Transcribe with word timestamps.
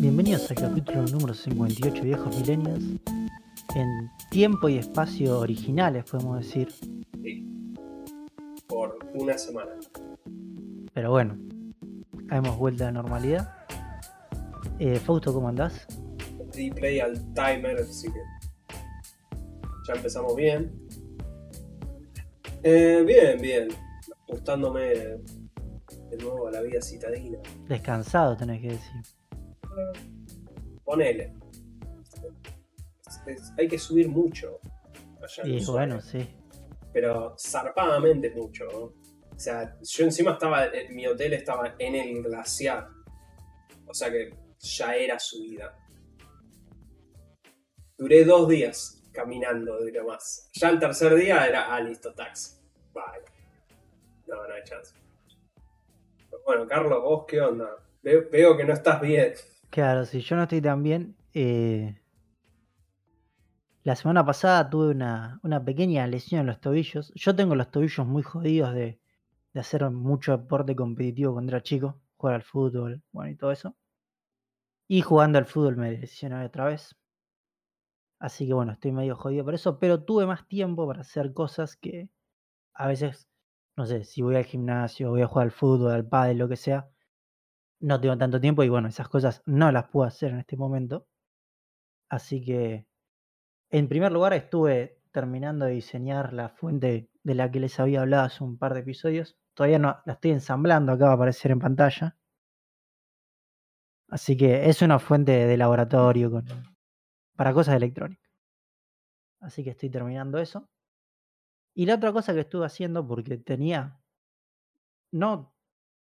Bienvenidos 0.00 0.50
al 0.50 0.56
capítulo 0.56 1.02
número 1.02 1.34
58 1.34 2.02
Viejos 2.02 2.36
Milenios. 2.36 2.80
En 3.74 4.10
tiempo 4.30 4.68
y 4.68 4.78
espacio 4.78 5.38
originales, 5.38 6.04
podemos 6.04 6.38
decir. 6.38 6.70
Sí. 7.22 7.46
Por 8.66 8.98
una 9.14 9.38
semana. 9.38 9.72
Pero 10.94 11.10
bueno, 11.10 11.38
hemos 12.30 12.56
vuelto 12.58 12.84
a 12.84 12.86
la 12.86 12.92
normalidad. 12.92 13.54
Eh, 14.78 14.96
Fausto, 14.96 15.32
¿cómo 15.32 15.48
andás? 15.48 15.86
Di 16.54 16.70
play 16.70 17.00
al 17.00 17.14
timer, 17.34 17.76
así 17.78 18.08
que. 18.08 18.20
Ya 19.86 19.94
empezamos 19.94 20.34
bien. 20.36 20.72
Eh, 22.62 23.02
bien, 23.06 23.40
bien. 23.40 23.87
Ajustándome 24.28 24.80
de 26.10 26.16
nuevo 26.20 26.48
a 26.48 26.50
la 26.50 26.60
vida 26.60 26.82
citadina. 26.82 27.38
Descansado, 27.66 28.36
tenés 28.36 28.60
que 28.60 28.68
decir. 28.68 29.02
Ponele. 30.84 31.34
Es- 33.06 33.20
es- 33.26 33.52
hay 33.58 33.68
que 33.68 33.78
subir 33.78 34.08
mucho. 34.08 34.60
allá 35.22 35.42
Y 35.46 35.64
bueno, 35.64 36.00
sí. 36.00 36.28
Pero 36.92 37.34
zarpadamente 37.38 38.30
mucho. 38.30 38.64
¿no? 38.72 38.78
O 39.34 39.38
sea, 39.38 39.76
yo 39.82 40.04
encima 40.04 40.32
estaba. 40.32 40.66
en- 40.66 40.94
Mi 40.94 41.06
hotel 41.06 41.32
estaba 41.34 41.74
en 41.78 41.94
el 41.94 42.22
glaciar. 42.22 42.88
O 43.86 43.94
sea 43.94 44.10
que 44.10 44.34
ya 44.58 44.94
era 44.94 45.18
subida. 45.18 45.74
Duré 47.96 48.24
dos 48.24 48.48
días 48.48 49.02
caminando 49.12 49.78
de 49.80 49.92
lo 49.92 50.06
más. 50.06 50.50
Ya 50.54 50.68
el 50.68 50.78
tercer 50.78 51.14
día 51.14 51.46
era, 51.46 51.74
ah, 51.74 51.80
listo, 51.80 52.12
taxi. 52.14 52.56
Vale. 52.92 53.24
No, 54.28 54.46
no 54.46 54.54
hay 54.54 54.62
chance. 54.64 54.94
Bueno, 56.44 56.66
Carlos, 56.66 57.02
vos 57.02 57.24
qué 57.26 57.40
onda? 57.40 57.68
Veo 58.02 58.56
que 58.56 58.64
no 58.64 58.72
estás 58.72 59.00
bien. 59.00 59.34
Claro, 59.70 60.04
si 60.06 60.20
yo 60.20 60.36
no 60.36 60.42
estoy 60.44 60.60
tan 60.62 60.82
bien. 60.82 61.16
eh, 61.34 62.00
La 63.82 63.96
semana 63.96 64.24
pasada 64.24 64.68
tuve 64.70 64.90
una, 64.90 65.40
una 65.42 65.64
pequeña 65.64 66.06
lesión 66.06 66.42
en 66.42 66.46
los 66.46 66.60
tobillos. 66.60 67.12
Yo 67.14 67.34
tengo 67.34 67.54
los 67.54 67.70
tobillos 67.70 68.06
muy 68.06 68.22
jodidos 68.22 68.74
de, 68.74 69.00
de 69.52 69.60
hacer 69.60 69.88
mucho 69.90 70.32
deporte 70.36 70.74
competitivo 70.76 71.32
cuando 71.34 71.52
era 71.52 71.62
chico, 71.62 72.00
jugar 72.16 72.36
al 72.36 72.42
fútbol, 72.42 73.02
bueno, 73.12 73.30
y 73.30 73.36
todo 73.36 73.50
eso. 73.52 73.76
Y 74.88 75.02
jugando 75.02 75.38
al 75.38 75.46
fútbol 75.46 75.76
me 75.76 75.92
lesioné 75.92 76.44
otra 76.44 76.64
vez. 76.66 76.94
Así 78.18 78.46
que 78.46 78.52
bueno, 78.54 78.72
estoy 78.72 78.92
medio 78.92 79.16
jodido 79.16 79.44
por 79.44 79.54
eso, 79.54 79.78
pero 79.78 80.02
tuve 80.02 80.26
más 80.26 80.46
tiempo 80.48 80.86
para 80.86 81.00
hacer 81.02 81.32
cosas 81.32 81.76
que 81.76 82.08
a 82.74 82.86
veces, 82.88 83.28
no 83.78 83.86
sé, 83.86 84.02
si 84.02 84.22
voy 84.22 84.34
al 84.34 84.44
gimnasio, 84.44 85.10
voy 85.10 85.22
a 85.22 85.28
jugar 85.28 85.46
al 85.46 85.52
fútbol, 85.52 85.92
al 85.92 86.04
pádel, 86.04 86.38
lo 86.38 86.48
que 86.48 86.56
sea, 86.56 86.90
no 87.78 88.00
tengo 88.00 88.18
tanto 88.18 88.40
tiempo 88.40 88.64
y 88.64 88.68
bueno, 88.68 88.88
esas 88.88 89.08
cosas 89.08 89.40
no 89.46 89.70
las 89.70 89.88
puedo 89.88 90.04
hacer 90.04 90.32
en 90.32 90.40
este 90.40 90.56
momento. 90.56 91.06
Así 92.08 92.44
que, 92.44 92.88
en 93.70 93.88
primer 93.88 94.10
lugar, 94.10 94.32
estuve 94.32 95.00
terminando 95.12 95.66
de 95.66 95.72
diseñar 95.74 96.32
la 96.32 96.48
fuente 96.48 97.08
de 97.22 97.34
la 97.36 97.52
que 97.52 97.60
les 97.60 97.78
había 97.78 98.00
hablado 98.00 98.24
hace 98.24 98.42
un 98.42 98.58
par 98.58 98.74
de 98.74 98.80
episodios. 98.80 99.38
Todavía 99.54 99.78
no 99.78 100.00
la 100.06 100.14
estoy 100.14 100.32
ensamblando, 100.32 100.90
acá 100.90 101.04
va 101.04 101.12
a 101.12 101.14
aparecer 101.14 101.52
en 101.52 101.60
pantalla. 101.60 102.16
Así 104.08 104.36
que 104.36 104.68
es 104.68 104.82
una 104.82 104.98
fuente 104.98 105.46
de 105.46 105.56
laboratorio 105.56 106.42
para 107.36 107.54
cosas 107.54 107.76
electrónicas. 107.76 108.28
Así 109.38 109.62
que 109.62 109.70
estoy 109.70 109.88
terminando 109.88 110.38
eso. 110.38 110.68
Y 111.78 111.86
la 111.86 111.94
otra 111.94 112.12
cosa 112.12 112.34
que 112.34 112.40
estuve 112.40 112.66
haciendo, 112.66 113.06
porque 113.06 113.36
tenía 113.38 114.02
no, 115.12 115.54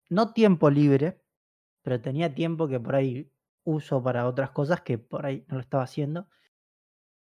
no 0.08 0.32
tiempo 0.32 0.70
libre, 0.70 1.26
pero 1.82 2.00
tenía 2.00 2.36
tiempo 2.36 2.68
que 2.68 2.80
por 2.80 2.94
ahí 2.94 3.34
uso 3.64 4.04
para 4.04 4.28
otras 4.28 4.52
cosas 4.52 4.82
que 4.82 5.00
por 5.00 5.26
ahí 5.26 5.44
no 5.48 5.56
lo 5.56 5.62
estaba 5.62 5.82
haciendo. 5.82 6.28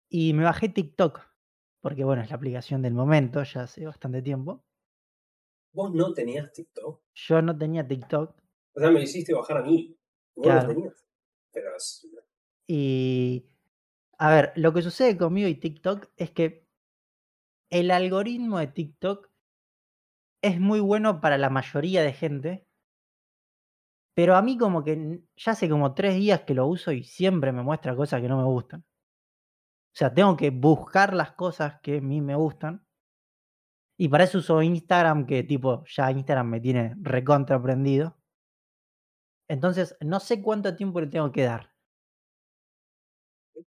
Y 0.09 0.33
me 0.33 0.45
bajé 0.45 0.71
TikTok, 0.71 1.21
porque 1.83 2.05
bueno, 2.05 2.23
es 2.23 2.31
la 2.31 2.37
aplicación 2.37 2.81
del 2.81 2.95
momento, 2.95 3.43
ya 3.43 3.65
hace 3.65 3.84
bastante 3.84 4.23
tiempo. 4.23 4.65
Vos 5.75 5.93
no 5.93 6.15
tenías 6.15 6.50
TikTok. 6.50 7.03
Yo 7.12 7.43
no 7.43 7.55
tenía 7.59 7.87
TikTok 7.87 8.34
O 8.73 8.81
sea, 8.81 8.91
me 8.91 9.03
hiciste 9.03 9.34
bajar 9.34 9.59
a 9.59 9.62
mí. 9.62 9.94
Vos 10.34 10.47
Claro. 10.47 10.62
no 10.62 10.75
tenías. 10.75 11.06
Pero 11.53 11.69
y... 12.67 13.44
A 14.17 14.31
ver, 14.31 14.53
lo 14.56 14.73
que 14.73 14.81
sucede 14.81 15.19
conmigo 15.19 15.49
y 15.49 15.55
TikTok 15.56 16.09
es 16.17 16.31
que 16.31 16.68
el 17.71 17.91
algoritmo 17.91 18.59
de 18.59 18.67
TikTok 18.69 19.31
es 20.43 20.59
muy 20.61 20.81
bueno 20.81 21.21
para 21.21 21.39
la 21.39 21.51
mayoría 21.51 22.03
de 22.03 22.12
gente, 22.12 22.67
pero 24.15 24.34
a 24.37 24.43
mí 24.43 24.59
como 24.59 24.83
que 24.84 25.21
ya 25.37 25.53
hace 25.53 25.69
como 25.69 25.95
tres 25.95 26.17
días 26.17 26.43
que 26.43 26.55
lo 26.55 26.67
uso 26.67 26.93
y 26.93 27.05
siempre 27.05 27.53
me 27.53 27.62
muestra 27.62 27.95
cosas 27.97 28.21
que 28.21 28.29
no 28.29 28.37
me 28.39 28.45
gustan. 28.45 28.84
O 29.95 29.97
sea, 29.99 30.15
tengo 30.15 30.37
que 30.37 30.49
buscar 30.51 31.12
las 31.12 31.33
cosas 31.33 31.81
que 31.83 31.99
a 31.99 32.01
mí 32.01 32.21
me 32.23 32.34
gustan. 32.37 32.87
Y 33.99 34.09
para 34.09 34.25
eso 34.25 34.39
uso 34.39 34.62
Instagram, 34.62 35.27
que 35.27 35.43
tipo, 35.43 35.85
ya 35.87 36.11
Instagram 36.11 36.49
me 36.49 36.61
tiene 36.61 36.95
recontra 37.03 37.61
prendido. 37.62 38.17
Entonces, 39.47 39.95
no 40.00 40.21
sé 40.21 40.41
cuánto 40.43 40.75
tiempo 40.75 41.00
le 41.03 41.09
tengo 41.09 41.31
que 41.33 41.43
dar. 41.43 41.75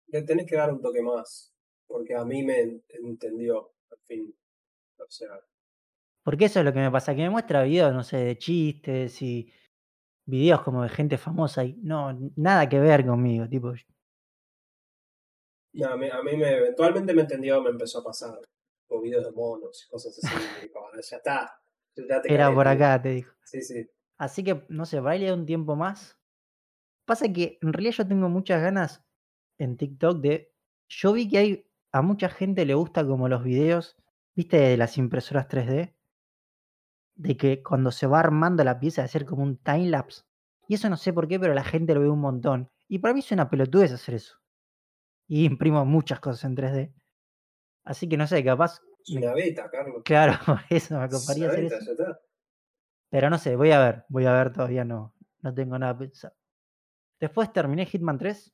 le 0.09 0.23
tenés 0.23 0.47
que 0.47 0.57
dar 0.57 0.73
un 0.73 0.81
toque 0.81 1.03
más. 1.03 1.55
Porque 1.87 2.15
a 2.15 2.25
mí 2.25 2.43
me 2.43 2.61
en- 2.61 2.85
entendió, 2.89 3.73
al 3.91 3.99
fin. 4.07 4.35
O 4.99 5.07
sea, 5.11 5.41
Porque 6.25 6.45
eso 6.47 6.59
es 6.61 6.65
lo 6.65 6.73
que 6.73 6.81
me 6.81 6.91
pasa, 6.91 7.15
que 7.15 7.23
me 7.23 7.31
muestra 7.31 7.63
videos, 7.63 7.93
no 7.95 8.03
sé, 8.05 8.19
de 8.19 8.39
chistes 8.39 9.23
y 9.23 9.53
videos 10.27 10.63
como 10.63 10.83
de 10.83 10.89
gente 10.91 11.19
famosa 11.19 11.65
y 11.65 11.75
no, 11.83 12.13
nada 12.37 12.69
que 12.69 12.81
ver 12.81 13.07
conmigo, 13.07 13.49
tipo, 13.49 13.73
no, 15.73 15.87
a, 15.87 15.97
mí, 15.97 16.09
a 16.11 16.23
mí 16.23 16.37
me, 16.37 16.51
eventualmente 16.57 17.15
me 17.15 17.23
entendió, 17.23 17.63
me 17.63 17.71
empezó 17.71 18.01
a 18.01 18.05
pasar. 18.05 18.39
O 18.91 19.01
videos 19.01 19.25
de 19.25 19.33
monos 19.33 19.85
y 19.87 19.91
cosas 19.91 20.19
así. 20.19 20.35
y 20.35 20.71
"Ah, 20.75 21.01
ya 21.11 21.17
está. 21.19 21.61
Ya 22.09 22.23
te 22.23 22.33
era 22.33 22.53
por 22.53 22.65
tío". 22.65 22.73
acá, 22.73 23.03
te 23.03 23.09
dijo. 23.11 23.35
Sí, 23.45 23.61
sí. 23.63 23.87
Así 24.19 24.43
que, 24.43 24.65
no 24.69 24.87
sé, 24.87 24.99
por 24.99 25.09
ahí 25.09 25.21
le 25.21 25.29
doy 25.29 25.39
un 25.39 25.47
tiempo 25.47 25.77
más. 25.77 26.19
Pasa 27.07 27.33
que 27.33 27.59
en 27.63 27.73
realidad 27.73 27.93
yo 27.95 28.09
tengo 28.09 28.29
muchas 28.29 28.63
ganas 28.63 29.05
en 29.59 29.77
TikTok 29.77 30.21
de... 30.21 30.55
Yo 30.89 31.13
vi 31.13 31.29
que 31.29 31.39
hay 31.39 31.68
a 31.99 32.03
mucha 32.03 32.29
gente 32.29 32.65
le 32.65 32.75
gusta 32.75 33.07
como 33.07 33.29
los 33.29 33.43
videos, 33.45 33.97
viste, 34.35 34.59
de 34.59 34.77
las 34.77 34.99
impresoras 34.99 35.49
3D, 35.49 35.95
de 37.17 37.37
que 37.37 37.63
cuando 37.63 37.91
se 37.91 38.07
va 38.07 38.21
armando 38.21 38.63
la 38.65 38.79
pieza 38.79 39.03
de 39.03 39.07
hacer 39.07 39.25
como 39.25 39.43
un 39.43 39.57
timelapse. 39.59 40.23
Y 40.69 40.75
eso 40.75 40.89
no 40.89 40.97
sé 40.97 41.13
por 41.13 41.27
qué, 41.29 41.41
pero 41.41 41.55
la 41.55 41.65
gente 41.65 41.95
lo 41.95 42.01
ve 42.01 42.09
un 42.09 42.21
montón. 42.21 42.71
Y 42.89 42.99
para 42.99 43.15
mí 43.15 43.21
es 43.21 43.33
una 43.33 43.51
pelotudez 43.51 43.93
hacer 43.93 44.15
eso. 44.17 44.37
Y 45.27 45.45
imprimo 45.45 45.85
muchas 45.85 46.21
cosas 46.21 46.45
en 46.45 46.57
3D. 46.57 46.95
Así 47.85 48.09
que 48.09 48.17
no 48.17 48.27
sé, 48.27 48.45
capaz, 48.45 48.81
Es 49.05 49.11
una 49.17 49.33
beta, 49.33 49.71
Carlos. 49.71 50.03
claro, 50.05 50.35
eso 50.71 50.99
me 50.99 51.07
Es 51.07 51.09
una 51.09 51.09
coparía 51.09 51.49
hacer 51.49 51.65
beta, 51.65 51.77
eso. 51.79 51.87
ya 51.87 51.93
está. 51.93 52.21
Pero 53.11 53.31
no 53.31 53.39
sé, 53.39 53.57
voy 53.57 53.71
a 53.73 53.79
ver, 53.81 54.05
voy 54.09 54.27
a 54.27 54.33
ver, 54.33 54.53
todavía 54.53 54.85
no, 54.85 55.15
no 55.41 55.55
tengo 55.55 55.79
nada 55.79 55.97
pensado. 55.97 56.35
Después 57.19 57.53
terminé 57.53 57.87
Hitman 57.87 58.19
3. 58.19 58.53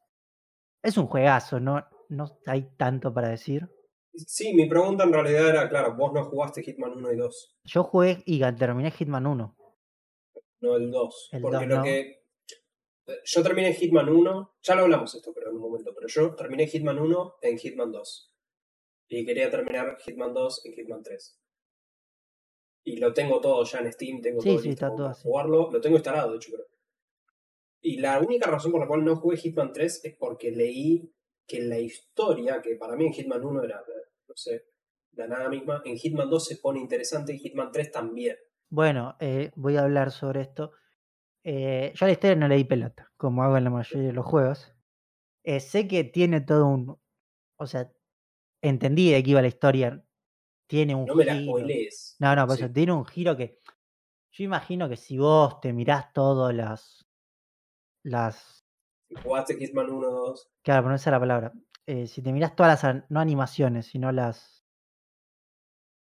Es 0.83 0.97
un 0.97 1.07
juegazo, 1.07 1.59
no, 1.61 1.85
no 2.15 2.39
hay 2.47 2.63
tanto 2.77 3.13
para 3.13 3.29
decir. 3.29 3.69
Sí, 4.15 4.55
mi 4.55 4.69
pregunta 4.69 5.05
en 5.05 5.13
realidad 5.13 5.49
era, 5.49 5.69
claro, 5.69 5.97
vos 5.97 6.13
no 6.13 6.25
jugaste 6.25 6.63
Hitman 6.63 6.93
1 6.93 7.13
y 7.13 7.17
2, 7.17 7.57
Yo 7.65 7.83
jugué 7.85 8.23
y 8.27 8.41
terminé 8.57 8.91
Hitman 8.93 9.27
1. 9.27 9.57
no 10.61 10.77
el 10.77 10.91
2. 10.91 11.29
El 11.33 11.43
porque 11.43 11.57
2 11.59 11.67
lo 11.67 11.77
no. 11.77 11.83
que. 11.83 12.21
Yo 13.25 13.43
terminé 13.43 13.75
Hitman 13.75 14.09
1, 14.09 14.55
ya 14.63 14.75
lo 14.77 14.83
hablamos 14.85 15.15
esto, 15.15 15.33
pero 15.35 15.51
en 15.51 15.57
un 15.57 15.63
momento, 15.63 15.93
pero 15.95 16.09
yo 16.09 16.35
terminé 16.35 16.67
Hitman 16.67 16.99
1 16.99 17.35
en 17.43 17.59
Hitman 17.59 17.93
2. 17.93 18.35
Y 19.09 19.27
quería 19.27 19.51
terminar 19.51 19.99
Hitman 20.03 20.33
2 20.33 20.65
en 20.65 20.73
Hitman 20.73 21.03
3. 21.03 21.41
Y 22.87 22.97
lo 22.99 23.13
tengo 23.13 23.41
todo 23.41 23.65
ya 23.65 23.81
en 23.81 23.93
Steam, 23.93 24.21
tengo 24.23 24.41
Sí, 24.41 24.49
todo 24.49 24.59
sí, 24.61 24.69
listo 24.69 24.87
está 24.87 24.89
todo 24.95 25.07
para 25.07 25.11
así. 25.13 25.23
jugarlo. 25.23 25.71
Lo 25.71 25.81
tengo 25.81 25.97
instalado, 25.97 26.31
de 26.31 26.37
hecho, 26.37 26.51
pero. 26.53 26.65
Y 27.83 27.99
la 27.99 28.19
única 28.21 28.51
razón 28.51 28.73
por 28.73 28.81
la 28.81 28.87
cual 28.87 29.05
no 29.05 29.17
jugué 29.17 29.37
Hitman 29.37 29.73
3 29.73 30.05
es 30.05 30.17
porque 30.17 30.51
leí 30.51 31.13
que 31.47 31.61
la 31.61 31.79
historia, 31.79 32.61
que 32.63 32.77
para 32.77 32.97
mí 32.97 33.07
en 33.07 33.13
Hitman 33.13 33.45
1 33.45 33.63
era, 33.65 33.83
no 34.29 34.35
sé, 34.37 34.67
la 35.13 35.27
nada 35.29 35.49
misma, 35.49 35.83
en 35.85 35.97
Hitman 35.97 36.29
2 36.31 36.45
se 36.47 36.57
pone 36.57 36.81
interesante 36.81 37.35
y 37.35 37.39
Hitman 37.39 37.71
3 37.73 37.91
también. 37.93 38.37
Bueno, 38.71 39.17
eh, 39.21 39.53
voy 39.57 39.77
a 39.77 39.83
hablar 39.83 40.11
sobre 40.11 40.41
esto. 40.43 40.73
Eh, 41.45 41.93
yo 41.95 42.07
la 42.07 42.13
historia 42.13 42.37
no 42.37 42.49
leí 42.49 42.65
pelota, 42.65 43.13
como 43.17 43.43
hago 43.45 43.57
en 43.59 43.65
la 43.65 43.71
mayoría 43.71 44.09
de 44.09 44.13
los 44.15 44.27
juegos. 44.27 44.75
Eh, 45.45 45.61
sé 45.61 45.89
que 45.89 46.05
tiene 46.05 46.41
todo 46.43 46.67
un. 46.67 46.99
O 47.59 47.67
sea, 47.67 47.93
entendí 48.63 49.13
de 49.13 49.23
qué 49.23 49.31
iba 49.31 49.43
la 49.43 49.49
historia. 49.49 50.05
Tiene 50.69 50.95
un 50.95 51.07
No 51.07 51.15
me 51.15 51.25
la 51.25 51.35
giro. 51.35 51.53
spoilees. 51.53 52.17
No, 52.21 52.37
no, 52.37 52.47
por 52.47 52.57
Sí. 52.57 52.65
eso, 52.65 52.73
tiene 52.73 52.93
un 52.93 53.05
giro 53.07 53.37
que. 53.37 53.61
Yo 54.33 54.45
imagino 54.45 54.89
que 54.89 54.97
si 54.97 55.19
vos 55.19 55.61
te 55.61 55.73
mirás 55.73 56.13
todas 56.13 56.55
las. 56.55 57.07
Las. 58.05 58.64
Si 59.09 59.15
jugaste 59.17 59.57
Hitman 59.57 59.91
1 59.91 60.11
2, 60.11 60.51
Claro, 60.63 60.83
pero 60.83 60.91
no 60.91 60.97
esa 60.97 61.11
es 61.11 61.13
la 61.13 61.21
palabra. 61.21 61.53
Eh, 61.87 62.07
si 62.07 62.23
te 62.23 62.33
mirás 62.33 62.57
todas 62.57 62.83
las. 62.83 63.05
No 63.11 63.21
animaciones, 63.21 63.87
sino 63.87 64.11
las. 64.13 64.65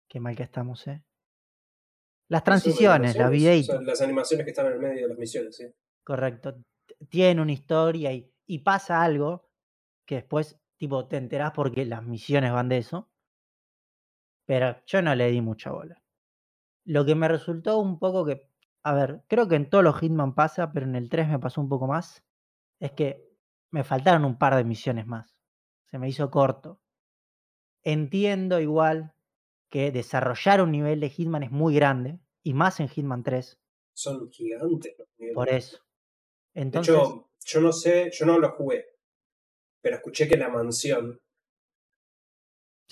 Qué 0.10 0.20
mal 0.20 0.36
que 0.36 0.44
estamos, 0.44 0.86
¿eh? 0.88 1.04
Las 2.30 2.44
transiciones, 2.44 3.16
animaciones, 3.16 3.32
videitos. 3.32 3.84
las 3.84 4.02
animaciones 4.02 4.46
que 4.46 4.52
están 4.52 4.68
en 4.68 4.74
el 4.74 4.80
medio 4.80 5.02
de 5.04 5.10
las 5.10 5.18
misiones, 5.18 5.56
sí. 5.56 5.66
Correcto. 6.04 6.56
T- 6.88 6.96
Tienen 7.10 7.40
una 7.40 7.52
historia 7.52 8.14
y, 8.14 8.32
y 8.48 8.60
pasa 8.60 9.02
algo 9.04 9.50
que 10.08 10.16
después, 10.16 10.60
tipo, 10.78 11.08
te 11.08 11.18
enterás 11.18 11.52
porque 11.52 11.86
las 11.86 12.04
misiones 12.04 12.52
van 12.52 12.70
de 12.70 12.78
eso. 12.78 13.10
Pero 14.48 14.78
yo 14.86 15.02
no 15.02 15.16
le 15.16 15.30
di 15.32 15.42
mucha 15.42 15.72
bola. 15.72 16.02
Lo 16.86 17.06
que 17.06 17.16
me 17.16 17.28
resultó 17.28 17.80
un 17.80 17.98
poco 18.00 18.26
que, 18.26 18.48
a 18.84 18.94
ver, 18.94 19.24
creo 19.28 19.48
que 19.48 19.56
en 19.56 19.70
todos 19.70 19.84
los 19.84 20.00
Hitman 20.00 20.36
pasa, 20.36 20.72
pero 20.72 20.86
en 20.86 20.96
el 20.96 21.10
3 21.10 21.28
me 21.28 21.40
pasó 21.40 21.62
un 21.62 21.70
poco 21.70 21.88
más, 21.88 22.24
es 22.80 22.92
que 22.92 23.24
me 23.72 23.84
faltaron 23.84 24.26
un 24.26 24.38
par 24.38 24.56
de 24.56 24.64
misiones 24.64 25.06
más. 25.08 25.36
Se 25.86 25.98
me 26.00 26.08
hizo 26.10 26.30
corto. 26.32 26.82
Entiendo 27.84 28.60
igual 28.60 29.14
que 29.70 29.92
desarrollar 29.92 30.62
un 30.62 30.72
nivel 30.72 31.00
de 31.00 31.10
Hitman 31.10 31.44
es 31.44 31.52
muy 31.52 31.76
grande, 31.76 32.20
y 32.44 32.54
más 32.54 32.80
en 32.80 32.88
Hitman 32.90 33.24
3, 33.24 33.60
Son 33.94 34.30
gigantes 34.32 34.96
los 34.98 35.08
niveles. 35.18 35.36
por 35.36 35.50
eso. 35.50 35.78
De 36.54 36.62
Entonces, 36.62 36.96
hecho, 36.96 37.30
yo 37.46 37.62
no 37.62 37.72
sé, 37.74 38.10
yo 38.12 38.26
no 38.26 38.40
lo 38.40 38.52
jugué, 38.52 38.86
pero 39.82 39.98
escuché 39.98 40.28
que 40.28 40.38
la 40.38 40.50
mansión 40.50 41.20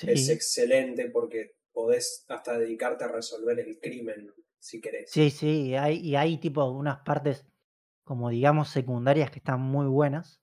es 0.02 0.30
excelente 0.30 1.10
porque 1.10 1.56
podés 1.72 2.26
hasta 2.28 2.58
dedicarte 2.58 3.04
a 3.06 3.08
resolver 3.08 3.60
el 3.60 3.80
crimen 3.80 4.34
si 4.60 4.82
querés. 4.82 5.12
sí, 5.12 5.30
sí, 5.30 5.68
y 5.70 5.76
hay, 5.76 5.98
y 6.00 6.16
hay 6.16 6.38
tipo 6.40 6.64
unas 6.66 7.00
partes 7.02 7.46
como 8.04 8.30
digamos 8.30 8.70
secundarias 8.70 9.32
que 9.32 9.40
están 9.40 9.62
muy 9.62 9.88
buenas, 9.88 10.42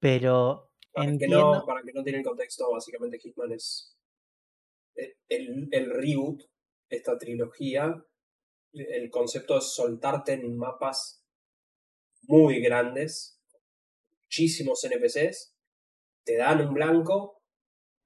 pero 0.00 0.72
Para 0.92 1.16
que 1.18 1.28
no, 1.28 1.64
para 1.66 1.82
que 1.82 1.92
no 1.92 2.02
tiene 2.02 2.18
el 2.18 2.24
contexto, 2.24 2.70
básicamente 2.70 3.18
Hitman 3.18 3.52
es 3.52 3.96
el, 4.94 5.16
el, 5.28 5.68
el 5.70 5.90
reboot, 5.90 6.42
esta 6.88 7.16
trilogía. 7.18 8.04
El 8.72 9.10
concepto 9.10 9.58
es 9.58 9.64
soltarte 9.64 10.32
en 10.34 10.56
mapas 10.56 11.24
muy 12.22 12.60
grandes, 12.60 13.40
muchísimos 14.24 14.84
NPCs, 14.84 15.56
te 16.24 16.36
dan 16.36 16.66
un 16.66 16.74
blanco 16.74 17.40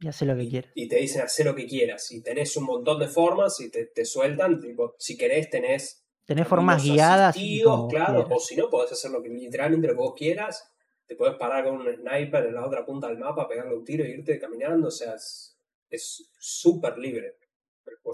y 0.00 0.08
hace 0.08 0.24
lo 0.26 0.36
que 0.36 0.48
quieras. 0.48 0.72
y 0.74 0.88
te 0.88 0.96
dicen 0.96 1.22
hacer 1.22 1.46
lo 1.46 1.54
que 1.54 1.66
quieras. 1.66 2.10
Y 2.10 2.22
tenés 2.22 2.56
un 2.56 2.64
montón 2.64 2.98
de 2.98 3.08
formas 3.08 3.60
y 3.60 3.70
te, 3.70 3.86
te 3.86 4.04
sueltan. 4.04 4.60
Tipo, 4.60 4.94
si 4.98 5.16
querés, 5.16 5.50
tenés 5.50 6.03
Tenés 6.24 6.48
formas 6.48 6.82
guiadas 6.82 7.36
como 7.64 7.88
claro, 7.88 8.26
o 8.30 8.40
si 8.40 8.56
no, 8.56 8.70
podés 8.70 8.92
hacer 8.92 9.10
lo 9.10 9.22
que 9.22 9.28
literalmente 9.28 9.88
lo 9.88 9.94
que 9.94 9.98
vos 9.98 10.14
quieras. 10.16 10.70
Te 11.06 11.16
podés 11.16 11.34
parar 11.34 11.64
con 11.64 11.76
un 11.76 11.94
sniper 11.94 12.46
en 12.46 12.54
la 12.54 12.66
otra 12.66 12.86
punta 12.86 13.08
del 13.08 13.18
mapa, 13.18 13.46
pegarle 13.46 13.76
un 13.76 13.84
tiro 13.84 14.04
e 14.04 14.10
irte 14.10 14.38
caminando. 14.38 14.88
O 14.88 14.90
sea, 14.90 15.14
es 15.14 16.30
súper 16.38 16.96
libre. 16.96 17.36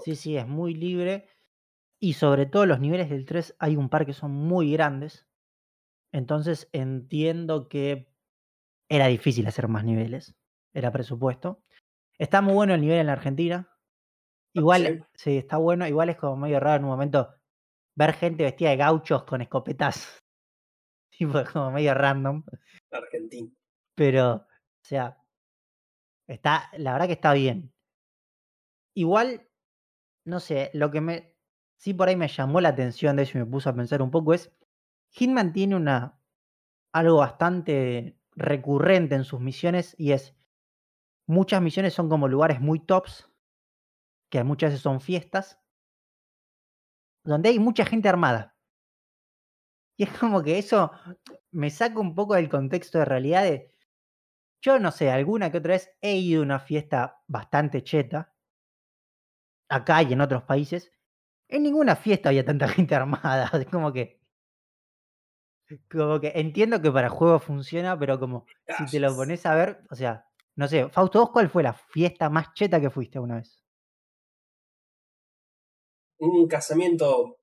Sí, 0.03 0.15
sí, 0.15 0.35
es 0.35 0.45
muy 0.45 0.73
libre. 0.73 1.27
Y 1.99 2.13
sobre 2.13 2.47
todo 2.47 2.65
los 2.65 2.79
niveles 2.79 3.09
del 3.09 3.25
3 3.25 3.55
hay 3.59 3.77
un 3.77 3.87
par 3.89 4.05
que 4.05 4.13
son 4.13 4.31
muy 4.31 4.73
grandes. 4.73 5.25
Entonces 6.11 6.67
entiendo 6.73 7.69
que 7.69 8.11
era 8.89 9.07
difícil 9.07 9.47
hacer 9.47 9.69
más 9.69 9.85
niveles. 9.85 10.35
Era 10.73 10.91
presupuesto. 10.91 11.63
Está 12.17 12.41
muy 12.41 12.53
bueno 12.53 12.73
el 12.73 12.81
nivel 12.81 12.99
en 12.99 13.07
la 13.07 13.13
Argentina. 13.13 13.69
Igual, 14.53 15.07
¿Sí? 15.13 15.31
sí, 15.31 15.37
está 15.37 15.57
bueno. 15.57 15.87
Igual 15.87 16.09
es 16.09 16.17
como 16.17 16.35
medio 16.35 16.59
raro 16.59 16.77
en 16.77 16.83
un 16.83 16.89
momento 16.89 17.29
ver 17.95 18.13
gente 18.13 18.43
vestida 18.43 18.69
de 18.69 18.77
gauchos 18.77 19.23
con 19.23 19.41
escopetas. 19.41 20.23
Tipo, 21.17 21.39
es 21.39 21.49
como 21.49 21.71
medio 21.71 21.93
random. 21.93 22.43
Argentina. 22.91 23.49
Pero, 23.95 24.33
o 24.35 24.47
sea, 24.83 25.21
está, 26.27 26.69
la 26.77 26.93
verdad 26.93 27.07
que 27.07 27.13
está 27.13 27.33
bien. 27.33 27.73
Igual, 28.95 29.47
no 30.25 30.39
sé, 30.39 30.71
lo 30.73 30.91
que 30.91 31.01
me. 31.01 31.35
Sí, 31.77 31.93
por 31.93 32.09
ahí 32.09 32.15
me 32.15 32.27
llamó 32.27 32.61
la 32.61 32.69
atención 32.69 33.15
de 33.15 33.23
eso 33.23 33.37
y 33.37 33.41
me 33.41 33.47
puso 33.47 33.69
a 33.69 33.75
pensar 33.75 34.01
un 34.01 34.11
poco 34.11 34.33
es. 34.33 34.51
Hitman 35.11 35.53
tiene 35.53 35.75
una. 35.75 36.19
algo 36.93 37.17
bastante 37.17 38.17
recurrente 38.35 39.15
en 39.15 39.23
sus 39.23 39.39
misiones 39.39 39.95
y 39.97 40.13
es. 40.13 40.35
Muchas 41.27 41.61
misiones 41.61 41.93
son 41.93 42.09
como 42.09 42.27
lugares 42.27 42.59
muy 42.59 42.79
tops, 42.79 43.29
que 44.29 44.43
muchas 44.43 44.71
veces 44.71 44.81
son 44.81 44.99
fiestas, 44.99 45.60
donde 47.23 47.49
hay 47.49 47.59
mucha 47.59 47.85
gente 47.85 48.09
armada. 48.09 48.55
Y 49.97 50.03
es 50.03 50.17
como 50.17 50.41
que 50.41 50.57
eso 50.57 50.91
me 51.51 51.69
saca 51.69 51.99
un 51.99 52.15
poco 52.15 52.35
del 52.35 52.49
contexto 52.49 52.99
de 52.99 53.05
realidad 53.05 53.43
de. 53.43 53.71
Yo 54.61 54.79
no 54.79 54.91
sé, 54.91 55.11
alguna 55.11 55.51
que 55.51 55.57
otra 55.59 55.73
vez 55.73 55.91
he 56.01 56.15
ido 56.17 56.41
a 56.41 56.45
una 56.45 56.59
fiesta 56.59 57.21
bastante 57.27 57.83
cheta, 57.83 58.33
acá 59.69 60.03
y 60.03 60.13
en 60.13 60.21
otros 60.21 60.43
países. 60.43 60.91
En 61.47 61.63
ninguna 61.63 61.95
fiesta 61.95 62.29
había 62.29 62.45
tanta 62.45 62.67
gente 62.67 62.95
armada. 62.95 63.49
Es 63.53 63.67
como 63.67 63.91
que. 63.93 64.21
Como 65.89 66.19
que 66.19 66.33
entiendo 66.35 66.81
que 66.81 66.91
para 66.91 67.09
juego 67.09 67.39
funciona, 67.39 67.97
pero 67.97 68.19
como 68.19 68.45
si 68.77 68.85
te 68.87 68.99
lo 68.99 69.15
pones 69.15 69.45
a 69.45 69.55
ver, 69.55 69.83
o 69.89 69.95
sea, 69.95 70.25
no 70.55 70.67
sé, 70.67 70.89
Fausto, 70.89 71.19
¿vos 71.21 71.29
cuál 71.31 71.49
fue 71.49 71.63
la 71.63 71.73
fiesta 71.73 72.29
más 72.29 72.53
cheta 72.53 72.81
que 72.81 72.89
fuiste 72.89 73.19
una 73.19 73.35
vez? 73.37 73.60
Un 76.21 76.47
casamiento 76.47 77.37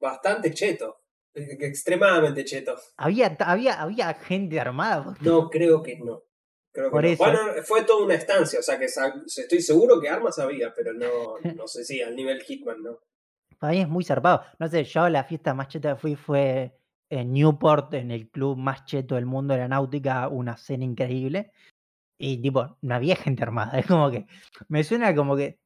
bastante 0.00 0.52
cheto. 0.54 1.00
e- 1.34 1.56
Extremadamente 1.66 2.44
cheto. 2.44 2.76
¿Había, 2.96 3.36
había, 3.40 3.80
había 3.82 4.14
gente 4.14 4.58
armada? 4.58 5.14
No, 5.20 5.50
creo 5.50 5.82
que 5.82 5.98
no. 5.98 6.22
Creo 6.72 6.86
que 6.86 6.90
Por 6.92 7.02
no. 7.04 7.08
eso. 7.08 7.24
Bueno, 7.24 7.38
fue 7.64 7.84
toda 7.84 8.04
una 8.04 8.14
estancia, 8.14 8.58
o 8.60 8.62
sea 8.62 8.78
que 8.78 8.84
estoy 8.86 9.60
seguro 9.62 10.00
que 10.00 10.08
armas 10.08 10.38
había, 10.38 10.72
pero 10.74 10.92
no, 10.92 11.38
no 11.56 11.66
sé 11.68 11.84
si 11.84 12.00
al 12.02 12.14
nivel 12.16 12.42
Hitman, 12.42 12.82
¿no? 12.82 12.98
Para 13.58 13.72
mí 13.72 13.80
es 13.80 13.88
muy 13.88 14.04
zarpado. 14.04 14.42
No 14.58 14.68
sé, 14.68 14.84
yo 14.84 15.08
la 15.08 15.24
fiesta 15.24 15.54
más 15.54 15.68
cheta 15.68 15.94
que 15.94 16.00
fui 16.00 16.14
fue 16.16 16.78
en 17.10 17.32
Newport, 17.32 17.94
en 17.94 18.10
el 18.10 18.28
club 18.30 18.56
más 18.58 18.84
cheto 18.84 19.14
del 19.14 19.24
mundo 19.26 19.54
de 19.54 19.60
la 19.60 19.68
náutica, 19.68 20.28
una 20.28 20.56
cena 20.56 20.84
increíble. 20.84 21.52
Y 22.18 22.40
tipo, 22.40 22.76
no 22.82 22.94
había 22.94 23.16
gente 23.16 23.42
armada. 23.42 23.78
Es 23.78 23.86
como 23.86 24.10
que 24.10 24.26
me 24.68 24.84
suena 24.84 25.14
como 25.14 25.36
que 25.36 25.58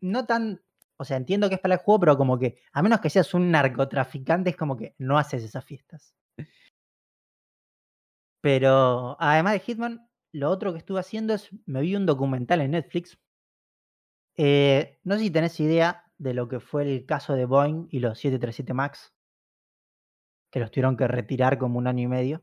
no 0.00 0.26
tan. 0.26 0.62
O 0.98 1.04
sea, 1.04 1.16
entiendo 1.16 1.48
que 1.48 1.56
es 1.56 1.60
para 1.60 1.74
el 1.74 1.80
juego, 1.80 2.00
pero 2.00 2.16
como 2.16 2.38
que 2.38 2.58
a 2.72 2.82
menos 2.82 3.00
que 3.00 3.10
seas 3.10 3.32
un 3.34 3.50
narcotraficante, 3.50 4.50
es 4.50 4.56
como 4.56 4.76
que 4.76 4.94
no 4.98 5.18
haces 5.18 5.42
esas 5.44 5.64
fiestas. 5.64 6.14
Pero 8.40 9.16
además 9.20 9.54
de 9.54 9.60
Hitman, 9.60 10.08
lo 10.32 10.50
otro 10.50 10.72
que 10.72 10.78
estuve 10.78 11.00
haciendo 11.00 11.34
es 11.34 11.50
me 11.66 11.80
vi 11.80 11.96
un 11.96 12.06
documental 12.06 12.60
en 12.60 12.72
Netflix. 12.72 13.18
Eh, 14.36 14.98
no 15.04 15.14
sé 15.16 15.22
si 15.22 15.30
tenés 15.30 15.58
idea 15.60 16.04
de 16.18 16.34
lo 16.34 16.48
que 16.48 16.60
fue 16.60 16.82
el 16.82 17.06
caso 17.06 17.34
de 17.34 17.46
Boeing 17.46 17.88
y 17.90 18.00
los 18.00 18.18
737 18.18 18.74
MAX, 18.74 19.14
que 20.50 20.60
los 20.60 20.70
tuvieron 20.70 20.96
que 20.96 21.08
retirar 21.08 21.58
como 21.58 21.78
un 21.78 21.86
año 21.86 22.04
y 22.04 22.08
medio. 22.08 22.42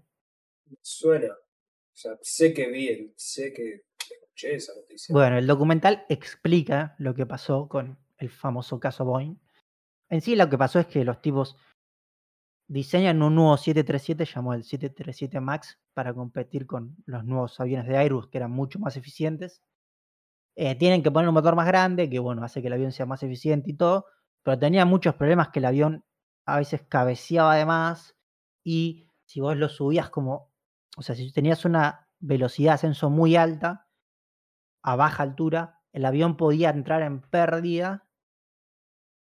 Suena. 0.81 1.33
O 1.33 1.95
sea, 1.95 2.17
sé 2.21 2.53
que 2.53 2.69
vi, 2.69 2.87
el- 2.87 3.13
sé 3.15 3.53
que 3.53 3.85
escuché 3.99 4.55
esa 4.55 4.73
noticia. 4.75 5.13
Bueno, 5.13 5.37
el 5.37 5.45
documental 5.45 6.05
explica 6.09 6.95
lo 6.97 7.13
que 7.13 7.25
pasó 7.27 7.67
con 7.69 7.99
el 8.23 8.29
famoso 8.29 8.79
caso 8.79 9.05
Boeing. 9.05 9.35
En 10.09 10.21
sí 10.21 10.35
lo 10.35 10.49
que 10.49 10.57
pasó 10.57 10.79
es 10.79 10.87
que 10.87 11.03
los 11.03 11.21
tipos 11.21 11.55
diseñan 12.67 13.21
un 13.21 13.35
nuevo 13.35 13.57
737 13.57 14.25
llamado 14.25 14.53
el 14.55 14.63
737 14.63 15.39
MAX 15.39 15.79
para 15.93 16.13
competir 16.13 16.65
con 16.65 16.95
los 17.05 17.23
nuevos 17.25 17.59
aviones 17.59 17.87
de 17.87 17.97
Airbus 17.97 18.27
que 18.27 18.37
eran 18.37 18.51
mucho 18.51 18.79
más 18.79 18.97
eficientes. 18.97 19.61
Eh, 20.55 20.75
tienen 20.75 21.01
que 21.03 21.11
poner 21.11 21.27
un 21.27 21.33
motor 21.33 21.55
más 21.55 21.67
grande 21.67 22.09
que 22.09 22.19
bueno, 22.19 22.43
hace 22.43 22.61
que 22.61 22.67
el 22.67 22.73
avión 22.73 22.91
sea 22.91 23.05
más 23.05 23.23
eficiente 23.23 23.71
y 23.71 23.73
todo, 23.75 24.05
pero 24.43 24.57
tenía 24.59 24.85
muchos 24.85 25.15
problemas 25.15 25.49
que 25.49 25.59
el 25.59 25.65
avión 25.65 26.05
a 26.45 26.57
veces 26.57 26.83
cabeceaba 26.87 27.55
de 27.55 27.65
más 27.65 28.15
y 28.63 29.07
si 29.25 29.39
vos 29.39 29.57
lo 29.57 29.69
subías 29.69 30.09
como, 30.09 30.51
o 30.97 31.01
sea, 31.01 31.15
si 31.15 31.31
tenías 31.31 31.65
una 31.65 32.07
velocidad 32.19 32.71
de 32.71 32.75
ascenso 32.75 33.09
muy 33.09 33.35
alta, 33.35 33.87
a 34.83 34.95
baja 34.95 35.23
altura, 35.23 35.81
el 35.91 36.05
avión 36.05 36.37
podía 36.37 36.69
entrar 36.69 37.01
en 37.01 37.21
pérdida 37.21 38.02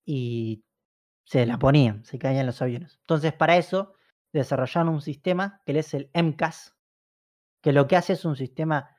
y 0.06 0.64
se 1.26 1.46
la 1.46 1.58
ponían, 1.58 2.04
se 2.06 2.20
caían 2.20 2.46
los 2.46 2.62
aviones. 2.62 2.98
Entonces, 3.02 3.34
para 3.34 3.58
eso 3.58 3.94
desarrollaron 4.32 4.94
un 4.94 5.02
sistema 5.02 5.62
que 5.66 5.78
es 5.78 5.94
el 5.94 6.10
MCAS, 6.14 6.76
que 7.62 7.72
lo 7.72 7.88
que 7.88 7.96
hace 7.96 8.14
es 8.14 8.26
un 8.26 8.36
sistema 8.36 8.96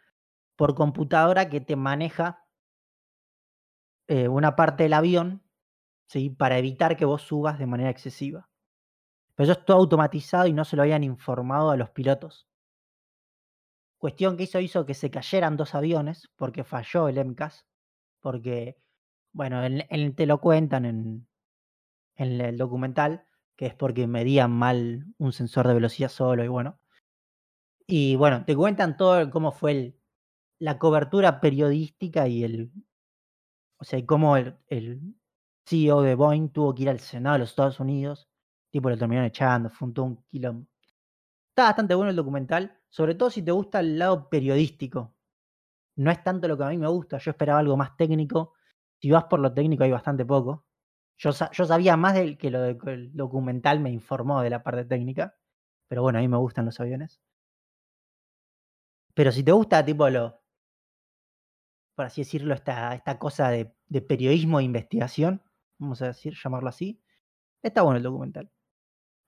por 0.57 0.75
computadora 0.75 1.49
que 1.49 1.61
te 1.61 1.77
maneja 1.77 2.47
eh, 4.07 4.29
una 4.29 4.55
parte 4.57 4.85
del 4.85 4.93
avión 4.93 5.43
¿sí? 6.07 6.31
para 6.31 6.59
evitar 6.59 6.97
que 6.97 7.05
vos 7.05 7.23
subas 7.23 7.59
de 7.59 7.67
manera 7.67 7.91
excesiva. 7.91 8.49
Pero 9.35 9.51
eso 9.51 9.61
es 9.61 9.65
todo 9.65 9.79
automatizado 9.79 10.47
y 10.47 10.53
no 10.53 10.65
se 10.65 10.77
lo 10.77 10.83
habían 10.83 11.03
informado 11.03 11.71
a 11.71 11.77
los 11.77 11.91
pilotos. 11.91 12.49
Cuestión 13.99 14.37
que 14.37 14.45
hizo 14.45 14.61
hizo 14.61 14.87
que 14.87 14.95
se 14.95 15.11
cayeran 15.11 15.57
dos 15.57 15.75
aviones 15.75 16.31
porque 16.37 16.63
falló 16.63 17.09
el 17.09 17.19
MCAS. 17.19 17.67
Porque, 18.21 18.79
bueno, 19.35 19.63
en- 19.65 20.15
te 20.15 20.27
lo 20.27 20.41
cuentan 20.41 20.87
en, 20.87 21.29
el 22.17 22.57
documental, 22.57 23.27
que 23.57 23.67
es 23.67 23.75
porque 23.75 24.07
medían 24.07 24.53
mal 24.53 25.07
un 25.19 25.33
sensor 25.33 25.69
de 25.69 25.75
velocidad 25.75 26.09
solo 26.09 26.45
y 26.45 26.49
bueno. 26.49 26.79
Y 27.87 28.17
bueno, 28.17 28.45
te 28.45 28.57
cuentan 28.57 28.97
todo 28.97 29.31
cómo 29.31 29.53
fue 29.53 29.95
la 30.59 30.79
cobertura 30.79 31.41
periodística 31.41 32.27
y 32.29 32.45
el. 32.45 32.71
O 33.79 33.85
sea, 33.85 34.05
cómo 34.07 34.37
el, 34.37 34.57
CEO 35.67 36.03
de 36.03 36.15
Boeing 36.15 36.51
tuvo 36.51 36.75
que 36.75 36.83
ir 36.83 36.91
al 36.91 37.01
Senado 37.01 37.35
de 37.35 37.41
los 37.41 37.51
Estados 37.51 37.81
Unidos, 37.81 38.29
tipo 38.71 38.91
lo 38.91 38.99
terminaron 38.99 39.27
echando, 39.27 39.71
fue 39.71 39.89
un, 39.89 39.95
todo 39.95 40.07
un. 40.07 40.69
Está 41.51 41.65
bastante 41.65 41.95
bueno 41.95 42.11
el 42.11 42.17
documental, 42.17 42.79
sobre 42.89 43.15
todo 43.15 43.31
si 43.31 43.43
te 43.43 43.51
gusta 43.53 43.81
el 43.81 43.99
lado 43.99 44.29
periodístico. 44.29 45.15
No 45.97 46.11
es 46.11 46.23
tanto 46.23 46.49
lo 46.49 46.57
que 46.57 46.65
a 46.65 46.69
mí 46.69 46.79
me 46.79 46.89
gusta, 46.89 47.19
yo 47.19 47.31
esperaba 47.31 47.61
algo 47.61 47.77
más 47.77 47.97
técnico. 47.97 48.55
Si 49.01 49.11
vas 49.11 49.25
por 49.25 49.41
lo 49.41 49.53
técnico 49.55 49.85
hay 49.85 49.93
bastante 49.93 50.25
poco. 50.25 50.67
Yo, 51.19 51.33
sa- 51.33 51.51
yo 51.53 51.65
sabía 51.65 51.97
más 51.97 52.15
del 52.15 52.39
que 52.39 52.51
lo 52.51 52.61
de- 52.63 52.79
el 52.87 53.15
documental 53.17 53.81
me 53.81 53.91
informó 53.91 54.43
de 54.43 54.51
la 54.51 54.63
parte 54.65 54.85
técnica, 54.85 55.37
pero 55.89 56.03
bueno, 56.03 56.19
a 56.19 56.23
mí 56.23 56.29
me 56.29 56.37
gustan 56.39 56.67
los 56.67 56.81
aviones. 56.81 57.21
Pero 59.17 59.33
si 59.33 59.43
te 59.43 59.51
gusta 59.53 59.85
tipo 59.85 60.09
lo, 60.09 60.41
por 61.95 62.07
así 62.07 62.23
decirlo, 62.23 62.55
esta, 62.55 62.95
esta 62.95 63.19
cosa 63.19 63.51
de, 63.51 63.73
de 63.89 64.03
periodismo 64.03 64.59
e 64.61 64.65
investigación, 64.65 65.43
vamos 65.79 66.03
a 66.03 66.09
decir, 66.09 66.35
llamarlo 66.43 66.69
así, 66.69 67.01
está 67.63 67.83
bueno 67.83 67.99
el 67.99 68.05
documental. 68.05 68.51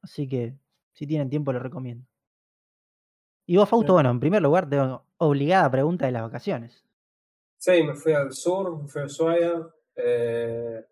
Así 0.02 0.28
que 0.28 0.58
si 0.94 1.06
tienen 1.06 1.30
tiempo 1.30 1.52
lo 1.52 1.60
recomiendo. 1.60 2.06
Y 3.44 3.56
vos, 3.56 3.68
Fausto, 3.68 3.92
bueno, 3.92 4.10
en 4.10 4.20
primer 4.20 4.40
lugar, 4.40 4.68
tengo 4.70 5.04
obligada 5.18 5.68
pregunta 5.68 6.06
de 6.06 6.12
las 6.12 6.22
vacaciones. 6.22 6.85
Sí, 7.58 7.82
me 7.82 7.94
fui 7.94 8.12
al 8.12 8.32
sur, 8.32 8.76
me 8.80 8.88
fui 8.88 9.02
a 9.02 9.04
Ushuaia, 9.06 9.66
eh, 9.96 10.84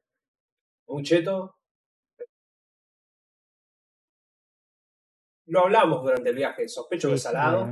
muy 0.88 1.02
cheto. 1.02 1.56
Lo 5.46 5.60
hablamos 5.60 6.02
durante 6.02 6.30
el 6.30 6.36
viaje, 6.36 6.68
sospecho 6.68 7.10
que 7.10 7.18
Sí, 7.18 7.24
salado, 7.24 7.68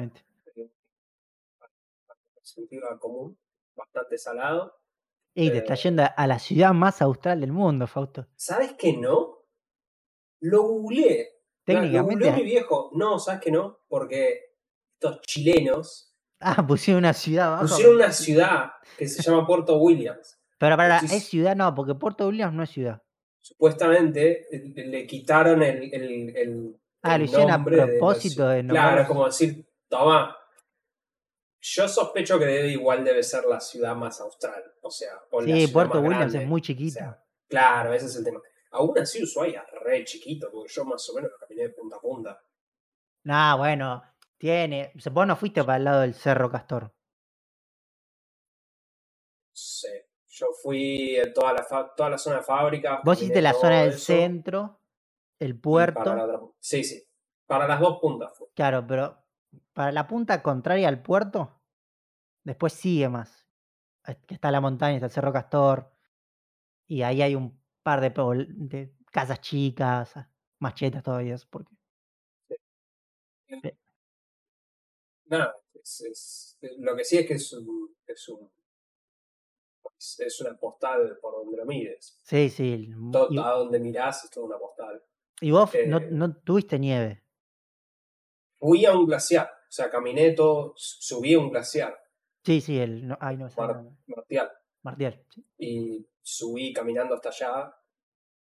sentido 2.42 2.98
común, 3.00 3.38
bastante 3.74 4.18
salado. 4.18 4.78
Y 5.34 5.50
te 5.50 5.58
está 5.58 5.74
Eh, 5.74 5.78
yendo 5.78 6.02
a- 6.14 6.26
la 6.26 6.38
ciudad 6.38 6.72
más 6.74 7.00
austral 7.00 7.40
del 7.40 7.52
mundo, 7.52 7.86
Fausto. 7.86 8.26
¿Sabes 8.36 8.74
que 8.74 8.92
no? 8.96 9.46
Lo 10.40 10.62
googleé. 10.64 11.30
Lo 11.32 11.40
Técnicamente. 11.64 12.24
googleó 12.26 12.32
mi 12.36 12.42
viejo. 12.42 12.90
No, 12.92 13.18
¿sabes 13.18 13.40
que 13.40 13.50
no? 13.52 13.78
Porque 13.88 14.56
estos 14.94 15.20
chilenos 15.22 16.11
Ah, 16.42 16.64
pusieron 16.66 16.98
una 17.04 17.12
ciudad 17.12 17.46
abajo. 17.48 17.62
pusieron 17.68 17.96
una 17.96 18.12
ciudad 18.12 18.72
que 18.98 19.08
se 19.08 19.22
llama 19.22 19.46
Puerto 19.46 19.76
Williams. 19.78 20.38
Pero 20.58 20.76
para, 20.76 20.98
es 20.98 21.24
ciudad, 21.24 21.56
no, 21.56 21.74
porque 21.74 21.94
Puerto 21.94 22.28
Williams 22.28 22.54
no 22.54 22.62
es 22.62 22.70
ciudad. 22.70 23.02
Supuestamente 23.40 24.46
eh, 24.54 24.86
le 24.86 25.06
quitaron 25.06 25.62
el, 25.62 25.92
el, 25.92 26.36
el, 26.36 26.76
Ah, 27.02 27.16
el 27.16 27.22
lo 27.22 27.24
hicieron 27.26 27.50
a 27.50 27.58
de 27.58 27.64
propósito 27.64 28.34
ciudad. 28.34 28.54
de 28.54 28.66
Claro, 28.68 29.00
es 29.02 29.08
como 29.08 29.26
decir, 29.26 29.66
toma. 29.88 30.36
Yo 31.60 31.88
sospecho 31.88 32.38
que 32.38 32.46
debe, 32.46 32.68
igual 32.68 33.04
debe 33.04 33.22
ser 33.22 33.44
la 33.44 33.60
ciudad 33.60 33.94
más 33.96 34.20
austral. 34.20 34.62
O 34.82 34.90
sea, 34.90 35.10
o 35.30 35.42
Sí, 35.42 35.66
Puerto 35.68 36.00
Williams 36.00 36.32
grande. 36.32 36.42
es 36.42 36.48
muy 36.48 36.60
O 36.60 36.64
chiquito. 36.64 36.94
sea, 36.94 37.22
claro, 37.48 37.92
ese 37.92 38.06
es 38.06 38.16
el 38.16 38.24
tema. 38.24 38.40
Aún 38.72 38.96
así, 38.98 39.22
Ushuaia 39.22 39.60
es 39.72 39.80
re 39.84 40.04
chiquito, 40.04 40.48
porque 40.52 40.72
yo 40.72 40.84
más 40.84 41.08
o 41.10 41.14
menos 41.14 41.30
lo 41.30 41.38
caminé 41.38 41.62
de 41.62 41.68
punta 41.70 41.96
a 41.96 42.00
punta. 42.00 42.40
Nah, 43.24 43.56
bueno, 43.56 44.02
tiene. 44.42 44.90
Vos 45.12 45.24
no 45.24 45.36
fuiste 45.36 45.62
para 45.62 45.76
el 45.76 45.84
lado 45.84 46.00
del 46.00 46.14
Cerro 46.14 46.50
Castor. 46.50 46.92
Sí. 49.52 49.86
Yo 50.30 50.46
fui 50.62 51.14
en 51.16 51.32
toda 51.32 51.52
la, 51.52 51.62
fa- 51.62 51.94
toda 51.94 52.10
la 52.10 52.18
zona 52.18 52.36
de 52.38 52.42
fábricas. 52.42 53.00
Vos 53.04 53.18
hiciste 53.22 53.40
la 53.40 53.52
todo 53.52 53.60
zona 53.60 53.80
del 53.82 53.90
eso, 53.90 54.04
centro, 54.04 54.80
el 55.38 55.52
para 55.52 55.62
puerto. 55.62 56.14
la 56.16 56.24
otra- 56.24 56.40
sí, 56.58 56.82
sí. 56.82 57.04
Para 57.46 57.68
las 57.68 57.78
dos 57.78 58.00
puntas 58.00 58.36
fue. 58.36 58.48
Claro, 58.54 58.84
pero 58.84 59.16
para 59.72 59.92
la 59.92 60.08
punta 60.08 60.42
contraria 60.42 60.88
al 60.88 61.02
puerto, 61.02 61.60
después 62.42 62.72
sigue 62.72 63.08
más. 63.08 63.46
Que 64.26 64.34
está 64.34 64.50
la 64.50 64.60
montaña, 64.60 64.96
está 64.96 65.06
el 65.06 65.12
Cerro 65.12 65.32
Castor. 65.32 65.92
Y 66.88 67.02
ahí 67.02 67.22
hay 67.22 67.36
un 67.36 67.62
par 67.84 68.00
de, 68.00 68.10
de 68.48 68.92
casas 69.12 69.40
chicas, 69.40 70.14
más 70.58 70.74
chetas 70.74 71.04
todavía. 71.04 71.34
es 71.34 71.46
Porque... 71.46 71.76
Nada, 75.32 75.56
es, 75.74 76.00
es- 76.02 76.58
lo 76.78 76.94
que 76.94 77.04
sí 77.04 77.16
es 77.18 77.26
que 77.26 77.34
es 77.34 77.52
un, 77.54 77.96
es 78.06 78.28
un 78.28 78.50
es, 79.98 80.40
una 80.40 80.56
postal 80.58 81.18
por 81.20 81.34
donde 81.34 81.56
lo 81.56 81.64
mires. 81.64 82.18
Sí, 82.22 82.48
sí. 82.50 82.90
Todo, 83.10 83.28
y, 83.30 83.38
a 83.38 83.50
donde 83.52 83.80
mirás 83.80 84.24
es 84.24 84.30
toda 84.30 84.46
una 84.46 84.58
postal. 84.58 85.02
y 85.40 85.50
vos 85.50 85.70
no, 85.86 85.98
eh, 85.98 86.08
no 86.10 86.36
tuviste 86.36 86.78
nieve. 86.78 87.22
Fui 88.58 88.84
a 88.84 88.92
un 88.96 89.06
glaciar, 89.06 89.46
o 89.46 89.70
sea, 89.72 89.90
caminé 89.90 90.32
todo, 90.32 90.74
subí 90.76 91.34
a 91.34 91.38
un 91.38 91.50
glaciar, 91.50 91.98
Sí, 92.44 92.60
sí, 92.60 92.78
el. 92.78 93.06
No, 93.06 93.16
ay, 93.20 93.36
no, 93.36 93.46
ese 93.46 93.60
Mar- 93.60 93.82
no, 93.82 93.96
Martial, 94.06 94.50
Martial. 94.82 95.24
sí. 95.30 95.44
y 95.58 96.06
subí 96.20 96.72
caminando 96.72 97.14
hasta 97.14 97.28
allá 97.30 97.74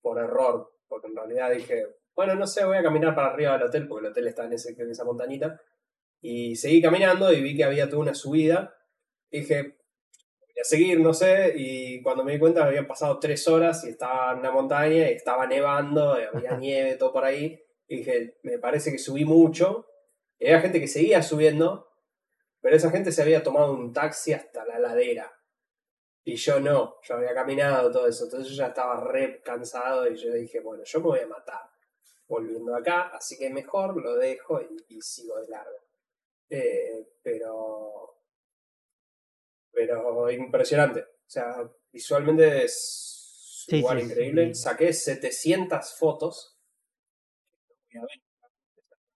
por 0.02 0.20
error, 0.20 0.72
porque 0.88 1.08
en 1.08 1.16
realidad 1.16 1.52
dije, 1.52 1.86
bueno, 2.16 2.36
no 2.36 2.46
sé, 2.48 2.64
voy 2.66 2.78
a 2.78 2.84
caminar 2.84 3.14
para 3.16 3.30
arriba 3.34 3.54
del 3.54 3.64
hotel, 3.64 3.88
porque 3.88 4.06
el 4.06 4.12
hotel 4.12 4.28
está 4.28 4.46
en, 4.46 4.54
ese, 4.54 4.76
en 4.80 4.90
esa 4.92 5.04
montañita, 5.04 5.60
y 6.22 6.56
seguí 6.56 6.82
caminando 6.82 7.32
y 7.32 7.42
vi 7.42 7.56
que 7.56 7.64
había 7.64 7.90
toda 7.90 8.02
una 8.02 8.14
subida, 8.14 8.76
dije, 9.30 9.62
voy 9.62 10.62
a 10.62 10.64
seguir, 10.64 11.00
no 11.00 11.14
sé, 11.14 11.54
y 11.56 12.02
cuando 12.02 12.24
me 12.24 12.34
di 12.34 12.40
cuenta 12.40 12.66
habían 12.66 12.88
pasado 12.88 13.20
tres 13.20 13.48
horas 13.48 13.84
y 13.84 13.90
estaba 13.90 14.34
en 14.34 14.40
una 14.40 14.52
montaña 14.52 15.10
y 15.10 15.14
estaba 15.14 15.46
nevando, 15.46 16.20
y 16.20 16.24
había 16.24 16.58
nieve, 16.58 16.96
todo 16.96 17.14
por 17.14 17.26
ahí, 17.26 17.62
y 17.88 17.98
dije, 17.98 18.38
me 18.44 18.58
parece 18.60 18.92
que 18.92 18.98
subí 18.98 19.26
mucho, 19.26 19.88
y 20.40 20.48
había 20.48 20.62
gente 20.62 20.80
que 20.80 20.88
seguía 20.88 21.22
subiendo, 21.22 21.88
pero 22.62 22.76
esa 22.76 22.92
gente 22.92 23.12
se 23.12 23.22
había 23.22 23.44
tomado 23.44 23.74
un 23.74 23.94
taxi 23.94 24.34
hasta 24.34 24.66
la 24.66 24.80
ladera. 24.80 25.32
Y 26.24 26.36
yo 26.36 26.60
no, 26.60 26.98
yo 27.04 27.16
había 27.16 27.34
caminado 27.34 27.90
todo 27.90 28.08
eso, 28.08 28.26
entonces 28.26 28.50
yo 28.50 28.58
ya 28.58 28.68
estaba 28.68 29.00
re 29.00 29.42
cansado 29.42 30.12
y 30.12 30.18
yo 30.18 30.34
dije, 30.34 30.60
bueno, 30.60 30.84
yo 30.84 31.00
me 31.00 31.06
voy 31.06 31.20
a 31.22 31.28
matar 31.28 31.62
volviendo 32.28 32.76
acá, 32.76 33.12
así 33.14 33.38
que 33.38 33.50
mejor 33.50 34.02
lo 34.02 34.16
dejo 34.16 34.62
y, 34.62 34.96
y 34.96 35.02
sigo 35.02 35.40
de 35.40 35.48
largo. 35.48 35.87
Eh, 36.50 37.08
pero, 37.24 38.22
pero 39.72 40.30
impresionante, 40.32 41.02
o 41.02 41.30
sea, 41.30 41.70
visualmente 41.92 42.66
es 42.66 43.06
Sí, 43.68 43.84
es 43.86 44.04
increíble. 44.04 44.56
Saqué 44.56 44.94
700 44.94 45.94
fotos, 45.96 46.58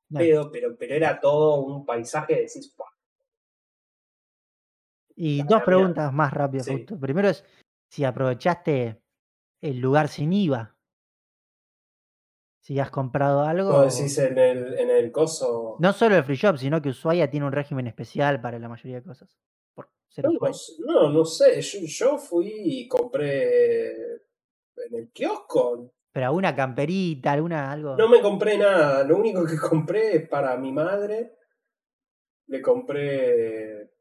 No, 0.09 0.19
pedo, 0.19 0.51
pero, 0.51 0.75
pero 0.77 0.93
era 0.95 1.19
todo 1.21 1.61
un 1.61 1.85
paisaje 1.85 2.35
de 2.35 2.41
decís, 2.41 2.75
"Buah, 2.75 2.89
Y 5.15 5.37
dos 5.37 5.47
mierda". 5.49 5.65
preguntas 5.65 6.13
más 6.13 6.33
rápidas. 6.33 6.67
Primero 6.99 7.29
es 7.29 7.45
si 7.89 8.03
aprovechaste 8.03 9.01
el 9.61 9.79
lugar 9.79 10.09
sin 10.09 10.33
IVA. 10.33 10.75
Si 12.61 12.79
has 12.79 12.91
comprado 12.91 13.41
algo. 13.41 13.71
Vos 13.71 13.97
decís 13.97 14.17
en 14.19 14.37
el, 14.37 14.77
en 14.77 14.91
el 14.91 15.11
coso. 15.11 15.77
No 15.79 15.93
solo 15.93 16.15
el 16.15 16.23
free 16.23 16.35
shop, 16.35 16.57
sino 16.57 16.79
que 16.79 16.89
Ushuaia 16.89 17.29
tiene 17.29 17.47
un 17.47 17.51
régimen 17.51 17.87
especial 17.87 18.39
para 18.39 18.59
la 18.59 18.69
mayoría 18.69 18.97
de 18.97 19.03
cosas. 19.03 19.35
Por 19.73 19.89
ser 20.07 20.25
No, 20.25 20.31
no 20.39 20.53
sé, 20.53 20.73
no, 20.85 21.09
no 21.09 21.25
sé. 21.25 21.59
Yo, 21.59 21.79
yo 21.81 22.17
fui 22.19 22.53
y 22.53 22.87
compré 22.87 23.93
en 23.93 24.95
el 24.95 25.11
kiosco. 25.11 25.91
Pero 26.11 26.25
alguna 26.27 26.55
camperita, 26.55 27.31
alguna 27.31 27.71
algo. 27.71 27.97
No 27.97 28.07
me 28.07 28.21
compré 28.21 28.59
nada. 28.59 29.03
Lo 29.05 29.17
único 29.17 29.43
que 29.43 29.57
compré 29.57 30.17
es 30.17 30.29
para 30.29 30.55
mi 30.57 30.71
madre. 30.71 31.37
Le 32.45 32.61
compré 32.61 33.91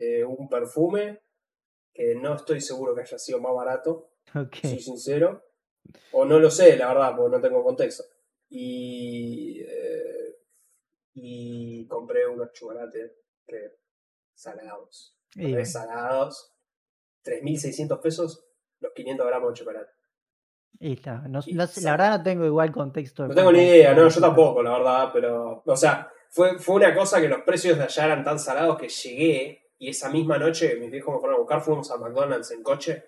eh, 0.00 0.24
un 0.24 0.48
perfume 0.48 1.20
que 1.94 2.16
no 2.16 2.34
estoy 2.34 2.60
seguro 2.60 2.96
que 2.96 3.02
haya 3.02 3.18
sido 3.18 3.40
más 3.40 3.54
barato. 3.54 4.08
Ok. 4.34 4.56
soy 4.62 4.80
sincero. 4.80 5.44
O 6.12 6.24
no 6.24 6.38
lo 6.38 6.50
sé, 6.50 6.76
la 6.76 6.88
verdad, 6.88 7.16
porque 7.16 7.36
no 7.36 7.40
tengo 7.42 7.62
contexto. 7.64 8.04
Y, 8.50 9.60
eh, 9.60 10.36
y 11.14 11.86
compré 11.86 12.26
unos 12.26 12.52
chocolates 12.52 13.12
que 13.46 13.76
salados. 14.34 15.16
Y 15.34 15.52
Tres 15.52 15.72
salados, 15.72 16.52
3.600 17.24 18.00
pesos, 18.00 18.44
los 18.80 18.92
500 18.92 19.26
gramos 19.26 19.52
de 19.52 19.58
chocolate. 19.58 19.90
y. 21.48 21.52
No- 21.54 21.62
no 21.64 21.66
la 21.84 21.90
verdad 21.92 22.18
no 22.18 22.22
tengo 22.24 22.44
igual 22.44 22.72
contexto. 22.72 23.26
No 23.28 23.34
tengo 23.34 23.52
ni 23.52 23.60
idea, 23.62 23.94
no, 23.94 24.08
yo 24.08 24.20
tampoco, 24.20 24.62
la 24.62 24.72
verdad, 24.72 25.10
pero, 25.12 25.62
o 25.64 25.76
sea, 25.76 26.10
fue, 26.30 26.58
fue 26.58 26.74
una 26.76 26.94
cosa 26.94 27.20
que 27.20 27.28
los 27.28 27.42
precios 27.42 27.78
de 27.78 27.84
allá 27.84 28.04
eran 28.06 28.24
tan 28.24 28.38
salados 28.38 28.78
que 28.78 28.88
llegué 28.88 29.70
y 29.78 29.88
esa 29.90 30.10
misma 30.10 30.38
noche 30.38 30.76
mis 30.76 30.90
viejos 30.90 31.14
me 31.14 31.20
fueron 31.20 31.36
a 31.36 31.40
buscar, 31.40 31.60
fuimos 31.62 31.90
a 31.90 31.96
McDonald's 31.98 32.50
en 32.50 32.62
coche 32.62 33.04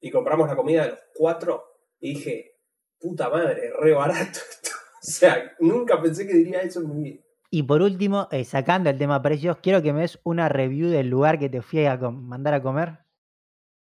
y 0.00 0.10
compramos 0.10 0.48
la 0.48 0.56
comida 0.56 0.84
de 0.84 0.90
los 0.90 1.00
cuatro 1.14 1.75
y 2.00 2.14
dije, 2.14 2.58
puta 2.98 3.28
madre, 3.28 3.70
re 3.78 3.92
barato 3.92 4.38
esto. 4.50 4.70
O 4.96 5.10
sea, 5.10 5.54
nunca 5.60 6.00
pensé 6.02 6.26
que 6.26 6.34
diría 6.34 6.60
eso 6.60 6.80
en 6.80 6.94
mi 6.94 7.02
vida. 7.02 7.22
Y 7.50 7.62
por 7.62 7.80
último, 7.80 8.28
eh, 8.32 8.44
sacando 8.44 8.90
el 8.90 8.98
tema 8.98 9.22
precios, 9.22 9.58
quiero 9.62 9.80
que 9.80 9.92
me 9.92 10.00
des 10.02 10.18
una 10.24 10.48
review 10.48 10.90
del 10.90 11.08
lugar 11.08 11.38
que 11.38 11.48
te 11.48 11.62
fui 11.62 11.86
a 11.86 11.96
mandar 11.96 12.54
a 12.54 12.62
comer. 12.62 12.98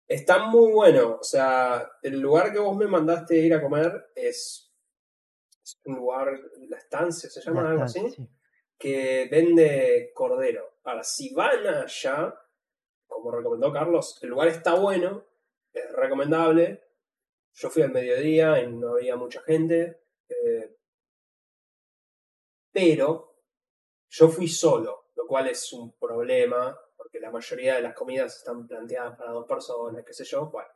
Está 0.07 0.45
muy 0.45 0.71
bueno, 0.71 1.17
o 1.19 1.23
sea, 1.23 1.87
el 2.01 2.19
lugar 2.19 2.51
que 2.51 2.59
vos 2.59 2.75
me 2.75 2.87
mandaste 2.87 3.37
ir 3.37 3.53
a 3.53 3.61
comer 3.61 4.11
es, 4.15 4.71
es 5.63 5.79
un 5.83 5.95
lugar, 5.95 6.27
la 6.67 6.77
estancia 6.77 7.29
se 7.29 7.41
llama 7.41 7.63
La 7.63 7.69
algo 7.71 7.85
estancia, 7.85 8.09
así. 8.09 8.23
sí. 8.23 8.29
que 8.77 9.27
vende 9.31 10.11
cordero. 10.15 10.79
Ahora, 10.83 11.03
si 11.03 11.33
van 11.33 11.67
allá, 11.67 12.33
como 13.07 13.31
recomendó 13.31 13.71
Carlos, 13.71 14.17
el 14.23 14.29
lugar 14.29 14.47
está 14.47 14.75
bueno, 14.75 15.25
es 15.73 15.91
recomendable. 15.93 16.83
Yo 17.53 17.69
fui 17.69 17.81
al 17.83 17.91
mediodía 17.91 18.61
y 18.61 18.67
no 18.67 18.93
había 18.93 19.15
mucha 19.15 19.41
gente. 19.41 20.03
eh, 20.29 20.75
pero 22.71 23.35
yo 24.09 24.27
fui 24.29 24.47
solo, 24.47 25.07
lo 25.15 25.25
cual 25.27 25.47
es 25.47 25.73
un 25.73 25.91
problema, 25.97 26.77
porque 26.95 27.19
la 27.19 27.31
mayoría 27.31 27.75
de 27.75 27.81
las 27.81 27.93
comidas 27.93 28.37
están 28.37 28.67
planteadas 28.67 29.17
para 29.17 29.31
dos 29.31 29.45
personas, 29.47 30.03
qué 30.05 30.13
sé 30.13 30.23
yo. 30.23 30.47
Bueno, 30.47 30.69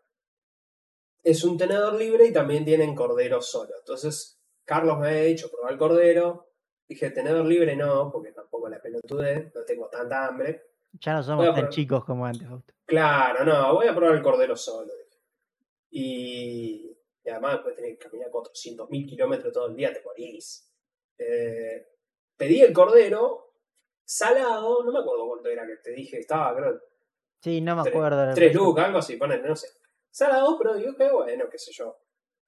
es 1.23 1.43
un 1.43 1.57
tenedor 1.57 1.93
libre 1.93 2.25
y 2.27 2.33
también 2.33 2.65
tienen 2.65 2.95
cordero 2.95 3.41
solo. 3.41 3.71
Entonces, 3.79 4.39
Carlos 4.65 4.99
me 4.99 5.09
había 5.09 5.21
dicho 5.23 5.49
probar 5.49 5.73
el 5.73 5.79
cordero. 5.79 6.49
Dije, 6.87 7.11
tenedor 7.11 7.45
libre 7.45 7.75
no, 7.75 8.11
porque 8.11 8.33
tampoco 8.33 8.69
la 8.69 8.81
pelotude, 8.81 9.51
no 9.55 9.63
tengo 9.63 9.87
tanta 9.89 10.27
hambre. 10.27 10.71
Ya 10.99 11.13
no 11.13 11.23
somos 11.23 11.55
tan 11.55 11.69
chicos 11.69 12.03
como 12.05 12.25
antes. 12.25 12.47
Claro, 12.85 13.45
no, 13.45 13.75
voy 13.75 13.87
a 13.87 13.95
probar 13.95 14.15
el 14.15 14.21
cordero 14.21 14.55
solo. 14.55 14.91
Y, 15.95 16.97
y 17.23 17.29
además 17.29 17.53
después 17.53 17.75
tenés 17.75 17.91
que 17.99 18.05
caminar 18.09 18.31
400.000 18.31 19.07
kilómetros 19.07 19.53
todo 19.53 19.67
el 19.67 19.75
día, 19.75 19.93
te 19.93 20.01
morís. 20.01 20.73
Eh, 21.19 21.87
pedí 22.35 22.61
el 22.61 22.73
cordero 22.73 23.53
salado, 24.03 24.83
no 24.83 24.91
me 24.91 24.99
acuerdo 24.99 25.27
cuánto 25.27 25.49
era 25.49 25.67
que 25.67 25.75
te 25.77 25.91
dije, 25.91 26.19
estaba 26.19 26.55
creo 26.55 26.81
Sí, 27.41 27.61
no 27.61 27.75
me 27.75 27.83
Tres- 27.83 27.93
acuerdo. 27.95 28.23
tres 28.33 28.35
precio. 28.35 28.61
lucas, 28.63 28.85
algo 28.85 28.97
así, 28.99 29.17
ponele, 29.17 29.47
no 29.47 29.55
sé. 29.55 29.67
Salado, 30.09 30.57
pero 30.57 30.75
digo 30.75 30.95
que 30.95 31.11
bueno, 31.11 31.45
qué 31.49 31.59
sé 31.59 31.71
yo. 31.73 31.99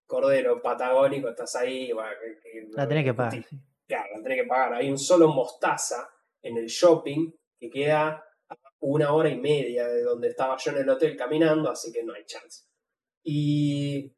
Cordero 0.08 0.62
patagónico, 0.62 1.30
estás 1.30 1.56
ahí, 1.58 1.92
bueno, 1.92 2.10
que- 2.22 2.40
que- 2.40 2.68
La 2.72 2.88
tenés 2.88 3.04
que 3.04 3.14
pagar. 3.14 3.34
sí. 3.34 3.46
Claro, 3.88 4.10
la 4.18 4.24
tenés 4.24 4.42
que 4.42 4.48
pagar. 4.48 4.74
Hay 4.74 4.90
un 4.90 4.98
solo 4.98 5.28
mostaza 5.28 6.10
en 6.42 6.58
el 6.58 6.66
shopping 6.68 7.32
que 7.60 7.70
queda 7.70 8.26
a 8.50 8.56
una 8.80 9.14
hora 9.14 9.30
y 9.30 9.38
media 9.38 9.88
de 9.88 10.02
donde 10.02 10.30
estaba 10.30 10.58
yo 10.58 10.72
en 10.72 10.78
el 10.78 10.90
hotel 10.90 11.16
caminando, 11.18 11.70
así 11.70 11.92
que 11.92 12.04
no 12.04 12.14
hay 12.14 12.26
chance. 12.26 12.64
Y 13.28 14.16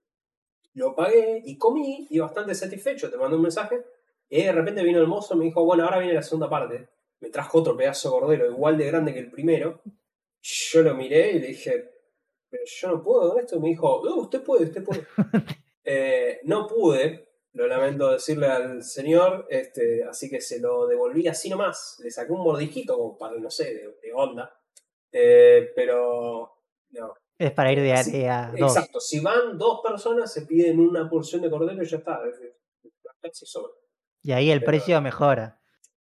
lo 0.73 0.93
pagué 0.93 1.41
y 1.45 1.57
comí 1.57 2.07
y 2.09 2.19
bastante 2.19 2.53
satisfecho. 2.53 3.09
Te 3.09 3.17
mandé 3.17 3.37
un 3.37 3.41
mensaje. 3.41 3.83
Y 4.29 4.43
de 4.43 4.51
repente 4.51 4.83
vino 4.83 4.99
el 4.99 5.07
mozo 5.07 5.33
y 5.33 5.37
me 5.37 5.45
dijo, 5.45 5.63
bueno, 5.63 5.85
ahora 5.85 5.99
viene 5.99 6.13
la 6.13 6.21
segunda 6.21 6.49
parte. 6.49 6.89
Me 7.21 7.29
trajo 7.29 7.59
otro 7.59 7.75
pedazo 7.75 8.09
de 8.09 8.19
cordero 8.19 8.51
igual 8.51 8.77
de 8.77 8.85
grande 8.85 9.13
que 9.13 9.19
el 9.19 9.31
primero. 9.31 9.81
Yo 10.41 10.81
lo 10.81 10.93
miré 10.93 11.31
y 11.31 11.39
le 11.39 11.47
dije, 11.47 11.89
pero 12.49 12.63
yo 12.65 12.87
no 12.89 13.01
puedo 13.01 13.31
con 13.31 13.39
esto. 13.39 13.55
Y 13.55 13.59
me 13.59 13.69
dijo, 13.69 14.01
no, 14.03 14.17
usted 14.17 14.43
puede, 14.43 14.65
usted 14.65 14.83
puede. 14.83 15.07
Eh, 15.89 16.41
no 16.43 16.67
pude, 16.67 17.29
lo 17.53 17.65
lamento 17.65 18.11
decirle 18.11 18.47
al 18.47 18.83
señor, 18.83 19.47
este, 19.49 20.03
así 20.03 20.29
que 20.29 20.41
se 20.41 20.59
lo 20.59 20.85
devolví 20.85 21.29
así 21.29 21.49
nomás. 21.49 21.97
Le 22.03 22.11
saqué 22.11 22.33
un 22.33 22.41
mordijito 22.41 22.97
como 22.97 23.17
para, 23.17 23.37
no 23.37 23.49
sé, 23.49 23.73
de, 23.73 23.97
de 24.03 24.13
onda. 24.13 24.53
Eh, 25.13 25.71
pero 25.73 26.57
no. 26.89 27.13
Es 27.39 27.51
para 27.51 27.71
ir 27.71 27.79
de 27.81 27.95
Sí, 28.03 28.25
área 28.25 28.51
2. 28.57 28.75
Exacto, 28.75 28.99
si 28.99 29.19
van 29.19 29.57
dos 29.57 29.81
personas 29.83 30.31
se 30.33 30.43
piden 30.43 30.79
una 30.79 31.07
porción 31.09 31.41
de 31.41 31.49
cordero 31.49 31.81
y 31.83 31.85
ya 31.85 31.97
está. 31.97 32.19
casi 33.21 33.45
sobra. 33.45 33.73
Y 34.23 34.31
ahí 34.31 34.49
el 34.51 34.59
Pero- 34.59 34.71
precio 34.71 35.01
mejora. 35.01 35.61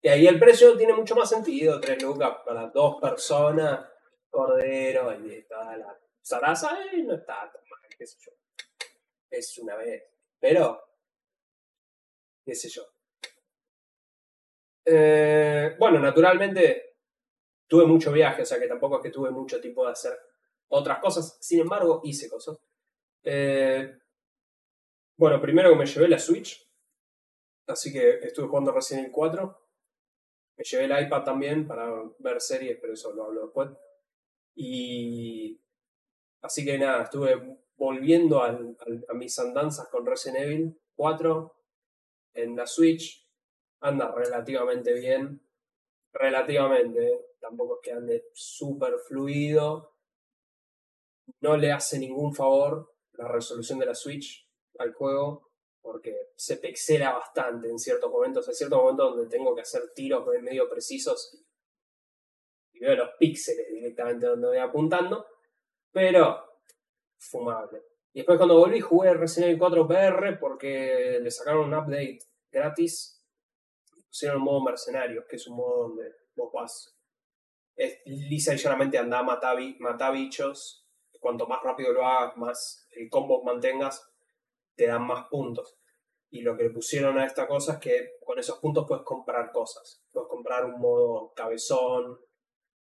Y 0.03 0.09
ahí 0.09 0.27
el 0.27 0.39
precio 0.39 0.77
tiene 0.79 0.95
mucho 0.95 1.15
más 1.15 1.29
sentido, 1.29 1.79
3 1.79 2.03
lucas 2.03 2.39
para 2.47 2.69
dos 2.69 2.99
personas, 3.01 3.87
cordero 4.31 5.13
y 5.27 5.43
toda 5.43 5.77
la 5.77 5.99
zaraza, 6.23 6.79
eh, 6.85 7.03
no 7.03 7.15
está 7.17 7.51
tan 7.53 7.63
mal, 7.69 7.81
qué 7.99 8.07
sé 8.07 8.17
yo. 8.25 8.33
Es 9.31 9.59
una 9.59 9.77
vez. 9.77 10.03
Pero, 10.39 10.83
qué 12.45 12.55
sé 12.55 12.69
yo. 12.71 12.83
Eh, 14.87 15.77
bueno, 15.79 15.99
naturalmente 16.01 16.97
tuve 17.67 17.85
mucho 17.85 18.11
viaje, 18.11 18.43
o 18.43 18.47
sea 18.47 18.59
que 18.59 18.67
tampoco 18.67 18.97
es 18.97 19.03
que 19.03 19.11
tuve 19.11 19.31
mucho 19.31 19.61
tiempo 19.61 19.85
de 19.85 19.93
hacer 19.93 20.19
otras 20.71 20.99
cosas. 21.01 21.37
Sin 21.41 21.61
embargo, 21.61 22.01
hice 22.05 22.29
cosas. 22.29 22.59
Eh, 23.23 23.93
bueno, 25.17 25.41
primero 25.41 25.71
que 25.71 25.77
me 25.77 25.87
llevé 25.87 26.09
la 26.09 26.19
Switch. 26.19 26.67
Así 27.67 27.93
que 27.93 28.19
estuve 28.23 28.49
jugando 28.49 28.73
Resident 28.73 29.07
Evil 29.07 29.15
4. 29.15 29.69
Me 30.57 30.65
llevé 30.65 30.85
el 30.85 31.07
iPad 31.07 31.25
también 31.25 31.67
para 31.67 31.91
ver 32.19 32.41
series, 32.41 32.79
pero 32.81 32.95
eso 32.95 33.13
lo 33.13 33.25
hablo 33.25 33.43
después. 33.43 33.71
Y. 34.55 35.61
Así 36.43 36.65
que 36.65 36.79
nada, 36.79 37.05
estuve 37.05 37.59
volviendo 37.77 38.43
a 38.43 38.59
mis 39.15 39.39
andanzas 39.39 39.89
con 39.89 40.07
Resident 40.07 40.45
Evil 40.45 40.81
4 40.97 41.57
en 42.35 42.57
la 42.57 42.67
Switch. 42.67 43.27
Anda 43.81 44.13
relativamente 44.13 44.95
bien. 44.95 45.41
Relativamente, 46.13 47.07
¿eh? 47.07 47.27
tampoco 47.41 47.77
es 47.77 47.81
que 47.83 47.93
ande 47.93 48.25
súper 48.33 48.99
fluido. 48.99 49.95
No 51.41 51.57
le 51.57 51.73
hace 51.73 51.99
ningún 51.99 52.35
favor 52.35 52.95
la 53.13 53.29
resolución 53.29 53.79
de 53.79 53.87
la 53.87 53.95
Switch 53.95 54.49
al 54.79 54.93
juego 54.95 55.51
porque 55.83 56.15
se 56.37 56.57
pixela 56.59 57.13
bastante 57.13 57.69
en 57.69 57.79
ciertos 57.79 58.11
momentos. 58.11 58.49
Hay 58.49 58.55
ciertos 58.55 58.79
momentos 58.81 59.17
donde 59.17 59.29
tengo 59.31 59.55
que 59.55 59.63
hacer 59.63 59.93
tiros 59.95 60.27
medio 60.43 60.69
precisos 60.69 61.43
y 62.73 62.79
veo 62.81 62.97
los 62.97 63.11
píxeles 63.19 63.67
directamente 63.69 64.27
donde 64.27 64.49
voy 64.49 64.59
apuntando, 64.59 65.27
pero 65.93 66.45
fumable. 67.19 67.83
Y 68.13 68.21
después 68.21 68.39
cuando 68.39 68.59
volví 68.59 68.81
jugué 68.81 69.15
Resident 69.15 69.49
Evil 69.51 69.59
4 69.59 69.85
VR 69.85 70.37
porque 70.39 71.19
le 71.23 71.31
sacaron 71.31 71.67
un 71.67 71.75
update 71.75 72.19
gratis 72.51 73.25
y 73.97 74.03
pusieron 74.03 74.39
el 74.39 74.43
modo 74.43 74.63
mercenarios, 74.65 75.25
que 75.29 75.37
es 75.37 75.47
un 75.47 75.57
modo 75.57 75.89
donde 75.89 76.13
vos 76.35 76.51
vas 76.53 76.97
lisa 78.05 78.55
y 78.55 78.59
llanamente 78.59 78.99
andar 78.99 79.21
a 79.21 79.25
matar, 79.25 79.57
bi- 79.57 79.77
matar 79.79 80.13
bichos. 80.13 80.80
Cuanto 81.21 81.47
más 81.47 81.63
rápido 81.63 81.93
lo 81.93 82.05
hagas, 82.05 82.37
más 82.37 82.89
el 82.93 83.09
combo 83.11 83.45
mantengas, 83.45 84.11
te 84.75 84.87
dan 84.87 85.07
más 85.07 85.29
puntos. 85.29 85.77
Y 86.31 86.43
lo 86.43 86.57
que 86.57 86.65
le 86.65 86.71
pusieron 86.71 87.19
a 87.19 87.27
esta 87.27 87.47
cosa 87.47 87.75
es 87.75 87.79
que 87.81 88.13
con 88.25 88.39
esos 88.39 88.59
puntos 88.59 88.87
puedes 88.89 89.05
comprar 89.05 89.53
cosas. 89.53 90.03
Puedes 90.13 90.29
comprar 90.29 90.65
un 90.65 90.81
modo 90.81 91.33
cabezón, 91.35 92.19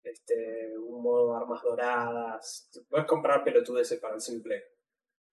este, 0.02 0.76
un 0.78 1.02
modo 1.02 1.36
armas 1.36 1.62
doradas. 1.62 2.70
Puedes 2.88 3.06
comprar 3.06 3.44
pelotudeces 3.44 4.00
para 4.00 4.14
el 4.14 4.20
simple. 4.20 4.64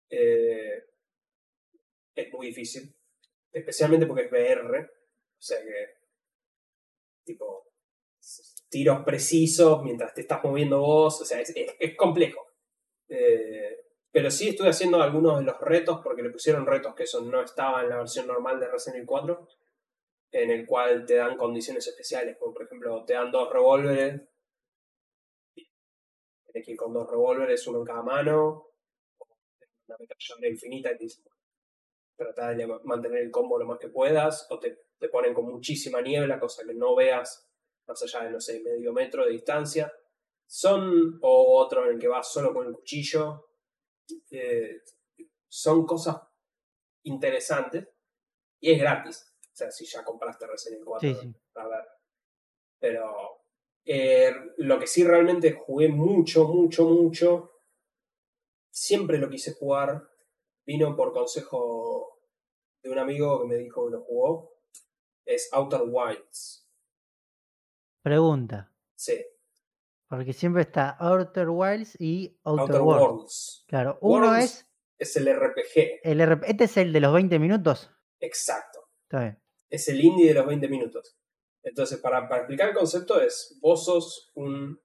Eh, 0.10 0.84
es 2.16 2.34
muy 2.34 2.48
difícil. 2.48 2.96
Especialmente 3.52 4.06
porque 4.08 4.24
es 4.24 4.32
VR. 4.32 4.80
O 4.80 5.42
sea 5.42 5.62
que. 5.62 5.98
Tipo. 7.26 7.66
Tiros 8.70 9.04
precisos 9.04 9.84
mientras 9.84 10.14
te 10.14 10.22
estás 10.22 10.44
moviendo 10.44 10.80
vos. 10.80 11.22
O 11.22 11.26
sea, 11.26 11.40
es, 11.42 11.50
es- 11.56 11.76
es 11.80 11.96
complejo. 11.98 12.46
Eh, 13.10 13.86
pero 14.12 14.32
sí 14.32 14.50
estuve 14.50 14.70
haciendo 14.70 15.02
algunos 15.02 15.40
de 15.40 15.46
los 15.46 15.60
retos 15.60 16.00
porque 16.04 16.24
le 16.24 16.30
pusieron 16.30 16.66
retos 16.66 16.96
que 16.96 17.04
eso 17.04 17.22
no 17.22 17.42
estaba 17.42 17.84
en 17.84 17.90
la 17.90 17.98
versión 17.98 18.28
normal 18.28 18.60
de 18.60 18.68
Resident 18.68 18.98
Evil 18.98 19.08
4 19.08 19.48
en 20.32 20.52
el 20.52 20.66
cual 20.66 21.06
te 21.06 21.16
dan 21.16 21.38
condiciones 21.38 21.88
especiales. 21.88 22.38
Como 22.38 22.54
por 22.54 22.64
ejemplo 22.64 23.04
te 23.06 23.14
dan 23.14 23.32
dos 23.32 23.52
revólveres. 23.52 24.22
Tienes 25.54 26.66
que 26.66 26.72
ir 26.72 26.78
con 26.78 26.94
dos 26.94 27.10
revólveres 27.10 27.66
uno 27.68 27.80
en 27.80 27.86
cada 27.86 28.02
mano. 28.02 28.68
Una 29.88 29.96
ametralladora 29.96 30.50
infinita 30.50 30.92
y 30.92 30.98
te 30.98 31.04
dicen 31.04 31.26
trata 32.16 32.54
de 32.54 32.68
mantener 32.84 33.22
el 33.22 33.32
combo 33.32 33.58
lo 33.58 33.66
más 33.66 33.80
que 33.80 33.88
puedas 33.88 34.46
o 34.50 34.60
te, 34.60 34.78
te 35.00 35.08
ponen 35.08 35.34
con 35.34 35.46
muchísima 35.46 36.02
niebla 36.02 36.38
cosa 36.38 36.66
que 36.66 36.74
no 36.74 36.94
veas 36.94 37.50
más 37.88 38.04
allá 38.04 38.26
de 38.26 38.32
no 38.32 38.42
sé 38.42 38.60
medio 38.60 38.92
metro 38.92 39.24
de 39.24 39.32
distancia 39.32 39.92
son 40.52 41.20
o 41.22 41.60
otro 41.60 41.86
en 41.86 41.94
el 41.94 42.00
que 42.00 42.08
vas 42.08 42.34
solo 42.34 42.52
con 42.52 42.66
el 42.66 42.74
cuchillo 42.74 43.52
eh, 44.32 44.82
son 45.48 45.86
cosas 45.86 46.20
interesantes 47.04 47.88
y 48.60 48.72
es 48.72 48.80
gratis. 48.80 49.32
O 49.42 49.56
sea, 49.56 49.70
si 49.70 49.86
ya 49.86 50.04
compraste 50.04 50.48
Resident 50.48 50.78
Evil 50.82 50.86
4, 50.86 51.10
Sí, 51.10 51.16
sí. 51.22 51.36
a 51.54 51.68
ver. 51.68 51.86
Pero 52.80 53.44
eh, 53.86 54.34
lo 54.58 54.80
que 54.80 54.88
sí 54.88 55.04
realmente 55.04 55.52
jugué 55.52 55.90
mucho, 55.90 56.48
mucho, 56.48 56.86
mucho, 56.86 57.52
siempre 58.72 59.20
lo 59.20 59.30
quise 59.30 59.54
jugar, 59.54 60.10
vino 60.66 60.96
por 60.96 61.14
consejo 61.14 62.24
de 62.82 62.90
un 62.90 62.98
amigo 62.98 63.42
que 63.42 63.48
me 63.48 63.56
dijo 63.58 63.86
que 63.86 63.92
lo 63.92 64.02
jugó, 64.02 64.58
es 65.26 65.54
Outer 65.54 65.82
Wilds. 65.86 66.68
Pregunta. 68.02 68.74
Sí, 68.96 69.24
Porque 70.10 70.34
siempre 70.34 70.64
está 70.64 70.90
Outer 71.00 71.50
Wilds 71.50 71.96
y 72.02 72.40
Outer, 72.44 72.62
Outer 72.62 72.82
Worlds. 72.82 73.04
Worlds. 73.04 73.66
Claro, 73.68 74.00
uno 74.02 74.28
Worlds 74.28 74.66
es 74.98 75.16
Es 75.16 75.16
el 75.16 75.34
RPG, 75.34 76.00
el. 76.04 76.22
Este 76.48 76.64
es 76.64 76.78
el 76.78 76.92
de 76.92 77.00
los 77.00 77.14
20 77.14 77.38
minutos. 77.40 77.92
exacto. 78.20 78.80
Está 79.04 79.22
bien. 79.22 79.40
es 79.70 79.88
el 79.88 80.04
indie 80.04 80.28
de 80.28 80.34
los 80.34 80.46
20 80.48 80.68
minutos. 80.68 81.16
Entonces, 81.64 82.00
para, 82.00 82.28
para 82.28 82.42
explicar 82.42 82.70
el 82.70 82.76
concepto 82.76 83.22
es, 83.22 83.58
vos 83.62 83.86
sos 83.86 84.32
un... 84.36 84.80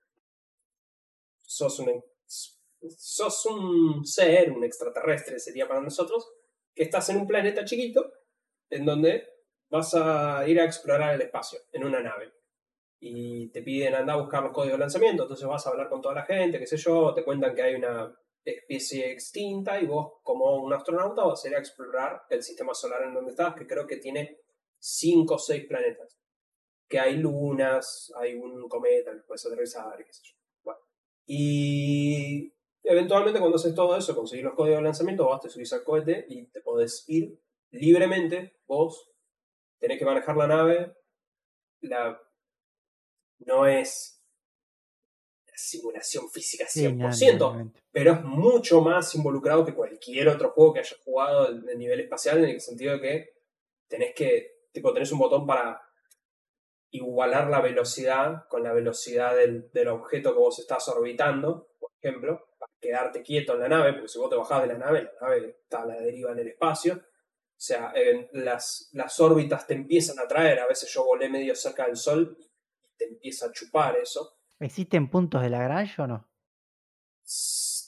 Sos 1.43 1.79
un, 1.79 2.05
sos 2.27 3.47
un 3.47 4.05
ser, 4.05 4.51
un 4.51 4.65
extraterrestre 4.65 5.39
sería 5.39 5.69
para 5.69 5.81
nosotros, 5.81 6.27
que 6.75 6.85
estás 6.85 7.09
en 7.11 7.19
un 7.19 7.27
planeta 7.27 7.65
chiquito, 7.65 8.13
en 8.71 8.85
donde 8.85 9.29
vas 9.71 9.95
a 9.95 10.47
ir 10.49 10.59
a 10.61 10.65
explorar 10.65 11.15
el 11.15 11.23
espacio, 11.23 11.61
en 11.73 11.85
una 11.85 12.01
nave. 12.01 12.33
Y 13.07 13.49
te 13.49 13.61
piden 13.61 13.95
andar 13.95 14.17
a 14.17 14.23
buscar 14.23 14.43
los 14.43 14.53
códigos 14.53 14.79
de 14.79 14.81
lanzamiento, 14.81 15.25
entonces 15.25 15.47
vas 15.47 15.67
a 15.67 15.71
hablar 15.71 15.91
con 15.91 16.01
toda 16.01 16.15
la 16.15 16.25
gente, 16.25 16.59
qué 16.59 16.67
sé 16.67 16.79
yo, 16.79 17.13
te 17.13 17.23
cuentan 17.23 17.55
que 17.55 17.61
hay 17.61 17.75
una 17.75 18.11
especie 18.43 19.13
extinta 19.13 19.79
y 19.79 19.85
vos 19.85 20.15
como 20.23 20.57
un 20.57 20.73
astronauta 20.73 21.23
vas 21.23 21.45
a 21.45 21.49
ir 21.49 21.55
a 21.55 21.59
explorar 21.59 22.23
el 22.31 22.43
sistema 22.43 22.73
solar 22.73 23.03
en 23.03 23.13
donde 23.13 23.33
estás, 23.33 23.55
que 23.55 23.67
creo 23.67 23.87
que 23.87 23.99
tiene 23.99 24.39
5 24.79 25.35
o 25.35 25.39
6 25.39 25.67
planetas. 25.67 26.19
Que 26.89 26.99
hay 26.99 27.19
lunas, 27.19 28.11
hay 28.17 28.37
un 28.37 28.67
cometa 28.71 29.13
que 29.13 29.23
puedes 29.27 29.45
y 29.45 30.05
qué 30.05 30.13
sé 30.13 30.23
yo. 30.25 30.75
Y 31.27 32.55
eventualmente 32.83 33.39
cuando 33.39 33.57
haces 33.57 33.75
todo 33.75 33.99
eso, 33.99 34.17
conseguís 34.17 34.45
los 34.45 34.55
códigos 34.55 34.79
de 34.79 34.85
lanzamiento, 34.85 35.27
vos 35.27 35.43
te 35.43 35.51
subís 35.51 35.75
al 35.75 35.85
cohete 35.85 36.25
y 36.27 36.47
te 36.47 36.63
podés 36.63 37.05
ir 37.09 37.39
libremente, 37.71 38.57
vos 38.67 39.11
tenés 39.79 39.99
que 39.99 40.07
manejar 40.07 40.39
la 40.39 40.47
nave, 40.47 40.97
la... 41.83 42.19
no 43.47 43.67
es 43.67 44.15
simulación 45.57 46.29
física 46.31 46.67
100%, 46.67 47.73
pero 47.91 48.13
es 48.13 48.23
mucho 48.23 48.81
más 48.81 49.15
involucrado 49.15 49.65
que 49.65 49.75
cualquier 49.75 50.29
otro 50.29 50.51
juego 50.51 50.75
que 50.75 50.81
hayas 50.81 50.99
jugado 51.05 51.53
de 51.53 51.77
nivel 51.77 52.01
espacial, 52.01 52.39
en 52.39 52.51
el 52.51 52.61
sentido 52.61 52.95
de 52.95 53.01
que 53.01 53.35
tenés 53.89 54.15
que, 54.15 54.67
tipo, 54.73 54.93
tenés 54.93 55.13
un 55.13 55.21
botón 55.21 55.47
para 55.47 55.81
igualar 56.91 57.49
la 57.49 57.61
velocidad 57.61 58.47
con 58.49 58.63
la 58.63 58.73
velocidad 58.73 59.35
del, 59.35 59.71
del 59.73 59.89
objeto 59.89 60.33
que 60.33 60.39
vos 60.39 60.59
estás 60.59 60.89
orbitando, 60.89 61.69
por 61.79 61.91
ejemplo, 62.01 62.49
para 62.59 62.73
quedarte 62.81 63.23
quieto 63.23 63.55
en 63.55 63.61
la 63.61 63.69
nave, 63.69 63.93
porque 63.95 64.09
si 64.09 64.19
vos 64.19 64.31
te 64.31 64.37
bajás 64.37 64.63
de 64.63 64.69
la 64.69 64.79
nave, 64.79 65.03
la 65.03 65.29
nave 65.29 65.57
está 65.63 65.83
a 65.83 65.87
la 65.87 66.01
deriva 66.01 66.33
en 66.33 66.39
el 66.39 66.49
espacio. 66.49 66.95
O 66.95 67.67
sea, 67.67 67.93
las, 68.33 68.91
las 68.93 69.21
órbitas 69.21 69.67
te 69.67 69.75
empiezan 69.75 70.19
a 70.19 70.29
traer. 70.29 70.61
A 70.61 70.67
veces 70.67 70.93
yo 70.93 71.05
volé 71.05 71.29
medio 71.29 71.55
cerca 71.55 71.87
del 71.87 71.97
Sol 71.97 72.37
y 72.39 72.54
te 72.97 73.07
empieza 73.07 73.47
a 73.47 73.53
chupar 73.53 73.97
eso. 73.97 74.39
¿Existen 74.61 75.11
puntos 75.11 75.43
de 75.43 75.51
Lagrange 75.51 76.03
o 76.03 76.07
no? 76.07 76.29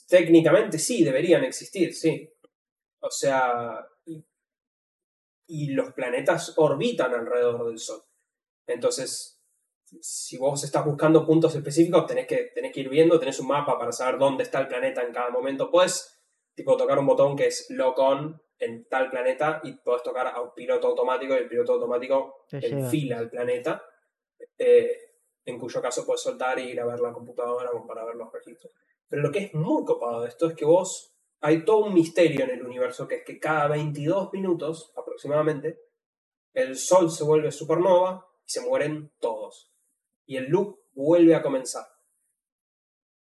Técnicamente 0.07 0.79
sí, 0.79 1.03
deberían 1.03 1.43
existir, 1.43 1.93
sí. 1.93 2.29
O 2.99 3.09
sea, 3.09 3.87
y, 5.47 5.67
los 5.67 5.93
planetas 5.93 6.53
orbitan 6.57 7.13
alrededor 7.13 7.67
del 7.67 7.79
Sol. 7.79 8.01
Entonces, 8.65 9.41
si 10.01 10.37
vos 10.37 10.63
estás 10.63 10.85
buscando 10.85 11.25
puntos 11.25 11.55
específicos, 11.55 12.05
tenés 12.05 12.27
que, 12.27 12.51
tenés 12.53 12.73
que 12.73 12.81
ir 12.81 12.89
viendo, 12.89 13.19
tenés 13.19 13.39
un 13.39 13.47
mapa 13.47 13.77
para 13.77 13.91
saber 13.91 14.19
dónde 14.19 14.43
está 14.43 14.59
el 14.59 14.67
planeta 14.67 15.01
en 15.03 15.13
cada 15.13 15.29
momento. 15.29 15.71
Puedes, 15.71 16.21
tipo, 16.55 16.75
tocar 16.75 16.99
un 16.99 17.05
botón 17.05 17.35
que 17.35 17.47
es 17.47 17.67
lock 17.69 17.97
on 17.99 18.41
en 18.59 18.87
tal 18.89 19.09
planeta 19.09 19.61
y 19.63 19.73
puedes 19.73 20.03
tocar 20.03 20.27
a 20.27 20.41
un 20.41 20.53
piloto 20.53 20.87
automático 20.87 21.33
y 21.33 21.37
el 21.37 21.47
piloto 21.47 21.73
automático 21.73 22.45
enfila 22.51 23.19
al 23.19 23.29
planeta. 23.29 23.83
Eh, 24.57 25.07
en 25.45 25.57
cuyo 25.57 25.81
caso 25.81 26.05
puedes 26.05 26.21
soltar 26.21 26.59
y 26.59 26.63
ir 26.63 26.79
a 26.79 26.85
ver 26.85 26.99
la 26.99 27.13
computadora 27.13 27.71
para 27.87 28.03
ver 28.03 28.15
los 28.15 28.31
registros. 28.31 28.73
Pero 29.07 29.21
lo 29.21 29.31
que 29.31 29.39
es 29.39 29.53
muy 29.53 29.85
copado 29.85 30.21
de 30.21 30.29
esto 30.29 30.47
es 30.47 30.55
que 30.55 30.65
vos, 30.65 31.15
hay 31.39 31.63
todo 31.63 31.85
un 31.85 31.93
misterio 31.93 32.43
en 32.43 32.49
el 32.49 32.65
universo, 32.65 33.07
que 33.07 33.15
es 33.15 33.23
que 33.23 33.39
cada 33.39 33.67
22 33.67 34.33
minutos 34.33 34.91
aproximadamente, 34.97 35.79
el 36.53 36.75
Sol 36.75 37.09
se 37.09 37.23
vuelve 37.23 37.51
supernova 37.51 38.27
y 38.45 38.49
se 38.49 38.61
mueren 38.61 39.13
todos. 39.19 39.71
Y 40.25 40.35
el 40.35 40.45
loop 40.45 40.79
vuelve 40.93 41.35
a 41.35 41.41
comenzar. 41.41 41.85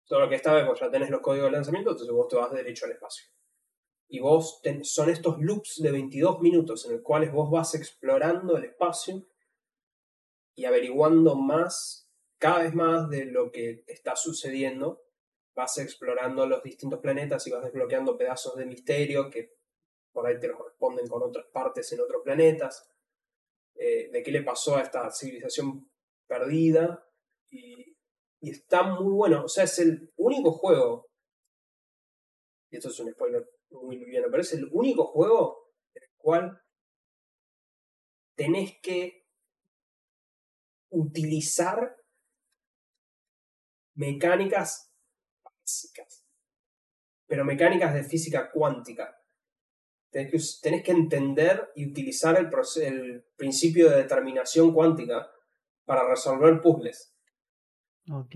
Todo 0.07 0.21
lo 0.21 0.29
que 0.29 0.35
esta 0.35 0.53
vez 0.53 0.67
vos 0.67 0.81
ya 0.81 0.91
tenés 0.91 1.11
los 1.11 1.21
códigos 1.21 1.47
de 1.47 1.53
lanzamiento, 1.53 1.91
entonces 1.91 2.13
vos 2.13 2.27
te 2.27 2.35
vas 2.35 2.51
derecho 2.51 2.87
al 2.87 2.93
espacio. 2.93 3.27
Y 4.09 4.19
vos 4.19 4.61
son 4.83 5.11
estos 5.11 5.39
loops 5.39 5.81
de 5.81 5.93
22 5.93 6.41
minutos 6.41 6.85
en 6.87 6.95
los 6.95 7.03
cuales 7.03 7.31
vos 7.31 7.49
vas 7.49 7.77
explorando 7.77 8.57
el 8.57 8.65
espacio 8.65 9.25
y 10.61 10.67
averiguando 10.67 11.37
más, 11.37 12.07
cada 12.39 12.65
vez 12.65 12.75
más 12.75 13.09
de 13.09 13.25
lo 13.25 13.51
que 13.51 13.83
está 13.87 14.15
sucediendo. 14.15 15.03
Vas 15.55 15.79
explorando 15.79 16.47
los 16.47 16.63
distintos 16.63 17.01
planetas 17.01 17.47
y 17.47 17.51
vas 17.51 17.65
desbloqueando 17.65 18.19
pedazos 18.19 18.57
de 18.57 18.67
misterio 18.67 19.31
que 19.31 19.55
por 20.13 20.27
ahí 20.27 20.39
te 20.39 20.49
los 20.49 20.59
corresponden 20.59 21.09
con 21.09 21.23
otras 21.23 21.47
partes 21.47 21.91
en 21.93 22.01
otros 22.01 22.21
planetas. 22.23 22.93
Eh, 23.75 24.11
de 24.13 24.23
qué 24.23 24.31
le 24.31 24.43
pasó 24.43 24.77
a 24.77 24.83
esta 24.83 25.11
civilización 25.11 25.91
perdida. 26.27 27.09
Y, 27.51 27.97
está 28.43 28.83
muy 28.83 29.15
bueno. 29.15 29.45
O 29.47 29.49
sea, 29.49 29.65
es 29.65 29.79
el 29.79 30.13
único 30.19 30.53
juego. 30.53 31.09
Y 32.71 32.77
esto 32.77 32.91
es 32.91 33.01
un 33.01 33.13
spoiler 33.13 33.51
muy 33.71 33.97
bien, 33.97 34.25
pero 34.31 34.43
es 34.43 34.53
el 34.53 34.69
único 34.73 35.07
juego 35.07 35.71
en 35.95 36.03
el 36.03 36.11
cual 36.19 36.63
tenés 38.37 38.79
que 38.83 39.20
utilizar 40.91 41.97
mecánicas 43.95 44.93
básicas, 45.43 46.27
pero 47.27 47.45
mecánicas 47.45 47.95
de 47.95 48.05
física 48.05 48.51
cuántica. 48.51 49.17
Tenés 50.11 50.61
que, 50.63 50.83
que 50.83 50.91
entender 50.91 51.71
y 51.77 51.91
utilizar 51.91 52.37
el, 52.37 52.51
el 52.83 53.25
principio 53.37 53.89
de 53.89 53.99
determinación 53.99 54.75
cuántica 54.75 55.31
para 55.85 56.09
resolver 56.09 56.61
puzzles. 56.61 57.15
Ok, 58.11 58.35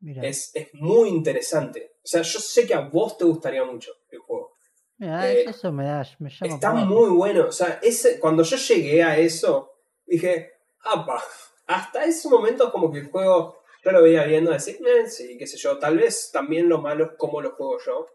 mira. 0.00 0.22
Es, 0.22 0.50
es, 0.54 0.72
muy 0.74 1.10
interesante. 1.10 1.96
O 2.02 2.06
sea, 2.06 2.22
yo 2.22 2.38
sé 2.38 2.66
que 2.66 2.74
a 2.74 2.80
vos 2.80 3.18
te 3.18 3.24
gustaría 3.26 3.64
mucho 3.64 3.92
el 4.08 4.20
juego. 4.20 4.54
Eh, 4.98 5.44
eso 5.46 5.72
me 5.72 5.84
da, 5.84 6.06
me 6.18 6.30
llama 6.30 6.54
Está 6.54 6.72
muy 6.72 7.10
bueno. 7.10 7.48
O 7.48 7.52
sea, 7.52 7.80
ese, 7.82 8.20
cuando 8.20 8.42
yo 8.42 8.56
llegué 8.56 9.02
a 9.02 9.18
eso, 9.18 9.72
dije, 10.06 10.52
apa, 10.80 11.22
hasta 11.70 12.04
ese 12.04 12.28
momento 12.28 12.72
como 12.72 12.90
que 12.90 12.98
el 12.98 13.10
juego 13.10 13.62
yo 13.84 13.92
lo 13.92 14.02
veía 14.02 14.24
viendo 14.24 14.50
decir, 14.50 14.76
eh, 14.84 15.08
sí, 15.08 15.38
qué 15.38 15.46
sé 15.46 15.56
yo, 15.56 15.78
tal 15.78 15.98
vez 15.98 16.30
también 16.32 16.68
lo 16.68 16.80
malo 16.80 17.04
es 17.04 17.10
cómo 17.16 17.40
lo 17.40 17.52
juego 17.52 17.78
yo, 17.78 18.06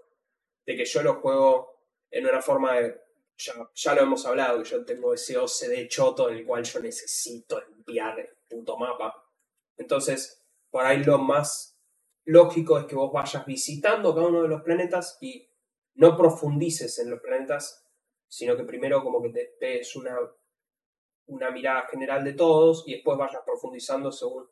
de 0.66 0.76
que 0.76 0.84
yo 0.84 1.02
lo 1.02 1.22
juego 1.22 1.80
en 2.12 2.28
una 2.28 2.42
forma 2.42 2.76
de, 2.76 3.02
ya, 3.74 3.96
lo 3.96 4.02
hemos 4.02 4.26
hablado, 4.26 4.62
que 4.62 4.70
yo 4.70 4.84
tengo 4.84 5.14
ese 5.14 5.38
OCD 5.38 5.88
choto 5.88 6.30
en 6.30 6.36
el 6.36 6.46
cual 6.46 6.66
yo 6.66 6.82
necesito 6.82 7.62
limpiar 7.70 8.20
el 8.20 8.30
puto 8.50 8.78
mapa. 8.78 9.24
Entonces, 9.78 10.46
por 10.70 10.86
ahí 10.86 11.02
lo 11.04 11.18
más 11.18 11.80
lógico 12.26 12.78
es 12.78 12.86
que 12.86 12.96
vos 12.96 13.14
vayas 13.14 13.46
visitando 13.46 14.14
cada 14.14 14.28
uno 14.28 14.42
de 14.42 14.50
los 14.50 14.64
planetas 14.64 15.18
y 15.22 15.50
no 15.94 16.18
profundices 16.18 17.00
en 17.00 17.10
los 17.10 17.22
planetas, 17.22 17.88
sino 18.28 18.58
que 18.58 18.66
primero 18.66 19.02
como 19.02 19.22
que 19.22 19.30
te 19.30 19.66
des 19.66 19.96
una 19.96 20.18
una 21.28 21.52
mirada 21.52 21.88
general 21.88 22.24
de 22.24 22.34
todos 22.34 22.84
y 22.88 22.94
después 22.94 23.18
vayas 23.18 23.42
profundizando 23.46 24.12
según 24.12 24.50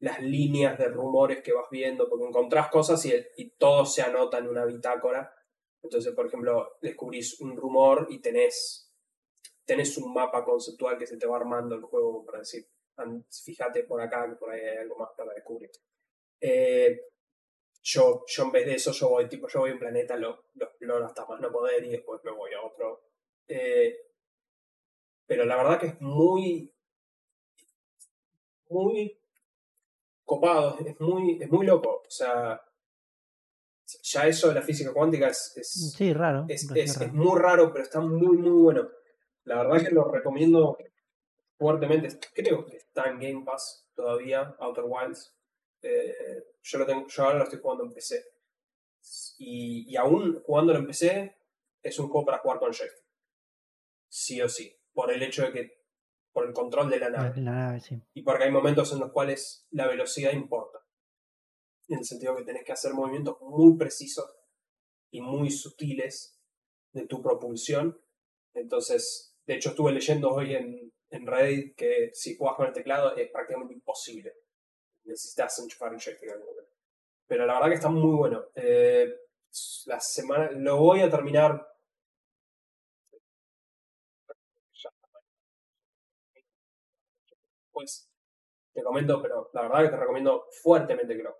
las 0.00 0.22
líneas 0.22 0.78
de 0.78 0.88
rumores 0.88 1.42
que 1.42 1.52
vas 1.52 1.66
viendo, 1.70 2.08
porque 2.08 2.26
encontrás 2.26 2.68
cosas 2.68 3.04
y, 3.04 3.12
y 3.36 3.50
todo 3.50 3.84
se 3.84 4.02
anota 4.02 4.38
en 4.38 4.48
una 4.48 4.64
bitácora. 4.64 5.34
Entonces, 5.82 6.14
por 6.14 6.26
ejemplo, 6.26 6.76
descubrís 6.80 7.40
un 7.40 7.56
rumor 7.56 8.06
y 8.10 8.20
tenés, 8.20 8.92
tenés 9.64 9.96
un 9.98 10.12
mapa 10.12 10.44
conceptual 10.44 10.98
que 10.98 11.06
se 11.06 11.16
te 11.16 11.26
va 11.26 11.36
armando 11.36 11.74
el 11.74 11.82
juego 11.82 12.24
para 12.24 12.38
decir, 12.38 12.66
fíjate 13.44 13.84
por 13.84 14.00
acá 14.00 14.28
que 14.28 14.36
por 14.36 14.50
ahí 14.50 14.60
hay 14.60 14.78
algo 14.78 14.96
más 14.96 15.10
para 15.16 15.32
descubrir. 15.34 15.70
Eh, 16.40 17.00
yo, 17.82 18.24
yo 18.26 18.42
en 18.44 18.52
vez 18.52 18.66
de 18.66 18.74
eso, 18.74 18.92
yo 18.92 19.08
voy, 19.08 19.28
tipo, 19.28 19.48
yo 19.48 19.60
voy 19.60 19.70
a 19.70 19.72
un 19.74 19.78
planeta, 19.78 20.16
lo, 20.16 20.44
lo 20.54 20.66
exploro 20.66 21.04
hasta 21.04 21.24
más 21.26 21.40
no 21.40 21.50
poder 21.50 21.84
y 21.84 21.90
después 21.90 22.20
me 22.24 22.30
voy 22.30 22.52
a 22.52 22.62
otro. 22.62 23.04
Eh, 23.48 24.09
pero 25.30 25.44
la 25.44 25.56
verdad 25.56 25.78
que 25.78 25.86
es 25.86 26.00
muy, 26.00 26.74
muy 28.68 29.16
copado, 30.24 30.76
es 30.84 30.98
muy, 30.98 31.40
es 31.40 31.48
muy 31.48 31.64
loco. 31.64 32.02
O 32.04 32.10
sea, 32.10 32.60
ya 34.02 34.26
eso 34.26 34.48
de 34.48 34.54
la 34.54 34.62
física 34.62 34.92
cuántica 34.92 35.28
es, 35.28 35.52
es, 35.56 35.94
sí, 35.96 36.12
raro, 36.12 36.46
es, 36.48 36.68
es, 36.74 37.12
muy 37.12 37.38
raro, 37.38 37.70
pero 37.72 37.84
está 37.84 38.00
muy, 38.00 38.38
muy 38.38 38.60
bueno. 38.60 38.90
La 39.44 39.62
verdad 39.62 39.86
que 39.86 39.94
lo 39.94 40.10
recomiendo 40.10 40.76
fuertemente. 41.56 42.08
Creo 42.34 42.66
que 42.66 42.78
está 42.78 43.04
en 43.08 43.20
Game 43.20 43.44
Pass 43.44 43.88
todavía, 43.94 44.56
Outer 44.58 44.84
Wilds. 44.84 45.32
Eh, 45.80 46.44
yo, 46.60 46.78
lo 46.80 46.86
tengo, 46.86 47.06
yo 47.06 47.22
ahora 47.22 47.38
lo 47.38 47.44
estoy 47.44 47.60
jugando 47.60 47.84
en 47.84 47.92
PC. 47.92 48.20
Y, 49.38 49.92
y 49.92 49.96
aún 49.96 50.42
jugándolo 50.42 50.80
en 50.80 50.88
PC, 50.88 51.36
es 51.84 52.00
un 52.00 52.08
juego 52.08 52.26
para 52.26 52.38
jugar 52.38 52.58
con 52.58 52.74
Jeff. 52.74 52.92
Sí 54.08 54.42
o 54.42 54.48
sí 54.48 54.79
por 54.92 55.12
el 55.12 55.22
hecho 55.22 55.42
de 55.42 55.52
que, 55.52 55.84
por 56.32 56.46
el 56.46 56.52
control 56.52 56.90
de 56.90 56.98
la 56.98 57.10
nave. 57.10 57.28
Y 58.14 58.22
porque 58.22 58.44
hay 58.44 58.50
momentos 58.50 58.92
en 58.92 59.00
los 59.00 59.12
cuales 59.12 59.66
la 59.70 59.86
velocidad 59.86 60.32
importa. 60.32 60.78
En 61.88 61.98
el 61.98 62.04
sentido 62.04 62.36
que 62.36 62.44
tenés 62.44 62.64
que 62.64 62.72
hacer 62.72 62.92
movimientos 62.92 63.36
muy 63.40 63.76
precisos 63.76 64.24
y 65.10 65.20
muy 65.20 65.50
sutiles 65.50 66.40
de 66.92 67.06
tu 67.06 67.20
propulsión. 67.20 68.00
Entonces, 68.54 69.36
de 69.46 69.54
hecho 69.54 69.70
estuve 69.70 69.92
leyendo 69.92 70.30
hoy 70.30 70.54
en, 70.54 70.92
en 71.10 71.26
Reddit 71.26 71.76
que 71.76 72.10
si 72.12 72.36
juegas 72.36 72.56
con 72.56 72.66
el 72.66 72.72
teclado 72.72 73.16
es 73.16 73.30
prácticamente 73.30 73.74
imposible. 73.74 74.34
Necesitas 75.04 75.58
enchufar 75.58 75.92
el 75.92 76.00
joystick 76.00 76.30
Pero 77.26 77.46
la 77.46 77.54
verdad 77.54 77.68
que 77.68 77.74
está 77.74 77.88
muy 77.88 78.16
bueno. 78.16 78.44
Eh, 78.54 79.12
la 79.86 79.98
semana, 79.98 80.50
lo 80.52 80.76
voy 80.76 81.00
a 81.00 81.10
terminar 81.10 81.66
pues 87.80 88.12
te 88.74 88.82
comento, 88.82 89.22
pero 89.22 89.50
la 89.54 89.62
verdad 89.62 89.84
que 89.84 89.88
te 89.88 89.96
recomiendo 89.96 90.46
fuertemente 90.62 91.16
que 91.16 91.22
lo 91.22 91.34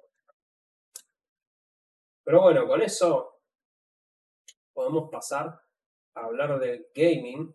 Pero 2.24 2.40
bueno, 2.40 2.66
con 2.66 2.80
eso 2.80 3.42
podemos 4.72 5.10
pasar 5.10 5.60
a 6.14 6.24
hablar 6.24 6.58
de 6.58 6.90
gaming. 6.94 7.54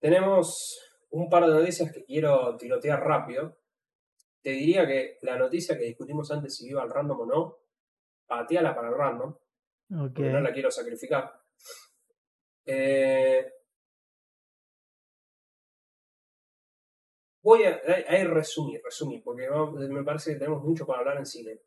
Tenemos 0.00 0.78
un 1.10 1.30
par 1.30 1.46
de 1.46 1.54
noticias 1.54 1.92
que 1.92 2.04
quiero 2.04 2.56
tirotear 2.56 3.00
rápido. 3.00 3.60
Te 4.42 4.50
diría 4.50 4.86
que 4.86 5.18
la 5.22 5.36
noticia 5.36 5.78
que 5.78 5.84
discutimos 5.84 6.30
antes 6.32 6.56
si 6.56 6.68
iba 6.68 6.82
al 6.82 6.90
random 6.90 7.20
o 7.20 7.26
no, 7.26 7.58
pateala 8.26 8.74
para 8.74 8.88
el 8.88 8.96
random, 8.96 9.30
Ok. 9.30 10.14
porque 10.14 10.30
no 10.30 10.40
la 10.40 10.52
quiero 10.52 10.70
sacrificar. 10.70 11.40
Eh, 12.64 13.55
voy 17.46 17.62
a, 17.64 17.70
a- 17.70 18.12
a 18.20 18.24
resumir, 18.24 18.80
resumir, 18.84 19.22
porque 19.22 19.48
me 19.98 20.02
parece 20.02 20.32
que 20.32 20.38
tenemos 20.40 20.62
mucho 20.64 20.84
para 20.86 20.98
hablar 21.00 21.18
en 21.18 21.26
cine. 21.26 21.60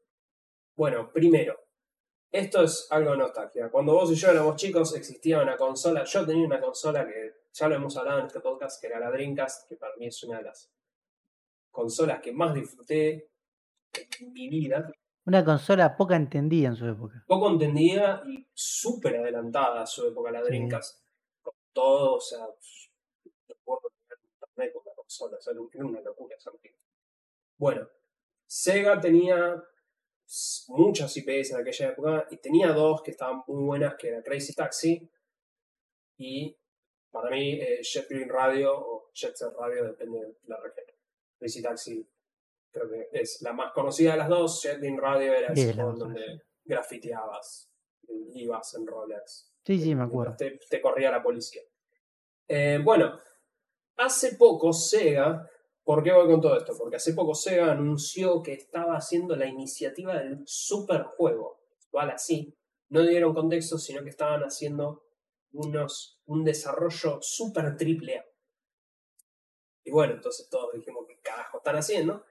Bueno, 0.76 1.10
primero, 1.12 1.58
esto 2.32 2.64
es 2.64 2.88
algo 2.92 3.12
de 3.12 3.18
nostalgia. 3.18 3.70
Cuando 3.70 3.94
vos 3.94 4.12
y 4.12 4.16
yo 4.16 4.30
éramos 4.30 4.56
chicos 4.58 4.96
existía 4.96 5.42
una 5.42 5.56
consola, 5.58 6.04
yo 6.04 6.26
tenía 6.26 6.46
una 6.46 6.60
consola 6.60 7.08
que 7.08 7.34
ya 7.54 7.68
lo 7.70 7.76
hemos 7.76 7.96
hablado 7.98 8.20
en 8.20 8.26
este 8.28 8.42
podcast, 8.42 8.80
que 8.82 8.88
era 8.88 9.00
la 9.00 9.10
Dreamcast, 9.10 9.68
que 9.70 9.76
para 9.78 9.96
mí 9.98 10.08
es 10.08 10.22
una 10.24 10.38
de 10.40 10.44
las 10.44 10.70
consolas 11.72 12.20
que 12.22 12.32
más 12.34 12.54
disfruté 12.54 13.32
en 14.20 14.34
mi 14.34 14.50
vida. 14.50 14.92
Una 15.26 15.44
consola 15.46 15.96
poca 15.96 16.16
entendida 16.16 16.68
en 16.70 16.76
su 16.76 16.86
época. 16.88 17.24
poco 17.28 17.50
entendida 17.50 18.22
y 18.28 18.48
súper 18.54 19.18
adelantada 19.18 19.82
a 19.84 19.88
su 19.88 20.08
época 20.08 20.32
la 20.32 20.42
Sí. 20.42 20.48
Dreamcast. 20.50 21.06
Con 21.42 21.54
todo, 21.74 22.16
o 22.16 22.22
sea, 22.22 22.46
internet 25.10 25.26
con 25.26 25.30
la 25.30 25.36
consola, 25.36 25.38
o 25.38 25.42
sea, 25.42 25.54
era 25.54 25.86
una 25.86 26.02
locura 26.02 26.36
esa. 26.36 26.52
Bueno, 27.58 27.90
Sega 28.46 29.00
tenía 29.00 29.64
muchas 30.70 31.16
IPs 31.18 31.52
en 31.52 31.62
aquella 31.62 31.90
época 31.90 32.28
y 32.30 32.38
tenía 32.38 32.72
dos 32.72 33.02
que 33.02 33.12
estaban 33.12 33.44
muy 33.48 33.64
buenas, 33.64 33.96
que 33.96 34.10
era 34.10 34.24
Crazy 34.24 34.54
Taxi 34.54 35.10
y 36.18 36.56
para 37.12 37.32
mí 37.32 37.54
eh, 37.54 37.82
Jet 37.82 38.08
Green 38.08 38.30
Radio 38.30 38.72
o 38.74 39.10
Jet 39.14 39.36
Set 39.36 39.54
Radio, 39.58 39.86
depende 39.86 40.20
de 40.20 40.36
la 40.44 40.58
región. 40.58 40.86
Crazy 41.38 41.62
Taxi 41.62 42.08
creo 42.72 42.90
que 42.90 43.10
es 43.12 43.42
la 43.42 43.54
más 43.54 43.72
conocida 43.74 44.12
de 44.12 44.18
las 44.18 44.30
dos, 44.30 44.62
Jet 44.62 44.80
Green 44.80 44.98
Radio 44.98 45.34
era 45.34 45.50
más 45.50 45.98
donde 45.98 46.44
grafiteabas, 46.64 47.72
ibas 48.34 48.74
en 48.76 48.86
rollers. 48.86 49.52
Sí, 49.66 49.80
sí, 49.80 49.96
me 49.96 50.04
acuerdo. 50.04 50.36
Te, 50.36 50.60
te 50.70 50.82
corría 50.82 51.12
la 51.12 51.22
policía. 51.22 51.62
Eh, 52.48 52.80
bueno, 52.84 53.20
hace 54.00 54.36
poco 54.36 54.72
Sega, 54.74 55.48
¿por 55.84 56.04
qué 56.04 56.12
voy 56.12 56.28
con 56.28 56.42
todo 56.42 56.58
esto? 56.58 56.74
Porque 56.78 56.96
hace 56.96 57.14
poco 57.14 57.36
Sega 57.36 57.72
anunció 57.72 58.42
que 58.42 58.54
estaba 58.54 58.96
haciendo 58.96 59.36
la 59.36 59.46
iniciativa 59.46 60.18
del 60.18 60.42
superjuego. 60.46 61.60
Igual 61.88 62.12
así, 62.12 62.58
no 62.90 63.06
dieron 63.06 63.34
contexto, 63.34 63.78
sino 63.78 64.04
que 64.04 64.10
estaban 64.10 64.42
haciendo 64.42 65.04
unos, 65.52 66.22
un 66.26 66.44
desarrollo 66.44 67.20
super 67.22 67.76
triple 67.76 68.20
A. 68.20 68.26
Y 69.84 69.92
bueno, 69.92 70.14
entonces 70.14 70.50
todos 70.50 70.74
dijimos, 70.74 71.06
¿qué 71.08 71.20
carajo 71.22 71.58
están 71.58 71.76
haciendo? 71.76 72.24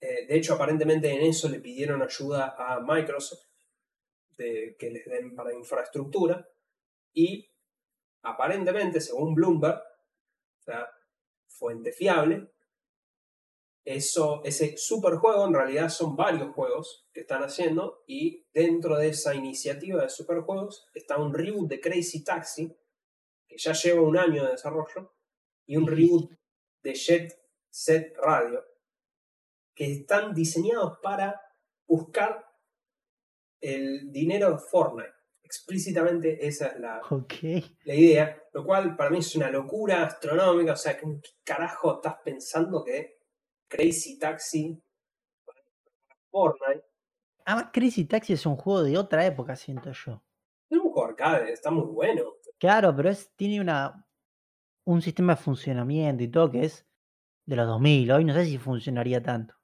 Eh, 0.00 0.26
de 0.26 0.36
hecho, 0.36 0.54
aparentemente 0.54 1.10
en 1.10 1.22
eso 1.22 1.48
le 1.48 1.60
pidieron 1.60 2.02
ayuda 2.02 2.54
a 2.58 2.80
Microsoft 2.80 3.46
de 4.36 4.76
que 4.78 4.90
les 4.90 5.06
den 5.06 5.34
para 5.34 5.54
infraestructura 5.54 6.46
y 7.12 7.50
aparentemente, 8.22 9.00
según 9.00 9.34
Bloomberg, 9.34 9.80
sea, 10.64 10.88
fuente 11.46 11.92
fiable, 11.92 12.50
eso, 13.84 14.42
ese 14.44 14.76
superjuego 14.78 15.46
en 15.46 15.52
realidad 15.52 15.90
son 15.90 16.16
varios 16.16 16.54
juegos 16.54 17.06
que 17.12 17.20
están 17.20 17.42
haciendo 17.42 18.02
y 18.06 18.46
dentro 18.52 18.96
de 18.96 19.08
esa 19.08 19.34
iniciativa 19.34 20.02
de 20.02 20.08
superjuegos 20.08 20.86
está 20.94 21.18
un 21.18 21.34
reboot 21.34 21.68
de 21.68 21.80
Crazy 21.80 22.24
Taxi 22.24 22.74
que 23.46 23.58
ya 23.58 23.72
lleva 23.72 24.00
un 24.00 24.16
año 24.16 24.44
de 24.44 24.52
desarrollo 24.52 25.14
y 25.66 25.76
un 25.76 25.86
reboot 25.86 26.32
de 26.82 26.94
Jet 26.94 27.38
Set 27.68 28.16
Radio 28.16 28.64
que 29.74 29.92
están 29.92 30.32
diseñados 30.32 30.98
para 31.02 31.42
buscar 31.86 32.46
el 33.60 34.12
dinero 34.12 34.52
de 34.52 34.58
Fortnite. 34.58 35.12
Explícitamente 35.56 36.44
esa 36.44 36.66
es 36.66 36.80
la, 36.80 37.00
la 37.84 37.94
idea, 37.94 38.42
lo 38.52 38.64
cual 38.64 38.96
para 38.96 39.10
mí 39.10 39.18
es 39.18 39.36
una 39.36 39.50
locura 39.50 40.04
astronómica. 40.04 40.72
O 40.72 40.76
sea, 40.76 40.98
¿qué 40.98 41.06
carajo 41.44 41.94
estás 41.94 42.16
pensando 42.24 42.82
que 42.82 43.20
Crazy 43.68 44.18
Taxi 44.18 44.82
Fortnite 46.28 46.84
Además, 47.44 47.70
Crazy 47.72 48.06
Taxi 48.06 48.32
es 48.32 48.46
un 48.46 48.56
juego 48.56 48.82
de 48.82 48.98
otra 48.98 49.24
época, 49.24 49.54
siento 49.54 49.92
yo. 49.92 50.24
es 50.68 50.78
un 50.78 50.90
juego 50.90 51.04
arcade? 51.04 51.52
Está 51.52 51.70
muy 51.70 51.86
bueno. 51.86 52.34
Claro, 52.58 52.94
pero 52.96 53.10
es, 53.10 53.32
tiene 53.36 53.60
una, 53.60 54.06
un 54.84 55.02
sistema 55.02 55.36
de 55.36 55.42
funcionamiento 55.42 56.24
y 56.24 56.28
todo 56.28 56.50
que 56.50 56.64
es 56.64 56.84
de 57.46 57.54
los 57.54 57.66
2000. 57.68 58.10
Hoy 58.10 58.24
no 58.24 58.34
sé 58.34 58.46
si 58.46 58.58
funcionaría 58.58 59.22
tanto. 59.22 59.54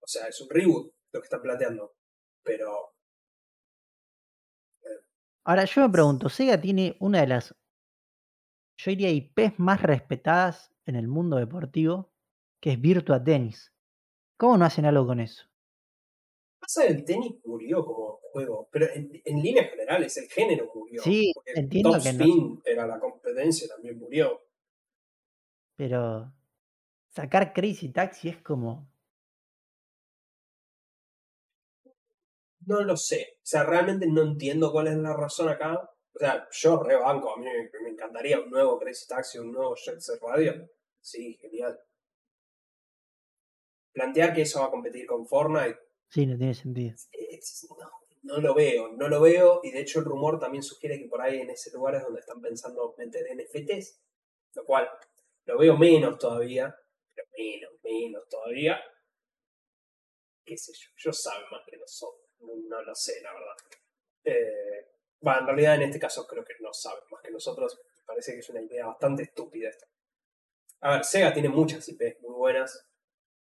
O 0.00 0.06
sea, 0.06 0.28
es 0.28 0.40
un 0.40 0.48
reboot 0.48 0.94
lo 1.12 1.20
que 1.20 1.24
están 1.24 1.42
planteando. 1.42 1.94
Pero 2.42 2.87
Ahora, 5.48 5.64
yo 5.64 5.80
me 5.80 5.88
pregunto, 5.88 6.28
Sega 6.28 6.60
tiene 6.60 6.94
una 7.00 7.22
de 7.22 7.26
las, 7.28 7.54
yo 8.76 8.90
diría, 8.90 9.08
IPs 9.10 9.58
más 9.58 9.80
respetadas 9.80 10.74
en 10.84 10.94
el 10.94 11.08
mundo 11.08 11.38
deportivo, 11.38 12.12
que 12.60 12.72
es 12.72 12.78
Virtua 12.78 13.24
Tennis. 13.24 13.72
¿Cómo 14.36 14.58
no 14.58 14.66
hacen 14.66 14.84
algo 14.84 15.06
con 15.06 15.20
eso? 15.20 15.44
pasa 16.60 16.84
el 16.86 17.02
tenis 17.02 17.36
murió 17.46 17.82
como 17.82 18.20
juego, 18.30 18.68
pero 18.70 18.88
en, 18.92 19.22
en 19.24 19.42
líneas 19.42 19.70
generales 19.70 20.14
el 20.18 20.28
género 20.28 20.70
murió. 20.74 21.00
Sí, 21.02 21.32
entiendo 21.46 21.92
Top 21.92 22.02
que 22.02 22.12
no- 22.12 22.62
era 22.66 22.86
la 22.86 23.00
competencia, 23.00 23.68
también 23.68 23.98
murió. 23.98 24.42
Pero 25.76 26.30
sacar 27.08 27.54
Crazy 27.54 27.88
Taxi 27.90 28.28
es 28.28 28.36
como... 28.42 28.86
No 32.68 32.82
lo 32.82 32.96
sé. 32.96 33.36
O 33.38 33.46
sea, 33.46 33.64
realmente 33.64 34.06
no 34.06 34.22
entiendo 34.22 34.70
cuál 34.72 34.88
es 34.88 34.96
la 34.96 35.14
razón 35.16 35.48
acá. 35.48 35.74
O 36.14 36.18
sea, 36.18 36.48
yo 36.50 36.82
rebanco, 36.82 37.32
a 37.32 37.36
mí 37.38 37.44
me, 37.46 37.70
me 37.82 37.90
encantaría 37.90 38.40
un 38.40 38.50
nuevo 38.50 38.78
Crazy 38.78 39.06
Taxi, 39.06 39.38
un 39.38 39.52
nuevo 39.52 39.74
Jet 39.76 40.00
Set 40.00 40.20
Radio. 40.20 40.68
Sí, 41.00 41.34
genial. 41.40 41.78
Plantear 43.92 44.34
que 44.34 44.42
eso 44.42 44.60
va 44.60 44.66
a 44.66 44.70
competir 44.70 45.06
con 45.06 45.26
Fortnite, 45.26 45.78
Sí, 46.10 46.24
no 46.26 46.36
tiene 46.38 46.54
sentido. 46.54 46.94
es- 47.12 47.66
no, 47.78 47.90
no 48.22 48.40
lo 48.40 48.54
veo, 48.54 48.88
no 48.92 49.08
lo 49.08 49.20
veo. 49.20 49.60
Y 49.62 49.70
de 49.70 49.80
hecho 49.80 49.98
el 50.00 50.04
rumor 50.06 50.38
también 50.38 50.62
sugiere 50.62 50.98
que 50.98 51.06
por 51.08 51.20
ahí 51.20 51.40
en 51.40 51.50
ese 51.50 51.70
lugar 51.72 51.94
es 51.96 52.02
donde 52.02 52.20
están 52.20 52.40
pensando 52.40 52.94
meter 52.98 53.26
NFTs. 53.30 54.00
Lo 54.54 54.64
cual 54.64 54.88
lo 55.46 55.58
veo 55.58 55.76
menos 55.76 56.18
todavía. 56.18 56.74
Pero 57.14 57.28
menos, 57.36 57.72
menos 57.82 58.28
todavía. 58.28 58.80
Qué 60.44 60.56
sé 60.56 60.72
yo, 60.72 60.88
ellos 60.96 61.20
saben 61.22 61.44
más 61.50 61.62
que 61.66 61.76
nosotros. 61.76 62.27
No, 62.40 62.54
no 62.68 62.82
lo 62.82 62.94
sé, 62.94 63.20
la 63.22 63.32
verdad. 63.32 63.54
Eh, 64.24 64.86
bueno, 65.20 65.40
en 65.40 65.46
realidad 65.46 65.74
en 65.76 65.82
este 65.82 65.98
caso 65.98 66.26
creo 66.26 66.44
que 66.44 66.54
no 66.60 66.72
saben 66.72 67.04
más 67.10 67.22
que 67.22 67.30
nosotros. 67.30 67.80
Parece 68.06 68.32
que 68.32 68.38
es 68.38 68.48
una 68.50 68.62
idea 68.62 68.86
bastante 68.86 69.22
estúpida 69.24 69.68
esta. 69.68 69.86
A 70.80 70.92
ver, 70.92 71.04
Sega 71.04 71.32
tiene 71.32 71.48
muchas 71.48 71.88
IPs 71.88 72.20
muy 72.22 72.34
buenas. 72.34 72.84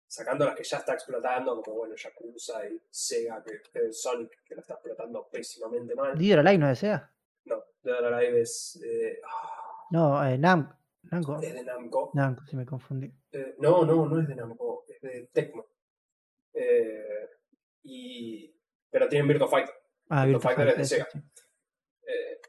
Sacando 0.07 0.45
las 0.45 0.55
que 0.57 0.65
ya 0.65 0.77
está 0.79 0.93
explotando, 0.93 1.63
como 1.63 1.79
bueno, 1.79 1.95
Yakuza 1.95 2.69
y 2.69 2.83
Sega, 2.91 3.43
que, 3.43 3.63
eh, 3.79 3.93
Sonic, 3.93 4.43
que 4.45 4.55
la 4.55 4.61
está 4.61 4.75
explotando 4.75 5.27
pésimamente 5.31 5.95
mal. 5.95 6.19
Dead 6.19 6.39
Alive 6.39 6.59
no 6.59 6.67
es 6.71 6.81
de 6.81 6.87
Sega. 6.89 7.15
No, 7.45 7.65
Dead 7.83 8.05
Alive 8.05 8.41
es, 8.43 8.83
eh, 8.85 9.21
ah, 9.25 9.87
No, 9.91 10.23
eh, 10.27 10.37
Nam- 10.37 10.77
Namco. 11.05 11.41
es 11.41 11.55
de 11.55 11.65
Namco. 11.65 12.11
Namco, 12.15 12.45
si 12.47 12.57
me 12.57 12.67
confundí. 12.67 13.11
Eh, 13.33 13.55
no, 13.59 13.85
no, 13.87 14.05
no 14.07 14.21
es 14.21 14.29
de 14.29 14.35
Namco, 14.35 14.85
es 14.89 15.01
de 15.01 15.31
Tecmo. 15.33 15.65
Eh, 16.53 17.29
y, 17.85 18.55
pero 18.93 19.09
tienen 19.09 19.27
Virtua 19.27 19.49
Fighter. 19.49 19.75
Ah, 20.11 20.27
Virtua 20.27 20.51
Virtua 20.51 20.65
Fighter 20.67 20.69
es 20.69 20.77
de 20.77 20.85
Sega. 20.85 21.09
sí. 21.11 21.19
Eh, 22.07 22.41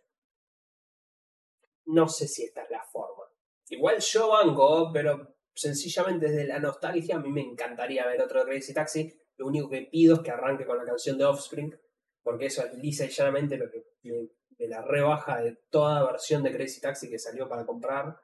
no 1.86 2.08
sé 2.08 2.28
si 2.28 2.44
esta 2.44 2.64
es 2.64 2.70
la 2.70 2.84
forma. 2.84 3.24
Igual 3.70 4.00
yo 4.00 4.30
banco, 4.30 4.92
pero 4.94 5.36
sencillamente 5.56 6.28
desde 6.28 6.46
la 6.46 6.60
nostalgia 6.60 7.16
a 7.16 7.20
mí 7.20 7.32
me 7.32 7.42
encantaría 7.42 8.06
ver 8.06 8.22
otro 8.22 8.44
Crazy 8.44 8.74
Taxi. 8.74 9.12
Lo 9.38 9.48
único 9.48 9.70
que 9.70 9.84
pido 9.84 10.16
es 10.16 10.22
que 10.22 10.32
arranque 10.32 10.66
con 10.66 10.78
la 10.78 10.84
canción 10.84 11.18
de 11.18 11.26
Offspring, 11.26 11.80
porque 12.22 12.48
eso 12.48 12.64
es 12.66 12.74
lisa 12.76 13.06
y 13.06 13.10
llanamente 13.10 13.58
lo 13.58 13.72
que 13.72 13.86
me, 14.04 14.30
me 14.60 14.68
la 14.68 14.82
rebaja 14.82 15.42
de 15.42 15.56
toda 15.70 16.06
versión 16.06 16.44
de 16.44 16.52
Crazy 16.52 16.82
Taxi 16.82 17.10
que 17.10 17.18
salió 17.18 17.48
para 17.48 17.66
comprar, 17.66 18.20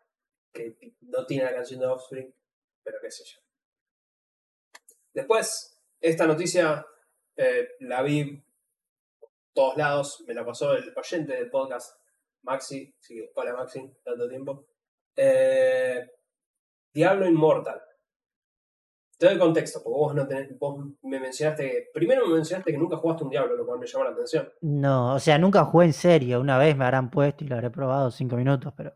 que 0.51 0.77
no 1.01 1.25
tiene 1.25 1.45
la 1.45 1.53
canción 1.53 1.79
de 1.79 1.87
Offspring, 1.87 2.35
pero 2.83 2.97
qué 3.01 3.11
sé 3.11 3.23
yo. 3.23 3.39
Después, 5.13 5.81
esta 6.01 6.27
noticia 6.27 6.85
eh, 7.41 7.69
la 7.79 8.01
vi 8.01 8.43
todos 9.53 9.77
lados, 9.77 10.25
me 10.27 10.33
la 10.33 10.45
pasó 10.45 10.73
el 10.73 10.93
oyente 10.93 11.33
del 11.33 11.49
podcast, 11.49 11.97
Maxi, 12.41 12.93
así 12.99 13.15
que 13.15 13.31
hola 13.33 13.53
Maxi, 13.53 13.89
tanto 14.03 14.27
tiempo. 14.27 14.67
Eh, 15.15 16.05
Diablo 16.93 17.25
Immortal. 17.25 17.81
te 19.17 19.27
doy 19.27 19.37
contexto, 19.37 19.81
porque 19.81 19.97
vos 19.97 20.15
no 20.15 20.27
tenés, 20.27 20.59
vos 20.59 20.85
me 21.03 21.17
mencionaste, 21.17 21.91
primero 21.93 22.27
me 22.27 22.35
mencionaste 22.35 22.73
que 22.73 22.77
nunca 22.77 22.97
jugaste 22.97 23.23
un 23.23 23.29
Diablo, 23.29 23.55
lo 23.55 23.65
cual 23.65 23.79
me 23.79 23.87
llama 23.87 24.05
la 24.05 24.11
atención. 24.11 24.51
No, 24.59 25.15
o 25.15 25.19
sea, 25.19 25.37
nunca 25.37 25.63
jugué 25.63 25.85
en 25.85 25.93
serio. 25.93 26.41
Una 26.41 26.57
vez 26.57 26.75
me 26.75 26.83
habrán 26.83 27.09
puesto 27.09 27.45
y 27.45 27.47
lo 27.47 27.55
habré 27.55 27.69
probado 27.69 28.11
cinco 28.11 28.35
minutos, 28.35 28.73
pero. 28.75 28.93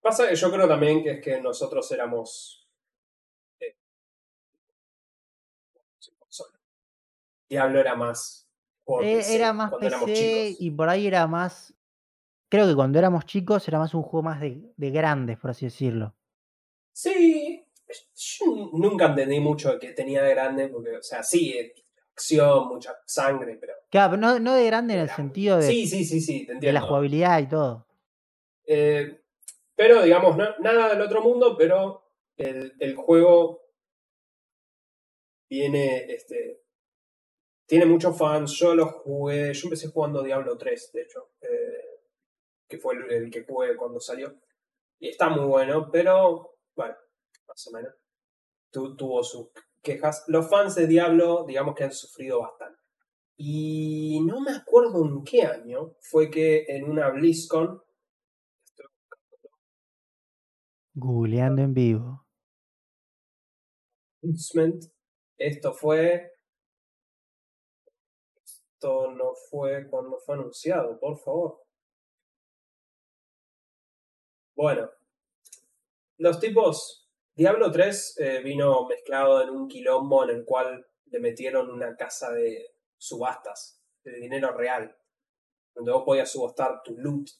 Pasa 0.00 0.28
que 0.28 0.34
yo 0.34 0.50
creo 0.50 0.66
también 0.66 1.02
que 1.02 1.10
es 1.10 1.20
que 1.22 1.42
nosotros 1.42 1.92
éramos. 1.92 2.61
Diablo 7.52 7.80
era 7.80 7.94
más. 7.94 8.48
por 8.82 9.04
Eh, 9.04 9.16
PC, 9.18 9.34
era 9.36 9.52
más 9.52 9.72
PC 9.78 10.56
y 10.58 10.70
por 10.70 10.88
ahí 10.88 11.06
era 11.06 11.26
más. 11.26 11.74
Creo 12.48 12.66
que 12.66 12.74
cuando 12.74 12.98
éramos 12.98 13.26
chicos 13.26 13.68
era 13.68 13.78
más 13.78 13.92
un 13.92 14.02
juego 14.02 14.22
más 14.22 14.40
de, 14.40 14.72
de 14.74 14.90
grandes, 14.90 15.38
por 15.38 15.50
así 15.50 15.66
decirlo. 15.66 16.14
Sí, 16.94 17.62
yo 18.14 18.46
nunca 18.72 19.06
entendí 19.06 19.38
mucho 19.38 19.78
que 19.78 19.92
tenía 19.92 20.22
de 20.22 20.30
grande, 20.30 20.68
porque, 20.68 20.96
o 20.96 21.02
sea, 21.02 21.22
sí, 21.22 21.50
eh, 21.52 21.74
acción, 22.14 22.68
mucha 22.68 22.94
sangre, 23.06 23.56
pero. 23.60 23.74
Claro, 23.90 24.12
pero 24.12 24.20
no, 24.22 24.38
no 24.38 24.54
de 24.54 24.64
grande 24.66 24.94
en 24.94 25.00
el 25.00 25.10
sentido 25.10 25.58
de, 25.58 25.66
Sí, 25.68 25.86
sí, 25.86 26.04
sí, 26.06 26.20
sí, 26.22 26.40
te 26.46 26.52
de 26.52 26.54
entiendo. 26.54 26.80
la 26.80 26.86
jugabilidad 26.86 27.38
y 27.40 27.48
todo. 27.48 27.86
Eh, 28.66 29.20
pero, 29.76 30.02
digamos, 30.02 30.36
no- 30.38 30.56
nada 30.60 30.88
del 30.88 31.02
otro 31.02 31.20
mundo, 31.22 31.54
pero 31.58 32.10
el, 32.38 32.74
el 32.78 32.94
juego 32.96 33.60
viene, 35.50 36.06
este, 36.12 36.61
tiene 37.66 37.86
muchos 37.86 38.16
fans. 38.16 38.52
Yo 38.52 38.74
lo 38.74 38.86
jugué, 38.86 39.52
yo 39.54 39.66
empecé 39.66 39.88
jugando 39.88 40.22
Diablo 40.22 40.56
3, 40.58 40.90
de 40.92 41.02
hecho, 41.02 41.30
eh, 41.40 42.00
que 42.68 42.78
fue 42.78 42.94
el, 42.96 43.10
el 43.12 43.30
que 43.30 43.44
jugué 43.44 43.76
cuando 43.76 44.00
salió. 44.00 44.34
Y 45.00 45.08
está 45.08 45.28
muy 45.28 45.46
bueno, 45.46 45.90
pero, 45.92 46.56
bueno, 46.76 46.96
más 47.48 47.66
o 47.68 47.72
menos. 47.72 47.94
Tu- 48.72 48.96
tuvo 48.96 49.22
sus 49.24 49.50
quejas. 49.82 50.24
Los 50.28 50.48
fans 50.50 50.74
de 50.76 50.86
Diablo, 50.86 51.44
digamos 51.46 51.74
que 51.74 51.84
han 51.84 51.92
sufrido 51.92 52.40
bastante. 52.40 52.78
Y 53.36 54.20
no 54.26 54.40
me 54.40 54.52
acuerdo 54.52 55.04
en 55.06 55.24
qué 55.24 55.42
año 55.42 55.96
fue 56.00 56.30
que 56.30 56.64
en 56.68 56.84
una 56.90 57.10
BlizzCon 57.10 57.82
Googleando 60.94 61.60
en 61.60 61.74
vivo. 61.74 62.24
Esto 65.36 65.74
fue. 65.74 66.31
Esto 68.82 69.12
no 69.12 69.32
fue 69.48 69.88
cuando 69.88 70.18
fue 70.18 70.34
anunciado, 70.34 70.98
por 70.98 71.16
favor. 71.16 71.62
Bueno, 74.56 74.90
los 76.18 76.40
tipos. 76.40 77.08
Diablo 77.36 77.70
3 77.70 78.18
eh, 78.18 78.40
vino 78.42 78.84
mezclado 78.88 79.40
en 79.40 79.50
un 79.50 79.68
quilombo 79.68 80.24
en 80.24 80.30
el 80.30 80.44
cual 80.44 80.84
le 81.04 81.20
metieron 81.20 81.70
una 81.70 81.96
casa 81.96 82.32
de 82.32 82.74
subastas 82.98 83.80
de 84.02 84.18
dinero 84.18 84.50
real, 84.50 84.98
donde 85.76 85.92
vos 85.92 86.02
podías 86.04 86.32
subastar 86.32 86.82
tu 86.82 86.98
loot 86.98 87.30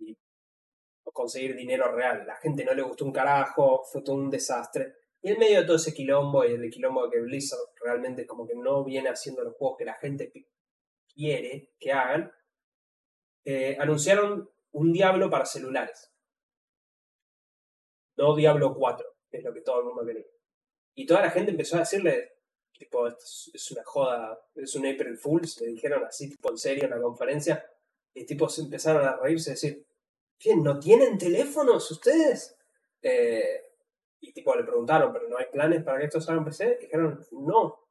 y 0.00 0.18
conseguir 1.04 1.54
dinero 1.54 1.92
real. 1.92 2.26
La 2.26 2.34
gente 2.34 2.64
no 2.64 2.74
le 2.74 2.82
gustó 2.82 3.04
un 3.04 3.12
carajo, 3.12 3.84
fue 3.84 4.02
todo 4.02 4.16
un 4.16 4.28
desastre. 4.28 4.92
Y 5.22 5.30
en 5.32 5.38
medio 5.38 5.60
de 5.60 5.66
todo 5.66 5.76
ese 5.76 5.92
quilombo 5.92 6.44
y 6.44 6.52
el 6.52 6.70
quilombo 6.70 7.10
que 7.10 7.20
Blizzard 7.20 7.60
realmente 7.82 8.26
como 8.26 8.46
que 8.46 8.54
no 8.54 8.84
viene 8.84 9.10
haciendo 9.10 9.42
los 9.42 9.54
juegos 9.54 9.76
que 9.78 9.84
la 9.84 9.94
gente 9.94 10.32
quiere 11.14 11.72
que 11.78 11.92
hagan, 11.92 12.32
eh, 13.44 13.76
anunciaron 13.78 14.50
un 14.72 14.92
Diablo 14.92 15.28
para 15.28 15.44
celulares. 15.44 16.12
No 18.16 18.34
Diablo 18.34 18.74
4, 18.74 19.06
que 19.30 19.38
es 19.38 19.44
lo 19.44 19.52
que 19.52 19.62
todo 19.62 19.80
el 19.80 19.86
mundo 19.86 20.04
quería. 20.04 20.26
Y 20.94 21.06
toda 21.06 21.22
la 21.22 21.30
gente 21.30 21.50
empezó 21.50 21.76
a 21.76 21.80
decirle, 21.80 22.34
tipo, 22.72 23.06
esto 23.06 23.24
es, 23.54 23.70
una 23.70 23.84
joda, 23.84 24.40
es 24.54 24.74
un 24.74 24.86
April 24.86 25.16
Fools, 25.16 25.60
le 25.60 25.68
dijeron 25.68 26.04
así, 26.04 26.28
tipo, 26.28 26.50
en 26.50 26.58
serio, 26.58 26.84
en 26.84 26.90
la 26.90 27.00
conferencia. 27.00 27.64
Y 28.14 28.26
tipos 28.26 28.58
empezaron 28.58 29.06
a 29.06 29.16
reírse 29.16 29.50
y 29.50 29.54
decir, 29.54 29.86
¿qué? 30.38 30.56
¿No 30.56 30.78
tienen 30.78 31.16
teléfonos 31.16 31.90
ustedes? 31.90 32.56
Eh, 33.02 33.69
y 34.20 34.32
tipo 34.32 34.54
le 34.54 34.64
preguntaron, 34.64 35.12
¿pero 35.12 35.28
no 35.28 35.38
hay 35.38 35.46
planes 35.46 35.82
para 35.82 35.98
que 35.98 36.06
esto 36.06 36.20
salga 36.20 36.40
en 36.40 36.44
PC? 36.44 36.78
Dijeron, 36.80 37.26
no. 37.32 37.88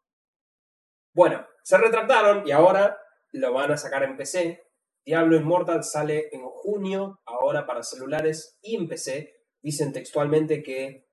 Bueno, 1.13 1.45
se 1.63 1.77
retractaron 1.77 2.47
y 2.47 2.51
ahora 2.51 2.99
lo 3.31 3.53
van 3.53 3.71
a 3.71 3.77
sacar 3.77 4.03
en 4.03 4.15
PC. 4.15 4.63
Diablo 5.05 5.37
Immortal 5.37 5.83
sale 5.83 6.29
en 6.31 6.41
junio, 6.43 7.19
ahora 7.25 7.65
para 7.65 7.83
celulares 7.83 8.59
y 8.61 8.75
en 8.75 8.87
PC. 8.87 9.35
Dicen 9.61 9.91
textualmente 9.91 10.61
que 10.61 11.09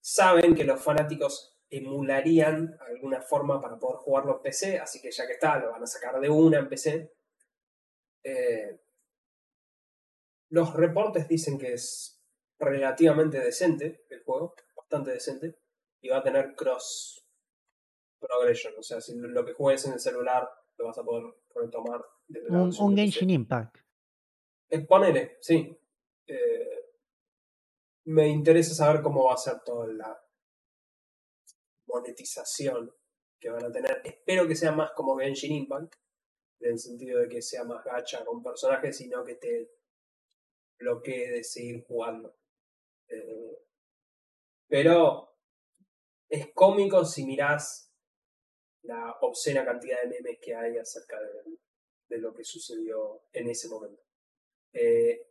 saben 0.00 0.54
que 0.54 0.64
los 0.64 0.82
fanáticos 0.82 1.58
emularían 1.70 2.78
alguna 2.86 3.20
forma 3.20 3.60
para 3.60 3.78
poder 3.78 3.98
jugarlo 3.98 4.36
en 4.36 4.42
PC, 4.42 4.78
así 4.78 5.00
que 5.00 5.10
ya 5.10 5.26
que 5.26 5.34
está, 5.34 5.58
lo 5.58 5.70
van 5.70 5.82
a 5.82 5.86
sacar 5.86 6.18
de 6.20 6.30
una 6.30 6.58
en 6.58 6.68
PC. 6.68 7.12
Eh, 8.24 8.80
los 10.50 10.74
reportes 10.74 11.28
dicen 11.28 11.58
que 11.58 11.74
es 11.74 12.17
relativamente 12.58 13.38
decente 13.40 14.04
el 14.10 14.22
juego, 14.24 14.54
bastante 14.76 15.12
decente, 15.12 15.58
y 16.00 16.08
va 16.08 16.18
a 16.18 16.22
tener 16.22 16.54
cross 16.54 17.24
progression, 18.18 18.74
o 18.76 18.82
sea, 18.82 19.00
si 19.00 19.14
lo 19.16 19.44
que 19.44 19.52
juegues 19.52 19.86
en 19.86 19.92
el 19.92 20.00
celular 20.00 20.48
lo 20.76 20.86
vas 20.86 20.98
a 20.98 21.04
poder 21.04 21.24
retomar 21.54 22.04
desde 22.26 22.50
Un, 22.50 22.74
un. 22.78 22.96
Genshin 22.96 23.30
Impact. 23.30 23.78
Eh, 24.70 24.80
ponele, 24.80 25.38
sí. 25.40 25.76
Eh, 26.26 26.92
me 28.06 28.28
interesa 28.28 28.74
saber 28.74 29.02
cómo 29.02 29.24
va 29.24 29.34
a 29.34 29.38
ser 29.38 29.60
toda 29.64 29.86
la 29.88 30.20
monetización 31.86 32.92
que 33.40 33.50
van 33.50 33.64
a 33.64 33.72
tener. 33.72 34.00
Espero 34.04 34.46
que 34.46 34.54
sea 34.54 34.72
más 34.72 34.92
como 34.92 35.16
Genshin 35.16 35.52
Impact, 35.52 35.94
en 36.60 36.72
el 36.72 36.78
sentido 36.78 37.20
de 37.20 37.28
que 37.28 37.42
sea 37.42 37.64
más 37.64 37.84
gacha 37.84 38.24
con 38.24 38.42
personajes, 38.42 38.96
sino 38.96 39.24
que 39.24 39.36
te 39.36 39.70
bloquee 40.78 41.30
de 41.30 41.44
seguir 41.44 41.84
jugando. 41.86 42.37
Eh, 43.08 43.58
pero 44.68 45.34
es 46.28 46.48
cómico 46.54 47.04
si 47.04 47.24
mirás 47.24 47.92
la 48.82 49.16
obscena 49.22 49.64
cantidad 49.64 50.00
de 50.02 50.08
memes 50.08 50.38
que 50.40 50.54
hay 50.54 50.76
acerca 50.78 51.18
de, 51.20 51.58
de 52.08 52.18
lo 52.18 52.32
que 52.34 52.44
sucedió 52.44 53.22
en 53.32 53.48
ese 53.48 53.68
momento. 53.68 54.02
Eh, 54.72 55.26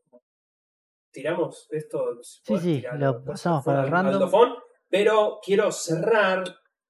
tiramos 1.12 1.68
esto. 1.72 2.22
si 2.24 2.38
Sí, 2.40 2.44
podés 2.48 2.63
sí, 2.63 2.76
tirarlo 2.78 3.06
lo 3.12 3.24
pasamos 3.26 3.63
para 3.66 3.84
el 3.84 3.92
random. 3.92 4.30
pero 4.90 5.40
quiero 5.44 5.72
cerrar 5.72 6.44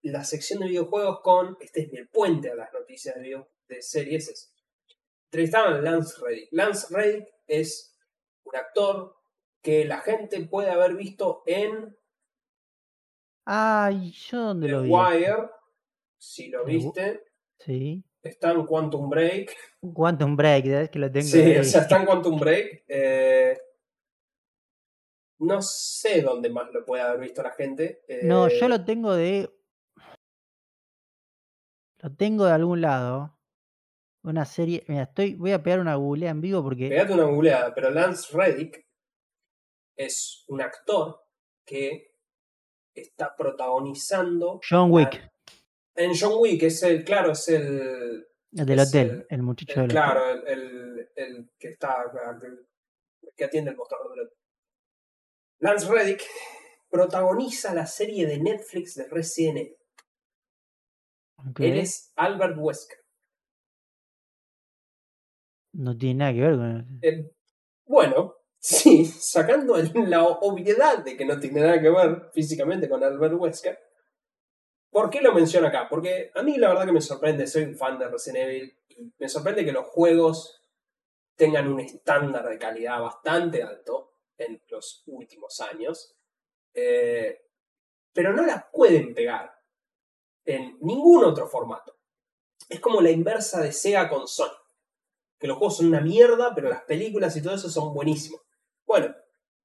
la 0.03 0.23
sección 0.23 0.59
de 0.59 0.67
videojuegos 0.67 1.19
con. 1.21 1.57
Este 1.59 1.81
es 1.81 1.93
el 1.93 2.07
puente 2.09 2.49
a 2.51 2.55
las 2.55 2.71
noticias 2.73 3.15
de, 3.15 3.21
video- 3.21 3.49
de 3.67 3.81
series. 3.81 4.29
Es, 4.29 4.53
entrevistaban 5.25 5.73
a 5.75 5.81
Lance 5.81 6.15
Reddick. 6.21 6.47
Lance 6.51 6.87
Reddick 6.95 7.27
es 7.47 7.97
un 8.45 8.55
actor 8.55 9.16
que 9.67 9.83
la 9.83 9.97
gente 9.99 10.39
puede 10.45 10.69
haber 10.71 10.95
visto 10.95 11.43
en 11.45 11.93
Ay, 13.45 14.11
¿yo 14.11 14.39
dónde 14.39 14.67
The 14.67 14.71
lo 14.71 14.81
vi? 14.83 14.89
Wire. 14.89 15.49
Si 16.17 16.47
lo 16.47 16.63
viste, 16.63 17.21
Sí. 17.59 18.01
está 18.21 18.51
en 18.51 18.65
Quantum 18.65 19.09
Break. 19.09 19.53
Quantum 19.93 20.37
Break, 20.37 20.89
que 20.89 20.99
lo 20.99 21.11
tengo 21.11 21.27
Sí, 21.27 21.41
ahí. 21.41 21.57
o 21.57 21.63
sea, 21.65 21.81
está 21.81 21.97
en 21.99 22.05
Quantum 22.05 22.39
Break. 22.39 22.85
eh, 22.87 23.57
no 25.39 25.61
sé 25.61 26.21
dónde 26.21 26.49
más 26.49 26.71
lo 26.73 26.85
puede 26.85 27.03
haber 27.03 27.19
visto 27.19 27.43
la 27.43 27.51
gente. 27.51 28.01
No, 28.23 28.47
eh, 28.47 28.57
yo 28.59 28.69
lo 28.69 28.85
tengo 28.85 29.13
de. 29.13 29.49
Lo 31.99 32.15
tengo 32.15 32.45
de 32.45 32.53
algún 32.53 32.79
lado. 32.81 33.37
Una 34.23 34.45
serie. 34.45 34.83
Mira, 34.87 35.03
estoy. 35.03 35.35
Voy 35.35 35.51
a 35.51 35.61
pegar 35.61 35.79
una 35.81 35.95
googlea 35.95 36.31
en 36.31 36.39
vivo 36.41 36.63
porque. 36.63 36.87
Pegate 36.89 37.13
una 37.13 37.25
googleada, 37.25 37.75
pero 37.75 37.91
Lance 37.91 38.35
Reddick 38.35 38.86
es 39.97 40.45
un 40.47 40.61
actor 40.61 41.25
que 41.65 42.13
está 42.93 43.35
protagonizando 43.35 44.61
John 44.67 44.91
Wick, 44.91 45.29
en 45.95 46.11
John 46.17 46.35
Wick, 46.39 46.63
es 46.63 46.81
el, 46.83 47.03
claro, 47.03 47.31
es 47.31 47.47
el, 47.49 48.27
el 48.51 48.65
del 48.65 48.79
hotel, 48.79 49.09
el- 49.09 49.25
el 49.29 49.41
muchacho 49.43 49.73
el- 49.81 49.87
del 49.87 49.89
claro, 49.89 50.21
hotel. 50.39 50.43
el, 50.47 50.59
el- 50.59 51.09
el 51.15 51.49
que 51.59 51.69
está, 51.69 51.95
el 52.43 52.65
que 53.35 53.43
atiende 53.45 53.71
el 53.71 53.77
mostrador 53.77 54.11
del 54.11 54.25
hotel. 54.27 54.37
Lance 55.59 55.87
Reddick 55.91 56.23
protagoniza 56.89 57.73
la 57.73 57.85
serie 57.87 58.25
de 58.27 58.37
Netflix 58.39 58.95
de 58.95 59.07
Resident 59.09 59.75
Él 61.59 61.77
es 61.79 62.13
Albert 62.15 62.55
Wesker. 62.57 62.99
No 65.73 65.95
tiene 65.97 66.15
nada 66.19 66.33
que 66.33 66.39
ver 66.41 66.55
con. 66.55 66.99
Eh, 67.03 67.31
bueno, 67.85 68.36
sí, 68.59 69.05
sacando 69.05 69.75
la 70.07 70.23
obviedad 70.23 70.99
de 70.99 71.15
que 71.15 71.25
no 71.25 71.39
tiene 71.39 71.61
nada 71.61 71.81
que 71.81 71.89
ver 71.89 72.29
físicamente 72.33 72.89
con 72.89 73.03
Albert 73.03 73.35
Wesker, 73.35 73.79
¿por 74.89 75.09
qué 75.09 75.21
lo 75.21 75.33
menciono 75.33 75.67
acá? 75.67 75.87
Porque 75.89 76.31
a 76.35 76.43
mí 76.43 76.57
la 76.57 76.69
verdad 76.69 76.85
que 76.85 76.91
me 76.91 77.01
sorprende, 77.01 77.47
soy 77.47 77.63
un 77.63 77.75
fan 77.75 77.97
de 77.99 78.07
Resident 78.07 78.49
Evil, 78.49 78.77
me 79.19 79.29
sorprende 79.29 79.65
que 79.65 79.71
los 79.71 79.85
juegos 79.87 80.63
tengan 81.35 81.67
un 81.67 81.79
estándar 81.79 82.49
de 82.49 82.57
calidad 82.57 82.99
bastante 82.99 83.61
alto 83.61 84.13
en 84.37 84.61
los 84.69 85.03
últimos 85.05 85.61
años. 85.61 86.15
Eh, 86.73 87.41
pero 88.11 88.33
no 88.33 88.43
las 88.45 88.65
pueden 88.73 89.13
pegar 89.13 89.53
en 90.43 90.77
ningún 90.81 91.23
otro 91.23 91.47
formato. 91.47 91.95
Es 92.67 92.79
como 92.79 93.01
la 93.01 93.11
inversa 93.11 93.61
de 93.61 93.71
Sega 93.71 94.09
con 94.09 94.27
Sony. 94.27 94.57
Que 95.39 95.47
los 95.47 95.57
juegos 95.57 95.77
son 95.77 95.87
una 95.87 96.01
mierda, 96.01 96.55
pero 96.55 96.69
las 96.69 96.81
películas 96.83 97.35
y 97.37 97.43
todo 97.43 97.53
eso 97.53 97.69
son 97.69 97.93
buenísimos. 97.93 98.41
Bueno, 98.87 99.13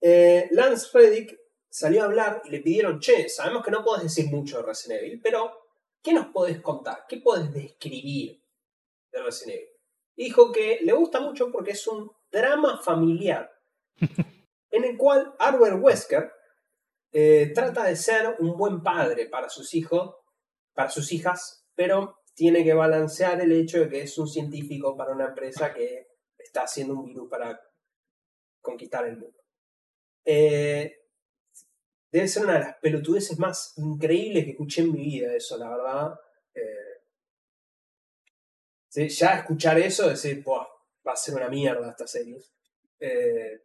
eh, 0.01 0.49
Lance 0.51 0.89
Reddick 0.93 1.39
salió 1.71 2.03
a 2.03 2.07
hablar 2.07 2.43
y 2.45 2.51
le 2.51 2.61
pidieron, 2.61 3.01
che, 3.01 3.29
sabemos 3.31 3.65
que 3.65 3.71
no 3.71 3.83
podés 3.83 4.03
decir 4.03 4.27
mucho 4.27 4.59
de 4.59 4.65
Resident 4.65 5.03
Evil, 5.03 5.21
pero 5.23 5.53
¿qué 6.03 6.13
nos 6.13 6.27
podés 6.27 6.61
contar? 6.61 7.07
¿Qué 7.09 7.19
podés 7.19 7.51
describir 7.55 8.43
de 9.11 9.23
Resident 9.23 9.61
Evil? 9.61 9.73
dijo 10.17 10.53
que 10.53 10.81
le 10.83 10.93
gusta 10.93 11.21
mucho 11.21 11.51
porque 11.51 11.73
es 11.73 11.87
un 11.87 12.11
drama 12.31 12.81
familiar 12.83 13.51
en 14.71 14.85
el 14.85 14.97
cual 14.97 15.35
Arbor 15.39 15.75
Wesker 15.75 16.31
eh, 17.13 17.53
trata 17.55 17.85
de 17.85 17.97
ser 17.97 18.37
un 18.39 18.57
buen 18.57 18.83
padre 18.83 19.27
para 19.27 19.49
sus 19.49 19.75
hijos, 19.75 20.15
para 20.75 20.91
sus 20.91 21.13
hijas, 21.13 21.67
pero 21.75 22.19
tiene 22.35 22.65
que 22.65 22.73
balancear 22.73 23.41
el 23.41 23.53
hecho 23.53 23.81
de 23.81 23.89
que 23.89 24.03
es 24.03 24.17
un 24.19 24.29
científico 24.29 24.97
para 24.97 25.13
una 25.13 25.27
empresa 25.27 25.75
que 25.75 26.09
está 26.39 26.63
haciendo 26.63 26.95
un 26.95 27.05
virus 27.05 27.29
para 27.29 27.61
conquistar 28.63 29.05
el 29.07 29.19
mundo. 29.19 29.39
Eh, 30.25 31.05
debe 32.11 32.29
ser 32.29 32.45
una 32.45 32.55
de 32.55 32.61
las 32.61 32.77
pelotudeces 32.77 33.39
más 33.39 33.75
increíbles 33.77 34.45
que 34.45 34.53
escuché 34.53 34.83
en 34.83 34.93
mi 34.93 35.05
vida, 35.05 35.35
eso, 35.35 35.59
la 35.59 35.69
verdad. 35.69 36.21
Eh, 36.55 37.03
ya 39.09 39.39
escuchar 39.39 39.79
eso, 39.79 40.09
decir, 40.09 40.45
va 40.47 41.13
a 41.13 41.17
ser 41.17 41.35
una 41.35 41.49
mierda 41.49 41.91
esta 41.91 42.07
serie. 42.07 42.39
Eh, 43.01 43.65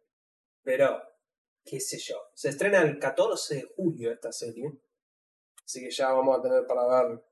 pero, 0.62 1.02
qué 1.64 1.80
sé 1.80 1.98
yo. 1.98 2.30
Se 2.34 2.48
estrena 2.48 2.82
el 2.82 2.98
14 2.98 3.54
de 3.54 3.62
julio 3.76 4.12
esta 4.12 4.32
serie. 4.32 4.72
Así 5.64 5.80
que 5.80 5.90
ya 5.90 6.12
vamos 6.12 6.38
a 6.38 6.42
tener 6.42 6.66
para 6.66 6.86
ver 6.86 7.22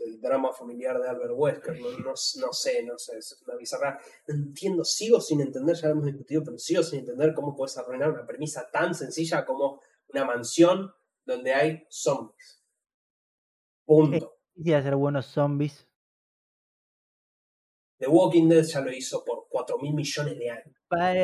el 0.00 0.20
drama 0.20 0.52
familiar 0.52 1.00
de 1.00 1.08
Albert 1.08 1.32
Wesker. 1.34 1.80
No, 1.80 1.88
no, 2.00 2.16
sé, 2.16 2.82
no 2.84 2.98
sé, 2.98 3.18
es 3.18 3.42
una 3.46 3.56
bizarra. 3.56 4.00
No 4.26 4.34
entiendo, 4.34 4.84
sigo 4.84 5.20
sin 5.20 5.40
entender, 5.40 5.76
ya 5.76 5.88
lo 5.88 5.92
hemos 5.92 6.06
discutido, 6.06 6.42
pero 6.44 6.58
sigo 6.58 6.82
sin 6.82 7.00
entender 7.00 7.34
cómo 7.34 7.54
puedes 7.54 7.76
arruinar 7.78 8.10
una 8.10 8.26
premisa 8.26 8.68
tan 8.70 8.94
sencilla 8.94 9.44
como 9.44 9.80
una 10.08 10.24
mansión 10.24 10.92
donde 11.24 11.54
hay 11.54 11.86
zombies. 11.88 12.62
Punto. 13.84 14.38
Quisiera 14.54 14.80
hacer 14.80 14.96
buenos 14.96 15.26
zombies. 15.26 15.86
The 17.98 18.08
Walking 18.08 18.48
Dead 18.48 18.64
ya 18.64 18.80
lo 18.80 18.92
hizo 18.92 19.24
por 19.24 19.46
4 19.48 19.78
mil 19.78 19.94
millones 19.94 20.36
de 20.36 20.50
años. 20.50 20.76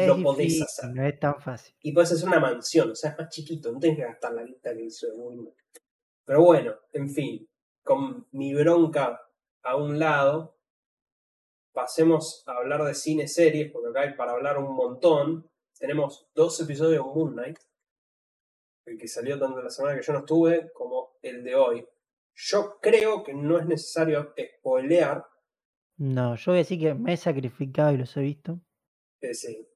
lo 0.07 0.23
podés 0.23 0.63
hacer. 0.63 0.91
No 0.95 1.05
es 1.05 1.19
tan 1.19 1.41
fácil. 1.41 1.75
Y 1.83 1.93
puedes 1.93 2.13
hacer 2.13 2.29
una 2.29 2.39
mansión, 2.39 2.93
o 2.93 2.95
sea, 2.95 3.11
es 3.11 3.19
más 3.19 3.29
chiquito, 3.31 3.73
no 3.73 3.81
tienes 3.81 3.99
que 3.99 4.05
gastar 4.05 4.33
la 4.33 4.45
guita 4.45 4.73
que 4.75 4.85
hizo 4.85 5.09
The 5.09 5.15
Walking 5.15 5.45
Dead. 5.45 5.55
Pero 6.25 6.45
bueno, 6.45 6.75
en 6.93 7.11
fin, 7.11 7.49
con 7.89 8.27
mi 8.33 8.53
bronca 8.53 9.19
a 9.63 9.77
un 9.77 9.99
lado, 9.99 10.59
pasemos 11.73 12.45
a 12.47 12.53
hablar 12.59 12.85
de 12.85 12.93
cine 12.93 13.27
series, 13.27 13.73
porque 13.73 13.89
acá 13.89 14.01
hay 14.03 14.15
para 14.15 14.33
hablar 14.33 14.59
un 14.59 14.77
montón. 14.77 15.51
Tenemos 15.79 16.29
dos 16.35 16.61
episodios 16.61 17.03
de 17.03 17.11
Moon 17.11 17.33
Knight, 17.33 17.59
el 18.85 18.99
que 18.99 19.09
salió 19.09 19.39
tanto 19.39 19.63
la 19.63 19.71
semana 19.71 19.97
que 19.97 20.05
yo 20.05 20.13
no 20.13 20.19
estuve 20.19 20.71
como 20.75 21.17
el 21.23 21.43
de 21.43 21.55
hoy. 21.55 21.89
Yo 22.35 22.79
creo 22.83 23.23
que 23.23 23.33
no 23.33 23.59
es 23.59 23.65
necesario 23.65 24.35
spoilear. 24.59 25.25
No, 25.97 26.37
yo 26.37 26.53
voy 26.53 26.59
a 26.59 26.65
decir 26.65 26.79
que 26.79 26.93
me 26.93 27.15
he 27.15 27.17
sacrificado 27.17 27.95
y 27.95 27.97
los 27.97 28.15
he 28.19 28.21
visto. 28.21 28.61
Eh, 29.23 29.33
sí. 29.33 29.67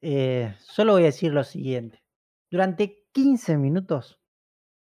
Eh, 0.00 0.56
solo 0.58 0.94
voy 0.94 1.02
a 1.02 1.06
decir 1.06 1.32
lo 1.32 1.44
siguiente. 1.44 2.02
Durante 2.50 3.06
15 3.12 3.58
minutos, 3.58 4.20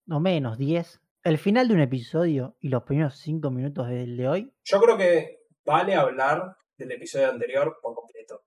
no 0.07 0.21
menos 0.21 0.57
10, 0.57 1.01
el 1.25 1.39
final 1.39 1.67
de 1.67 1.75
un 1.75 1.81
episodio 1.81 2.57
y 2.61 2.69
los 2.69 2.83
primeros 2.83 3.19
5 3.19 3.51
minutos 3.51 3.89
del 3.89 4.17
de 4.17 4.29
hoy. 4.29 4.53
Yo 4.63 4.81
creo 4.81 4.97
que 4.97 5.47
vale 5.65 5.95
hablar 5.95 6.57
del 6.77 6.93
episodio 6.93 7.31
anterior 7.31 7.79
por 7.83 7.95
completo. 7.95 8.45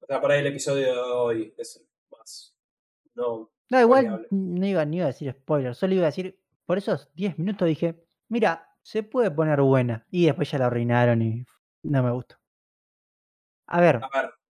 O 0.00 0.06
sea, 0.06 0.20
por 0.20 0.32
ahí 0.32 0.40
el 0.40 0.46
episodio 0.46 0.94
de 0.94 1.00
hoy 1.00 1.54
es 1.56 1.76
el 1.76 1.86
más. 2.10 2.56
No, 3.14 3.50
no, 3.70 3.80
igual 3.80 4.26
no 4.30 4.66
iba 4.66 4.84
ni 4.84 4.96
iba 4.96 5.04
a 5.04 5.08
decir 5.08 5.32
spoiler, 5.32 5.74
solo 5.74 5.94
iba 5.94 6.04
a 6.04 6.06
decir, 6.06 6.40
por 6.66 6.78
esos 6.78 7.12
10 7.14 7.38
minutos 7.38 7.68
dije, 7.68 8.02
mira, 8.28 8.68
se 8.82 9.02
puede 9.02 9.30
poner 9.30 9.60
buena. 9.60 10.06
Y 10.10 10.26
después 10.26 10.50
ya 10.50 10.58
la 10.58 10.66
arruinaron 10.66 11.22
y 11.22 11.44
no 11.82 12.02
me 12.02 12.10
gustó. 12.10 12.36
A 13.66 13.80
ver, 13.80 14.00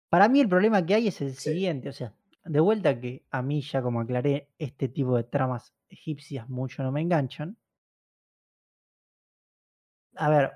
para 0.08 0.28
mí 0.28 0.40
el 0.40 0.48
problema 0.48 0.84
que 0.86 0.94
hay 0.94 1.08
es 1.08 1.20
el 1.20 1.34
siguiente, 1.34 1.88
o 1.88 1.92
sea, 1.92 2.14
de 2.44 2.60
vuelta 2.60 3.00
que 3.00 3.24
a 3.30 3.42
mí 3.42 3.62
ya 3.62 3.82
como 3.82 4.00
aclaré, 4.00 4.50
este 4.58 4.88
tipo 4.88 5.16
de 5.16 5.24
tramas 5.24 5.74
egipcias 5.88 6.48
mucho 6.48 6.82
no 6.82 6.92
me 6.92 7.00
enganchan. 7.00 7.56
A 10.16 10.30
ver, 10.30 10.52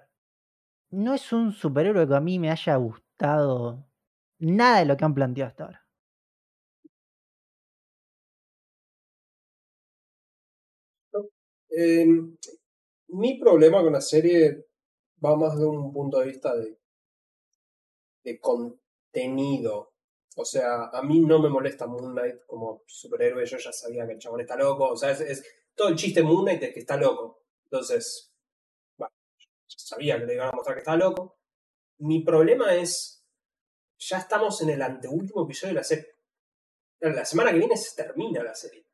no 0.91 1.15
es 1.15 1.33
un 1.33 1.53
superhéroe 1.53 2.07
que 2.07 2.15
a 2.15 2.21
mí 2.21 2.39
me 2.39 2.51
haya 2.51 2.77
gustado 2.77 3.87
nada 4.39 4.81
de 4.81 4.87
lo 4.87 4.97
que 4.97 5.05
han 5.05 5.15
planteado 5.15 5.49
hasta 5.51 5.65
ahora. 5.65 5.89
Em, 11.71 12.37
mi 13.09 13.39
problema 13.39 13.83
con 13.83 13.93
la 13.93 14.01
serie 14.01 14.67
va 15.25 15.37
más 15.37 15.59
de 15.59 15.67
un 15.67 15.93
punto 15.93 16.19
de 16.19 16.27
vista 16.27 16.55
de, 16.57 16.77
contenido. 18.41 19.93
O 20.37 20.45
sea, 20.45 20.91
a 20.93 21.03
mí 21.03 21.21
no 21.21 21.41
me 21.41 21.49
molesta 21.49 21.87
Moon 21.87 22.13
Knight 22.13 22.45
como 22.47 22.83
superhéroe, 22.87 23.47
yo 23.47 23.57
ya 23.59 23.73
sabía 23.73 24.07
que 24.07 24.13
el 24.13 24.19
chabón 24.19 24.41
está 24.41 24.57
loco. 24.57 24.89
O 24.91 24.97
sea, 24.97 25.11
es, 25.13 25.45
todo 25.75 25.89
el 25.89 25.97
chiste 25.97 26.21
de 26.21 26.27
Moon 26.27 26.45
Knight 26.45 26.63
es 26.63 26.75
que 26.75 26.81
está 26.81 26.97
loco. 26.97 27.45
Entonces, 27.65 28.28
sabía 29.79 30.19
que 30.19 30.27
le 30.27 30.35
iban 30.35 30.49
a 30.49 30.53
mostrar 30.53 30.77
que 30.77 30.81
está 30.81 30.97
loco. 30.97 31.39
Mi 31.99 32.21
problema 32.21 32.75
es, 32.75 33.27
ya 33.99 34.19
estamos 34.19 34.61
en 34.63 34.71
el 34.71 34.83
anteúltimo 34.83 35.45
episodio 35.45 35.75
de 35.75 35.81
la 35.81 35.85
serie. 35.85 36.07
La 37.01 37.25
semana 37.25 37.53
que 37.53 37.59
viene 37.59 37.77
se 37.77 38.03
termina 38.03 38.43
la 38.43 38.55
serie. 38.55 38.85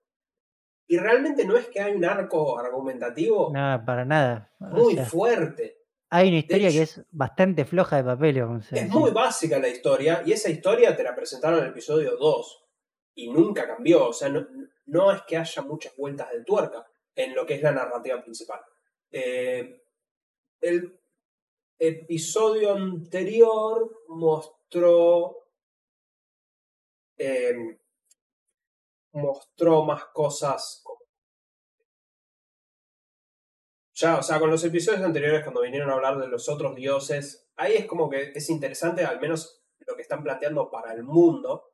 Y 0.86 0.98
realmente 0.98 1.46
no 1.46 1.56
es 1.56 1.68
que 1.68 1.80
hay 1.80 1.94
un 1.94 2.04
arco 2.04 2.58
argumentativo. 2.58 3.50
No, 3.54 3.82
para 3.84 4.04
nada. 4.04 4.52
Muy 4.58 4.96
fuerte. 4.96 5.78
Hay 6.10 6.28
una 6.28 6.38
historia 6.38 6.70
que 6.70 6.82
es 6.82 7.02
bastante 7.10 7.64
floja 7.64 7.96
de 7.96 8.04
papel. 8.04 8.60
es 8.70 8.88
muy 8.88 9.10
básica 9.10 9.58
la 9.58 9.68
historia 9.68 10.22
y 10.24 10.32
esa 10.32 10.50
historia 10.50 10.94
te 10.94 11.02
la 11.02 11.14
presentaron 11.14 11.58
en 11.58 11.64
el 11.64 11.70
episodio 11.70 12.16
2 12.16 12.64
y 13.14 13.30
nunca 13.30 13.66
cambió. 13.66 14.08
O 14.08 14.12
sea, 14.12 14.28
no, 14.28 14.46
no 14.86 15.12
es 15.12 15.22
que 15.22 15.38
haya 15.38 15.62
muchas 15.62 15.96
vueltas 15.96 16.30
de 16.30 16.44
tuerca 16.44 16.86
en 17.14 17.34
lo 17.34 17.46
que 17.46 17.54
es 17.54 17.62
la 17.62 17.72
narrativa 17.72 18.20
principal. 18.22 18.60
Eh, 19.10 19.83
el 20.64 20.98
episodio 21.78 22.72
anterior 22.72 24.04
mostró 24.08 25.44
eh, 27.16 27.78
mostró 29.12 29.84
más 29.84 30.06
cosas. 30.06 30.82
Ya, 33.94 34.18
o 34.18 34.22
sea, 34.22 34.40
con 34.40 34.50
los 34.50 34.64
episodios 34.64 35.02
anteriores, 35.02 35.44
cuando 35.44 35.60
vinieron 35.60 35.88
a 35.90 35.94
hablar 35.94 36.18
de 36.18 36.26
los 36.26 36.48
otros 36.48 36.74
dioses, 36.74 37.48
ahí 37.56 37.74
es 37.74 37.86
como 37.86 38.10
que 38.10 38.32
es 38.34 38.50
interesante, 38.50 39.04
al 39.04 39.20
menos 39.20 39.62
lo 39.86 39.94
que 39.94 40.02
están 40.02 40.24
planteando 40.24 40.68
para 40.70 40.92
el 40.92 41.04
mundo, 41.04 41.70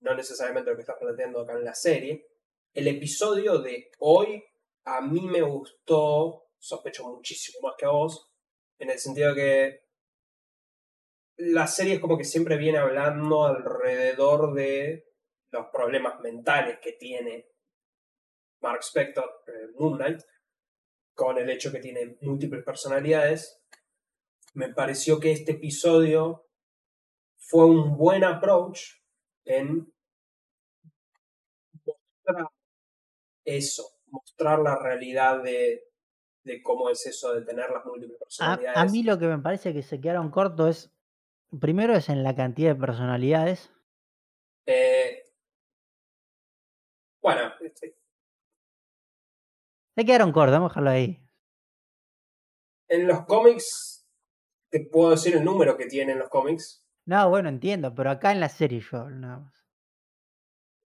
no 0.00 0.14
necesariamente 0.14 0.70
lo 0.70 0.76
que 0.76 0.82
están 0.82 0.98
planteando 1.00 1.40
acá 1.40 1.54
en 1.54 1.64
la 1.64 1.74
serie. 1.74 2.28
El 2.74 2.88
episodio 2.88 3.58
de 3.58 3.90
hoy 4.00 4.44
a 4.84 5.00
mí 5.00 5.22
me 5.22 5.40
gustó, 5.40 6.45
sospecho 6.66 7.04
muchísimo 7.04 7.68
más 7.68 7.76
que 7.78 7.86
a 7.86 7.90
vos, 7.90 8.32
en 8.78 8.90
el 8.90 8.98
sentido 8.98 9.34
que 9.34 9.84
la 11.38 11.66
serie 11.66 11.94
es 11.94 12.00
como 12.00 12.18
que 12.18 12.24
siempre 12.24 12.56
viene 12.56 12.78
hablando 12.78 13.44
alrededor 13.44 14.54
de 14.54 15.12
los 15.50 15.66
problemas 15.72 16.18
mentales 16.20 16.78
que 16.80 16.92
tiene 16.92 17.48
Mark 18.60 18.80
Spector, 18.82 19.44
eh, 19.46 19.68
Moon 19.78 19.96
Knight, 19.96 20.22
con 21.14 21.38
el 21.38 21.48
hecho 21.48 21.70
que 21.70 21.78
tiene 21.78 22.18
múltiples 22.22 22.64
personalidades, 22.64 23.62
me 24.54 24.72
pareció 24.72 25.20
que 25.20 25.32
este 25.32 25.52
episodio 25.52 26.48
fue 27.38 27.66
un 27.66 27.96
buen 27.96 28.24
approach 28.24 28.80
en 29.44 29.92
mostrar 31.84 32.48
eso, 33.44 34.00
mostrar 34.06 34.58
la 34.58 34.78
realidad 34.78 35.42
de, 35.42 35.84
cómo 36.62 36.90
es 36.90 37.06
eso 37.06 37.34
de 37.34 37.42
tener 37.42 37.70
las 37.70 37.84
múltiples 37.84 38.18
personalidades. 38.18 38.76
A, 38.76 38.82
a, 38.82 38.84
mí 38.86 39.02
lo 39.02 39.18
que 39.18 39.26
me 39.26 39.38
parece 39.38 39.72
que 39.72 39.82
se 39.82 40.00
quedaron 40.00 40.30
cortos 40.30 40.68
es, 40.68 41.58
primero 41.60 41.94
es 41.94 42.08
en 42.08 42.22
la 42.22 42.34
cantidad 42.34 42.74
de 42.74 42.80
personalidades. 42.80 43.72
Eh, 44.66 45.22
bueno, 47.22 47.52
este 47.60 47.96
Se 49.96 50.04
quedaron 50.04 50.32
cortos, 50.32 50.52
vamos 50.52 50.70
a 50.70 50.72
dejarlo 50.72 50.90
ahí. 50.90 51.22
En 52.88 53.08
los 53.08 53.26
cómics, 53.26 54.08
te 54.70 54.80
puedo 54.80 55.10
decir 55.10 55.34
el 55.34 55.44
número 55.44 55.76
que 55.76 55.86
tienen 55.86 56.18
los 56.18 56.28
cómics. 56.28 56.86
No, 57.04 57.28
bueno, 57.28 57.48
entiendo, 57.48 57.94
pero 57.94 58.10
acá 58.10 58.32
en 58.32 58.40
la 58.40 58.48
serie 58.48 58.80
yo, 58.80 59.08
nada 59.10 59.38
más. 59.38 59.65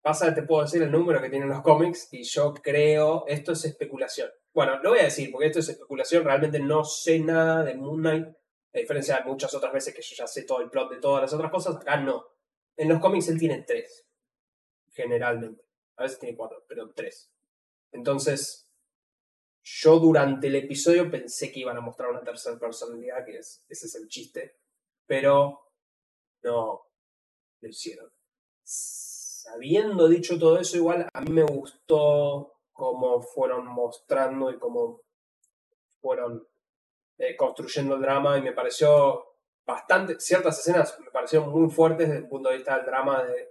Pasa, 0.08 0.34
te 0.34 0.44
puedo 0.44 0.62
decir 0.62 0.82
el 0.82 0.90
número 0.90 1.22
que 1.22 1.30
tienen 1.30 1.50
los 1.50 1.62
cómics 1.62 2.08
y 2.14 2.24
yo 2.24 2.54
creo, 2.54 3.26
esto 3.28 3.52
es 3.52 3.66
especulación. 3.66 4.30
Bueno, 4.54 4.82
lo 4.82 4.92
voy 4.92 5.00
a 5.00 5.04
decir 5.04 5.30
porque 5.30 5.48
esto 5.48 5.60
es 5.60 5.68
especulación, 5.68 6.24
realmente 6.24 6.62
no 6.62 6.86
sé 6.86 7.20
nada 7.20 7.62
de 7.66 7.76
Moon 7.76 8.00
Knight, 8.00 8.26
a 8.26 8.78
diferencia 8.80 9.18
de 9.18 9.26
muchas 9.26 9.54
otras 9.54 9.74
veces 9.74 9.94
que 9.94 10.02
yo 10.02 10.16
ya 10.16 10.26
sé 10.26 10.44
todo 10.44 10.62
el 10.62 10.70
plot 10.70 10.92
de 10.92 11.02
todas 11.02 11.24
las 11.24 11.34
otras 11.34 11.52
cosas, 11.52 11.76
acá 11.76 11.98
no. 11.98 12.26
En 12.78 12.88
los 12.88 13.02
cómics 13.02 13.28
él 13.28 13.38
tiene 13.38 13.64
tres, 13.64 14.08
generalmente. 14.92 15.66
A 15.98 16.04
veces 16.04 16.20
tiene 16.20 16.38
cuatro, 16.38 16.64
pero 16.70 16.90
tres. 16.94 17.30
Entonces, 17.92 18.72
yo 19.62 20.00
durante 20.00 20.48
el 20.48 20.56
episodio 20.56 21.12
pensé 21.12 21.52
que 21.52 21.60
iban 21.60 21.76
a 21.76 21.82
mostrar 21.82 22.12
una 22.12 22.24
tercera 22.24 22.58
personalidad, 22.58 23.26
que 23.26 23.40
es, 23.40 23.66
ese 23.68 23.88
es 23.88 23.96
el 23.96 24.08
chiste, 24.08 24.56
pero 25.06 25.70
no 26.44 26.88
lo 27.60 27.68
hicieron 27.68 28.10
habiendo 29.54 30.08
dicho 30.08 30.38
todo 30.38 30.60
eso, 30.60 30.78
igual 30.78 31.08
a 31.12 31.22
mí 31.22 31.32
me 31.32 31.44
gustó 31.44 32.54
cómo 32.74 33.22
fueron 33.22 33.68
mostrando 33.68 34.52
y 34.52 34.60
cómo 34.60 35.02
fueron 36.00 36.48
eh, 37.18 37.36
construyendo 37.36 37.96
el 37.96 38.02
drama 38.02 38.38
y 38.38 38.42
me 38.42 38.54
pareció 38.54 39.26
bastante, 39.66 40.20
ciertas 40.20 40.60
escenas 40.60 40.98
me 41.00 41.12
parecieron 41.12 41.50
muy 41.50 41.70
fuertes 41.70 42.08
desde 42.08 42.22
el 42.22 42.30
punto 42.30 42.50
de 42.50 42.58
vista 42.58 42.78
del 42.78 42.86
drama 42.86 43.24
de... 43.24 43.50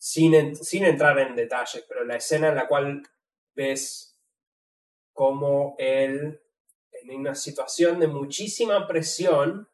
Sin, 0.00 0.54
sin 0.54 0.84
entrar 0.84 1.18
en 1.18 1.34
detalles, 1.34 1.84
pero 1.88 2.04
la 2.04 2.16
escena 2.16 2.48
en 2.48 2.54
la 2.54 2.68
cual 2.68 3.02
ves 3.54 4.16
cómo 5.12 5.74
él, 5.78 6.40
en 6.92 7.16
una 7.16 7.34
situación 7.34 7.98
de 7.98 8.06
muchísima 8.06 8.86
presión, 8.86 9.68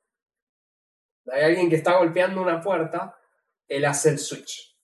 hay 1.30 1.42
alguien 1.42 1.68
que 1.68 1.76
está 1.76 1.98
golpeando 1.98 2.40
una 2.40 2.62
puerta, 2.62 3.18
él 3.68 3.84
hace 3.84 4.10
el 4.10 4.18
switch. 4.18 4.78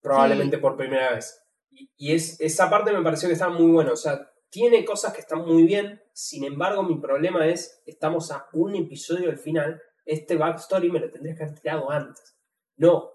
Probablemente 0.00 0.58
por 0.58 0.76
primera 0.76 1.12
vez. 1.14 1.38
Y, 1.70 2.12
es, 2.12 2.40
esa 2.40 2.68
parte 2.68 2.92
me 2.92 3.02
pareció 3.02 3.28
que 3.28 3.34
está 3.34 3.48
muy 3.48 3.70
buena. 3.70 3.92
O 3.92 3.96
sea, 3.96 4.30
tiene 4.50 4.84
cosas 4.84 5.12
que 5.12 5.20
están 5.20 5.46
muy 5.46 5.64
bien. 5.64 6.02
Sin 6.12 6.44
embargo, 6.44 6.82
mi 6.82 7.00
problema 7.00 7.46
es, 7.46 7.82
estamos 7.86 8.30
a 8.32 8.46
un 8.52 8.74
episodio 8.74 9.28
del 9.28 9.38
final. 9.38 9.80
Este 10.04 10.36
backstory 10.36 10.90
me 10.90 11.00
lo 11.00 11.10
tendrías 11.10 11.38
que 11.38 11.44
haber 11.44 11.60
tirado 11.60 11.90
antes. 11.90 12.36
No, 12.76 13.10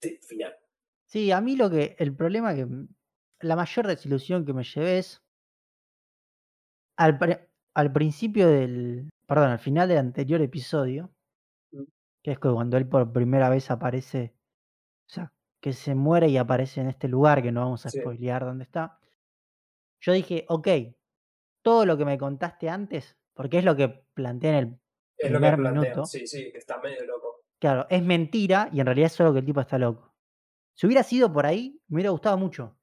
el 0.00 0.18
final. 0.20 0.54
Sí, 1.06 1.30
a 1.30 1.40
mí 1.40 1.56
lo 1.56 1.70
que, 1.70 1.94
el 1.98 2.14
problema 2.14 2.54
que, 2.54 2.66
la 3.40 3.56
mayor 3.56 3.86
desilusión 3.86 4.44
que 4.44 4.52
me 4.52 4.64
llevé 4.64 4.98
es, 4.98 5.22
al, 6.96 7.18
al 7.74 7.92
principio 7.92 8.48
del, 8.48 9.10
perdón, 9.26 9.50
al 9.50 9.58
final 9.58 9.88
del 9.88 9.98
anterior 9.98 10.40
episodio, 10.42 11.12
que 12.22 12.32
es 12.32 12.38
cuando 12.38 12.76
él 12.76 12.88
por 12.88 13.12
primera 13.12 13.48
vez 13.48 13.70
aparece, 13.70 14.34
o 15.06 15.10
sea, 15.10 15.32
que 15.60 15.72
se 15.72 15.94
muere 15.94 16.28
y 16.28 16.36
aparece 16.36 16.80
en 16.80 16.88
este 16.88 17.08
lugar, 17.08 17.42
que 17.42 17.52
no 17.52 17.60
vamos 17.60 17.84
a 17.84 17.90
spoilear 17.90 18.44
dónde 18.44 18.64
está. 18.64 18.98
Yo 20.00 20.12
dije, 20.12 20.44
ok, 20.48 20.68
todo 21.62 21.86
lo 21.86 21.96
que 21.96 22.04
me 22.04 22.18
contaste 22.18 22.68
antes, 22.68 23.16
porque 23.34 23.58
es 23.58 23.64
lo 23.64 23.76
que 23.76 23.88
planteé 24.14 24.50
en 24.50 24.56
el 24.56 24.80
primer 25.18 25.58
minuto. 25.58 26.04
Sí, 26.06 26.26
sí, 26.26 26.50
que 26.50 26.58
está 26.58 26.78
medio 26.80 27.04
loco. 27.06 27.44
Claro, 27.60 27.86
es 27.90 28.02
mentira 28.02 28.68
y 28.72 28.80
en 28.80 28.86
realidad 28.86 29.06
es 29.06 29.12
solo 29.12 29.32
que 29.32 29.38
el 29.40 29.44
tipo 29.44 29.60
está 29.60 29.78
loco. 29.78 30.12
Si 30.74 30.86
hubiera 30.86 31.02
sido 31.02 31.32
por 31.32 31.46
ahí, 31.46 31.80
me 31.88 31.96
hubiera 31.96 32.10
gustado 32.10 32.36
mucho. 32.38 32.76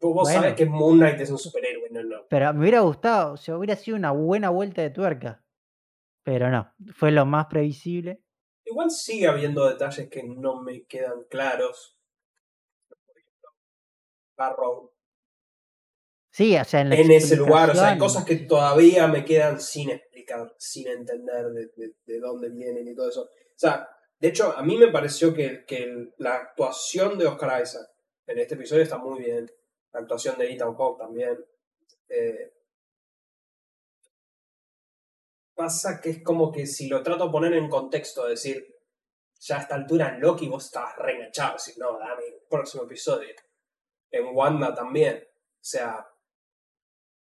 Vos 0.00 0.30
sabés 0.30 0.54
que 0.54 0.66
Moon 0.66 0.98
Knight 0.98 1.20
es 1.20 1.30
un 1.30 1.38
superhéroe, 1.38 1.88
no, 1.90 2.02
no. 2.02 2.26
Pero 2.28 2.52
me 2.52 2.60
hubiera 2.60 2.80
gustado, 2.80 3.32
o 3.32 3.36
sea, 3.36 3.56
hubiera 3.56 3.74
sido 3.74 3.96
una 3.96 4.10
buena 4.10 4.50
vuelta 4.50 4.82
de 4.82 4.90
tuerca. 4.90 5.42
Pero 6.28 6.50
no, 6.50 6.74
fue 6.92 7.10
lo 7.10 7.24
más 7.24 7.46
previsible. 7.46 8.22
Igual 8.66 8.90
sigue 8.90 9.28
habiendo 9.28 9.66
detalles 9.66 10.10
que 10.10 10.22
no 10.22 10.60
me 10.60 10.84
quedan 10.84 11.24
claros. 11.30 11.98
Por 12.86 13.16
ejemplo, 13.16 13.48
Barrow. 14.36 14.92
Sí, 16.30 16.54
o 16.54 16.64
sea, 16.64 16.82
en, 16.82 16.92
ese 16.92 17.34
lugar, 17.34 17.70
o 17.70 17.74
sea, 17.74 17.92
hay 17.92 17.98
cosas 17.98 18.26
que 18.26 18.36
todavía 18.36 19.06
me 19.06 19.24
quedan 19.24 19.58
sin 19.58 19.88
explicar, 19.88 20.54
sin 20.58 20.88
entender 20.88 21.46
de, 21.46 22.20
dónde 22.20 22.50
vienen 22.50 22.86
y 22.86 22.94
todo 22.94 23.08
eso. 23.08 23.22
O 23.22 23.28
sea, 23.56 23.88
de 24.18 24.28
hecho, 24.28 24.54
a 24.54 24.62
mí 24.62 24.76
me 24.76 24.88
pareció 24.88 25.32
que, 25.32 25.64
que, 25.64 26.12
la 26.18 26.34
actuación 26.34 27.16
de 27.16 27.26
Oscar 27.26 27.62
Isaac 27.62 27.88
en 28.26 28.38
este 28.38 28.54
episodio 28.54 28.82
está 28.82 28.98
muy 28.98 29.20
bien. 29.20 29.50
La 29.94 30.00
actuación 30.00 30.36
de 30.36 30.52
Ethan 30.52 30.74
Hawke 30.74 30.98
también. 30.98 31.42
Eh, 32.10 32.52
pasa 35.58 36.00
que 36.00 36.10
es 36.10 36.22
como 36.22 36.52
que 36.52 36.66
si 36.66 36.86
lo 36.86 37.02
trato 37.02 37.26
de 37.26 37.32
poner 37.32 37.52
en 37.54 37.68
contexto, 37.68 38.28
decir, 38.28 38.64
ya 39.40 39.56
a 39.56 39.62
esta 39.62 39.74
altura 39.74 40.14
en 40.14 40.20
Loki 40.20 40.46
vos 40.46 40.66
estabas 40.66 40.96
reenganchado, 40.96 41.54
decir, 41.54 41.74
no, 41.78 41.98
dame 41.98 42.22
el 42.28 42.46
próximo 42.48 42.84
episodio. 42.84 43.34
En 44.12 44.26
Wanda 44.32 44.72
también. 44.72 45.16
O 45.26 45.64
sea, 45.64 46.06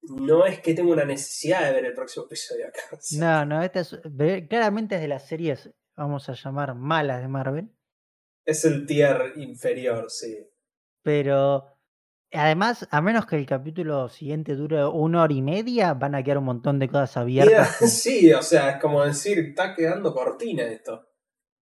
no 0.02 0.44
es 0.44 0.60
que 0.60 0.74
tenga 0.74 0.92
una 0.92 1.06
necesidad 1.06 1.64
de 1.64 1.72
ver 1.72 1.86
el 1.86 1.94
próximo 1.94 2.26
episodio 2.26 2.68
acá. 2.68 2.80
No, 3.18 3.46
no, 3.46 3.62
esta 3.62 3.80
es, 3.80 3.98
claramente 4.48 4.96
es 4.96 5.00
de 5.00 5.08
las 5.08 5.26
series, 5.26 5.70
vamos 5.96 6.28
a 6.28 6.34
llamar 6.34 6.74
malas 6.74 7.22
de 7.22 7.28
Marvel. 7.28 7.74
Es 8.44 8.66
el 8.66 8.86
tier 8.86 9.32
inferior, 9.36 10.10
sí. 10.10 10.46
Pero 11.02 11.75
Además, 12.32 12.88
a 12.90 13.00
menos 13.00 13.26
que 13.26 13.36
el 13.36 13.46
capítulo 13.46 14.08
siguiente 14.08 14.56
dure 14.56 14.84
una 14.84 15.22
hora 15.22 15.32
y 15.32 15.42
media, 15.42 15.94
van 15.94 16.14
a 16.14 16.22
quedar 16.22 16.38
un 16.38 16.44
montón 16.44 16.78
de 16.78 16.88
cosas 16.88 17.16
abiertas. 17.18 17.76
Sí, 18.02 18.32
o 18.32 18.42
sea, 18.42 18.70
es 18.70 18.80
como 18.80 19.04
decir, 19.04 19.38
está 19.38 19.74
quedando 19.74 20.12
cortina 20.12 20.64
esto. 20.64 21.08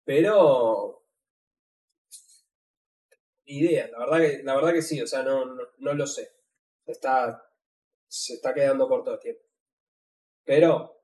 Pero. 0.05 1.01
Idea, 3.45 3.89
la 3.89 3.99
verdad 3.99 4.17
que, 4.19 4.43
la 4.43 4.55
verdad 4.55 4.73
que 4.73 4.81
sí, 4.81 5.01
o 5.01 5.07
sea, 5.07 5.21
no, 5.21 5.45
no, 5.79 5.93
lo 5.93 6.07
sé. 6.07 6.29
Está. 6.85 7.43
Se 8.07 8.35
está 8.35 8.53
quedando 8.53 8.87
corto 8.87 9.11
de 9.11 9.17
tiempo. 9.17 9.43
Pero. 10.45 11.03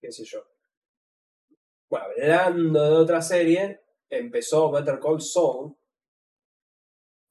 qué 0.00 0.12
sé 0.12 0.24
yo. 0.24 0.44
Bueno, 1.88 2.06
hablando 2.40 2.82
de 2.82 2.96
otra 2.96 3.20
serie, 3.20 3.82
empezó 4.08 4.70
Better 4.70 5.00
Call 5.00 5.20
Saul 5.20 5.76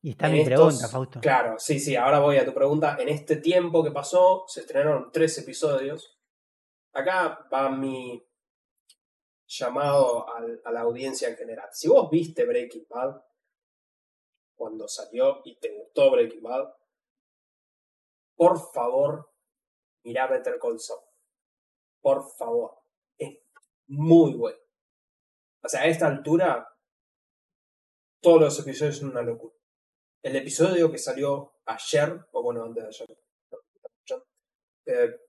y 0.03 0.11
está 0.11 0.27
mi 0.27 0.43
pregunta, 0.43 0.89
Fausto. 0.89 1.21
Claro, 1.21 1.57
sí, 1.57 1.79
sí, 1.79 1.95
ahora 1.95 2.19
voy 2.19 2.35
a 2.35 2.43
tu 2.43 2.53
pregunta. 2.53 2.97
En 2.99 3.07
este 3.07 3.37
tiempo 3.37 3.81
que 3.81 3.91
pasó, 3.91 4.43
se 4.47 4.59
estrenaron 4.59 5.09
tres 5.13 5.37
episodios. 5.37 6.19
Acá 6.91 7.47
va 7.51 7.69
mi 7.69 8.21
llamado 9.47 10.25
a 10.29 10.71
la 10.73 10.81
audiencia 10.81 11.29
en 11.29 11.37
general. 11.37 11.69
Si 11.71 11.87
vos 11.87 12.09
viste 12.09 12.45
Breaking 12.45 12.85
Bad 12.89 13.23
cuando 14.55 14.89
salió 14.89 15.41
y 15.45 15.57
te 15.57 15.73
gustó 15.73 16.11
Breaking 16.11 16.43
Bad, 16.43 16.73
por 18.35 18.59
favor, 18.73 19.31
mirá 20.03 20.27
Better 20.27 20.59
Call 20.59 20.81
Saul. 20.81 20.99
Por 22.01 22.29
favor. 22.29 22.77
Es 23.17 23.39
muy 23.87 24.33
bueno. 24.33 24.59
O 25.63 25.69
sea, 25.69 25.83
a 25.83 25.85
esta 25.85 26.07
altura, 26.07 26.67
todos 28.21 28.41
los 28.41 28.59
episodios 28.59 28.97
son 28.97 29.11
una 29.11 29.21
locura. 29.21 29.55
El 30.23 30.37
episodio 30.37 30.89
que 30.89 30.97
salió 30.97 31.59
ayer, 31.65 32.17
o 32.31 32.41
bueno, 32.41 32.63
antes 32.63 32.81
de 32.81 32.87
ayer, 32.87 33.17
eh, 34.85 35.19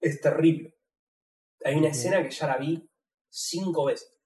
es 0.00 0.20
terrible. 0.22 0.74
Hay 1.62 1.74
una 1.74 1.88
escena 1.88 2.22
que 2.22 2.30
ya 2.30 2.46
la 2.46 2.56
vi 2.56 2.88
cinco 3.28 3.84
veces. 3.84 4.18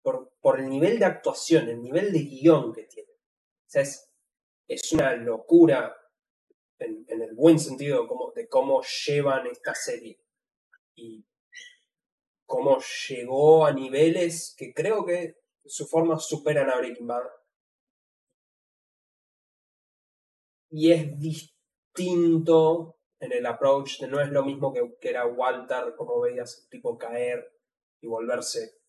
Por, 0.00 0.32
por 0.40 0.60
el 0.60 0.68
nivel 0.68 1.00
de 1.00 1.06
actuación, 1.06 1.68
el 1.68 1.82
nivel 1.82 2.12
de 2.12 2.20
guion 2.20 2.72
que 2.72 2.84
tiene. 2.84 3.10
O 3.10 3.66
sea, 3.66 3.82
es, 3.82 4.08
es 4.68 4.92
una 4.92 5.16
locura 5.16 5.96
en, 6.78 7.04
en, 7.08 7.20
el 7.20 7.34
buen 7.34 7.58
sentido 7.58 8.06
como, 8.06 8.30
de 8.30 8.48
cómo 8.48 8.80
llevan 8.82 9.48
esta 9.48 9.74
serie. 9.74 10.20
Y 10.94 11.26
cómo 12.46 12.78
llegó 13.08 13.66
a 13.66 13.72
niveles 13.72 14.54
que 14.56 14.72
creo 14.72 15.04
que 15.04 15.42
su 15.64 15.86
forma 15.88 16.20
superan 16.20 16.70
a 16.70 16.76
Breaking 16.76 17.08
Bad 17.08 17.24
y 20.76 20.90
es 20.90 21.16
distinto 21.20 22.98
en 23.20 23.32
el 23.32 23.46
approach, 23.46 24.02
no 24.08 24.20
es 24.20 24.28
lo 24.30 24.44
mismo 24.44 24.72
que, 24.72 24.96
que 25.00 25.10
era 25.10 25.24
Walter, 25.24 25.94
como 25.96 26.20
veías 26.20 26.66
tipo 26.68 26.98
caer 26.98 27.48
y 28.00 28.08
volverse 28.08 28.80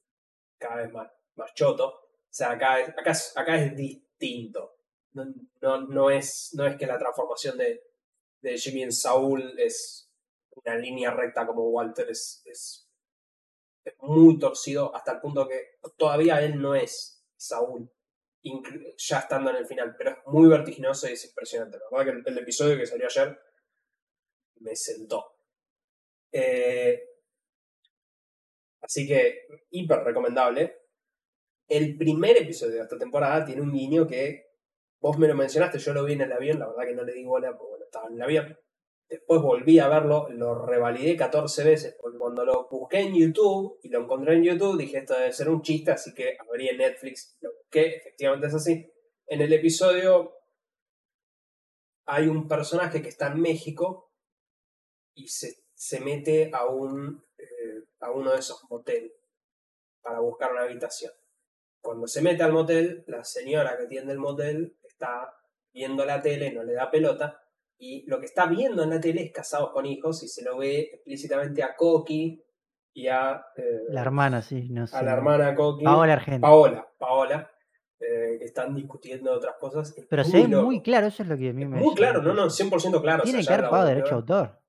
cada 0.57 0.77
vez 0.77 0.91
más, 0.91 1.11
más 1.35 1.53
choto. 1.53 1.89
O 1.89 2.27
sea, 2.27 2.53
acá, 2.53 2.77
acá, 2.97 3.13
acá 3.35 3.61
es 3.61 3.77
distinto. 3.77 4.79
No, 5.13 5.25
no, 5.61 5.81
no, 5.81 6.09
es, 6.09 6.49
no 6.55 6.65
es 6.65 6.75
que 6.75 6.87
la 6.87 6.97
transformación 6.97 7.55
de, 7.59 7.83
de 8.41 8.57
Jimmy 8.57 8.81
en 8.81 8.91
Saúl 8.91 9.53
es 9.59 10.11
una 10.55 10.77
línea 10.77 11.11
recta 11.11 11.45
como 11.45 11.69
Walter, 11.69 12.09
es, 12.09 12.41
es, 12.45 12.89
es 13.83 13.93
muy 13.99 14.39
torcido 14.39 14.93
hasta 14.95 15.11
el 15.11 15.21
punto 15.21 15.47
que 15.47 15.77
todavía 15.95 16.43
él 16.43 16.59
no 16.59 16.73
es 16.73 17.23
Saúl 17.37 17.94
ya 18.97 19.19
estando 19.19 19.49
en 19.49 19.57
el 19.57 19.65
final, 19.65 19.95
pero 19.97 20.11
es 20.11 20.17
muy 20.27 20.47
vertiginoso 20.47 21.07
y 21.07 21.13
es 21.13 21.25
impresionante. 21.25 21.77
La 21.77 21.97
verdad 21.97 22.23
que 22.23 22.29
el, 22.29 22.37
episodio 22.37 22.77
que 22.77 22.85
salió 22.85 23.05
ayer 23.05 23.39
me 24.59 24.75
sentó. 24.75 25.37
Eh, 26.31 27.01
así 28.81 29.07
que 29.07 29.47
hiper 29.71 29.99
recomendable. 29.99 30.81
el 31.67 31.97
primer 31.97 32.37
episodio 32.37 32.75
de 32.75 32.81
esta 32.81 32.97
temporada 32.97 33.45
tiene 33.45 33.61
un 33.61 33.71
guiño 33.71 34.07
que 34.07 34.45
vos 34.99 35.17
me 35.17 35.27
lo 35.27 35.35
mencionaste, 35.35 35.79
yo 35.79 35.93
lo 35.93 36.03
vi 36.03 36.13
en 36.13 36.21
el 36.21 36.31
avión, 36.31 36.59
la 36.59 36.67
verdad 36.67 36.85
que 36.85 36.95
no 36.95 37.03
le 37.03 37.13
di 37.13 37.23
bola 37.23 37.55
porque 37.57 37.69
bueno, 37.69 37.85
estaba 37.85 38.07
en 38.07 38.15
el 38.15 38.21
avión. 38.21 38.59
Después 39.07 39.41
volví 39.41 39.77
a 39.79 39.87
verlo, 39.87 40.27
lo 40.29 40.65
revalidé 40.65 41.15
14 41.15 41.63
veces, 41.63 41.97
cuando 42.17 42.43
lo 42.43 42.67
busqué 42.69 43.01
en 43.01 43.13
YouTube 43.13 43.79
y 43.83 43.89
lo 43.89 44.01
encontré 44.01 44.35
en 44.35 44.43
YouTube, 44.43 44.77
dije 44.77 44.97
esto 44.97 45.13
debe 45.13 45.31
ser 45.31 45.49
un 45.49 45.61
chiste, 45.61 45.91
así 45.91 46.13
que 46.13 46.35
abrí 46.39 46.75
Netflix, 46.75 47.37
lo 47.41 47.51
busqué, 47.53 47.97
efectivamente 47.97 48.47
es 48.47 48.53
así. 48.55 48.91
En 49.27 49.41
el 49.41 49.53
episodio 49.53 50.33
hay 52.07 52.27
un 52.27 52.47
personaje 52.47 53.01
que 53.01 53.09
está 53.09 53.27
en 53.27 53.41
México 53.41 54.11
y 55.13 55.27
se, 55.27 55.65
se 55.73 55.99
mete 55.99 56.49
a, 56.51 56.65
un, 56.65 57.23
eh, 57.37 57.83
a 57.99 58.11
uno 58.11 58.31
de 58.31 58.39
esos 58.39 58.63
moteles 58.69 59.11
para 60.01 60.19
buscar 60.19 60.51
una 60.51 60.63
habitación. 60.63 61.11
Cuando 61.81 62.07
se 62.07 62.21
mete 62.21 62.41
al 62.41 62.53
motel, 62.53 63.03
la 63.07 63.23
señora 63.23 63.77
que 63.77 63.83
atiende 63.83 64.13
el 64.13 64.19
motel 64.19 64.77
está 64.83 65.31
viendo 65.71 66.05
la 66.05 66.21
tele, 66.21 66.51
no 66.51 66.63
le 66.63 66.73
da 66.73 66.89
pelota, 66.89 67.44
y 67.77 68.05
lo 68.07 68.19
que 68.19 68.25
está 68.25 68.45
viendo 68.45 68.83
en 68.83 68.91
la 68.91 68.99
tele 68.99 69.23
es 69.23 69.31
Casados 69.31 69.71
con 69.71 69.85
Hijos 69.85 70.23
y 70.23 70.27
se 70.27 70.43
lo 70.43 70.57
ve 70.57 70.89
explícitamente 70.93 71.63
a 71.63 71.75
Coqui 71.75 72.41
y 72.93 73.07
a... 73.07 73.45
Eh, 73.57 73.63
la 73.89 74.01
hermana, 74.01 74.41
sí, 74.41 74.69
no 74.69 74.87
sé. 74.87 74.95
A 74.95 75.03
la 75.03 75.13
hermana 75.13 75.53
Coqui. 75.55 75.83
Paola 75.83 76.13
Argento. 76.13 76.41
Paola, 76.41 76.87
Paola. 76.97 77.51
Eh, 77.99 78.37
que 78.39 78.45
están 78.45 78.75
discutiendo 78.75 79.33
otras 79.33 79.55
cosas. 79.59 79.95
Pero 80.09 80.23
se 80.23 80.45
ve 80.45 80.47
muy 80.47 80.81
claro, 80.81 81.07
eso 81.07 81.23
es 81.23 81.29
lo 81.29 81.37
que 81.37 81.49
a 81.49 81.53
mí 81.53 81.65
me... 81.65 81.77
Muy 81.77 81.95
claro, 81.95 82.21
no, 82.21 82.33
no, 82.33 82.47
100% 82.47 83.01
claro. 83.01 83.23
Tiene 83.23 83.43
que 83.43 83.53
haber 83.53 83.69
pagado 83.69 83.87
derecho 83.87 84.15
a 84.15 84.17
autor. 84.17 84.61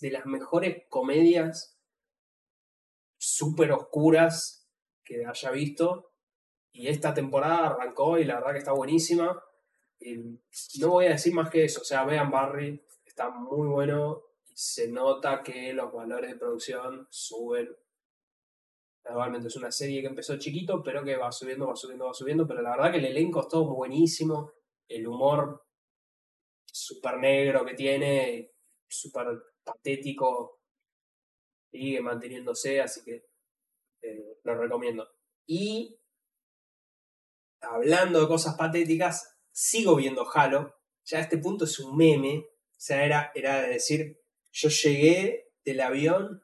De 0.00 0.10
las 0.10 0.26
mejores 0.26 0.84
comedias 0.88 1.78
súper 3.18 3.72
oscuras 3.72 4.68
que 5.04 5.24
haya 5.26 5.50
visto. 5.50 6.12
Y 6.72 6.88
esta 6.88 7.14
temporada 7.14 7.68
arrancó 7.68 8.18
y 8.18 8.24
la 8.24 8.36
verdad 8.36 8.52
que 8.52 8.58
está 8.58 8.72
buenísima. 8.72 9.42
No 10.78 10.90
voy 10.90 11.06
a 11.06 11.10
decir 11.10 11.32
más 11.32 11.50
que 11.50 11.64
eso, 11.64 11.80
o 11.80 11.84
sea, 11.84 12.04
vean 12.04 12.30
Barry, 12.30 12.84
está 13.04 13.30
muy 13.30 13.68
bueno. 13.68 14.22
Y 14.46 14.56
se 14.56 14.88
nota 14.88 15.42
que 15.42 15.72
los 15.72 15.92
valores 15.92 16.30
de 16.30 16.36
producción 16.36 17.06
suben. 17.10 17.74
Normalmente 19.04 19.48
es 19.48 19.56
una 19.56 19.70
serie 19.70 20.00
que 20.00 20.08
empezó 20.08 20.36
chiquito, 20.36 20.82
pero 20.82 21.04
que 21.04 21.16
va 21.16 21.30
subiendo, 21.30 21.68
va 21.68 21.76
subiendo, 21.76 22.06
va 22.06 22.14
subiendo, 22.14 22.46
pero 22.46 22.60
la 22.60 22.70
verdad 22.70 22.90
que 22.90 22.98
el 22.98 23.04
elenco 23.04 23.40
es 23.40 23.48
todo 23.48 23.74
buenísimo, 23.74 24.52
el 24.88 25.06
humor 25.06 25.64
súper 26.64 27.18
negro 27.18 27.64
que 27.64 27.74
tiene, 27.74 28.52
súper 28.88 29.28
patético, 29.66 30.60
sigue 31.70 32.00
manteniéndose, 32.00 32.80
así 32.80 33.04
que 33.04 33.26
eh, 34.02 34.38
lo 34.44 34.54
recomiendo. 34.54 35.06
Y 35.46 35.98
hablando 37.60 38.20
de 38.20 38.28
cosas 38.28 38.56
patéticas, 38.56 39.36
sigo 39.50 39.96
viendo 39.96 40.26
Halo. 40.32 40.74
Ya 41.04 41.18
a 41.18 41.22
este 41.22 41.38
punto 41.38 41.64
es 41.64 41.78
un 41.80 41.96
meme. 41.96 42.38
O 42.38 42.78
sea, 42.78 43.04
era, 43.04 43.32
era 43.34 43.62
de 43.62 43.68
decir, 43.68 44.20
yo 44.52 44.68
llegué 44.68 45.52
del 45.64 45.80
avión 45.80 46.42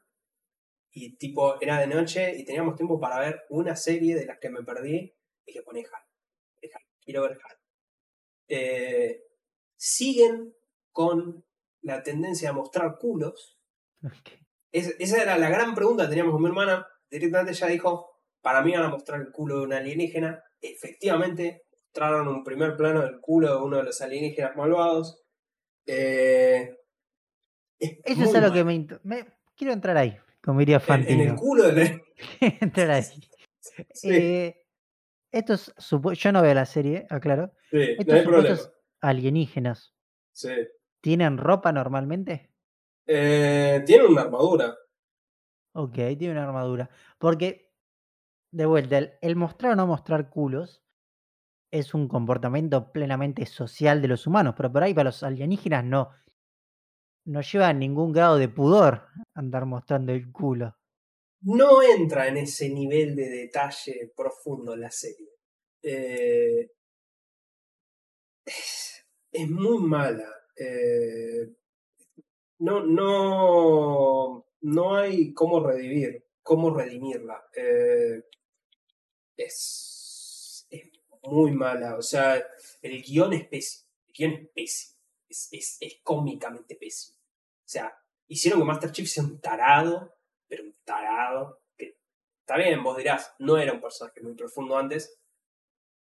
y 0.91 1.17
tipo, 1.17 1.59
era 1.61 1.79
de 1.79 1.87
noche 1.87 2.35
y 2.37 2.45
teníamos 2.45 2.75
tiempo 2.75 2.99
para 2.99 3.19
ver 3.19 3.43
una 3.49 3.75
serie 3.75 4.15
de 4.15 4.25
las 4.25 4.39
que 4.39 4.49
me 4.49 4.63
perdí 4.63 5.15
y 5.45 5.53
que 5.53 5.61
pone 5.61 5.79
Halo. 5.79 6.05
Quiero 7.01 7.23
ver 7.23 7.31
Halo. 7.31 7.59
Eh, 8.47 9.23
siguen 9.75 10.55
con 10.91 11.45
la 11.83 12.01
tendencia 12.01 12.49
a 12.49 12.53
mostrar 12.53 12.97
culos. 12.97 13.59
esa 14.71 15.21
era 15.21 15.37
la 15.37 15.49
gran 15.49 15.75
pregunta 15.75 16.03
que 16.03 16.09
teníamos 16.09 16.33
con 16.33 16.41
mi 16.41 16.49
hermana. 16.49 16.87
Directamente 17.09 17.51
ella 17.51 17.67
dijo, 17.67 18.19
para 18.41 18.61
mí 18.61 18.71
van 18.71 18.83
a 18.83 18.89
mostrar 18.89 19.21
el 19.21 19.31
culo 19.31 19.59
de 19.59 19.65
una 19.65 19.77
alienígena. 19.77 20.43
Efectivamente, 20.59 21.63
mostraron 21.71 22.27
un 22.27 22.43
primer 22.43 22.75
plano 22.75 23.01
del 23.01 23.19
culo 23.19 23.49
de 23.49 23.63
uno 23.63 23.77
de 23.77 23.83
los 23.83 24.01
alienígenas 24.01 24.55
malvados. 24.55 25.23
Eh, 25.85 26.75
Eso 27.79 28.23
es 28.23 28.35
algo 28.35 28.53
que 28.53 28.63
me, 28.63 29.25
Quiero 29.55 29.73
entrar 29.73 29.97
ahí, 29.97 30.17
como 30.41 30.59
diría 30.59 30.79
Fantino. 30.79 31.21
En, 31.21 31.29
el 31.29 31.35
culo 31.35 31.71
de 31.71 32.01
entrar 32.61 32.91
ahí. 32.91 33.03
Eh, 34.03 34.65
estos 35.31 35.73
yo 36.15 36.31
no 36.31 36.41
veo 36.41 36.53
la 36.53 36.65
serie, 36.65 37.05
aclaro. 37.09 37.53
Sí, 37.69 37.95
estos 37.99 38.23
supuestos 38.23 38.73
alienígenas. 39.01 39.93
Sí. 40.31 40.53
¿Tienen 41.03 41.37
ropa 41.37 41.73
normalmente? 41.73 42.49
Eh, 43.05 43.83
tienen 43.85 44.07
una 44.07 44.21
armadura. 44.21 44.73
Ok, 45.73 45.95
tiene 46.17 46.31
una 46.31 46.45
armadura. 46.45 46.89
Porque, 47.17 47.73
de 48.53 48.65
vuelta, 48.65 48.99
el 49.19 49.35
mostrar 49.35 49.73
o 49.73 49.75
no 49.75 49.85
mostrar 49.85 50.29
culos 50.29 50.81
es 51.69 51.93
un 51.93 52.07
comportamiento 52.07 52.93
plenamente 52.93 53.45
social 53.45 54.01
de 54.01 54.07
los 54.07 54.27
humanos, 54.27 54.53
pero 54.55 54.71
por 54.71 54.81
ahí 54.81 54.93
para 54.93 55.09
los 55.09 55.23
alienígenas 55.23 55.83
no, 55.83 56.11
no 57.25 57.41
lleva 57.41 57.73
ningún 57.73 58.13
grado 58.13 58.37
de 58.37 58.47
pudor 58.47 59.09
andar 59.33 59.65
mostrando 59.65 60.13
el 60.13 60.31
culo. 60.31 60.77
No 61.41 61.83
entra 61.83 62.29
en 62.29 62.37
ese 62.37 62.69
nivel 62.69 63.13
de 63.13 63.27
detalle 63.27 64.13
profundo 64.15 64.73
la 64.77 64.89
serie. 64.89 65.31
Eh, 65.81 66.71
es, 68.45 69.05
muy 69.49 69.79
mala. 69.79 70.42
Eh, 70.55 71.49
no, 72.59 72.83
no, 72.85 74.45
no 74.61 74.95
hay 74.95 75.33
cómo 75.33 75.65
redimir, 75.65 76.25
cómo 76.41 76.73
redimirla. 76.73 77.43
Eh, 77.55 78.23
es 79.37 80.67
muy 81.23 81.51
mala. 81.51 81.95
O 81.97 82.01
sea, 82.01 82.43
el 82.81 83.01
guion 83.01 83.33
es 83.33 83.47
pésimo. 83.47 83.89
El 84.07 84.13
guion 84.13 84.33
es 84.33 84.49
pésimo. 84.49 84.99
Es, 85.29 85.77
es, 85.79 85.99
cómicamente 86.03 86.75
pésimo. 86.75 87.17
O 87.17 87.67
sea, 87.67 87.97
hicieron 88.27 88.61
que 88.61 88.65
Master 88.65 88.91
Chief 88.91 89.09
sea 89.09 89.23
un 89.23 89.39
tarado, 89.39 90.15
pero 90.47 90.63
un 90.63 90.75
tarado. 90.83 91.61
Que 91.75 91.97
está 92.39 92.57
bien, 92.57 92.83
vos 92.83 92.97
dirás, 92.97 93.33
no 93.39 93.57
era 93.57 93.73
un 93.73 93.81
personaje 93.81 94.21
muy 94.21 94.35
profundo 94.35 94.77
antes. 94.77 95.19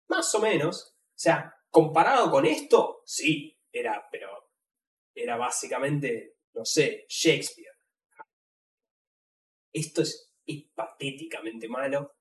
Más 0.07 0.33
o 0.33 0.39
menos. 0.39 0.95
O 1.09 1.21
sea, 1.21 1.55
comparado 1.69 2.31
con 2.31 2.45
esto, 2.45 3.03
sí, 3.05 3.58
era, 3.71 4.07
pero 4.11 4.29
era 5.13 5.37
básicamente, 5.37 6.37
no 6.53 6.65
sé, 6.65 7.05
Shakespeare. 7.07 7.75
Esto 9.71 10.01
es, 10.01 10.25
patéticamente 10.73 11.67
malo 11.67 12.19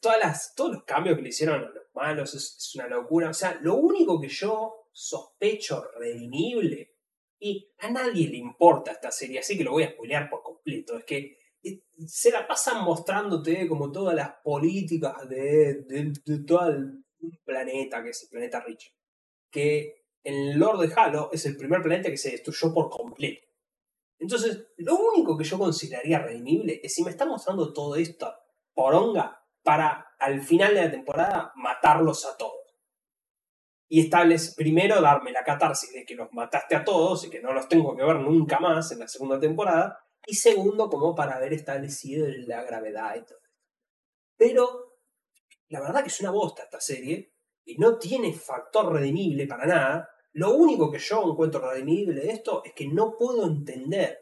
todas 0.00 0.18
las, 0.20 0.54
todos 0.54 0.72
los 0.72 0.84
cambios 0.84 1.16
que 1.16 1.22
le 1.22 1.28
hicieron 1.30 1.60
a 1.60 1.68
los 1.68 1.84
malos 1.94 2.34
es, 2.34 2.72
una 2.74 2.88
locura. 2.88 3.30
O 3.30 3.34
sea, 3.34 3.58
lo 3.60 3.76
único 3.76 4.20
que 4.20 4.28
yo 4.28 4.88
sospecho 4.92 5.84
redimible, 5.98 6.92
y 7.38 7.72
a 7.78 7.90
nadie 7.90 8.28
le 8.28 8.36
importa 8.36 8.92
esta 8.92 9.10
serie, 9.10 9.40
así 9.40 9.58
que 9.58 9.64
lo 9.64 9.72
voy 9.72 9.82
a 9.82 9.90
spoilear 9.90 10.30
por 10.30 10.42
completo, 10.42 10.96
es 10.96 11.04
que 11.04 11.36
eh, 11.62 11.82
se 12.06 12.30
la 12.30 12.46
pasan 12.46 12.84
mostrándote 12.84 13.66
como 13.68 13.90
todas 13.90 14.14
las 14.14 14.32
políticas 14.42 15.28
de, 15.28 15.82
de, 15.82 16.12
todo 16.46 16.68
el 16.68 17.04
planeta, 17.44 18.02
que 18.02 18.10
es 18.10 18.22
el 18.22 18.28
planeta 18.30 18.60
Rich, 18.60 18.94
que 19.50 20.03
en 20.24 20.34
el 20.34 20.58
lore 20.58 20.88
de 20.88 20.94
Halo, 20.94 21.30
es 21.32 21.46
el 21.46 21.56
primer 21.56 21.82
planeta 21.82 22.10
que 22.10 22.16
se 22.16 22.32
destruyó 22.32 22.72
por 22.72 22.90
completo. 22.90 23.46
Entonces, 24.18 24.68
lo 24.78 24.96
único 24.96 25.36
que 25.36 25.44
yo 25.44 25.58
consideraría 25.58 26.18
redimible 26.18 26.80
es 26.82 26.94
si 26.94 27.04
me 27.04 27.10
está 27.10 27.26
mostrando 27.26 27.72
todo 27.72 27.94
esto 27.96 28.34
poronga 28.74 29.40
para 29.62 30.14
al 30.18 30.40
final 30.42 30.74
de 30.74 30.84
la 30.84 30.90
temporada 30.90 31.52
matarlos 31.56 32.24
a 32.26 32.36
todos. 32.36 32.54
Y 33.88 34.00
estables, 34.00 34.54
primero 34.54 35.00
darme 35.00 35.30
la 35.30 35.44
catarsis 35.44 35.92
de 35.92 36.04
que 36.04 36.14
los 36.14 36.32
mataste 36.32 36.74
a 36.74 36.84
todos 36.84 37.24
y 37.24 37.30
que 37.30 37.40
no 37.40 37.52
los 37.52 37.68
tengo 37.68 37.94
que 37.94 38.02
ver 38.02 38.16
nunca 38.16 38.58
más 38.58 38.90
en 38.92 39.00
la 39.00 39.08
segunda 39.08 39.38
temporada. 39.38 40.00
Y 40.26 40.34
segundo, 40.34 40.88
como 40.88 41.14
para 41.14 41.36
haber 41.36 41.52
establecido 41.52 42.26
la 42.46 42.64
gravedad 42.64 43.14
y 43.16 43.24
todo. 43.24 43.38
Pero 44.36 44.98
la 45.68 45.80
verdad 45.80 46.02
que 46.02 46.08
es 46.08 46.20
una 46.20 46.30
bosta 46.30 46.64
esta 46.64 46.80
serie 46.80 47.34
y 47.64 47.76
no 47.78 47.98
tiene 47.98 48.32
factor 48.32 48.92
redimible 48.92 49.46
para 49.46 49.66
nada. 49.66 50.10
Lo 50.34 50.54
único 50.54 50.90
que 50.90 50.98
yo 50.98 51.30
encuentro 51.30 51.70
redimible 51.70 52.20
de 52.20 52.32
esto 52.32 52.62
es 52.64 52.72
que 52.74 52.88
no 52.88 53.16
puedo 53.16 53.46
entender 53.46 54.18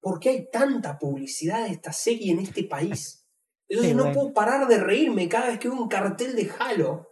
por 0.00 0.18
qué 0.18 0.30
hay 0.30 0.50
tanta 0.50 0.98
publicidad 0.98 1.64
de 1.64 1.72
esta 1.72 1.92
serie 1.92 2.32
en 2.32 2.40
este 2.40 2.64
país. 2.64 3.28
Entonces 3.68 3.94
no 3.94 4.10
puedo 4.12 4.32
parar 4.32 4.66
de 4.66 4.78
reírme 4.78 5.28
cada 5.28 5.48
vez 5.48 5.58
que 5.58 5.68
veo 5.68 5.78
un 5.78 5.88
cartel 5.88 6.34
de 6.34 6.50
Halo 6.58 7.08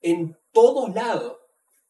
en 0.00 0.36
todos 0.52 0.92
lados. 0.94 1.36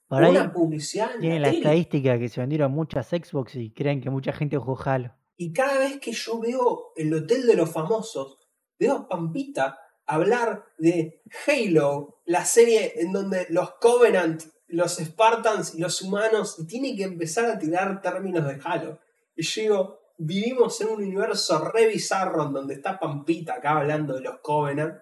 Por 0.09 0.25
una 0.25 0.53
publicidad. 0.53 1.13
Tiene 1.21 1.39
la, 1.39 1.51
estadística 1.51 2.19
que 2.19 2.29
se 2.29 2.41
vendieron 2.41 2.73
muchas 2.73 3.09
Xbox 3.09 3.55
y 3.55 3.73
creen 3.73 4.01
que 4.01 4.11
mucha 4.11 4.33
gente 4.33 4.59
jugó 4.59 4.77
Halo. 4.85 5.15
Y 5.37 5.53
cada 5.53 5.79
vez 5.79 6.01
que 6.01 6.11
yo 6.11 6.41
veo 6.41 6.93
el 6.97 7.15
Hotel 7.15 7.47
de 7.47 7.55
los 7.55 7.71
Famosos, 7.71 8.39
veo 8.77 8.97
a 8.97 9.09
Pampita 9.09 9.79
hablar 10.05 10.65
de 10.79 11.23
Halo, 11.47 12.21
la 12.27 12.45
serie 12.45 13.01
en 13.01 13.13
donde 13.13 13.47
los 13.51 13.75
Covenant, 13.81 14.43
los 14.73 14.97
Spartans 14.97 15.75
y 15.75 15.81
los 15.81 16.03
humanos, 16.03 16.57
y 16.59 16.67
tiene 16.67 16.97
que 16.97 17.05
empezar 17.05 17.47
a 17.47 17.59
tirar 17.59 18.01
términos 18.01 18.47
de 18.47 18.61
Halo. 18.63 19.01
Y 19.35 19.43
yo 19.43 19.63
digo, 19.63 20.01
vivimos 20.19 20.81
en 20.81 20.89
un 20.89 21.03
universo 21.03 21.71
re 21.71 21.87
bizarro 21.87 22.47
en 22.47 22.53
donde 22.53 22.75
está 22.75 22.99
Pampita 22.99 23.55
acá 23.55 23.79
hablando 23.79 24.15
de 24.15 24.21
los 24.21 24.41
Covenant, 24.41 25.01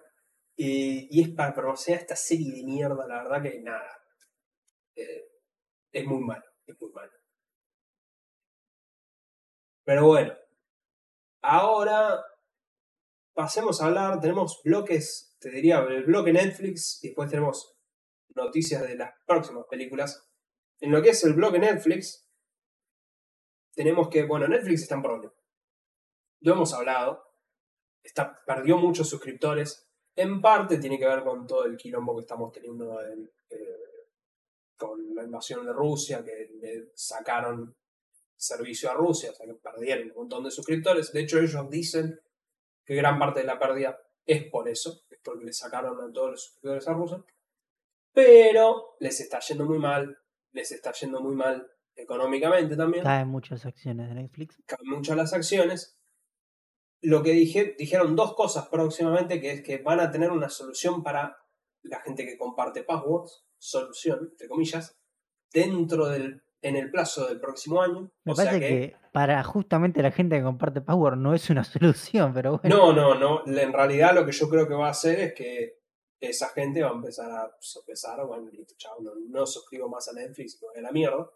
y 0.55 1.21
es 1.21 1.29
para 1.29 1.53
promocionar 1.53 2.01
esta 2.01 2.15
serie 2.15 2.51
de 2.51 2.63
mierda, 2.63 3.07
la 3.07 3.23
verdad 3.23 3.41
que 3.41 3.61
nada. 3.61 3.99
Eh, 4.95 5.25
es 5.91 6.05
muy 6.05 6.19
malo, 6.19 6.43
es 6.65 6.79
muy 6.81 6.91
malo. 6.91 7.11
Pero 9.85 10.05
bueno, 10.05 10.33
ahora 11.41 12.21
pasemos 13.33 13.81
a 13.81 13.85
hablar, 13.85 14.19
tenemos 14.19 14.61
bloques, 14.63 15.37
te 15.39 15.49
diría, 15.49 15.79
el 15.79 16.03
bloque 16.03 16.33
Netflix 16.33 17.01
y 17.03 17.07
después 17.07 17.29
tenemos 17.29 17.78
noticias 18.35 18.81
de 18.81 18.95
las 18.95 19.13
próximas 19.25 19.65
películas. 19.69 20.27
En 20.79 20.91
lo 20.91 21.01
que 21.01 21.09
es 21.09 21.23
el 21.23 21.33
bloque 21.33 21.59
Netflix, 21.59 22.29
tenemos 23.73 24.09
que, 24.09 24.23
bueno, 24.23 24.47
Netflix 24.47 24.83
está 24.83 24.95
en 24.95 25.03
problema. 25.03 25.33
Lo 26.41 26.53
hemos 26.53 26.73
hablado, 26.73 27.23
está, 28.03 28.35
perdió 28.45 28.77
muchos 28.77 29.09
suscriptores. 29.09 29.89
En 30.15 30.41
parte 30.41 30.77
tiene 30.77 30.97
que 30.97 31.05
ver 31.05 31.23
con 31.23 31.45
todo 31.47 31.65
el 31.65 31.77
quilombo 31.77 32.15
que 32.15 32.21
estamos 32.21 32.51
teniendo 32.51 33.01
eh, 33.01 33.29
con 34.77 35.13
la 35.13 35.23
invasión 35.23 35.65
de 35.65 35.73
Rusia, 35.73 36.23
que 36.23 36.49
le 36.61 36.91
sacaron 36.95 37.75
servicio 38.35 38.89
a 38.89 38.93
Rusia, 38.93 39.31
o 39.31 39.33
sea 39.33 39.45
que 39.45 39.53
perdieron 39.55 40.09
un 40.11 40.15
montón 40.15 40.43
de 40.45 40.51
suscriptores. 40.51 41.11
De 41.11 41.21
hecho, 41.21 41.39
ellos 41.39 41.69
dicen 41.69 42.19
que 42.85 42.95
gran 42.95 43.19
parte 43.19 43.41
de 43.41 43.45
la 43.45 43.59
pérdida 43.59 43.99
es 44.25 44.45
por 44.49 44.69
eso, 44.69 45.01
es 45.09 45.19
porque 45.21 45.45
le 45.45 45.53
sacaron 45.53 45.99
a 46.01 46.11
todos 46.13 46.31
los 46.31 46.43
suscriptores 46.43 46.87
a 46.87 46.93
Rusia. 46.93 47.23
Pero 48.13 48.95
les 48.99 49.19
está 49.19 49.39
yendo 49.39 49.65
muy 49.65 49.79
mal, 49.79 50.17
les 50.51 50.71
está 50.71 50.91
yendo 50.93 51.21
muy 51.21 51.35
mal 51.35 51.69
económicamente 51.95 52.75
también. 52.75 53.03
Caen 53.03 53.27
muchas 53.27 53.65
acciones 53.65 54.09
de 54.09 54.15
Netflix. 54.15 54.61
Caen 54.65 54.89
muchas 54.89 55.17
las 55.17 55.33
acciones. 55.33 55.99
Lo 57.01 57.23
que 57.23 57.31
dije, 57.31 57.75
dijeron 57.77 58.15
dos 58.15 58.35
cosas 58.35 58.67
próximamente, 58.67 59.39
que 59.39 59.51
es 59.51 59.61
que 59.61 59.77
van 59.77 59.99
a 59.99 60.11
tener 60.11 60.31
una 60.31 60.49
solución 60.49 61.03
para 61.03 61.37
la 61.81 62.01
gente 62.01 62.25
que 62.25 62.37
comparte 62.37 62.83
passwords, 62.83 63.45
solución, 63.57 64.29
entre 64.31 64.47
comillas, 64.47 64.99
dentro 65.51 66.07
del 66.07 66.43
en 66.61 66.75
el 66.75 66.91
plazo 66.91 67.27
del 67.27 67.39
próximo 67.39 67.81
año. 67.81 68.11
Me 68.23 68.35
parece 68.35 68.59
que... 68.59 68.95
para 69.11 69.43
justamente 69.43 70.01
la 70.01 70.11
gente 70.11 70.37
que 70.37 70.43
comparte 70.43 70.81
Power 70.81 71.17
no 71.17 71.33
es 71.33 71.49
una 71.49 71.63
solución, 71.63 72.33
pero 72.33 72.59
bueno. 72.59 72.75
No, 72.75 72.93
no, 72.93 73.15
no. 73.15 73.43
En 73.45 73.73
realidad 73.73 74.13
lo 74.13 74.25
que 74.25 74.31
yo 74.31 74.49
creo 74.49 74.67
que 74.67 74.73
va 74.73 74.87
a 74.87 74.91
hacer 74.91 75.19
es 75.19 75.33
que 75.33 75.78
esa 76.19 76.49
gente 76.49 76.81
va 76.81 76.89
a 76.89 76.93
empezar 76.93 77.31
a 77.31 77.55
sopesar, 77.59 78.25
bueno, 78.25 78.51
chao, 78.77 78.99
no, 79.01 79.13
no, 79.15 79.45
suscribo 79.45 79.87
más 79.87 80.07
a 80.09 80.13
Netflix, 80.13 80.61
no 80.61 80.67
es 80.73 80.81
la 80.81 80.91
mierda. 80.91 81.29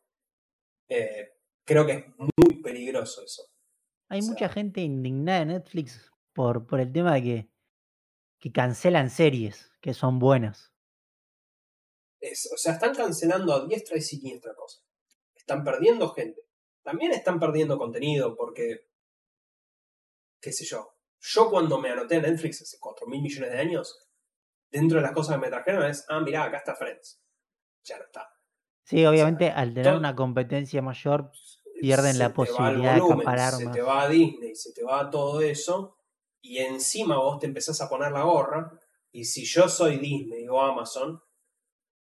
Eh, 0.90 1.34
creo 1.66 1.86
que 1.86 1.94
es 1.94 2.06
muy 2.18 2.62
peligroso 2.62 3.24
eso. 3.24 3.44
Hay 4.10 4.22
mucha 4.22 4.50
gente 4.50 4.82
indignada 4.82 5.42
en 5.42 5.48
Netflix 5.50 6.12
por, 6.34 6.68
por 6.68 6.80
el 6.80 6.92
tema 6.92 7.16
de 7.16 7.24
que, 7.24 7.50
que 8.40 8.52
cancelan 8.52 9.10
series 9.10 9.72
que 9.82 9.94
son 9.94 10.20
buenas. 10.20 10.74
o 12.22 12.58
sea, 12.58 12.74
están 12.74 12.94
cancelando 12.94 13.54
a 13.54 13.66
diestra 13.66 13.98
y 13.98 14.02
siniestra 14.02 14.54
cosas 14.56 14.84
están 15.44 15.64
perdiendo 15.64 16.10
gente. 16.10 16.42
También 16.84 17.12
están 17.12 17.40
perdiendo 17.40 17.78
contenido 17.78 18.36
porque, 18.36 18.90
qué 20.42 20.52
sé 20.52 20.66
yo, 20.66 20.96
yo 21.20 21.50
cuando 21.50 21.80
me 21.80 21.90
anoté 21.90 22.16
en 22.16 22.24
Netflix 22.24 22.62
hace 22.62 22.78
4 22.80 23.08
mil 23.08 23.22
millones 23.22 23.52
de 23.52 23.60
años, 23.60 24.03
dentro 24.74 24.98
de 24.98 25.04
las 25.04 25.14
cosas 25.14 25.36
que 25.36 25.42
me 25.42 25.50
trajeron 25.50 25.86
es, 25.86 26.06
ah, 26.10 26.20
mirá, 26.20 26.44
acá 26.44 26.58
está 26.58 26.76
Friends. 26.76 27.22
Ya 27.84 27.98
no 28.00 28.06
está. 28.06 28.28
Sí, 28.84 29.06
obviamente 29.06 29.50
al 29.50 29.74
tener 29.74 29.96
una 29.96 30.16
competencia 30.16 30.82
mayor 30.82 31.32
pierden 31.80 32.18
la 32.20 32.34
posibilidad 32.34 32.96
de 32.96 33.02
acaparar 33.02 33.54
Se 33.54 33.68
te 33.68 33.82
va 33.82 34.02
a 34.02 34.10
Disney, 34.10 34.56
se 34.56 34.74
te 34.74 34.84
va 34.84 35.02
a 35.02 35.10
todo 35.10 35.42
eso, 35.42 35.98
y 36.42 36.58
encima 36.58 37.18
vos 37.18 37.40
te 37.40 37.46
empezás 37.46 37.80
a 37.82 37.88
poner 37.88 38.12
la 38.12 38.24
gorra, 38.24 38.78
y 39.12 39.26
si 39.26 39.46
yo 39.46 39.70
soy 39.70 40.00
Disney 40.00 40.48
o 40.48 40.60
Amazon, 40.60 41.22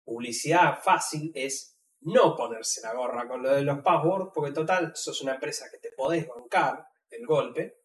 publicidad 0.04 0.78
fácil 0.82 1.32
es 1.34 1.78
no 2.02 2.34
ponerse 2.36 2.80
la 2.80 2.94
gorra 2.94 3.28
con 3.28 3.42
lo 3.42 3.50
de 3.50 3.62
los 3.62 3.80
passwords, 3.80 4.30
porque 4.34 4.52
total, 4.52 4.92
sos 4.94 5.20
una 5.22 5.34
empresa 5.34 5.66
que 5.70 5.78
te 5.78 5.92
podés 5.96 6.26
bancar 6.28 6.86
el 7.10 7.26
golpe, 7.26 7.82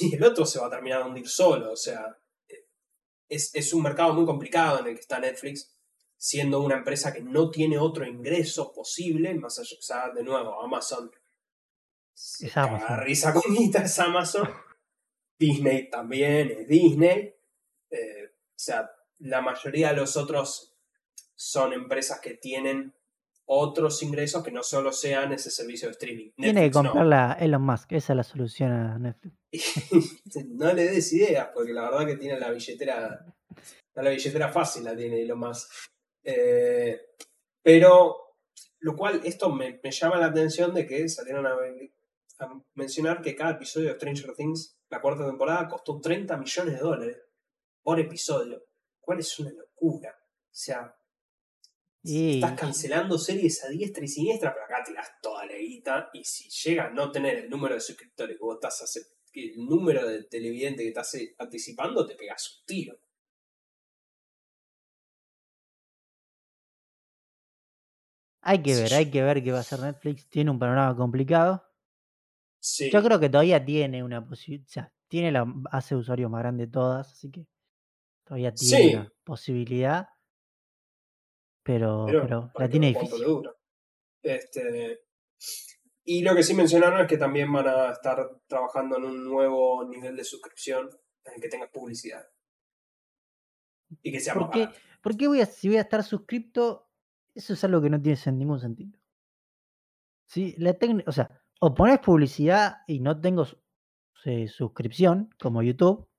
y 0.00 0.14
el 0.14 0.24
otro 0.24 0.46
se 0.46 0.58
va 0.58 0.68
a 0.68 0.70
terminar 0.70 1.02
de 1.02 1.08
hundir 1.08 1.28
solo, 1.28 1.72
o 1.72 1.76
sea, 1.76 2.16
es, 3.30 3.54
es 3.54 3.72
un 3.72 3.82
mercado 3.82 4.12
muy 4.12 4.26
complicado 4.26 4.80
en 4.80 4.88
el 4.88 4.94
que 4.94 5.00
está 5.00 5.18
Netflix, 5.18 5.74
siendo 6.18 6.60
una 6.60 6.76
empresa 6.76 7.14
que 7.14 7.22
no 7.22 7.50
tiene 7.50 7.78
otro 7.78 8.04
ingreso 8.04 8.72
posible, 8.74 9.32
más 9.34 9.58
allá, 9.58 9.76
o 9.78 9.82
sea, 9.82 10.10
de 10.10 10.22
nuevo, 10.22 10.60
Amazon. 10.62 11.10
Es 12.12 12.54
Amazon. 12.54 13.00
Risa 13.00 13.32
comita 13.32 13.84
es 13.84 13.98
Amazon. 13.98 14.50
Disney 15.38 15.88
también 15.88 16.50
es 16.50 16.68
Disney. 16.68 17.34
Eh, 17.88 18.26
o 18.26 18.58
sea, 18.58 18.90
la 19.20 19.40
mayoría 19.40 19.90
de 19.90 19.96
los 19.96 20.16
otros 20.18 20.76
son 21.34 21.72
empresas 21.72 22.20
que 22.20 22.34
tienen 22.34 22.94
otros 23.52 24.00
ingresos 24.04 24.44
que 24.44 24.52
no 24.52 24.62
solo 24.62 24.92
sean 24.92 25.32
ese 25.32 25.50
servicio 25.50 25.88
de 25.88 25.92
streaming. 25.92 26.30
Tiene 26.36 26.62
que 26.62 26.70
comprarla 26.70 27.36
Elon 27.40 27.62
Musk, 27.62 27.90
esa 27.92 28.12
es 28.12 28.16
la 28.16 28.22
solución 28.22 28.70
a 28.70 28.96
Netflix. 28.96 29.36
no 30.50 30.72
le 30.72 30.84
des 30.84 31.12
ideas, 31.12 31.48
porque 31.52 31.72
la 31.72 31.90
verdad 31.90 32.06
que 32.06 32.16
tiene 32.16 32.38
la 32.38 32.52
billetera, 32.52 33.26
la 33.94 34.10
billetera 34.10 34.52
fácil 34.52 34.84
la 34.84 34.96
tiene 34.96 35.20
Elon 35.22 35.40
Musk. 35.40 35.68
Eh, 36.22 37.00
pero, 37.60 38.36
lo 38.78 38.94
cual, 38.94 39.20
esto 39.24 39.52
me, 39.52 39.80
llama 39.82 40.18
la 40.18 40.26
atención 40.26 40.72
de 40.72 40.86
que 40.86 41.08
salieron 41.08 41.44
a, 41.44 41.56
a, 42.38 42.62
mencionar 42.74 43.20
que 43.20 43.34
cada 43.34 43.52
episodio 43.52 43.88
de 43.88 43.94
Stranger 43.94 44.32
Things, 44.36 44.78
la 44.90 45.00
cuarta 45.00 45.26
temporada, 45.26 45.68
costó 45.68 46.00
30 46.00 46.36
millones 46.36 46.74
de 46.74 46.80
dólares 46.80 47.18
por 47.82 47.98
episodio. 47.98 48.62
¿Cuál 49.00 49.18
es 49.18 49.36
una 49.40 49.50
locura? 49.50 50.16
O 50.20 50.54
sea, 50.54 50.94
Estás 52.02 52.58
cancelando 52.58 53.18
series 53.18 53.62
a 53.64 53.68
diestra 53.68 54.04
y 54.04 54.08
siniestra, 54.08 54.54
pero 54.54 54.64
acá 54.64 54.82
tiras 54.84 55.08
toda 55.20 55.44
la 55.44 55.56
guita. 55.56 56.08
Y 56.14 56.24
si 56.24 56.48
llega 56.48 56.86
a 56.86 56.90
no 56.90 57.12
tener 57.12 57.36
el 57.36 57.50
número 57.50 57.74
de 57.74 57.80
suscriptores 57.80 58.36
que 58.36 58.42
vos 58.42 58.56
estás 58.56 58.80
el 59.32 59.64
número 59.64 60.08
de 60.08 60.24
televidentes 60.24 60.82
que 60.82 60.88
estás 60.88 61.16
anticipando, 61.38 62.06
te 62.06 62.16
pegas 62.16 62.58
un 62.58 62.66
tiro. 62.66 62.98
Hay 68.42 68.62
que 68.62 68.74
ver, 68.74 68.94
hay 68.94 69.10
que 69.10 69.22
ver 69.22 69.44
qué 69.44 69.52
va 69.52 69.58
a 69.58 69.60
hacer 69.60 69.80
Netflix. 69.80 70.28
Tiene 70.28 70.50
un 70.50 70.58
panorama 70.58 70.96
complicado. 70.96 71.62
Yo 72.90 73.02
creo 73.02 73.20
que 73.20 73.28
todavía 73.28 73.64
tiene 73.64 74.02
una 74.02 74.26
posibilidad. 74.26 74.66
O 74.66 74.70
sea, 74.70 74.94
tiene 75.08 75.30
la 75.30 75.44
de 75.44 75.96
usuarios 75.96 76.30
más 76.30 76.40
grande 76.40 76.66
de 76.66 76.72
todas, 76.72 77.12
así 77.12 77.30
que 77.30 77.46
todavía 78.24 78.54
tiene 78.54 78.96
una 78.96 79.12
posibilidad 79.24 80.08
pero, 81.62 82.06
pero, 82.06 82.50
la 82.56 82.68
tiene 82.68 82.88
difícil. 82.88 83.24
Este, 84.22 85.00
y 86.04 86.22
lo 86.22 86.34
que 86.34 86.42
sí 86.42 86.54
mencionaron 86.54 87.00
es 87.00 87.06
que 87.06 87.16
también 87.16 87.52
van 87.52 87.68
a 87.68 87.92
estar 87.92 88.40
trabajando 88.46 88.96
en 88.96 89.04
un 89.04 89.24
nuevo 89.24 89.84
nivel 89.88 90.16
de 90.16 90.24
suscripción 90.24 90.90
en 91.24 91.34
el 91.34 91.40
que 91.40 91.48
tengas 91.48 91.70
publicidad. 91.70 92.26
y 94.02 94.12
que 94.12 94.20
sea 94.20 94.34
¿Por 94.34 94.42
más 94.42 94.50
qué, 94.52 94.68
por 95.02 95.16
qué 95.16 95.28
voy 95.28 95.40
a, 95.40 95.46
si 95.46 95.68
voy 95.68 95.78
a 95.78 95.82
estar 95.82 96.02
suscripto? 96.02 96.88
Eso 97.34 97.52
es 97.52 97.64
algo 97.64 97.80
que 97.80 97.90
no 97.90 98.00
tiene 98.00 98.18
ningún 98.32 98.60
sentido. 98.60 98.98
Sí, 100.26 100.54
la 100.58 100.76
o 101.06 101.12
sea, 101.12 101.42
o 101.60 101.74
pones 101.74 101.98
publicidad 102.00 102.78
y 102.86 103.00
no 103.00 103.20
tengo 103.20 103.46
eh, 104.24 104.48
suscripción, 104.48 105.30
como 105.40 105.62
YouTube, 105.62 106.09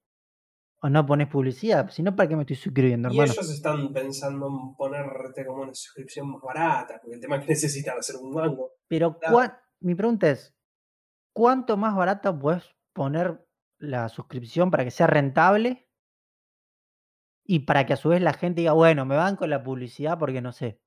o 0.83 0.89
no 0.89 1.05
pones 1.05 1.27
publicidad. 1.27 1.89
Si 1.91 2.01
no, 2.01 2.15
¿para 2.15 2.27
qué 2.27 2.35
me 2.35 2.41
estoy 2.43 2.55
suscribiendo, 2.55 3.09
Y 3.09 3.11
hermano? 3.11 3.31
ellos 3.31 3.49
están 3.51 3.93
pensando 3.93 4.47
en 4.47 4.75
ponerte 4.75 5.45
como 5.45 5.63
una 5.63 5.73
suscripción 5.73 6.31
más 6.31 6.41
barata, 6.41 6.99
porque 7.01 7.15
el 7.15 7.21
tema 7.21 7.37
es 7.37 7.43
que 7.45 7.49
necesitan 7.51 7.97
hacer 7.97 8.15
un 8.17 8.33
mango. 8.33 8.71
Pero 8.87 9.17
mi 9.79 9.95
pregunta 9.95 10.29
es, 10.29 10.55
¿cuánto 11.33 11.77
más 11.77 11.95
barata 11.95 12.37
puedes 12.37 12.63
poner 12.93 13.45
la 13.79 14.09
suscripción 14.09 14.71
para 14.71 14.83
que 14.83 14.91
sea 14.91 15.07
rentable? 15.07 15.87
Y 17.45 17.59
para 17.59 17.85
que 17.85 17.93
a 17.93 17.97
su 17.97 18.09
vez 18.09 18.21
la 18.21 18.33
gente 18.33 18.61
diga, 18.61 18.73
bueno, 18.73 19.05
me 19.05 19.15
van 19.15 19.35
con 19.35 19.49
la 19.49 19.63
publicidad 19.63 20.17
porque 20.17 20.41
no 20.41 20.51
sé. 20.51 20.79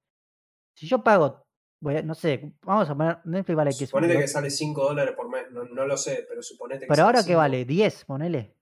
Si 0.77 0.87
yo 0.89 1.03
pago, 1.05 1.47
voy 1.81 1.97
a- 1.99 2.03
no 2.03 2.15
sé, 2.15 2.55
vamos 2.63 2.89
a 2.89 2.97
poner, 2.97 3.19
Netflix 3.25 3.57
vale 3.57 3.71
que 3.79 3.87
Suponete 3.87 4.19
que 4.19 4.29
sale 4.29 4.51
5 4.51 4.85
dólares 4.85 5.15
por 5.17 5.29
mes, 5.29 5.51
no, 5.51 5.65
no 5.65 5.87
lo 5.87 5.97
sé, 5.97 6.25
pero 6.29 6.43
suponete 6.43 6.81
que 6.81 6.87
Pero 6.89 7.05
ahora 7.05 7.25
que 7.25 7.35
vale 7.35 7.65
10, 7.65 8.05
ponele. 8.05 8.57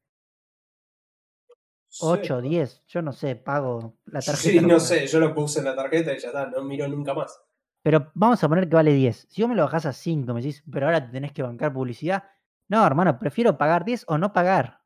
Sí, 1.93 2.07
8, 2.07 2.36
¿no? 2.36 2.40
10, 2.40 2.84
yo 2.86 3.03
no 3.03 3.12
sé, 3.12 3.36
pago 3.36 3.99
la 4.07 4.20
tarjeta. 4.20 4.61
sí, 4.61 4.61
no 4.61 4.80
sé, 4.80 5.07
yo 5.07 5.20
lo 5.20 5.34
puse 5.34 5.59
en 5.59 5.66
la 5.66 5.76
tarjeta 5.76 6.14
y 6.14 6.18
ya 6.18 6.28
está, 6.28 6.47
no 6.47 6.62
miro 6.62 6.88
nunca 6.88 7.12
más. 7.12 7.38
Pero 7.82 8.11
vamos 8.14 8.43
a 8.43 8.49
poner 8.49 8.66
que 8.66 8.76
vale 8.76 8.95
10. 8.95 9.26
Si 9.28 9.43
vos 9.43 9.51
me 9.51 9.57
lo 9.57 9.64
bajás 9.64 9.84
a 9.84 9.93
5, 9.93 10.32
me 10.32 10.40
decís, 10.40 10.64
pero 10.72 10.86
ahora 10.86 11.05
te 11.05 11.12
tenés 11.12 11.32
que 11.32 11.43
bancar 11.43 11.70
publicidad. 11.74 12.24
No, 12.68 12.86
hermano, 12.86 13.18
prefiero 13.18 13.59
pagar 13.59 13.84
10 13.84 14.07
o 14.09 14.16
no 14.16 14.32
pagar. 14.32 14.80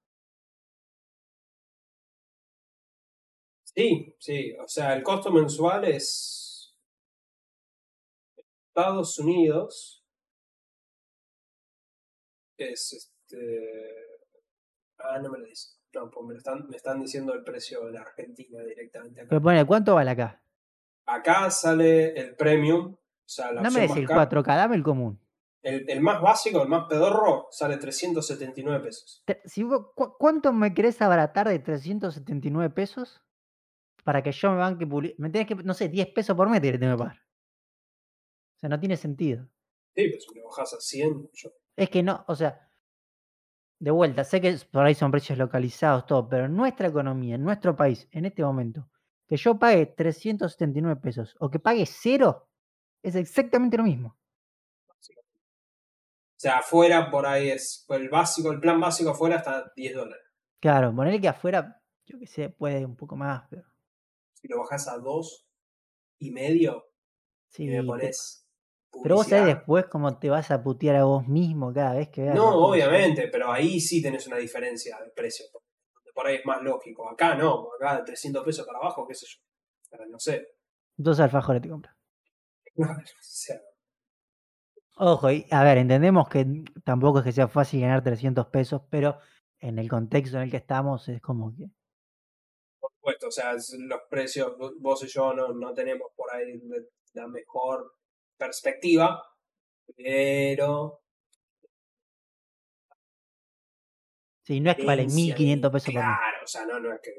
Sí, 3.63 4.17
sí, 4.19 4.57
o 4.59 4.67
sea, 4.67 4.95
el 4.95 5.05
costo 5.05 5.31
mensual 5.31 5.85
es 5.85 6.77
Estados 8.69 9.17
Unidos 9.21 10.05
es 12.59 12.93
este 12.93 14.17
ah 14.99 15.19
no 15.19 15.31
me 15.31 15.39
lo 15.39 15.45
dice 15.45 15.76
no 15.97 16.11
pues 16.11 16.27
me, 16.27 16.33
lo 16.35 16.39
están, 16.39 16.69
me 16.69 16.77
están 16.77 17.01
diciendo 17.01 17.33
el 17.35 17.43
precio 17.43 17.85
de 17.87 17.93
la 17.93 18.03
Argentina 18.03 18.63
directamente 18.63 19.21
acá 19.21 19.29
Pero 19.31 19.43
ponele, 19.43 19.65
¿cuánto 19.65 19.95
vale 19.95 20.11
acá? 20.11 20.43
acá 21.07 21.51
sale 21.51 22.13
el 22.19 22.35
premium 22.37 22.93
o 22.95 22.99
sea 23.29 23.53
la 23.53 23.63
No 23.63 23.71
me 23.71 23.81
des 23.81 23.97
el 23.97 24.07
cara 24.07 24.29
4K, 24.29 24.57
dame 24.57 24.77
el 24.77 24.83
común. 24.83 25.19
el, 25.63 25.89
el 25.89 26.01
más 26.01 26.21
básico 26.21 26.63
el 26.63 26.69
más 26.69 26.87
pedorro 26.89 27.49
sale 27.51 27.77
379 27.77 28.81
pesos 28.85 29.25
Si 29.45 29.63
cu- 29.65 30.15
¿Cuánto 30.19 30.53
me 30.53 30.75
querés 30.75 31.01
abaratar 31.03 31.49
de 31.49 31.59
379 31.59 32.71
pesos 32.75 33.23
para 34.05 34.23
que 34.23 34.31
yo 34.33 34.51
me 34.53 34.59
banque 34.59 34.87
publi- 34.87 35.15
Me 35.19 35.31
tenés 35.31 35.49
que, 35.49 35.55
no 35.57 35.75
sé, 35.75 35.89
10 35.89 36.09
pesos 36.15 36.37
por 36.37 36.49
mes 36.49 36.61
te 36.63 36.79
tengo 36.79 36.95
que 36.97 37.03
pagar. 37.03 37.17
O 38.57 38.59
sea, 38.61 38.69
no 38.69 38.79
tiene 38.79 38.97
sentido. 38.97 39.45
sí 39.95 40.09
pero 40.09 40.21
si 40.21 40.35
me 40.35 40.43
bajas 40.45 40.73
a 40.75 40.81
100 40.81 41.29
yo 41.35 41.51
Es 41.77 41.91
que 41.91 42.03
no, 42.03 42.25
o 42.29 42.35
sea, 42.37 42.66
de 43.79 43.91
vuelta, 43.91 44.25
sé 44.25 44.41
que 44.41 44.57
por 44.71 44.85
ahí 44.85 44.95
son 44.95 45.11
precios 45.11 45.39
localizados, 45.39 46.07
todo, 46.07 46.29
pero 46.29 46.47
en 46.47 46.57
nuestra 46.57 46.89
economía, 46.89 47.35
en 47.35 47.43
nuestro 47.45 47.77
país, 47.77 48.09
en 48.11 48.25
este 48.25 48.43
momento, 48.43 48.89
que 49.29 49.37
yo 49.37 49.59
pague 49.59 49.87
379 49.87 51.01
pesos 51.01 51.37
o 51.41 51.51
que 51.51 51.59
pague 51.59 51.85
cero, 51.87 52.49
es 53.03 53.15
exactamente 53.17 53.77
lo 53.77 53.83
mismo. 53.85 54.17
o 54.89 56.39
sea 56.39 56.59
afuera 56.59 57.11
por 57.11 57.27
ahí 57.27 57.49
es 57.49 57.87
el 57.89 58.11
básico 58.11 58.53
el 58.53 58.61
plan 58.61 58.79
básico 58.79 59.11
afuera 59.11 59.37
está 59.37 59.73
10 59.75 59.95
dólares 59.95 60.23
Claro, 60.59 60.95
ponerle 60.95 61.21
que 61.21 61.29
afuera, 61.29 61.81
yo 62.07 62.19
que 62.19 62.27
sé, 62.27 62.49
puede 62.49 62.85
un 62.85 62.97
poco 62.97 63.15
más, 63.15 63.45
pero 63.51 63.63
si 64.33 64.49
lo 64.49 64.59
bajas 64.59 64.89
a 64.89 64.99
2 64.99 65.47
y 66.19 66.31
medio 66.31 66.89
sí. 67.49 67.65
y 67.65 67.69
me 67.69 67.85
pones 67.85 68.46
Pero 69.03 69.17
vos 69.17 69.27
sabés 69.27 69.47
después 69.47 69.87
cómo 69.87 70.19
te 70.19 70.31
vas 70.31 70.51
a 70.51 70.63
putear 70.63 70.97
a 70.97 71.05
vos 71.05 71.27
mismo 71.27 71.73
cada 71.73 71.95
vez 71.95 72.09
que 72.09 72.23
veas. 72.23 72.35
No, 72.35 72.69
obviamente, 72.69 73.29
pero 73.29 73.53
ahí 73.53 73.81
sí 73.81 74.03
tenés 74.03 74.27
una 74.27 74.37
diferencia 74.37 74.99
de 75.01 75.11
precio. 75.11 75.47
Por 76.15 76.27
ahí 76.27 76.37
es 76.37 76.47
más 76.47 76.63
lógico. 76.63 77.09
Acá 77.09 77.35
no, 77.35 77.69
acá 77.79 77.99
de 77.99 78.05
300 78.05 78.45
pesos 78.45 78.67
para 78.67 78.79
abajo, 78.79 79.07
qué 79.07 79.15
sé 79.15 79.27
yo. 79.29 79.39
Pero 79.91 80.07
no 80.07 80.19
sé. 80.19 80.47
Dos 80.97 81.21
alfajores 81.21 81.63
te 81.63 81.69
compras. 81.69 81.95
o 82.77 82.85
sea, 83.21 83.61
Ojo, 84.99 85.31
y, 85.31 85.47
a 85.51 85.63
ver, 85.63 85.77
entendemos 85.77 86.27
que 86.27 86.47
tampoco 86.83 87.19
es 87.19 87.25
que 87.27 87.33
sea 87.33 87.49
fácil 87.49 87.83
ganar 87.83 88.03
300 88.03 88.47
pesos, 88.47 88.81
pero 88.89 89.19
en 89.61 89.79
el 89.79 89.91
contexto 89.91 90.39
en 90.39 90.45
el 90.45 90.51
que 90.51 90.57
estamos 90.57 91.07
es 91.11 91.21
como 91.21 91.55
que... 91.55 91.67
por 92.81 92.93
supuesto, 92.93 93.27
o 93.29 93.31
sea, 93.31 93.53
los 93.53 94.01
precios, 94.09 94.57
vos 94.79 95.05
y 95.05 95.09
yo 95.09 95.35
no, 95.35 95.53
no 95.53 95.75
tenemos 95.75 96.13
por 96.17 96.33
ahí 96.33 96.59
la 97.13 97.29
mejor 97.29 97.96
perspectiva, 98.37 99.23
pero 99.97 101.01
Sí, 104.47 104.61
no 104.61 104.71
es 104.71 104.77
que 104.77 104.83
de- 104.85 105.07
1500 105.07 105.73
pesos 105.73 105.87
por 105.93 105.95
mes. 105.95 106.03
Claro, 106.05 106.39
o 106.45 106.47
sea, 106.47 106.67
no, 106.67 106.79
no 106.79 106.93
es 106.95 107.01
que. 107.03 107.11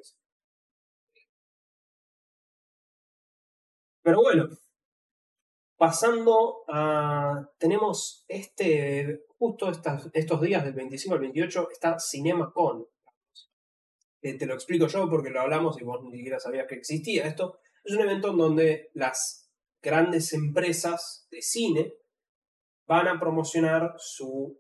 Pero 4.02 4.22
bueno, 4.22 4.48
pasando 5.78 6.64
a. 6.70 7.50
Tenemos 7.58 8.24
este. 8.28 9.26
Justo 9.38 9.70
estas, 9.70 10.10
estos 10.14 10.42
días 10.42 10.64
del 10.64 10.74
25 10.74 11.14
al 11.16 11.22
28 11.22 11.70
está 11.72 12.00
CinemaCon. 12.00 12.88
Eh, 14.24 14.34
te 14.36 14.48
lo 14.48 14.56
explico 14.56 14.88
yo 14.88 15.08
porque 15.10 15.30
lo 15.30 15.42
hablamos 15.42 15.80
y 15.80 15.84
vos 15.84 16.02
ni 16.04 16.12
siquiera 16.12 16.40
sabías 16.40 16.66
que 16.68 16.76
existía 16.76 17.28
esto. 17.28 17.60
Es 17.84 17.94
un 17.94 18.02
evento 18.02 18.30
en 18.32 18.38
donde 18.38 18.90
las 18.96 19.47
grandes 19.82 20.34
empresas 20.34 21.28
de 21.32 21.42
cine 21.42 21.94
van 22.88 23.08
a 23.08 23.20
promocionar 23.20 23.94
su 23.98 24.60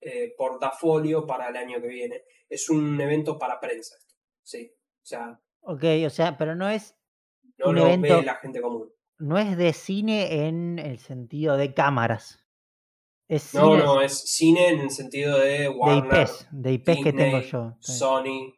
eh, 0.00 0.34
portafolio 0.36 1.26
para 1.26 1.48
el 1.48 1.56
año 1.56 1.80
que 1.80 1.88
viene. 1.88 2.22
Es 2.48 2.68
un 2.68 3.00
evento 3.00 3.38
para 3.38 3.60
prensa. 3.60 3.96
Sí. 4.42 4.70
O 5.02 5.06
sea, 5.06 5.40
Ok, 5.66 5.82
o 6.06 6.10
sea, 6.10 6.36
pero 6.36 6.54
no 6.54 6.68
es, 6.68 6.94
no 7.56 7.70
Un 7.70 7.76
lo 7.76 7.86
evento- 7.86 8.16
ve 8.18 8.22
la 8.22 8.34
gente 8.36 8.60
común. 8.60 8.92
no 9.18 9.38
es 9.38 9.56
de 9.56 9.72
cine 9.72 10.46
en 10.46 10.78
el 10.78 10.98
sentido 10.98 11.56
de 11.56 11.72
cámaras. 11.72 12.38
Es 13.28 13.54
No, 13.54 13.70
cine 13.72 13.78
no, 13.84 14.00
es 14.02 14.18
cine 14.30 14.68
en 14.68 14.80
el 14.80 14.90
sentido 14.90 15.38
de 15.38 15.60
de 15.60 15.68
Warner, 15.70 16.20
IPs, 16.22 16.48
de 16.50 16.72
IPs 16.72 16.96
que 17.02 17.12
tengo 17.14 17.38
Disney, 17.38 17.50
yo. 17.50 17.76
Sony, 17.80 18.52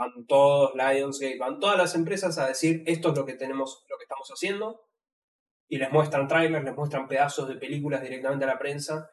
van 0.00 0.26
todos, 0.26 0.72
Lionsgate, 0.74 1.38
van 1.38 1.60
todas 1.60 1.76
las 1.76 1.94
empresas 1.94 2.38
a 2.38 2.46
decir 2.46 2.82
esto 2.86 3.10
es 3.10 3.18
lo 3.18 3.26
que 3.26 3.34
tenemos, 3.34 3.84
lo 3.88 3.98
que 3.98 4.04
estamos 4.04 4.26
haciendo, 4.30 4.88
y 5.68 5.76
les 5.76 5.92
muestran 5.92 6.26
trailers, 6.26 6.64
les 6.64 6.74
muestran 6.74 7.06
pedazos 7.06 7.46
de 7.46 7.56
películas 7.56 8.00
directamente 8.02 8.46
a 8.46 8.48
la 8.48 8.58
prensa, 8.58 9.10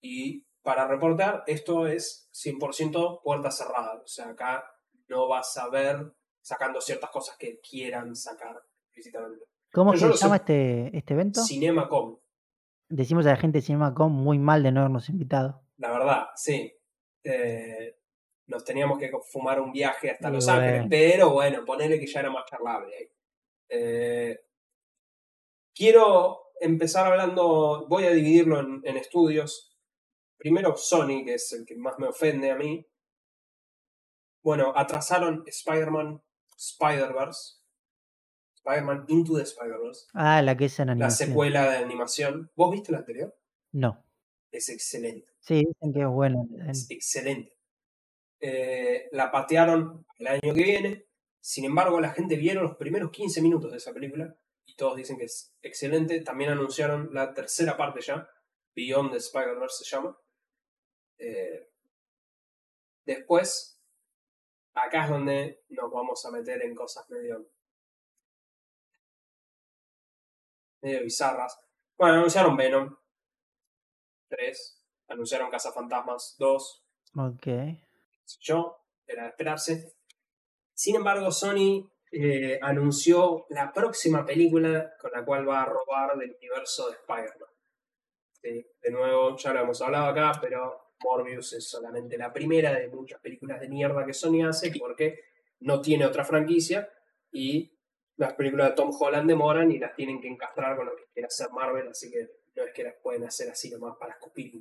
y 0.00 0.44
para 0.62 0.88
reportar, 0.88 1.44
esto 1.46 1.86
es 1.86 2.28
100% 2.32 3.22
puerta 3.22 3.52
cerrada, 3.52 4.02
o 4.02 4.06
sea, 4.08 4.30
acá 4.30 4.64
no 5.06 5.28
vas 5.28 5.56
a 5.56 5.68
ver 5.68 6.12
sacando 6.40 6.80
ciertas 6.80 7.10
cosas 7.10 7.36
que 7.38 7.60
quieran 7.60 8.16
sacar 8.16 8.60
explícitamente. 8.86 9.44
¿Cómo 9.72 9.96
se 9.96 10.12
llama 10.12 10.36
este, 10.36 10.96
este 10.96 11.14
evento? 11.14 11.44
CinemaCom, 11.44 12.18
Decimos 12.88 13.24
a 13.26 13.30
la 13.30 13.36
gente 13.36 13.58
de 13.58 13.62
CinemaCom 13.62 14.12
muy 14.12 14.38
mal 14.38 14.64
de 14.64 14.72
no 14.72 14.80
habernos 14.80 15.08
invitado. 15.08 15.62
La 15.76 15.92
verdad, 15.92 16.26
sí. 16.34 16.70
Eh, 17.24 18.01
nos 18.46 18.64
teníamos 18.64 18.98
que 18.98 19.10
fumar 19.30 19.60
un 19.60 19.72
viaje 19.72 20.10
hasta 20.10 20.30
Los 20.30 20.48
Ángeles, 20.48 20.86
pero 20.90 21.30
bueno, 21.30 21.64
ponele 21.64 21.98
que 21.98 22.06
ya 22.06 22.20
era 22.20 22.30
más 22.30 22.44
charlable 22.48 22.94
ahí. 22.96 23.08
Eh, 23.68 24.40
quiero 25.74 26.52
empezar 26.60 27.06
hablando, 27.06 27.86
voy 27.88 28.04
a 28.04 28.10
dividirlo 28.10 28.60
en, 28.60 28.80
en 28.84 28.96
estudios. 28.96 29.76
Primero 30.36 30.76
Sony, 30.76 31.24
que 31.24 31.34
es 31.34 31.52
el 31.52 31.64
que 31.64 31.76
más 31.76 31.98
me 31.98 32.08
ofende 32.08 32.50
a 32.50 32.56
mí. 32.56 32.86
Bueno, 34.42 34.72
atrasaron 34.76 35.44
Spider-Man 35.46 36.20
Spider-Verse. 36.56 37.60
Spider-Man 38.56 39.04
Into 39.08 39.36
the 39.36 39.42
Spider-Verse. 39.42 40.06
Ah, 40.14 40.42
la 40.42 40.56
que 40.56 40.66
es 40.66 40.78
en 40.80 40.86
La 40.88 40.92
animación. 40.92 41.28
secuela 41.28 41.70
de 41.70 41.76
animación. 41.78 42.50
¿Vos 42.56 42.72
viste 42.72 42.92
la 42.92 42.98
anterior? 42.98 43.36
No. 43.72 44.04
Es 44.50 44.68
excelente. 44.68 45.28
Sí, 45.40 45.64
dicen 45.64 45.92
que 45.92 46.00
es 46.00 46.08
bueno. 46.08 46.46
Es 46.68 46.90
excelente. 46.90 47.56
Eh, 48.44 49.08
la 49.12 49.30
patearon 49.30 50.04
el 50.18 50.26
año 50.26 50.52
que 50.52 50.64
viene. 50.64 51.06
Sin 51.40 51.64
embargo, 51.64 52.00
la 52.00 52.10
gente 52.10 52.34
vieron 52.34 52.64
los 52.64 52.76
primeros 52.76 53.12
15 53.12 53.40
minutos 53.40 53.70
de 53.70 53.76
esa 53.76 53.94
película 53.94 54.36
y 54.66 54.74
todos 54.74 54.96
dicen 54.96 55.16
que 55.16 55.24
es 55.24 55.54
excelente. 55.62 56.20
También 56.22 56.50
anunciaron 56.50 57.14
la 57.14 57.32
tercera 57.34 57.76
parte 57.76 58.00
ya, 58.00 58.28
Beyond 58.74 59.12
the 59.12 59.18
Spider-Verse 59.18 59.84
se 59.84 59.90
llama. 59.90 60.18
Eh, 61.18 61.70
después, 63.04 63.80
acá 64.74 65.04
es 65.04 65.10
donde 65.10 65.62
nos 65.68 65.92
vamos 65.92 66.24
a 66.26 66.32
meter 66.32 66.62
en 66.62 66.74
cosas 66.74 67.08
medio, 67.10 67.48
medio 70.80 71.02
bizarras. 71.04 71.60
Bueno, 71.96 72.14
anunciaron 72.14 72.56
Venom 72.56 72.96
3, 74.28 74.84
anunciaron 75.08 75.50
Cazafantasmas 75.50 76.34
2, 76.38 76.82
Ok. 77.14 77.46
Yo, 78.40 78.78
era 79.06 79.24
de 79.24 79.28
esperarse. 79.30 79.94
Sin 80.74 80.96
embargo, 80.96 81.30
Sony 81.30 81.90
eh, 82.10 82.58
anunció 82.60 83.46
la 83.50 83.72
próxima 83.72 84.24
película 84.24 84.94
con 85.00 85.12
la 85.12 85.24
cual 85.24 85.48
va 85.48 85.62
a 85.62 85.66
robar 85.66 86.16
del 86.16 86.36
universo 86.36 86.90
de 86.90 86.96
Spider-Man. 86.96 87.48
De 88.42 88.90
nuevo, 88.90 89.36
ya 89.36 89.52
lo 89.52 89.60
hemos 89.60 89.80
hablado 89.82 90.06
acá, 90.06 90.32
pero 90.40 90.92
Morbius 91.02 91.52
es 91.52 91.68
solamente 91.68 92.16
la 92.16 92.32
primera 92.32 92.72
de 92.72 92.88
muchas 92.88 93.20
películas 93.20 93.60
de 93.60 93.68
mierda 93.68 94.04
que 94.04 94.12
Sony 94.12 94.46
hace 94.46 94.72
porque 94.78 95.20
no 95.60 95.80
tiene 95.80 96.06
otra 96.06 96.24
franquicia 96.24 96.88
y 97.30 97.72
las 98.16 98.34
películas 98.34 98.70
de 98.70 98.74
Tom 98.74 98.90
Holland 98.98 99.28
demoran 99.28 99.70
y 99.70 99.78
las 99.78 99.94
tienen 99.94 100.20
que 100.20 100.28
encastrar 100.28 100.76
con 100.76 100.86
lo 100.86 100.96
que 100.96 101.04
quiere 101.12 101.26
hacer 101.26 101.50
Marvel, 101.50 101.88
así 101.88 102.10
que 102.10 102.28
no 102.54 102.64
es 102.64 102.72
que 102.72 102.84
las 102.84 102.94
pueden 103.02 103.24
hacer 103.24 103.50
así 103.50 103.70
nomás 103.70 103.96
para 103.96 104.12
escupir. 104.12 104.52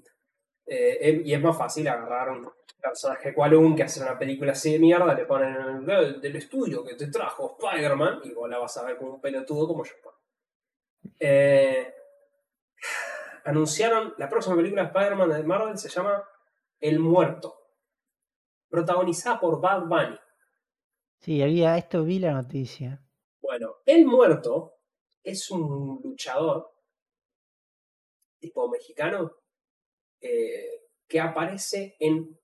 Eh, 0.73 1.21
y 1.25 1.33
es 1.33 1.41
más 1.41 1.57
fácil 1.57 1.85
agarrar 1.89 2.29
un 2.29 2.49
personaje 2.81 3.33
cual 3.33 3.55
un 3.55 3.75
que 3.75 3.83
hace 3.83 4.01
una 4.01 4.17
película 4.17 4.53
así 4.53 4.71
de 4.71 4.79
mierda, 4.79 5.13
le 5.13 5.25
ponen 5.25 5.85
el, 5.89 6.21
del 6.21 6.35
estudio 6.37 6.81
que 6.85 6.95
te 6.95 7.07
trajo 7.07 7.57
Spider-Man 7.59 8.21
y 8.23 8.31
vos 8.31 8.49
la 8.49 8.57
vas 8.57 8.77
a 8.77 8.85
ver 8.85 8.97
como 8.97 9.15
un 9.15 9.21
pelotudo 9.21 9.67
como 9.67 9.83
yo. 9.83 9.93
Eh, 11.19 11.93
anunciaron 13.43 14.13
la 14.17 14.29
próxima 14.29 14.55
película 14.55 14.83
de 14.83 14.87
Spider-Man 14.87 15.29
de 15.31 15.43
Marvel 15.43 15.77
se 15.77 15.89
llama 15.89 16.23
El 16.79 16.99
Muerto, 16.99 17.53
protagonizada 18.69 19.41
por 19.41 19.59
Bad 19.59 19.87
Bunny. 19.87 20.17
Sí, 21.19 21.43
había 21.43 21.77
esto, 21.77 22.05
vi 22.05 22.19
la 22.19 22.31
noticia. 22.31 23.03
Bueno, 23.41 23.75
El 23.85 24.05
Muerto 24.05 24.75
es 25.21 25.51
un 25.51 25.99
luchador 26.01 26.71
tipo 28.39 28.69
mexicano 28.69 29.41
eh, 30.21 30.89
que 31.07 31.19
aparece 31.19 31.95
en 31.99 32.39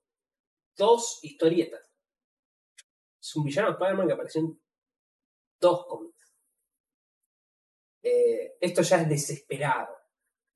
dos 0.75 1.19
historietas. 1.23 1.81
Es 3.21 3.35
un 3.35 3.45
villano 3.45 3.69
de 3.69 3.73
Spider-Man 3.73 4.07
que 4.07 4.13
apareció 4.13 4.41
en 4.41 4.61
dos 5.59 5.85
cómics. 5.87 6.35
Eh, 8.03 8.57
esto 8.61 8.81
ya 8.81 9.01
es 9.01 9.09
desesperado, 9.09 9.95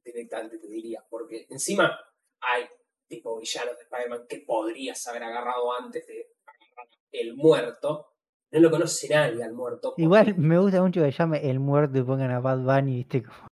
directamente 0.03 0.57
te 0.57 0.67
diría, 0.67 1.05
porque 1.09 1.47
encima 1.49 1.99
hay 2.39 2.65
tipo 3.07 3.39
villanos 3.39 3.77
de 3.77 3.83
Spider-Man 3.83 4.25
que 4.27 4.39
podrías 4.39 5.05
haber 5.07 5.23
agarrado 5.23 5.73
antes 5.73 6.07
de 6.07 6.33
agarrar 6.45 6.87
el 7.11 7.35
muerto. 7.35 8.13
No 8.51 8.59
lo 8.59 8.71
conoce 8.71 9.09
nadie 9.09 9.43
al 9.43 9.53
muerto. 9.53 9.93
Igual 9.97 10.35
me 10.37 10.59
gusta 10.59 10.81
mucho 10.81 11.01
que 11.01 11.11
llame 11.11 11.49
el 11.49 11.59
muerto 11.59 11.97
y 11.97 12.03
pongan 12.03 12.31
a 12.31 12.39
Bad 12.39 12.59
Bunny, 12.59 12.97
viste, 12.97 13.23
como 13.23 13.50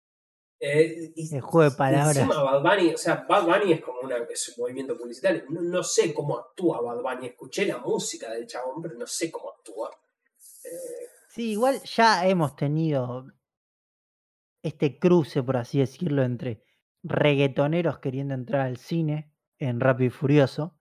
eh, 0.59 1.13
el 1.15 1.41
juego 1.41 1.69
de 1.69 1.77
palabras. 1.77 2.17
Encima 2.17 2.43
Bad 2.43 2.61
Bunny, 2.61 2.93
o 2.93 2.97
sea, 2.97 3.25
Bad 3.27 3.45
Bunny 3.45 3.73
es 3.73 3.81
como 3.81 4.01
una, 4.01 4.17
es 4.17 4.49
un 4.49 4.63
movimiento 4.63 4.97
publicitario. 4.97 5.45
No, 5.49 5.83
sé 5.83 6.13
cómo 6.13 6.37
actúa 6.37 6.81
Bad 6.81 7.01
Bunny. 7.01 7.27
Escuché 7.27 7.65
la 7.65 7.77
música 7.77 8.29
del 8.31 8.45
chabón, 8.45 8.81
pero 8.81 8.95
no 8.95 9.07
sé 9.07 9.31
cómo 9.31 9.51
actúa. 9.51 9.89
Eh, 10.65 11.07
sí, 11.29 11.51
igual 11.51 11.81
ya 11.83 12.27
hemos 12.27 12.55
tenido 12.57 13.25
este 14.61 14.99
cruce, 14.99 15.41
por 15.43 15.55
así 15.55 15.79
decirlo, 15.79 16.23
entre 16.23 16.63
reggaetoneros 17.03 17.99
queriendo 17.99 18.33
entrar 18.33 18.67
al 18.67 18.77
cine 18.77 19.33
en 19.57 19.79
Rápido 19.79 20.07
y 20.07 20.11
Furioso. 20.11 20.77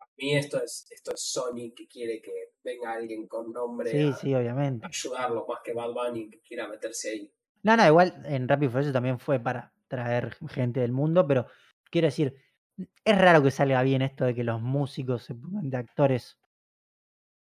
A 0.00 0.06
mí 0.16 0.34
esto 0.34 0.62
es, 0.62 0.86
esto 0.90 1.12
es 1.12 1.20
Sony 1.20 1.74
que 1.76 1.86
quiere 1.86 2.22
que 2.22 2.32
venga 2.64 2.92
alguien 2.94 3.26
con 3.28 3.52
nombre 3.52 3.90
sí, 3.90 4.08
a, 4.08 4.12
sí, 4.14 4.34
obviamente. 4.34 4.86
ayudarlo 4.86 5.46
más 5.46 5.60
que 5.62 5.74
Bad 5.74 5.92
Bunny 5.92 6.30
que 6.30 6.40
quiera 6.40 6.68
meterse 6.68 7.10
ahí. 7.10 7.34
No, 7.62 7.76
no, 7.76 7.86
igual 7.86 8.22
en 8.24 8.48
Rápido 8.48 8.70
y 8.70 8.72
Furioso 8.72 8.92
también 8.92 9.18
fue 9.18 9.38
para 9.38 9.72
traer 9.88 10.36
gente 10.48 10.80
del 10.80 10.92
mundo, 10.92 11.26
pero 11.26 11.46
quiero 11.90 12.06
decir, 12.06 12.34
es 13.04 13.18
raro 13.18 13.42
que 13.42 13.50
salga 13.50 13.82
bien 13.82 14.02
esto 14.02 14.24
de 14.24 14.34
que 14.34 14.44
los 14.44 14.60
músicos 14.60 15.24
se 15.24 15.34
pongan 15.34 15.70
de 15.70 15.76
actores. 15.76 16.38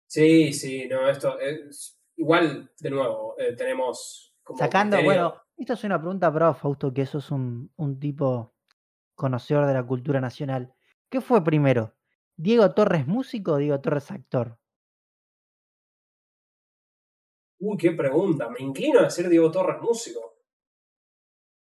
Sí, 0.06 0.52
sí, 0.52 0.86
no, 0.88 1.08
esto 1.08 1.38
es 1.40 2.00
igual, 2.16 2.70
de 2.78 2.90
nuevo, 2.90 3.34
eh, 3.38 3.54
tenemos 3.56 4.34
como 4.42 4.58
Sacando, 4.58 5.02
bueno, 5.02 5.34
esto 5.56 5.72
es 5.72 5.84
una 5.84 5.98
pregunta 5.98 6.32
para 6.32 6.54
Fausto, 6.54 6.92
que 6.94 7.02
eso 7.02 7.18
es 7.18 7.30
un, 7.30 7.72
un 7.76 7.98
tipo 7.98 8.54
conocedor 9.16 9.66
de 9.66 9.74
la 9.74 9.84
cultura 9.84 10.20
nacional. 10.20 10.72
¿Qué 11.08 11.20
fue 11.20 11.42
primero? 11.42 11.94
¿Diego 12.36 12.72
Torres 12.72 13.06
músico 13.06 13.52
o 13.52 13.56
Diego 13.56 13.80
Torres 13.80 14.10
actor? 14.10 14.58
Uy, 17.58 17.76
qué 17.76 17.92
pregunta. 17.92 18.48
Me 18.48 18.60
inclino 18.60 19.00
a 19.00 19.04
decir 19.04 19.28
Diego 19.28 19.50
Torres 19.50 19.80
músico. 19.80 20.38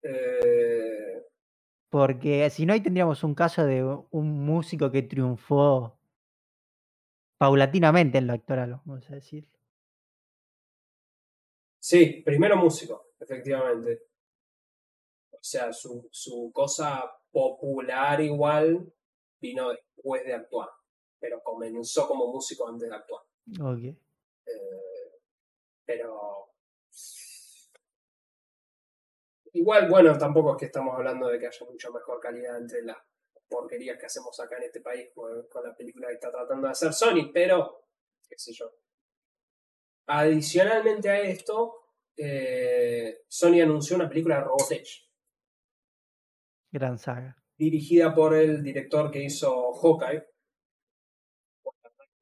Eh... 0.04 1.26
Porque 1.90 2.50
si 2.50 2.66
no, 2.66 2.74
ahí 2.74 2.82
tendríamos 2.82 3.24
un 3.24 3.34
caso 3.34 3.66
de 3.66 3.84
un 3.84 4.46
músico 4.46 4.92
que 4.92 5.02
triunfó 5.02 6.00
paulatinamente 7.40 8.20
en 8.20 8.28
lo 8.28 8.34
actoral, 8.34 8.82
vamos 8.86 9.10
a 9.10 9.16
decir. 9.16 9.48
Sí, 11.82 12.22
primero 12.24 12.58
músico, 12.58 13.14
efectivamente. 13.20 14.04
O 15.32 15.40
sea, 15.42 15.72
su, 15.72 16.08
su 16.12 16.52
cosa 16.54 17.10
popular 17.32 18.20
igual 18.22 18.94
vino 19.40 19.70
después 19.70 20.24
de 20.26 20.34
actuar, 20.34 20.70
pero 21.20 21.42
comenzó 21.42 22.08
como 22.08 22.32
músico 22.32 22.68
antes 22.68 22.90
de 22.90 22.96
actuar. 22.96 23.24
Ok. 23.62 23.84
Eh, 23.84 24.89
pero 25.90 26.54
igual, 29.54 29.90
bueno, 29.90 30.16
tampoco 30.20 30.52
es 30.52 30.60
que 30.60 30.66
estamos 30.66 30.96
hablando 30.96 31.28
de 31.30 31.40
que 31.40 31.48
haya 31.48 31.66
mucha 31.66 31.90
mejor 31.90 32.20
calidad 32.20 32.60
entre 32.60 32.84
las 32.84 32.98
porquerías 33.50 33.98
que 33.98 34.06
hacemos 34.06 34.40
acá 34.40 34.58
en 34.58 34.66
este 34.66 34.82
país 34.82 35.10
con, 35.16 35.48
la 35.64 35.76
película 35.76 36.10
que 36.10 36.14
está 36.14 36.30
tratando 36.30 36.68
de 36.68 36.72
hacer 36.74 36.94
Sony, 36.94 37.32
pero 37.34 37.88
qué 38.30 38.38
sé 38.38 38.54
yo. 38.54 38.72
Adicionalmente 40.06 41.10
a 41.10 41.22
esto, 41.22 41.74
eh, 42.16 43.24
Sony 43.28 43.62
anunció 43.64 43.96
una 43.96 44.08
película 44.08 44.36
de 44.36 44.42
Robotech. 44.42 44.88
Gran 46.72 47.00
saga. 47.00 47.36
Dirigida 47.58 48.14
por 48.14 48.36
el 48.36 48.62
director 48.62 49.10
que 49.10 49.24
hizo 49.24 49.74
Hawkeye. 49.74 50.24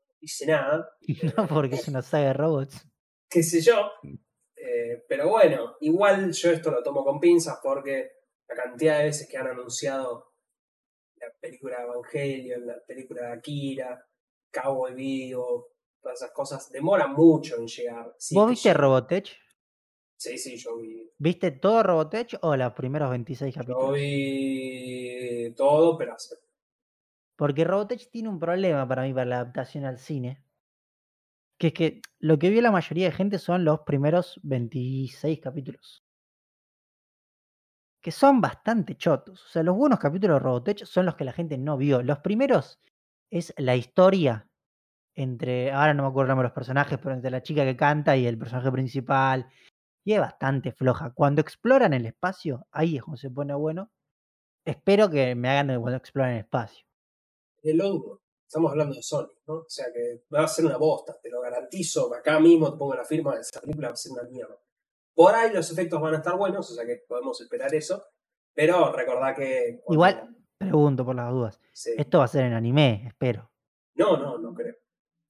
No 0.07 0.15
dice 0.21 0.45
nada. 0.47 0.89
No, 1.35 1.47
porque 1.47 1.75
es 1.75 1.87
una 1.87 2.01
saga 2.01 2.27
de 2.27 2.33
robots 2.33 2.87
qué 3.29 3.43
sé 3.43 3.61
yo. 3.61 3.91
Eh, 4.55 5.05
pero 5.07 5.29
bueno, 5.29 5.77
igual 5.81 6.31
yo 6.31 6.51
esto 6.51 6.71
lo 6.71 6.83
tomo 6.83 7.03
con 7.03 7.19
pinzas 7.19 7.59
porque 7.61 8.11
la 8.47 8.55
cantidad 8.55 8.99
de 8.99 9.05
veces 9.05 9.27
que 9.29 9.37
han 9.37 9.47
anunciado 9.47 10.33
la 11.15 11.27
película 11.39 11.77
de 11.77 11.83
Evangelion, 11.83 12.67
la 12.67 12.83
película 12.85 13.23
de 13.23 13.33
Akira, 13.33 14.05
Cowboy 14.51 14.93
Vivo, 14.93 15.73
todas 16.01 16.21
esas 16.21 16.31
cosas, 16.31 16.71
demoran 16.71 17.13
mucho 17.13 17.57
en 17.57 17.67
llegar. 17.67 18.15
¿Vos 18.31 18.49
viste 18.49 18.73
Robotech? 18.73 19.37
Sí, 20.15 20.37
sí, 20.37 20.57
yo 20.57 20.77
vi. 20.77 21.11
¿Viste 21.17 21.51
todo 21.51 21.83
Robotech 21.83 22.37
o 22.41 22.55
los 22.55 22.73
primeros 22.73 23.09
26 23.11 23.53
capítulos? 23.53 23.87
Yo 23.87 23.91
vi 23.93 25.53
todo, 25.55 25.97
pero 25.97 26.15
Porque 27.35 27.63
Robotech 27.63 28.09
tiene 28.09 28.29
un 28.29 28.39
problema 28.39 28.87
para 28.87 29.03
mí 29.03 29.13
para 29.13 29.25
la 29.25 29.35
adaptación 29.41 29.85
al 29.85 29.99
cine 29.99 30.43
que 31.57 31.67
es 31.67 31.73
que 31.73 32.01
lo 32.19 32.37
que 32.37 32.49
vio 32.49 32.61
la 32.61 32.71
mayoría 32.71 33.05
de 33.05 33.11
gente 33.11 33.39
son 33.39 33.65
los 33.65 33.81
primeros 33.81 34.39
26 34.43 35.39
capítulos. 35.39 36.03
Que 38.01 38.11
son 38.11 38.41
bastante 38.41 38.95
chotos. 38.95 39.43
O 39.45 39.49
sea, 39.49 39.63
los 39.63 39.75
buenos 39.75 39.99
capítulos 39.99 40.35
de 40.35 40.39
Robotech 40.39 40.85
son 40.85 41.05
los 41.05 41.15
que 41.15 41.25
la 41.25 41.33
gente 41.33 41.57
no 41.57 41.77
vio. 41.77 42.01
Los 42.03 42.19
primeros 42.19 42.79
es 43.29 43.53
la 43.57 43.75
historia 43.75 44.47
entre, 45.15 45.71
ahora 45.71 45.95
no 45.95 46.03
me 46.03 46.09
acuerdo 46.09 46.35
de 46.35 46.43
los 46.43 46.51
personajes, 46.51 46.99
pero 46.99 47.15
entre 47.15 47.31
la 47.31 47.41
chica 47.41 47.65
que 47.65 47.75
canta 47.75 48.15
y 48.15 48.27
el 48.27 48.37
personaje 48.37 48.71
principal. 48.71 49.47
Y 50.05 50.13
es 50.13 50.19
bastante 50.19 50.71
floja. 50.71 51.11
Cuando 51.11 51.41
exploran 51.41 51.93
el 51.93 52.05
espacio, 52.05 52.67
ahí 52.71 52.97
es 52.97 53.03
cuando 53.03 53.17
se 53.17 53.31
pone 53.31 53.53
bueno. 53.55 53.91
Espero 54.63 55.09
que 55.09 55.33
me 55.35 55.49
hagan 55.49 55.81
cuando 55.81 55.97
exploran 55.97 56.33
el 56.33 56.39
espacio. 56.39 56.85
El 57.63 57.81
hongo. 57.81 58.21
Estamos 58.47 58.71
hablando 58.71 58.95
de 58.95 59.03
Sony, 59.03 59.29
¿no? 59.45 59.55
O 59.55 59.65
sea 59.67 59.87
que 59.91 60.23
va 60.33 60.45
a 60.45 60.47
ser 60.47 60.65
una 60.65 60.77
bosta, 60.77 61.19
te 61.21 61.29
lo 61.29 61.41
garantizo. 61.41 62.13
Acá 62.15 62.39
mismo 62.39 62.71
te 62.71 62.77
pongo 62.77 62.95
la 62.95 63.03
firma, 63.03 63.35
de 63.35 63.41
esa 63.41 63.59
película 63.59 63.89
va 63.89 63.93
a 63.93 63.97
ser 63.97 64.13
una 64.13 64.23
mierda. 64.23 64.57
Por 65.13 65.35
ahí 65.35 65.51
los 65.51 65.69
efectos 65.69 65.99
van 65.99 66.13
a 66.13 66.17
estar 66.17 66.37
buenos, 66.37 66.71
o 66.71 66.73
sea 66.73 66.85
que 66.85 67.03
podemos 67.07 67.41
esperar 67.41 67.75
eso. 67.75 68.05
Pero 68.53 68.93
recordá 68.93 69.35
que. 69.35 69.81
Igual, 69.89 70.33
pregunto 70.57 71.03
por 71.03 71.15
las 71.15 71.29
dudas. 71.29 71.59
Esto 71.97 72.19
va 72.19 72.23
a 72.23 72.29
ser 72.29 72.45
en 72.45 72.53
anime, 72.53 73.03
espero. 73.07 73.51
No, 73.95 74.15
no, 74.15 74.37
no 74.37 74.53
creo. 74.53 74.75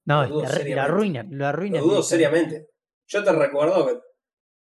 No, 0.06 0.24
lo, 0.24 0.40
lo 0.40 0.80
arruinan, 0.80 1.36
lo 1.36 1.44
arruinan. 1.44 1.80
Lo 1.80 1.88
dudo 1.88 2.02
seriamente. 2.04 2.70
Yo 3.08 3.24
te 3.24 3.32
recuerdo 3.32 3.84
que 3.86 4.00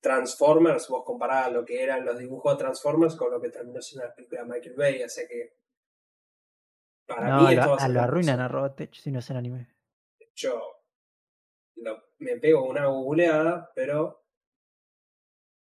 Transformers, 0.00 0.86
vos 0.88 1.02
comparabas 1.04 1.52
lo 1.52 1.64
que 1.64 1.82
eran 1.82 2.04
los 2.04 2.18
dibujos 2.18 2.52
de 2.52 2.58
Transformers 2.62 3.16
con 3.16 3.32
lo 3.32 3.40
que 3.40 3.48
terminó 3.48 3.82
siendo 3.82 4.06
la 4.06 4.14
película 4.14 4.42
de 4.42 4.48
Michael 4.48 4.76
Bay, 4.76 5.02
así 5.02 5.22
que 5.26 5.63
para 7.06 7.38
mí 7.38 7.54
lo, 7.54 7.88
lo 7.88 8.00
arruinan 8.00 8.40
a 8.40 8.48
Robotech 8.48 8.94
si 8.94 9.10
no 9.10 9.18
es 9.18 9.30
el 9.30 9.36
anime. 9.36 9.68
Yo 10.34 10.74
me 12.24 12.36
pego 12.38 12.64
una 12.64 12.86
googleada, 12.86 13.70
pero 13.74 14.24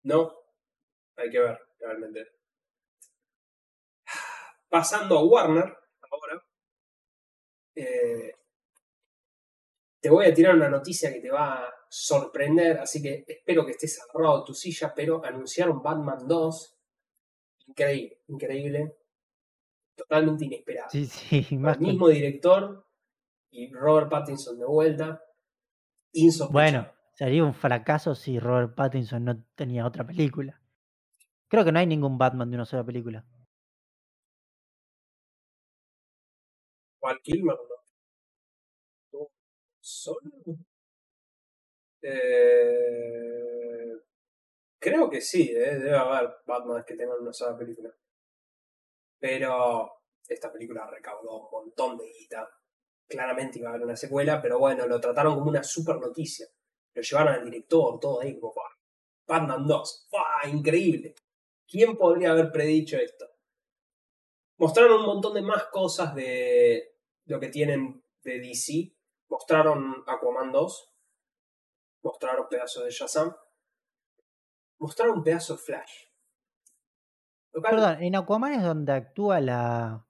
no. 0.03 0.33
Hay 1.15 1.29
que 1.29 1.39
ver, 1.39 1.59
realmente. 1.79 2.27
Pasando 4.69 5.19
a 5.19 5.23
Warner, 5.23 5.77
ahora. 6.09 6.43
Eh, 7.75 8.35
te 9.99 10.09
voy 10.09 10.25
a 10.25 10.33
tirar 10.33 10.55
una 10.55 10.69
noticia 10.69 11.11
que 11.11 11.19
te 11.19 11.29
va 11.29 11.65
a 11.65 11.73
sorprender, 11.89 12.79
así 12.79 13.01
que 13.01 13.25
espero 13.27 13.65
que 13.65 13.71
estés 13.71 14.01
agarrado 14.01 14.43
tu 14.43 14.53
silla, 14.53 14.93
pero 14.95 15.23
anunciaron 15.23 15.81
Batman 15.81 16.27
2. 16.27 16.77
Increíble, 17.67 18.21
increíble. 18.27 18.97
Totalmente 20.01 20.45
inesperado. 20.45 20.89
Sí, 20.89 21.05
sí, 21.05 21.47
El 21.51 21.79
mismo 21.79 22.07
director 22.07 22.87
y 23.51 23.71
Robert 23.71 24.09
Pattinson 24.09 24.57
de 24.57 24.65
vuelta. 24.65 25.23
Insospechado. 26.13 26.53
Bueno, 26.53 26.91
sería 27.13 27.43
un 27.43 27.53
fracaso 27.53 28.15
si 28.15 28.39
Robert 28.39 28.73
Pattinson 28.75 29.23
no 29.25 29.45
tenía 29.55 29.85
otra 29.85 30.05
película. 30.05 30.59
Creo 31.47 31.63
que 31.63 31.71
no 31.71 31.79
hay 31.79 31.85
ningún 31.85 32.17
Batman 32.17 32.49
de 32.49 32.55
una 32.55 32.65
sola 32.65 32.83
película. 32.83 33.25
Val 37.01 37.19
Kilmer, 37.21 37.57
¿no? 39.13 39.27
¿Solo? 39.79 40.31
Eh, 42.01 43.99
creo 44.79 45.09
que 45.09 45.21
sí, 45.21 45.51
¿eh? 45.51 45.77
debe 45.77 45.95
haber 45.95 46.31
Batman 46.47 46.83
que 46.85 46.95
tengan 46.95 47.19
una 47.21 47.33
sola 47.33 47.57
película. 47.57 47.93
Pero 49.21 50.01
esta 50.27 50.51
película 50.51 50.87
recaudó 50.87 51.43
un 51.43 51.51
montón 51.51 51.95
de 51.95 52.11
guita. 52.11 52.49
Claramente 53.07 53.59
iba 53.59 53.69
a 53.69 53.73
haber 53.73 53.85
una 53.85 53.95
secuela, 53.95 54.41
pero 54.41 54.57
bueno, 54.57 54.87
lo 54.87 54.99
trataron 54.99 55.35
como 55.35 55.49
una 55.49 55.63
super 55.63 55.97
noticia. 55.97 56.47
Lo 56.95 57.01
llevaron 57.03 57.35
al 57.35 57.45
director, 57.45 57.99
todo 57.99 58.21
ahí, 58.21 58.39
como 58.39 58.55
Batman 59.27 59.67
2. 59.67 60.07
¡Fua! 60.09 60.49
Increíble. 60.49 61.13
¿Quién 61.67 61.95
podría 61.97 62.31
haber 62.31 62.51
predicho 62.51 62.97
esto? 62.97 63.27
Mostraron 64.57 65.01
un 65.01 65.05
montón 65.05 65.35
de 65.35 65.43
más 65.43 65.65
cosas 65.67 66.15
de 66.15 66.97
lo 67.25 67.39
que 67.39 67.49
tienen 67.49 68.03
de 68.23 68.39
DC. 68.39 68.95
Mostraron 69.29 70.03
Aquaman 70.07 70.51
2. 70.51 70.93
Mostraron 72.01 72.49
pedazos 72.49 72.85
de 72.85 72.91
Shazam. 72.91 73.35
Mostraron 74.79 75.19
un 75.19 75.23
pedazo 75.23 75.53
de 75.53 75.59
Flash. 75.59 76.10
Lo 77.53 77.61
cual- 77.61 77.75
Perdón, 77.75 78.03
en 78.03 78.15
Aquaman 78.15 78.53
es 78.53 78.63
donde 78.63 78.93
actúa 78.93 79.39
la 79.41 80.05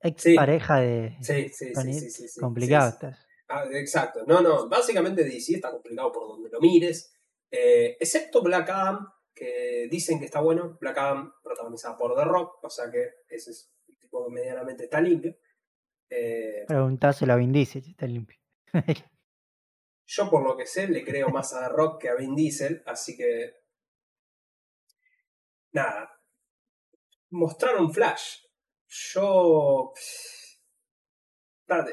ex 0.00 0.22
Sí. 0.22 0.34
pareja 0.34 0.80
de 0.80 1.16
Sí, 1.20 1.48
sí, 1.48 1.66
sí, 1.66 1.72
Tony- 1.72 1.94
sí, 1.94 2.10
sí, 2.10 2.28
sí, 2.28 2.40
complicado 2.40 2.90
sí, 2.90 2.96
sí. 3.00 3.06
estás. 3.06 3.26
Ah, 3.48 3.64
exacto. 3.72 4.24
No, 4.26 4.40
no. 4.40 4.68
Básicamente 4.68 5.22
DC 5.24 5.54
está 5.56 5.70
complicado 5.70 6.10
por 6.10 6.26
donde 6.28 6.48
lo 6.50 6.58
mires. 6.60 7.14
Eh, 7.50 7.96
excepto 8.00 8.42
Black 8.42 8.68
Adam, 8.70 9.08
que 9.34 9.86
dicen 9.90 10.18
que 10.18 10.24
está 10.24 10.40
bueno. 10.40 10.78
Black 10.80 10.96
Adam 10.98 11.32
protagonizada 11.42 11.96
por 11.96 12.16
The 12.16 12.24
Rock, 12.24 12.64
o 12.64 12.70
sea 12.70 12.90
que 12.90 13.10
ese 13.28 13.50
es 13.50 13.70
un 13.86 13.96
tipo 13.98 14.24
que 14.26 14.32
medianamente 14.32 14.84
está 14.84 15.00
limpio. 15.00 15.36
Eh, 16.10 16.64
Preguntáselo 16.66 17.32
a 17.34 17.36
Vin 17.36 17.52
Diesel 17.52 17.82
si 17.82 17.90
está 17.92 18.06
limpio. 18.06 18.38
yo 20.06 20.30
por 20.30 20.42
lo 20.44 20.56
que 20.56 20.66
sé 20.66 20.88
le 20.88 21.04
creo 21.04 21.28
más 21.28 21.52
a 21.54 21.68
The 21.68 21.74
Rock 21.74 22.00
que 22.02 22.08
a 22.08 22.14
Vin 22.14 22.34
Diesel, 22.34 22.82
así 22.86 23.16
que... 23.16 23.54
Nada. 25.72 26.10
Mostraron 27.32 27.92
Flash. 27.92 28.38
Yo... 28.86 29.92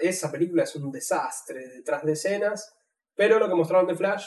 Esa 0.02 0.30
película 0.30 0.64
es 0.64 0.76
un 0.76 0.92
desastre 0.92 1.68
detrás 1.70 2.04
de 2.04 2.12
escenas, 2.12 2.76
pero 3.16 3.40
lo 3.40 3.48
que 3.48 3.56
mostraron 3.56 3.88
de 3.88 3.96
Flash, 3.96 4.26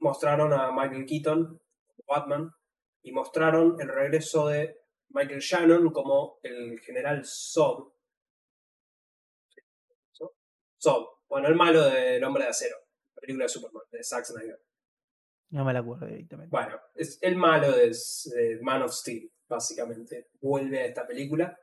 mostraron 0.00 0.52
a 0.52 0.70
Michael 0.72 1.06
Keaton 1.06 1.58
Batman 2.06 2.50
y 3.02 3.12
mostraron 3.12 3.80
el 3.80 3.88
regreso 3.88 4.48
de 4.48 4.76
Michael 5.08 5.40
Shannon 5.40 5.90
como 5.90 6.38
el 6.42 6.78
general 6.80 7.22
Zod. 7.24 7.92
Zod, 10.82 11.06
bueno, 11.28 11.48
el 11.48 11.54
malo 11.54 11.84
del 11.84 12.22
Hombre 12.22 12.44
de 12.44 12.50
Acero, 12.50 12.76
la 13.14 13.20
película 13.20 13.44
de 13.46 13.48
Superman, 13.48 13.84
de 13.90 14.04
Zack 14.04 14.26
Snyder. 14.26 14.62
No 15.48 15.64
me 15.64 15.72
la 15.72 15.78
acuerdo 15.78 16.06
directamente. 16.06 16.50
Bueno, 16.50 16.78
es 16.94 17.18
el 17.22 17.36
malo 17.36 17.72
de 17.72 18.58
Man 18.60 18.82
of 18.82 18.92
Steel, 18.92 19.32
básicamente. 19.48 20.28
Vuelve 20.40 20.80
a 20.80 20.86
esta 20.86 21.06
película. 21.06 21.56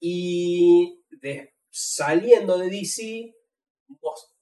Y 0.00 1.04
de- 1.10 1.54
saliendo 1.70 2.58
de 2.58 2.68
DC, 2.70 3.34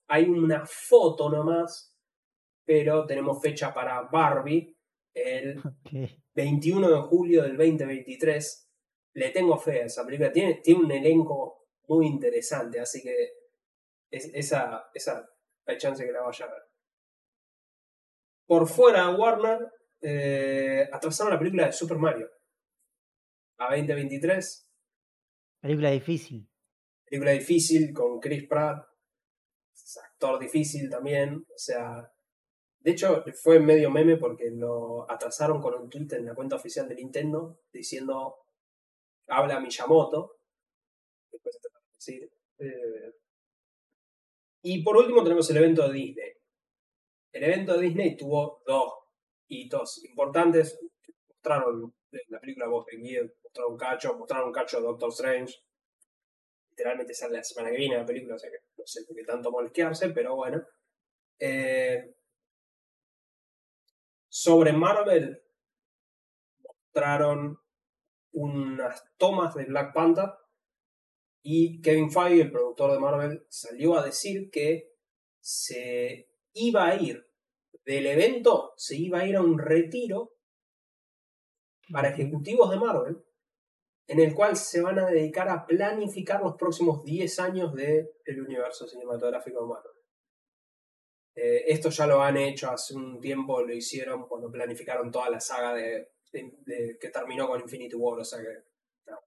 hay 0.08 0.24
una 0.24 0.64
foto 0.66 1.28
nomás, 1.28 1.94
pero 2.64 3.06
tenemos 3.06 3.40
fecha 3.42 3.72
para 3.74 4.02
Barbie 4.02 4.76
el 5.14 5.58
Ok. 5.64 6.10
21 6.34 6.88
de 6.90 7.00
julio 7.02 7.42
del 7.42 7.56
2023. 7.56 8.70
Le 9.14 9.30
tengo 9.30 9.58
fe 9.58 9.82
a 9.82 9.86
esa 9.86 10.04
película. 10.04 10.32
Tiene, 10.32 10.54
tiene 10.62 10.80
un 10.84 10.90
elenco 10.92 11.66
muy 11.88 12.06
interesante, 12.06 12.78
así 12.80 13.02
que 13.02 13.14
es- 14.10 14.30
esa, 14.34 14.88
esa 14.94 15.28
hay 15.66 15.76
chance 15.76 16.04
que 16.04 16.12
la 16.12 16.22
vaya 16.22 16.46
a 16.46 16.50
ver. 16.50 16.62
Por 18.46 18.68
fuera 18.68 19.06
de 19.08 19.14
Warner, 19.14 19.72
eh, 20.02 20.88
atrasaron 20.92 21.32
la 21.32 21.38
película 21.38 21.66
de 21.66 21.72
Super 21.72 21.98
Mario 21.98 22.30
a 23.58 23.76
2023. 23.76 24.70
Película 25.60 25.90
difícil. 25.90 26.48
Película 27.04 27.32
difícil 27.32 27.92
con 27.92 28.18
Chris 28.20 28.46
Pratt, 28.48 28.86
es 29.74 29.98
actor 29.98 30.38
difícil 30.38 30.88
también. 30.88 31.44
O 31.48 31.58
sea, 31.58 32.10
de 32.78 32.90
hecho 32.90 33.24
fue 33.42 33.60
medio 33.60 33.90
meme 33.90 34.16
porque 34.16 34.50
lo 34.50 35.10
atrasaron 35.10 35.60
con 35.60 35.74
un 35.74 35.90
tweet 35.90 36.08
en 36.12 36.26
la 36.26 36.34
cuenta 36.34 36.56
oficial 36.56 36.88
de 36.88 36.94
Nintendo 36.94 37.60
diciendo 37.72 38.36
habla 39.28 39.60
Miyamoto. 39.60 40.38
Después 41.30 41.60
te 41.60 41.68
a 41.68 41.80
decir, 41.94 42.32
eh, 42.58 43.14
Y 44.62 44.82
por 44.82 44.96
último 44.96 45.22
tenemos 45.22 45.48
el 45.50 45.58
evento 45.58 45.88
de 45.88 45.94
Disney. 45.94 46.32
El 47.32 47.44
evento 47.44 47.74
de 47.74 47.86
Disney 47.86 48.16
tuvo 48.16 48.62
dos 48.66 48.99
hitos 49.50 50.02
importantes. 50.04 50.78
Mostraron 51.28 51.94
la 52.28 52.40
película 52.40 52.66
de 52.66 53.08
Gear, 53.08 53.30
mostraron 53.42 53.72
un 53.72 53.78
cacho, 53.78 54.16
mostraron 54.16 54.48
un 54.48 54.52
cacho 54.52 54.78
de 54.78 54.84
Doctor 54.84 55.10
Strange. 55.10 55.54
Literalmente 56.70 57.14
sale 57.14 57.36
la 57.36 57.44
semana 57.44 57.70
que 57.70 57.76
viene 57.76 57.98
la 57.98 58.06
película, 58.06 58.36
o 58.36 58.38
sea 58.38 58.50
que 58.50 58.58
no 58.76 58.86
sé 58.86 59.04
por 59.04 59.16
qué 59.16 59.24
tanto 59.24 59.50
molestarse, 59.50 60.10
pero 60.10 60.36
bueno. 60.36 60.62
Eh, 61.38 62.14
sobre 64.28 64.72
Marvel, 64.72 65.42
mostraron 66.62 67.58
unas 68.32 69.04
tomas 69.16 69.54
de 69.54 69.64
Black 69.64 69.92
Panther 69.92 70.30
y 71.42 71.80
Kevin 71.80 72.10
Feige, 72.10 72.42
el 72.42 72.50
productor 72.50 72.92
de 72.92 73.00
Marvel, 73.00 73.46
salió 73.48 73.98
a 73.98 74.04
decir 74.04 74.50
que 74.50 74.92
se 75.40 76.28
iba 76.52 76.86
a 76.86 76.94
ir 76.96 77.29
del 77.84 78.06
evento, 78.06 78.72
se 78.76 78.96
iba 78.96 79.20
a 79.20 79.26
ir 79.26 79.36
a 79.36 79.42
un 79.42 79.58
retiro 79.58 80.32
para 81.92 82.10
ejecutivos 82.10 82.70
de 82.70 82.78
Marvel, 82.78 83.18
en 84.06 84.20
el 84.20 84.34
cual 84.34 84.56
se 84.56 84.80
van 84.80 84.98
a 84.98 85.06
dedicar 85.06 85.48
a 85.48 85.66
planificar 85.66 86.42
los 86.42 86.56
próximos 86.56 87.04
10 87.04 87.38
años 87.40 87.74
del 87.74 88.08
universo 88.44 88.86
cinematográfico 88.86 89.60
de 89.62 89.68
Marvel. 89.68 89.92
Eh, 91.36 91.64
esto 91.68 91.90
ya 91.90 92.06
lo 92.06 92.20
han 92.22 92.36
hecho 92.36 92.70
hace 92.70 92.94
un 92.94 93.20
tiempo, 93.20 93.62
lo 93.62 93.72
hicieron 93.72 94.26
cuando 94.28 94.50
planificaron 94.50 95.10
toda 95.10 95.30
la 95.30 95.40
saga 95.40 95.74
de, 95.74 96.10
de- 96.32 96.52
de- 96.66 96.98
que 97.00 97.08
terminó 97.10 97.46
con 97.48 97.60
Infinity 97.60 97.94
War, 97.94 98.18
o 98.18 98.24
sea 98.24 98.40
que... 98.40 98.48
no. 99.10 99.18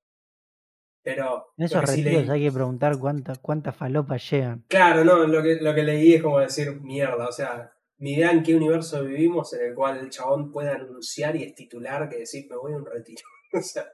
Pero... 1.02 1.54
En 1.58 1.66
esos 1.66 1.90
sí 1.90 2.04
retiros 2.04 2.24
leí- 2.28 2.30
hay 2.32 2.44
que 2.44 2.52
preguntar 2.52 2.98
cuántas 3.00 3.40
cuántas 3.40 3.76
falopas 3.76 4.30
llegan. 4.30 4.66
Claro, 4.68 5.04
no, 5.06 5.26
lo 5.26 5.42
que, 5.42 5.56
lo 5.56 5.74
que 5.74 5.84
leí 5.84 6.16
es 6.16 6.22
como 6.22 6.40
decir 6.40 6.80
mierda, 6.82 7.28
o 7.30 7.32
sea, 7.32 7.73
ni 8.04 8.16
idea 8.16 8.32
en 8.32 8.44
qué 8.44 8.54
universo 8.54 9.02
vivimos 9.02 9.54
en 9.54 9.70
el 9.70 9.74
cual 9.74 9.98
el 9.98 10.10
chabón 10.10 10.52
puede 10.52 10.72
anunciar 10.72 11.38
y 11.38 11.44
es 11.44 11.56
titular 11.56 12.10
que 12.10 12.18
decir 12.18 12.50
me 12.50 12.58
voy 12.58 12.74
a 12.74 12.76
un 12.76 12.86
retiro. 12.86 13.26
o 13.54 13.62
sea, 13.62 13.90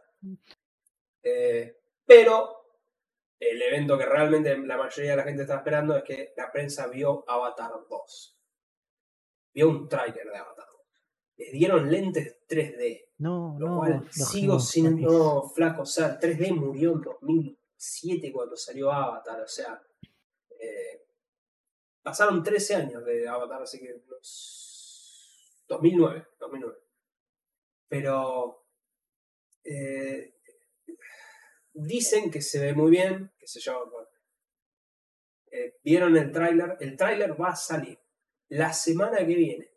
eh, 1.21 1.77
pero 2.07 2.65
el 3.39 3.61
evento 3.61 3.99
que 3.99 4.07
realmente 4.07 4.57
la 4.57 4.77
mayoría 4.77 5.11
de 5.11 5.17
la 5.17 5.23
gente 5.23 5.43
está 5.43 5.57
esperando 5.57 5.95
es 5.95 6.03
que 6.03 6.33
la 6.35 6.51
prensa 6.51 6.87
vio 6.87 7.23
Avatar 7.27 7.71
2. 7.87 8.39
Vio 9.53 9.69
un 9.69 9.87
tráiler 9.87 10.27
de 10.27 10.37
Avatar 10.37 10.65
2. 10.71 10.81
Les 11.37 11.51
dieron 11.51 11.91
lentes 11.91 12.35
3D. 12.49 13.09
No, 13.19 13.57
Lo 13.59 13.67
no, 13.67 13.77
cual 13.77 14.07
sigo 14.11 14.55
aflojemos 14.55 14.69
sin 14.69 15.01
no, 15.01 15.43
flaco. 15.49 15.83
O 15.83 15.85
sea, 15.85 16.19
3D 16.19 16.55
murió 16.55 16.93
en 16.93 17.01
2007 17.01 18.31
cuando 18.31 18.57
salió 18.57 18.91
Avatar. 18.91 19.41
O 19.41 19.47
sea, 19.47 19.79
eh, 20.59 20.98
pasaron 22.09 22.41
13 22.41 22.75
años 22.75 23.05
de 23.05 23.27
Avatar, 23.27 23.61
así 23.61 23.79
que 23.79 23.93
unos 23.93 25.63
2009, 25.67 26.27
2009. 26.39 26.77
Pero 27.87 28.65
eh, 29.63 30.35
dicen 31.71 32.31
que 32.31 32.41
se 32.41 32.59
ve 32.59 32.73
muy 32.73 32.89
bien, 32.89 33.31
qué 33.37 33.47
sé 33.47 33.59
yo. 33.59 33.91
Eh, 35.51 35.77
Vieron 35.83 36.17
el 36.17 36.31
tráiler. 36.31 36.77
El 36.79 36.97
tráiler 36.97 37.39
va 37.39 37.49
a 37.49 37.55
salir 37.55 37.99
la 38.47 38.73
semana 38.73 39.19
que 39.19 39.35
viene 39.35 39.71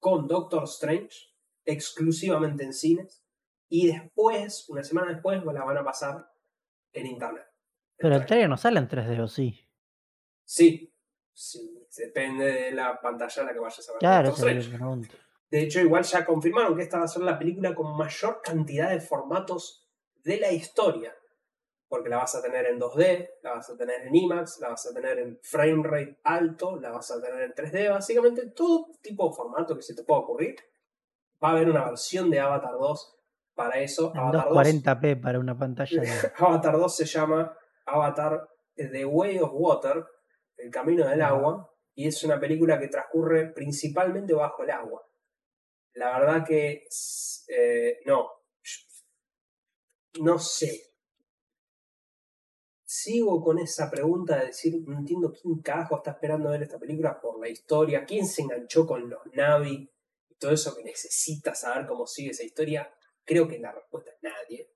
con 0.00 0.26
Doctor 0.26 0.64
Strange 0.64 1.16
exclusivamente 1.64 2.64
en 2.64 2.72
cines 2.72 3.24
y 3.68 3.86
después, 3.86 4.68
una 4.68 4.82
semana 4.82 5.12
después, 5.12 5.44
la 5.44 5.64
van 5.64 5.76
a 5.78 5.84
pasar 5.84 6.32
en 6.92 7.06
internet. 7.06 7.46
Pero 7.96 8.16
el 8.16 8.26
trailer 8.26 8.48
no 8.48 8.56
sale 8.56 8.78
en 8.80 8.88
3D, 8.88 9.20
¿o 9.20 9.28
sí? 9.28 9.68
Sí, 10.44 10.95
Sí, 11.38 11.86
depende 11.94 12.50
de 12.50 12.72
la 12.72 12.98
pantalla 12.98 13.42
a 13.42 13.44
la 13.44 13.52
que 13.52 13.58
vayas 13.58 13.86
a 13.86 13.92
ver. 13.92 13.98
Claro, 13.98 14.28
Doctor 14.30 14.48
esa 14.48 14.58
es 14.58 14.64
Strange. 14.64 14.72
la 14.72 14.86
pregunta. 14.86 15.14
De 15.50 15.60
hecho, 15.60 15.80
igual 15.80 16.02
ya 16.02 16.24
confirmaron 16.24 16.74
que 16.74 16.82
esta 16.82 16.98
va 16.98 17.04
a 17.04 17.08
ser 17.08 17.22
la 17.22 17.38
película 17.38 17.74
con 17.74 17.94
mayor 17.94 18.40
cantidad 18.42 18.88
de 18.88 19.00
formatos 19.00 19.86
de 20.24 20.40
la 20.40 20.50
historia. 20.50 21.14
Porque 21.88 22.08
la 22.08 22.16
vas 22.16 22.34
a 22.34 22.40
tener 22.42 22.64
en 22.64 22.80
2D, 22.80 23.28
la 23.42 23.52
vas 23.52 23.68
a 23.68 23.76
tener 23.76 24.06
en 24.06 24.14
IMAX, 24.14 24.60
la 24.60 24.70
vas 24.70 24.86
a 24.86 24.94
tener 24.94 25.18
en 25.18 25.38
frame 25.42 25.82
rate 25.84 26.18
alto, 26.24 26.80
la 26.80 26.90
vas 26.90 27.10
a 27.10 27.20
tener 27.20 27.42
en 27.42 27.52
3D, 27.52 27.90
básicamente 27.90 28.50
todo 28.52 28.88
tipo 29.02 29.28
de 29.28 29.36
formato 29.36 29.76
que 29.76 29.82
se 29.82 29.94
te 29.94 30.04
pueda 30.04 30.20
ocurrir. 30.20 30.56
Va 31.44 31.48
a 31.48 31.52
haber 31.52 31.68
una 31.68 31.84
versión 31.84 32.30
de 32.30 32.40
Avatar 32.40 32.72
2 32.72 33.16
para 33.54 33.78
eso. 33.78 34.10
En 34.14 34.20
Avatar 34.20 34.48
2 34.48 34.56
240p 34.56 35.20
para 35.20 35.38
una 35.38 35.56
pantalla 35.56 36.00
de... 36.00 36.10
Avatar 36.38 36.78
2 36.78 36.96
se 36.96 37.04
llama 37.04 37.54
Avatar 37.84 38.48
The 38.74 39.04
Way 39.04 39.38
of 39.40 39.50
Water, 39.52 40.04
El 40.56 40.70
Camino 40.70 41.06
del. 41.06 41.22
Agua, 41.22 41.72
y 41.94 42.06
es 42.08 42.22
una 42.24 42.38
película 42.38 42.78
que 42.78 42.88
transcurre 42.88 43.52
principalmente 43.52 44.34
bajo 44.34 44.62
el 44.62 44.70
agua. 44.70 45.02
La 45.94 46.18
verdad 46.18 46.44
que 46.46 46.86
eh, 47.48 48.00
no, 48.04 48.30
no 50.20 50.38
sé. 50.38 50.82
Sigo 52.84 53.42
con 53.42 53.58
esa 53.58 53.90
pregunta 53.90 54.38
de 54.38 54.46
decir, 54.46 54.74
no 54.86 54.98
entiendo 54.98 55.32
quién 55.32 55.60
carajo 55.60 55.96
está 55.96 56.12
esperando 56.12 56.50
ver 56.50 56.62
esta 56.62 56.78
película 56.78 57.20
por 57.20 57.40
la 57.40 57.48
historia, 57.48 58.04
quién 58.04 58.26
se 58.26 58.42
enganchó 58.42 58.86
con 58.86 59.08
los 59.08 59.20
Navi 59.32 59.90
y 60.28 60.34
todo 60.36 60.52
eso 60.52 60.76
que 60.76 60.84
necesita 60.84 61.54
saber 61.54 61.86
cómo 61.86 62.06
sigue 62.06 62.30
esa 62.30 62.44
historia. 62.44 62.92
Creo 63.24 63.48
que 63.48 63.58
la 63.58 63.72
respuesta 63.72 64.10
es 64.10 64.22
nadie. 64.22 64.70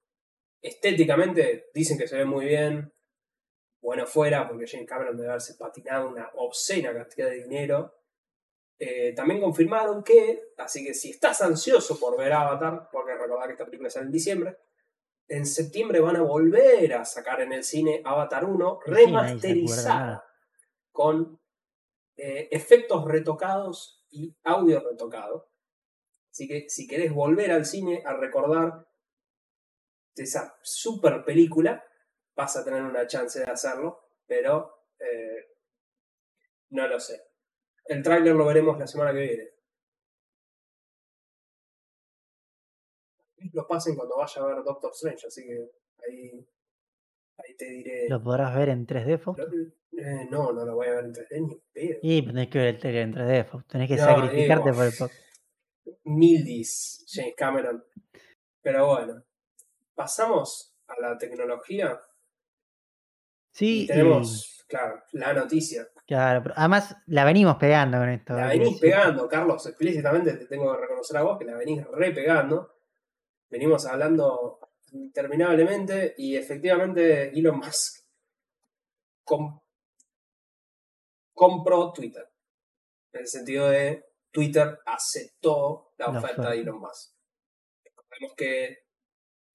Estéticamente 0.60 1.70
dicen 1.72 1.96
que 1.98 2.08
se 2.08 2.16
ve 2.16 2.24
muy 2.24 2.46
bien. 2.46 2.92
Bueno, 3.80 4.06
fuera, 4.06 4.46
porque 4.46 4.66
James 4.66 4.86
Cameron 4.86 5.16
debe 5.16 5.30
haberse 5.30 5.54
patinado 5.54 6.08
una 6.08 6.30
obscena 6.34 6.92
cantidad 6.92 7.28
de 7.28 7.42
dinero. 7.42 7.94
Eh, 8.78 9.14
también 9.14 9.40
confirmaron 9.40 10.02
que, 10.02 10.52
así 10.58 10.84
que 10.84 10.94
si 10.94 11.10
estás 11.10 11.40
ansioso 11.42 11.98
por 11.98 12.16
ver 12.18 12.32
Avatar, 12.32 12.88
porque 12.92 13.14
recordad 13.14 13.46
que 13.46 13.52
esta 13.52 13.64
película 13.66 13.90
sale 13.90 14.06
en 14.06 14.12
diciembre, 14.12 14.56
en 15.28 15.46
septiembre 15.46 16.00
van 16.00 16.16
a 16.16 16.22
volver 16.22 16.92
a 16.94 17.04
sacar 17.04 17.40
en 17.40 17.52
el 17.52 17.62
cine 17.62 18.02
Avatar 18.04 18.44
1 18.44 18.80
Y 18.84 18.88
sí, 18.88 18.90
nadie 18.90 19.04
se 19.04 19.04
acuerda 19.04 19.22
remasterizada 19.22 20.24
con 20.90 21.40
eh, 22.16 22.48
efectos 22.50 23.04
retocados 23.06 24.04
y 24.10 24.36
audio 24.44 24.80
retocado. 24.80 25.50
Así 26.30 26.48
que 26.48 26.68
si 26.68 26.86
querés 26.86 27.12
volver 27.12 27.52
al 27.52 27.64
cine 27.64 28.02
a 28.04 28.14
recordar 28.14 28.86
esa 30.16 30.58
super 30.62 31.24
película, 31.24 31.84
vas 32.40 32.56
a 32.56 32.64
tener 32.64 32.82
una 32.82 33.06
chance 33.06 33.38
de 33.38 33.50
hacerlo, 33.50 34.00
pero 34.26 34.86
eh, 34.98 35.56
no 36.70 36.88
lo 36.88 36.98
sé. 36.98 37.20
El 37.84 38.02
tráiler 38.02 38.34
lo 38.34 38.46
veremos 38.46 38.78
la 38.78 38.86
semana 38.86 39.12
que 39.12 39.18
viene. 39.18 39.48
Lo 43.52 43.66
pasen 43.66 43.94
cuando 43.94 44.16
vaya 44.16 44.42
a 44.42 44.46
ver 44.46 44.64
Doctor 44.64 44.90
Strange, 44.92 45.26
así 45.26 45.46
que 45.46 45.70
ahí, 46.06 46.48
ahí 47.38 47.56
te 47.56 47.64
diré. 47.66 48.08
¿Lo 48.08 48.22
podrás 48.22 48.56
ver 48.56 48.70
en 48.70 48.86
3D, 48.86 49.18
Fausto? 49.18 49.42
Eh, 49.42 50.26
no, 50.30 50.52
no 50.52 50.64
lo 50.64 50.74
voy 50.76 50.86
a 50.86 50.92
ver 50.92 51.04
en 51.04 51.12
3D 51.12 51.40
ni 51.46 51.52
en 51.52 51.62
pedo. 51.72 51.98
Y 52.02 52.26
tenés 52.26 52.48
que 52.48 52.58
ver 52.58 52.68
el 52.68 52.78
trailer 52.78 53.02
en 53.02 53.14
3D, 53.14 53.44
Fausto. 53.44 53.68
Tenés 53.70 53.88
que 53.88 53.96
No, 53.96 54.04
sacrificarte 54.04 54.70
digo, 54.70 54.76
por 54.76 54.86
el 54.86 54.92
podcast. 54.96 55.20
Mildis, 56.04 57.04
James 57.06 57.34
Cameron. 57.36 57.84
Pero 58.62 58.86
bueno, 58.86 59.24
pasamos 59.94 60.74
a 60.86 61.00
la 61.00 61.18
tecnología 61.18 62.00
Sí, 63.60 63.80
y 63.80 63.84
y 63.84 63.86
tenemos, 63.86 64.64
claro, 64.68 65.02
la 65.12 65.32
noticia. 65.34 65.86
claro, 66.06 66.42
pero 66.42 66.54
además 66.56 66.96
la 67.06 67.24
venimos 67.24 67.56
pegando 67.56 67.98
con 67.98 68.08
esto. 68.08 68.32
La 68.34 68.50
que 68.50 68.58
venís 68.58 68.80
pegando, 68.80 69.28
Carlos, 69.28 69.66
explícitamente 69.66 70.32
te 70.34 70.46
tengo 70.46 70.72
que 70.74 70.80
reconocer 70.80 71.16
a 71.18 71.22
vos 71.22 71.38
que 71.38 71.44
la 71.44 71.56
venís 71.56 71.84
re 71.92 72.10
pegando. 72.12 72.74
Venimos 73.50 73.84
hablando 73.86 74.58
interminablemente 74.92 76.14
y 76.16 76.36
efectivamente 76.36 77.38
Elon 77.38 77.58
Musk 77.58 78.04
com- 79.24 79.60
compró 81.34 81.92
Twitter. 81.92 82.26
En 83.12 83.20
el 83.20 83.26
sentido 83.26 83.68
de 83.68 84.04
Twitter 84.30 84.78
aceptó 84.86 85.92
la 85.98 86.06
La 86.12 86.18
oferta 86.18 86.42
de 86.42 86.48
oferta. 86.48 86.54
Elon 86.62 86.80
Musk. 86.80 87.14
Recordemos 87.84 88.34
que 88.36 88.78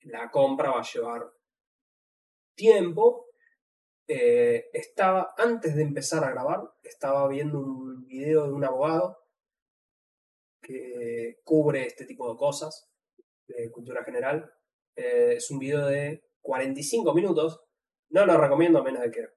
la 0.02 0.30
compra 0.30 0.72
va 0.72 0.80
a 0.80 0.84
llevar 0.84 1.24
tiempo. 2.56 3.25
Eh, 4.08 4.70
estaba, 4.74 5.34
antes 5.38 5.76
de 5.76 5.82
empezar 5.82 6.24
a 6.24 6.32
grabar, 6.32 6.62
estaba 6.84 7.28
viendo 7.28 7.60
un 7.60 8.06
video 8.06 8.46
de 8.46 8.54
un 8.54 8.64
abogado 8.64 9.18
que 10.62 11.42
cubre 11.44 11.86
este 11.86 12.06
tipo 12.06 12.32
de 12.32 12.38
cosas 12.38 12.92
de 13.48 13.72
cultura 13.72 14.04
general. 14.04 14.52
Eh, 14.96 15.36
es 15.38 15.50
un 15.50 15.60
video 15.60 15.86
de 15.88 16.24
45 16.42 17.14
minutos. 17.14 17.62
No 18.10 18.26
lo 18.26 18.38
recomiendo 18.38 18.80
a 18.80 18.84
menos 18.84 19.02
de 19.02 19.12
que. 19.12 19.28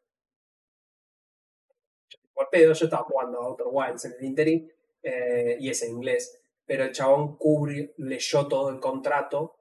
Por 2.34 2.48
yo 2.52 2.72
estaba 2.72 3.04
jugando 3.04 3.40
a 3.40 3.46
Outer 3.46 3.66
Wilds 3.70 4.04
en 4.04 4.12
el 4.12 4.24
interim 4.24 4.68
eh, 5.02 5.56
y 5.58 5.70
es 5.70 5.82
en 5.82 5.92
inglés. 5.92 6.40
Pero 6.64 6.84
el 6.84 6.92
chabón 6.92 7.36
cubre, 7.36 7.94
leyó 7.96 8.46
todo 8.46 8.70
el 8.70 8.78
contrato 8.78 9.56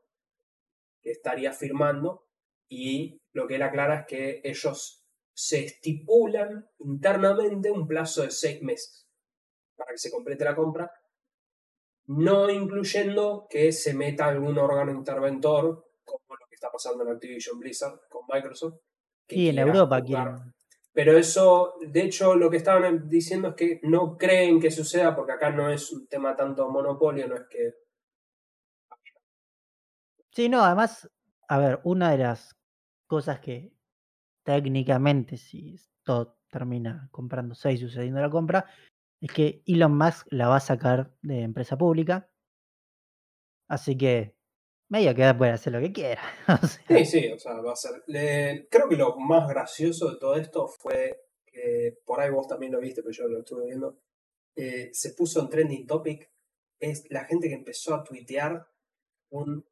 que 1.02 1.12
estaría 1.12 1.54
firmando 1.54 2.28
y 2.70 3.22
lo 3.38 3.48
que 3.48 3.56
él 3.56 3.62
aclara 3.62 4.00
es 4.00 4.06
que 4.08 4.42
ellos 4.44 5.06
se 5.32 5.64
estipulan 5.64 6.68
internamente 6.80 7.70
un 7.70 7.88
plazo 7.88 8.24
de 8.24 8.32
seis 8.32 8.64
meses 8.64 9.08
para 9.76 9.92
que 9.92 10.00
se 10.00 10.10
complete 10.10 10.44
la 10.44 10.56
compra, 10.56 10.92
no 12.08 12.50
incluyendo 12.50 13.46
que 13.48 13.72
se 13.72 13.94
meta 13.94 14.26
algún 14.26 14.58
órgano 14.58 14.92
interventor, 14.92 15.86
como 16.04 16.36
lo 16.36 16.48
que 16.50 16.56
está 16.56 16.72
pasando 16.72 17.04
en 17.04 17.12
Activision 17.12 17.60
Blizzard 17.60 18.00
con 18.10 18.24
Microsoft. 18.28 18.80
Sí, 19.30 19.50
en 19.50 19.60
Europa 19.60 20.02
quieren. 20.02 20.54
Pero 20.92 21.16
eso, 21.16 21.76
de 21.80 22.02
hecho, 22.02 22.34
lo 22.34 22.50
que 22.50 22.58
estaban 22.58 23.08
diciendo 23.08 23.50
es 23.50 23.56
que 23.56 23.80
no 23.84 24.18
creen 24.18 24.60
que 24.60 24.72
suceda, 24.72 25.16
porque 25.16 25.34
acá 25.34 25.52
no 25.52 25.70
es 25.70 25.92
un 25.92 26.08
tema 26.08 26.36
tanto 26.36 26.68
monopolio, 26.70 27.28
no 27.28 27.36
es 27.36 27.46
que 27.48 27.74
Sí, 30.32 30.50
no, 30.50 30.64
además, 30.64 31.10
a 31.48 31.58
ver, 31.58 31.80
una 31.84 32.12
de 32.12 32.20
las 32.20 32.57
cosas 33.08 33.40
que 33.40 33.74
técnicamente, 34.44 35.38
si 35.38 35.76
todo 36.04 36.38
termina 36.50 37.10
comprándose 37.12 37.72
y 37.74 37.78
sucediendo 37.78 38.22
la 38.22 38.30
compra, 38.30 38.66
es 39.22 39.32
que 39.32 39.62
Elon 39.66 39.98
Musk 39.98 40.28
la 40.32 40.48
va 40.48 40.58
a 40.58 40.62
sacar 40.62 41.12
de 41.22 41.42
empresa 41.42 41.78
pública. 41.78 42.30
Así 43.70 43.98
que 43.98 44.36
medio 44.90 45.14
que 45.14 45.34
puede 45.34 45.52
hacer 45.52 45.74
lo 45.74 45.80
que 45.80 45.92
quiera. 45.92 46.22
o 46.64 46.66
sea, 46.68 46.98
Sí, 47.00 47.06
sí, 47.06 47.32
o 47.32 47.40
sea, 47.40 47.54
va 47.62 47.74
a 47.74 47.76
ser. 47.76 48.04
le- 48.08 48.68
creo 48.72 48.88
que 48.88 48.96
lo 48.96 49.16
más 49.18 49.48
gracioso 49.50 50.10
de 50.12 50.18
todo 50.20 50.36
esto 50.36 50.68
fue 50.68 51.26
que 51.46 51.98
por 52.06 52.22
ahí 52.22 52.30
vos 52.30 52.48
también 52.48 52.72
lo 52.72 52.80
viste, 52.80 53.02
pero 53.02 53.12
yo 53.14 53.28
lo 53.28 53.40
estuve 53.40 53.66
viendo. 53.66 54.00
eh, 54.56 54.90
se 54.94 55.14
puso 55.14 55.42
en 55.42 55.50
trending 55.50 55.86
topic. 55.86 56.32
Es 56.80 57.06
la 57.10 57.26
gente 57.26 57.48
que 57.50 57.56
empezó 57.56 57.96
a 57.96 58.04
tuitear 58.04 58.68
un. 59.32 59.66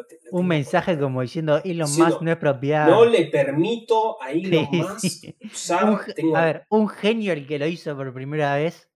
Lo 0.00 0.06
lo 0.32 0.38
un 0.38 0.46
mensaje 0.46 0.98
como 0.98 1.22
diciendo 1.22 1.60
Elon 1.64 1.86
Diciendo, 1.86 2.10
Musk 2.14 2.22
no 2.22 2.30
es 2.32 2.36
propiedad. 2.38 2.86
No 2.88 3.04
le 3.04 3.26
permito 3.26 4.20
a 4.22 4.30
Elon 4.32 4.68
Sí, 4.70 4.76
Musk 4.76 4.98
sí. 5.00 5.36
usar. 5.44 5.90
Un 5.90 5.98
ge- 5.98 6.12
tengo, 6.14 6.36
a 6.36 6.44
ver, 6.44 6.66
un 6.70 6.88
genio 6.88 7.32
el 7.32 7.46
que 7.46 7.58
lo 7.58 7.66
hizo 7.66 7.96
por 7.96 8.12
primera 8.12 8.56
vez. 8.56 8.90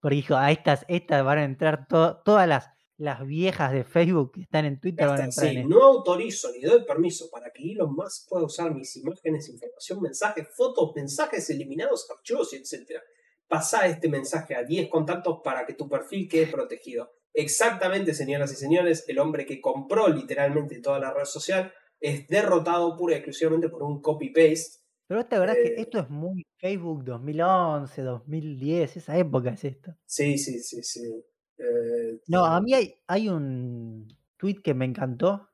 Porque 0.00 0.16
dijo, 0.16 0.36
a 0.36 0.50
estas, 0.52 0.84
estas 0.88 1.24
van 1.24 1.38
a 1.38 1.44
entrar 1.44 1.86
to- 1.88 2.20
todas 2.24 2.46
las, 2.46 2.68
las 2.96 3.26
viejas 3.26 3.72
de 3.72 3.82
Facebook 3.84 4.32
que 4.32 4.42
están 4.42 4.64
en 4.64 4.78
Twitter 4.80 5.06
van 5.06 5.20
a 5.20 5.24
entrar 5.24 5.48
sí, 5.50 5.56
en 5.56 5.68
no 5.68 5.82
autorizo 5.82 6.50
ni 6.52 6.60
doy 6.60 6.84
permiso 6.84 7.28
para 7.30 7.50
que 7.50 7.72
Elon 7.72 7.92
Musk 7.94 8.28
pueda 8.28 8.44
usar 8.44 8.72
mis 8.74 8.96
imágenes, 8.96 9.48
información, 9.48 10.00
mensajes, 10.02 10.46
fotos, 10.54 10.92
mensajes 10.94 11.48
eliminados, 11.50 12.08
archivos, 12.10 12.52
etc. 12.52 13.00
Pasá 13.48 13.86
este 13.86 14.08
mensaje 14.08 14.54
a 14.54 14.62
10 14.62 14.88
contactos 14.88 15.40
para 15.42 15.64
que 15.66 15.74
tu 15.74 15.88
perfil 15.88 16.28
quede 16.28 16.46
protegido. 16.46 17.10
Exactamente, 17.36 18.14
señoras 18.14 18.52
y 18.52 18.56
señores, 18.56 19.04
el 19.08 19.18
hombre 19.20 19.46
que 19.46 19.60
compró 19.60 20.08
literalmente 20.08 20.80
toda 20.80 20.98
la 20.98 21.12
red 21.14 21.24
social 21.24 21.72
es 22.00 22.26
derrotado 22.28 22.96
pura 22.96 23.14
y 23.14 23.18
exclusivamente 23.18 23.68
por 23.68 23.82
un 23.84 24.00
copy-paste. 24.02 24.80
Pero 25.08 25.20
esta 25.20 25.38
verdad 25.40 25.56
es 25.62 25.70
Eh, 25.70 25.74
que 25.74 25.82
esto 25.82 25.98
es 25.98 26.10
muy 26.10 26.46
Facebook 26.58 27.04
2011, 27.04 28.02
2010, 28.02 28.96
esa 28.96 29.16
época 29.18 29.50
es 29.50 29.64
esto. 29.64 29.96
Sí, 30.04 30.36
sí, 30.38 30.58
sí, 30.60 30.82
sí. 30.82 31.24
Eh, 31.58 32.18
No, 32.26 32.44
a 32.44 32.60
mí 32.60 32.74
hay, 32.74 32.94
hay 33.06 33.28
un 33.28 34.08
tweet 34.36 34.56
que 34.62 34.74
me 34.74 34.84
encantó, 34.84 35.50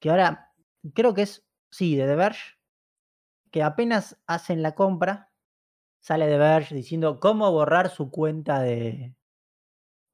que 0.00 0.10
ahora 0.10 0.54
creo 0.94 1.14
que 1.14 1.22
es, 1.22 1.48
sí, 1.70 1.96
de 1.96 2.06
The 2.06 2.16
Verge, 2.16 2.56
que 3.52 3.62
apenas 3.62 4.20
hacen 4.26 4.62
la 4.62 4.74
compra, 4.74 5.32
sale 6.00 6.26
The 6.28 6.38
Verge 6.38 6.74
diciendo 6.74 7.20
cómo 7.20 7.52
borrar 7.52 7.90
su 7.90 8.10
cuenta 8.10 8.60
de, 8.62 9.16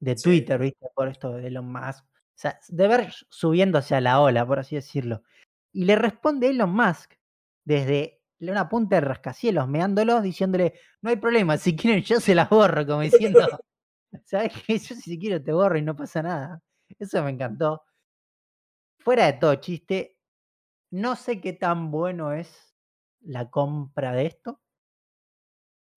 de 0.03 0.17
Sí. 0.17 0.23
Twitter, 0.23 0.59
¿viste? 0.59 0.87
Por 0.95 1.07
esto 1.07 1.31
de 1.37 1.47
Elon 1.47 1.71
Musk. 1.71 2.03
O 2.05 2.35
sea, 2.35 2.59
The 2.75 2.87
Verge 2.87 3.25
subiéndose 3.29 3.95
a 3.95 4.01
la 4.01 4.19
ola, 4.21 4.45
por 4.45 4.59
así 4.59 4.75
decirlo. 4.75 5.23
Y 5.71 5.85
le 5.85 5.95
responde 5.95 6.49
Elon 6.49 6.71
Musk 6.73 7.13
desde 7.65 8.21
una 8.39 8.67
punta 8.67 8.97
de 8.97 9.01
rascacielos, 9.01 9.67
meándolos, 9.69 10.21
diciéndole, 10.23 10.73
no 11.01 11.09
hay 11.09 11.15
problema, 11.15 11.57
si 11.57 11.75
quieren 11.75 12.03
yo 12.03 12.19
se 12.19 12.35
las 12.35 12.49
borro, 12.49 12.85
como 12.85 13.01
diciendo, 13.01 13.39
¿sabes 14.25 14.51
qué? 14.67 14.77
Yo 14.77 14.95
si 14.95 15.17
quiero 15.19 15.41
te 15.43 15.53
borro 15.53 15.77
y 15.77 15.81
no 15.81 15.95
pasa 15.95 16.21
nada. 16.21 16.61
Eso 16.99 17.23
me 17.23 17.31
encantó. 17.31 17.81
Fuera 18.99 19.25
de 19.27 19.33
todo 19.33 19.55
chiste, 19.55 20.17
no 20.91 21.15
sé 21.15 21.41
qué 21.41 21.53
tan 21.53 21.91
bueno 21.91 22.33
es 22.33 22.75
la 23.21 23.49
compra 23.49 24.13
de 24.13 24.25
esto. 24.27 24.59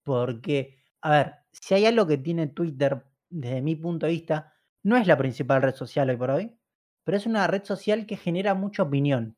Porque, 0.05 0.78
a 1.03 1.11
ver, 1.11 1.35
si 1.53 1.74
hay 1.74 1.87
algo 1.87 2.07
que 2.07 2.19
tiene 2.19 2.47
Twitter, 2.47 3.05
desde 3.31 3.62
mi 3.62 3.77
punto 3.77 4.07
de 4.07 4.12
vista, 4.12 4.55
no 4.82 4.97
es 4.97 5.07
la 5.07 5.16
principal 5.16 5.62
red 5.62 5.74
social 5.74 6.11
hoy 6.11 6.16
por 6.16 6.31
hoy, 6.31 6.57
pero 7.05 7.16
es 7.16 7.27
una 7.27 7.47
red 7.47 7.65
social 7.65 8.07
que 8.07 8.16
genera 8.16 8.55
mucha 8.55 8.82
opinión. 8.82 9.36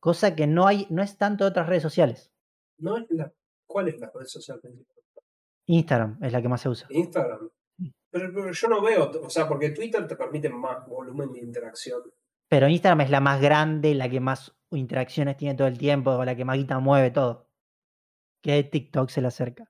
Cosa 0.00 0.34
que 0.36 0.46
no 0.46 0.66
hay, 0.66 0.86
no 0.90 1.02
es 1.02 1.16
tanto 1.16 1.44
de 1.44 1.50
otras 1.50 1.68
redes 1.68 1.82
sociales. 1.82 2.32
No 2.78 2.96
es 2.96 3.06
la, 3.10 3.32
¿Cuál 3.66 3.88
es 3.88 3.98
la 3.98 4.10
red 4.14 4.26
social 4.26 4.60
principal? 4.60 4.96
Instagram 5.66 6.18
es 6.22 6.32
la 6.32 6.42
que 6.42 6.48
más 6.48 6.60
se 6.60 6.68
usa. 6.68 6.86
Instagram. 6.90 7.50
Pero, 8.10 8.32
pero 8.32 8.52
yo 8.52 8.68
no 8.68 8.80
veo, 8.80 9.10
o 9.22 9.30
sea, 9.30 9.48
porque 9.48 9.70
Twitter 9.70 10.06
te 10.06 10.16
permite 10.16 10.48
más 10.48 10.86
volumen 10.86 11.32
de 11.32 11.40
interacción. 11.40 12.02
Pero 12.48 12.68
Instagram 12.68 13.00
es 13.02 13.10
la 13.10 13.20
más 13.20 13.40
grande, 13.40 13.94
la 13.94 14.08
que 14.08 14.20
más 14.20 14.56
interacciones 14.70 15.36
tiene 15.36 15.56
todo 15.56 15.68
el 15.68 15.78
tiempo, 15.78 16.24
la 16.24 16.36
que 16.36 16.44
más 16.44 16.56
guita 16.56 16.78
mueve 16.78 17.10
todo. 17.10 17.50
Que 18.42 18.62
TikTok 18.62 19.10
se 19.10 19.20
le 19.20 19.28
acerca. 19.28 19.68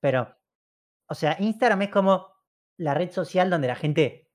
Pero, 0.00 0.34
o 1.08 1.14
sea, 1.14 1.36
Instagram 1.38 1.82
es 1.82 1.90
como 1.90 2.35
la 2.78 2.94
red 2.94 3.10
social 3.10 3.50
donde 3.50 3.68
la 3.68 3.76
gente 3.76 4.30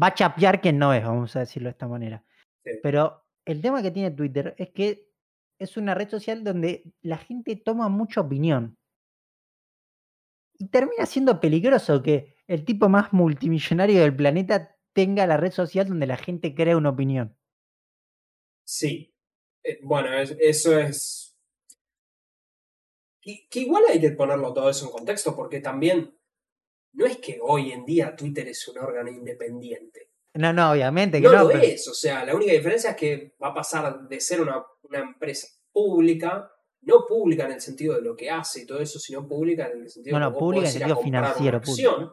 va 0.00 0.08
a 0.08 0.14
chapear 0.14 0.60
que 0.60 0.72
no 0.72 0.92
es, 0.94 1.04
vamos 1.04 1.34
a 1.36 1.40
decirlo 1.40 1.68
de 1.68 1.72
esta 1.72 1.88
manera. 1.88 2.24
Sí. 2.64 2.72
Pero 2.82 3.26
el 3.44 3.60
tema 3.62 3.82
que 3.82 3.90
tiene 3.90 4.10
Twitter 4.10 4.54
es 4.58 4.70
que 4.70 5.10
es 5.58 5.76
una 5.76 5.94
red 5.94 6.08
social 6.08 6.42
donde 6.44 6.92
la 7.02 7.18
gente 7.18 7.56
toma 7.56 7.88
mucha 7.88 8.20
opinión. 8.20 8.76
Y 10.56 10.68
termina 10.68 11.06
siendo 11.06 11.40
peligroso 11.40 12.02
que 12.02 12.36
el 12.46 12.64
tipo 12.64 12.88
más 12.88 13.12
multimillonario 13.12 14.00
del 14.00 14.14
planeta 14.14 14.76
tenga 14.92 15.26
la 15.26 15.36
red 15.36 15.50
social 15.52 15.88
donde 15.88 16.06
la 16.06 16.16
gente 16.16 16.54
crea 16.54 16.76
una 16.76 16.90
opinión. 16.90 17.36
Sí. 18.64 19.14
Eh, 19.64 19.80
bueno, 19.82 20.12
es- 20.12 20.36
eso 20.40 20.78
es. 20.78 21.36
Que, 23.20 23.48
que 23.48 23.60
igual 23.60 23.82
hay 23.88 24.00
que 24.00 24.10
ponerlo 24.10 24.52
todo 24.52 24.68
eso 24.70 24.86
en 24.86 24.92
contexto, 24.92 25.34
porque 25.34 25.60
también 25.60 26.16
no 26.94 27.06
es 27.06 27.18
que 27.18 27.38
hoy 27.42 27.72
en 27.72 27.84
día 27.84 28.14
Twitter 28.16 28.48
es 28.48 28.66
un 28.68 28.78
órgano 28.78 29.10
independiente. 29.10 30.10
No, 30.34 30.52
no, 30.52 30.72
obviamente 30.72 31.18
que 31.20 31.26
No 31.28 31.32
no. 31.32 31.42
lo 31.44 31.48
pero- 31.48 31.62
es, 31.62 31.86
o 31.88 31.94
sea, 31.94 32.24
la 32.24 32.34
única 32.34 32.52
diferencia 32.52 32.90
es 32.90 32.96
que 32.96 33.34
va 33.42 33.48
a 33.48 33.54
pasar 33.54 34.08
de 34.08 34.20
ser 34.20 34.40
una, 34.40 34.64
una 34.82 34.98
empresa 34.98 35.46
pública, 35.72 36.50
no 36.82 37.06
pública 37.06 37.44
en 37.46 37.52
el 37.52 37.60
sentido 37.60 37.94
de 37.94 38.02
lo 38.02 38.16
que 38.16 38.30
hace 38.30 38.62
y 38.62 38.66
todo 38.66 38.80
eso, 38.80 38.98
sino 38.98 39.26
pública 39.28 39.68
en 39.70 39.82
el 39.82 39.90
sentido 39.90 40.18
No, 40.18 40.24
de 40.26 40.30
no, 40.30 40.32
vos 40.32 40.40
pública 40.40 40.62
en 40.64 40.68
a 40.68 40.72
sentido 40.78 40.96
financiero, 41.02 41.56
acción, 41.58 42.12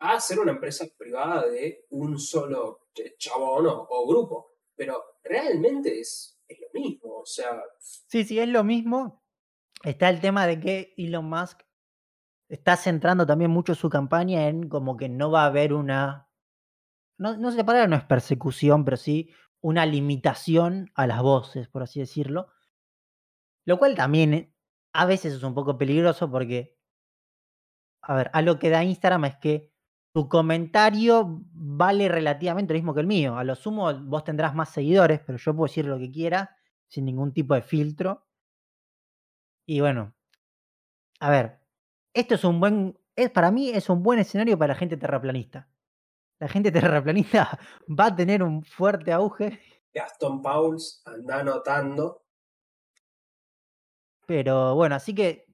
a 0.00 0.18
ser 0.20 0.40
una 0.40 0.52
empresa 0.52 0.86
privada 0.98 1.46
de 1.48 1.84
un 1.90 2.18
solo 2.18 2.88
ch- 2.94 3.14
chabón 3.18 3.66
o, 3.66 3.86
o 3.88 4.06
grupo. 4.08 4.54
Pero 4.74 5.02
realmente 5.22 6.00
es, 6.00 6.40
es 6.48 6.58
lo 6.60 6.80
mismo, 6.80 7.18
o 7.18 7.26
sea, 7.26 7.62
Sí, 7.78 8.24
sí, 8.24 8.38
es 8.38 8.48
lo 8.48 8.64
mismo. 8.64 9.22
Está 9.84 10.08
el 10.08 10.20
tema 10.20 10.46
de 10.46 10.58
que 10.58 10.94
Elon 10.96 11.26
Musk 11.28 11.60
está 12.52 12.76
centrando 12.76 13.26
también 13.26 13.50
mucho 13.50 13.74
su 13.74 13.88
campaña 13.88 14.48
en 14.48 14.68
como 14.68 14.96
que 14.96 15.08
no 15.08 15.30
va 15.30 15.44
a 15.44 15.46
haber 15.46 15.72
una. 15.72 16.28
No, 17.18 17.36
no 17.36 17.50
sé 17.50 17.62
la 17.64 17.86
no 17.86 17.96
es 17.96 18.04
persecución, 18.04 18.84
pero 18.84 18.96
sí 18.96 19.30
una 19.60 19.86
limitación 19.86 20.90
a 20.94 21.06
las 21.06 21.22
voces, 21.22 21.68
por 21.68 21.82
así 21.82 22.00
decirlo. 22.00 22.48
Lo 23.64 23.78
cual 23.78 23.94
también 23.94 24.34
eh, 24.34 24.54
a 24.92 25.06
veces 25.06 25.34
es 25.34 25.42
un 25.42 25.54
poco 25.54 25.78
peligroso 25.78 26.30
porque, 26.30 26.76
a 28.02 28.14
ver, 28.16 28.30
a 28.34 28.42
lo 28.42 28.58
que 28.58 28.70
da 28.70 28.84
Instagram 28.84 29.24
es 29.26 29.36
que 29.36 29.72
tu 30.12 30.28
comentario 30.28 31.40
vale 31.52 32.08
relativamente 32.08 32.74
lo 32.74 32.78
mismo 32.78 32.92
que 32.92 33.00
el 33.00 33.06
mío. 33.06 33.38
A 33.38 33.44
lo 33.44 33.54
sumo 33.54 33.94
vos 33.94 34.24
tendrás 34.24 34.54
más 34.54 34.68
seguidores, 34.70 35.20
pero 35.20 35.38
yo 35.38 35.54
puedo 35.56 35.68
decir 35.68 35.86
lo 35.86 35.98
que 35.98 36.10
quiera 36.10 36.54
sin 36.88 37.06
ningún 37.06 37.32
tipo 37.32 37.54
de 37.54 37.62
filtro. 37.62 38.26
Y 39.66 39.80
bueno, 39.80 40.14
a 41.20 41.30
ver, 41.30 41.61
esto 42.14 42.34
es 42.34 42.44
un 42.44 42.60
buen, 42.60 42.98
es, 43.16 43.30
para 43.30 43.50
mí 43.50 43.70
es 43.70 43.88
un 43.88 44.02
buen 44.02 44.18
escenario 44.18 44.58
para 44.58 44.74
la 44.74 44.78
gente 44.78 44.96
terraplanista. 44.96 45.68
La 46.38 46.48
gente 46.48 46.72
terraplanista 46.72 47.58
va 47.88 48.06
a 48.06 48.16
tener 48.16 48.42
un 48.42 48.62
fuerte 48.62 49.12
auge, 49.12 49.60
Gastón 49.94 50.40
Pauls 50.40 51.02
anda 51.04 51.40
anotando. 51.40 52.22
pero 54.26 54.74
bueno, 54.74 54.94
así 54.94 55.14
que 55.14 55.46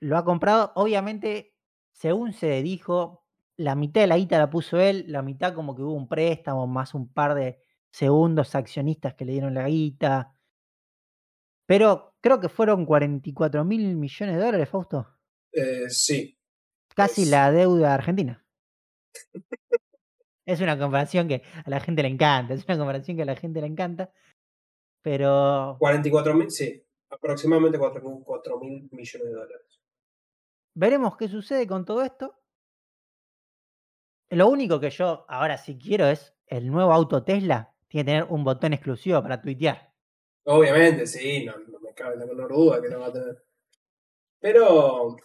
lo 0.00 0.16
ha 0.16 0.24
comprado. 0.24 0.72
Obviamente, 0.74 1.54
según 1.92 2.32
se 2.32 2.62
dijo, 2.62 3.24
la 3.56 3.74
mitad 3.74 4.00
de 4.00 4.06
la 4.08 4.16
guita 4.18 4.38
la 4.38 4.50
puso 4.50 4.80
él, 4.80 5.04
la 5.08 5.22
mitad 5.22 5.54
como 5.54 5.76
que 5.76 5.82
hubo 5.82 5.94
un 5.94 6.08
préstamo, 6.08 6.66
más 6.66 6.94
un 6.94 7.12
par 7.12 7.34
de 7.34 7.60
segundos 7.90 8.54
accionistas 8.54 9.14
que 9.14 9.24
le 9.24 9.32
dieron 9.32 9.54
la 9.54 9.68
guita. 9.68 10.34
Pero 11.66 12.14
creo 12.20 12.40
que 12.40 12.48
fueron 12.48 12.84
44 12.86 13.64
mil 13.64 13.96
millones 13.96 14.36
de 14.36 14.44
dólares, 14.44 14.68
Fausto. 14.68 15.15
Eh, 15.56 15.88
sí, 15.88 16.38
Casi 16.94 17.22
Es- 17.22 17.28
la 17.30 17.50
deuda 17.50 17.94
argentina. 17.94 18.44
Es 20.46 20.60
una 20.60 20.78
comparación 20.78 21.26
que 21.28 21.42
a 21.64 21.68
la 21.70 21.80
gente 21.80 22.02
le 22.02 22.08
encanta, 22.08 22.54
es 22.54 22.64
una 22.66 22.78
comparación 22.78 23.16
que 23.16 23.22
a 23.24 23.26
la 23.26 23.36
gente 23.36 23.60
le 23.60 23.66
encanta. 23.66 24.12
Pero 25.02 25.76
44 25.78 26.34
mil, 26.34 26.50
sí, 26.50 26.84
aproximadamente 27.10 27.78
4 27.78 28.60
mil 28.60 28.88
millones 28.92 29.28
de 29.28 29.32
dólares. 29.34 29.80
veremos 30.74 31.16
qué 31.16 31.26
sucede 31.28 31.66
con 31.66 31.84
todo 31.84 32.02
esto. 32.02 32.38
Lo 34.30 34.48
único 34.48 34.78
que 34.80 34.90
yo 34.90 35.24
ahora 35.28 35.56
sí 35.56 35.78
quiero 35.78 36.06
es 36.06 36.34
el 36.46 36.70
nuevo 36.70 36.92
auto 36.92 37.24
Tesla. 37.24 37.72
Tiene 37.88 38.04
que 38.04 38.10
tener 38.12 38.24
un 38.32 38.44
botón 38.44 38.72
exclusivo 38.72 39.22
para 39.22 39.40
tuitear. 39.40 39.92
Obviamente, 40.44 41.06
sí, 41.06 41.44
no, 41.44 41.56
no 41.58 41.80
me 41.80 41.92
cabe 41.94 42.16
la 42.16 42.26
menor 42.26 42.52
duda 42.52 42.82
que 42.82 42.88
lo 42.88 43.00
va 43.00 43.06
a 43.06 43.12
tener. 43.12 43.44
Pero, 44.40 45.16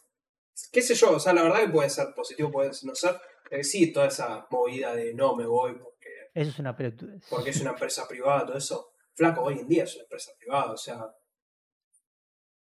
qué 0.71 0.81
sé 0.81 0.95
yo, 0.95 1.11
o 1.11 1.19
sea, 1.19 1.33
la 1.33 1.43
verdad 1.43 1.61
que 1.61 1.69
puede 1.69 1.89
ser 1.89 2.13
positivo, 2.13 2.51
puede 2.51 2.71
no 2.83 2.95
ser. 2.95 3.19
Eh, 3.49 3.63
sí, 3.63 3.91
toda 3.91 4.07
esa 4.07 4.47
movida 4.49 4.95
de 4.95 5.13
no 5.13 5.35
me 5.35 5.45
voy 5.45 5.73
porque, 5.75 6.09
Eso 6.33 6.49
es 6.51 6.59
una 6.59 6.75
porque 7.29 7.49
es 7.49 7.61
una 7.61 7.71
empresa 7.71 8.07
privada, 8.07 8.45
todo 8.45 8.57
eso. 8.57 8.93
Flaco, 9.13 9.41
hoy 9.41 9.59
en 9.59 9.67
día 9.67 9.83
es 9.83 9.95
una 9.95 10.03
empresa 10.03 10.31
privada, 10.37 10.71
o 10.71 10.77
sea. 10.77 11.13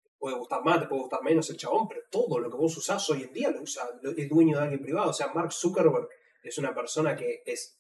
Te 0.02 0.10
puede 0.18 0.36
gustar 0.38 0.64
más, 0.64 0.80
te 0.80 0.88
puede 0.88 1.02
gustar 1.02 1.22
menos 1.22 1.50
el 1.50 1.58
chabón, 1.58 1.88
pero 1.88 2.02
todo 2.10 2.40
lo 2.40 2.50
que 2.50 2.58
vos 2.58 2.76
usás 2.78 3.08
hoy 3.10 3.24
en 3.24 3.34
día 3.34 3.52
lo 3.52 3.62
usa, 3.62 3.88
es 4.18 4.30
dueño 4.30 4.58
de 4.58 4.64
alguien 4.64 4.82
privado. 4.82 5.10
O 5.10 5.14
sea, 5.14 5.28
Mark 5.34 5.52
Zuckerberg 5.52 6.08
es 6.42 6.58
una 6.58 6.74
persona 6.74 7.16
que 7.16 7.44
es 7.46 7.80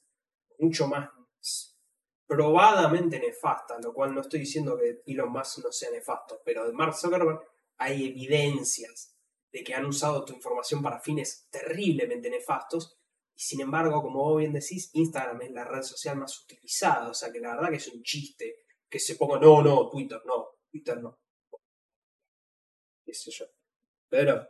mucho 0.59 0.87
más 0.87 1.09
probadamente 2.25 3.19
nefasta, 3.19 3.77
lo 3.79 3.93
cual 3.93 4.13
no 4.13 4.21
estoy 4.21 4.41
diciendo 4.41 4.77
que 4.77 5.01
Elon 5.05 5.31
Musk 5.31 5.59
no 5.63 5.71
sea 5.71 5.91
nefasto, 5.91 6.41
pero 6.43 6.65
de 6.65 6.73
Mark 6.73 6.95
Zuckerberg 6.95 7.41
hay 7.77 8.07
evidencias 8.07 9.12
de 9.53 9.63
que 9.63 9.73
han 9.73 9.85
usado 9.85 10.25
tu 10.25 10.33
información 10.33 10.81
para 10.81 10.99
fines 10.99 11.47
terriblemente 11.49 12.29
nefastos 12.29 12.97
y 13.35 13.41
sin 13.41 13.61
embargo, 13.61 14.01
como 14.01 14.19
vos 14.19 14.39
bien 14.39 14.53
decís, 14.53 14.89
Instagram 14.93 15.41
es 15.43 15.51
la 15.51 15.63
red 15.63 15.81
social 15.83 16.17
más 16.17 16.43
utilizada, 16.43 17.09
o 17.09 17.13
sea 17.13 17.31
que 17.31 17.39
la 17.39 17.55
verdad 17.55 17.69
que 17.69 17.77
es 17.77 17.87
un 17.87 18.03
chiste 18.03 18.65
que 18.89 18.99
se 18.99 19.15
ponga, 19.15 19.39
no, 19.39 19.61
no, 19.63 19.89
Twitter 19.89 20.21
no, 20.25 20.49
Twitter 20.69 21.01
no. 21.01 21.19
Qué 23.05 23.13
sé 23.13 23.31
yo. 23.31 23.45
Pero, 24.09 24.47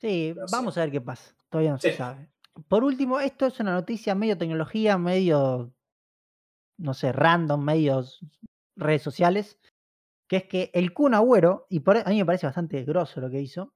Sí, 0.00 0.32
No 0.36 0.46
sé. 0.46 0.56
vamos 0.56 0.78
a 0.78 0.82
ver 0.82 0.92
qué 0.92 1.00
pasa. 1.00 1.34
Todavía 1.50 1.72
no 1.72 1.78
se 1.78 1.96
sabe. 1.96 2.30
Por 2.68 2.84
último, 2.84 3.20
esto 3.20 3.46
es 3.46 3.58
una 3.60 3.72
noticia 3.72 4.14
medio 4.14 4.38
tecnología, 4.38 4.96
medio, 4.96 5.74
no 6.78 6.94
sé, 6.94 7.12
random, 7.12 7.62
medios 7.62 8.20
redes 8.76 9.02
sociales, 9.02 9.58
que 10.28 10.36
es 10.36 10.44
que 10.44 10.70
el 10.74 10.92
Kun 10.92 11.14
Agüero, 11.14 11.66
y 11.68 11.80
por, 11.80 11.98
a 11.98 12.04
mí 12.04 12.18
me 12.18 12.26
parece 12.26 12.46
bastante 12.46 12.84
grosso 12.84 13.20
lo 13.20 13.30
que 13.30 13.40
hizo, 13.40 13.74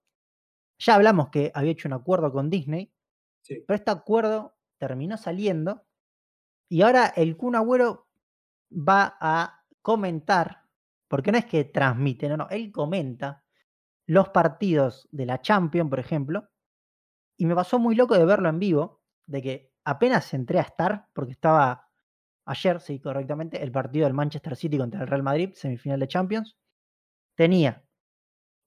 ya 0.79 0.95
hablamos 0.95 1.31
que 1.31 1.51
había 1.55 1.73
hecho 1.73 1.89
un 1.89 1.95
acuerdo 1.95 2.33
con 2.33 2.51
Disney, 2.51 2.93
sí. 3.43 3.63
pero 3.67 3.77
este 3.77 3.91
acuerdo 3.91 4.57
terminó 4.79 5.17
saliendo 5.17 5.87
y 6.69 6.83
ahora 6.83 7.07
el 7.17 7.37
Kun 7.37 7.55
Agüero 7.55 8.09
va 8.73 9.17
a 9.21 9.67
comentar, 9.83 10.63
porque 11.09 11.33
no 11.33 11.39
es 11.39 11.45
que 11.45 11.65
transmite, 11.65 12.29
no, 12.29 12.37
no, 12.37 12.49
él 12.51 12.73
comenta 12.73 13.45
los 14.07 14.31
partidos 14.31 15.09
de 15.13 15.27
la 15.27 15.41
Champions, 15.41 15.91
por 15.91 16.01
ejemplo, 16.01 16.49
y 17.37 17.47
me 17.47 17.55
pasó 17.55 17.79
muy 17.79 17.95
loco 17.95 18.17
de 18.17 18.25
verlo 18.25 18.49
en 18.49 18.59
vivo, 18.59 19.03
de 19.27 19.43
que 19.43 19.73
apenas 19.85 20.33
entré 20.35 20.59
a 20.59 20.63
estar, 20.63 21.09
porque 21.13 21.33
estaba 21.33 21.89
ayer, 22.47 22.81
sí, 22.81 23.01
correctamente, 23.01 23.63
el 23.63 23.73
partido 23.73 24.07
del 24.07 24.15
Manchester 24.15 24.57
City 24.57 24.79
contra 24.79 25.03
el 25.03 25.09
Real 25.09 25.23
Madrid, 25.23 25.53
semifinal 25.55 26.01
de 26.01 26.09
Champions, 26.09 26.57
tenía 27.35 27.82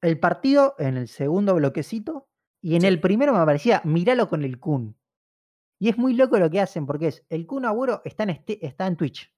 el 0.02 0.20
partido 0.20 0.76
en 0.80 0.98
el 0.98 1.08
segundo 1.08 1.56
bloquecito 1.56 2.28
y 2.62 2.76
en 2.76 2.84
Sí. 2.84 2.88
el 2.88 3.00
primero 3.02 3.34
me 3.34 3.40
aparecía, 3.40 3.82
míralo 3.86 4.30
con 4.30 4.44
el 4.44 4.60
Kun. 4.60 4.98
Y 5.80 5.90
es 5.90 5.98
muy 5.98 6.14
loco 6.14 6.40
lo 6.40 6.50
que 6.50 6.62
hacen, 6.62 6.86
porque 6.86 7.08
es, 7.08 7.26
el 7.30 7.46
Kun 7.48 7.66
Agüero 7.66 8.02
está 8.06 8.24
en, 8.24 8.32
este, 8.32 8.66
está 8.66 8.88
en 8.88 8.96
Twitch, 8.98 9.34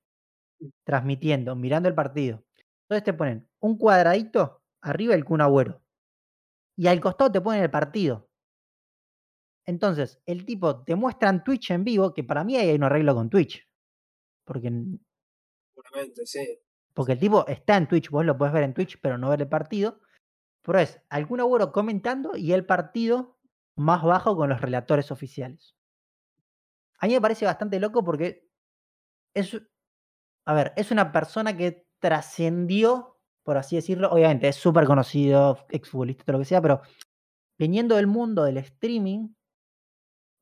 transmitiendo, 0.86 1.56
mirando 1.56 1.90
el 1.90 1.96
partido. 1.96 2.46
Entonces 2.84 3.04
te 3.04 3.14
ponen 3.14 3.48
un 3.60 3.78
cuadradito 3.78 4.64
arriba 4.82 5.16
el 5.16 5.26
Kun 5.26 5.42
Agüero. 5.42 5.82
Y 6.78 6.88
al 6.88 7.02
costado 7.02 7.32
te 7.32 7.42
ponen 7.42 7.64
el 7.64 7.72
partido. 7.72 8.30
Entonces, 9.66 10.22
el 10.26 10.46
tipo 10.46 10.84
te 10.84 10.96
muestra 10.96 11.30
en 11.30 11.44
Twitch 11.44 11.72
en 11.72 11.84
vivo, 11.84 12.14
que 12.14 12.24
para 12.24 12.44
mí 12.44 12.56
hay 12.56 12.74
un 12.76 12.84
arreglo 12.84 13.14
con 13.16 13.30
Twitch. 13.30 13.68
Porque, 14.46 14.72
Seguramente, 15.76 16.26
sí. 16.26 16.60
porque 16.94 17.14
el 17.14 17.20
tipo 17.20 17.46
está 17.48 17.78
en 17.78 17.88
Twitch, 17.88 18.10
vos 18.10 18.26
lo 18.26 18.38
podés 18.38 18.54
ver 18.54 18.64
en 18.64 18.74
Twitch, 18.74 19.00
pero 19.02 19.18
no 19.18 19.30
ver 19.30 19.42
el 19.42 19.50
partido. 19.50 20.00
Pero 20.68 20.80
es 20.80 21.02
al 21.10 21.26
Kun 21.30 21.40
Agüero 21.40 21.72
comentando 21.72 22.36
y 22.36 22.52
el 22.52 22.66
partido 22.66 23.40
más 23.78 24.04
bajo 24.04 24.36
con 24.36 24.50
los 24.50 24.60
relatores 24.60 25.12
oficiales. 25.12 25.78
A 27.00 27.08
mí 27.08 27.14
me 27.14 27.22
parece 27.22 27.46
bastante 27.46 27.80
loco 27.80 28.04
porque 28.04 28.50
es, 29.34 29.58
a 30.46 30.54
ver, 30.54 30.74
es 30.76 30.92
una 30.92 31.14
persona 31.14 31.56
que 31.56 31.88
trascendió, 32.00 33.18
por 33.44 33.56
así 33.58 33.78
decirlo, 33.78 34.10
obviamente 34.12 34.50
es 34.50 34.58
súper 34.58 34.86
conocido, 34.86 35.66
exfutbolista, 35.70 36.26
todo 36.26 36.34
lo 36.34 36.40
que 36.40 36.46
sea, 36.46 36.62
pero 36.62 36.82
viniendo 37.58 37.96
del 37.96 38.08
mundo 38.08 38.44
del 38.44 38.58
streaming, 38.58 39.30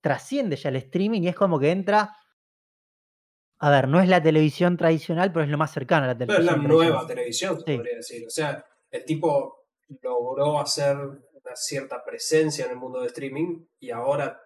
trasciende 0.02 0.56
ya 0.56 0.70
el 0.70 0.78
streaming 0.78 1.22
y 1.22 1.28
es 1.28 1.36
como 1.36 1.60
que 1.60 1.70
entra, 1.70 2.16
a 3.60 3.70
ver, 3.70 3.88
no 3.88 4.00
es 4.02 4.10
la 4.10 4.24
televisión 4.24 4.76
tradicional, 4.76 5.32
pero 5.32 5.46
es 5.46 5.52
lo 5.52 5.58
más 5.60 5.72
cercano 5.72 6.06
a 6.06 6.08
la 6.08 6.18
Pero 6.18 6.32
es 6.34 6.38
televisión. 6.40 6.64
la 6.64 6.68
nueva 6.68 7.06
televisión, 7.06 7.60
se 7.60 7.66
Sí. 7.72 7.78
podría 7.78 7.96
decir. 7.98 8.26
O 8.26 8.30
sea, 8.32 8.66
el 8.90 9.06
tipo 9.06 9.65
logró 10.02 10.60
hacer 10.60 10.98
una 10.98 11.56
cierta 11.56 12.04
presencia 12.04 12.66
en 12.66 12.72
el 12.72 12.78
mundo 12.78 13.02
de 13.02 13.08
streaming 13.08 13.66
y 13.80 13.92
ahora 13.92 14.42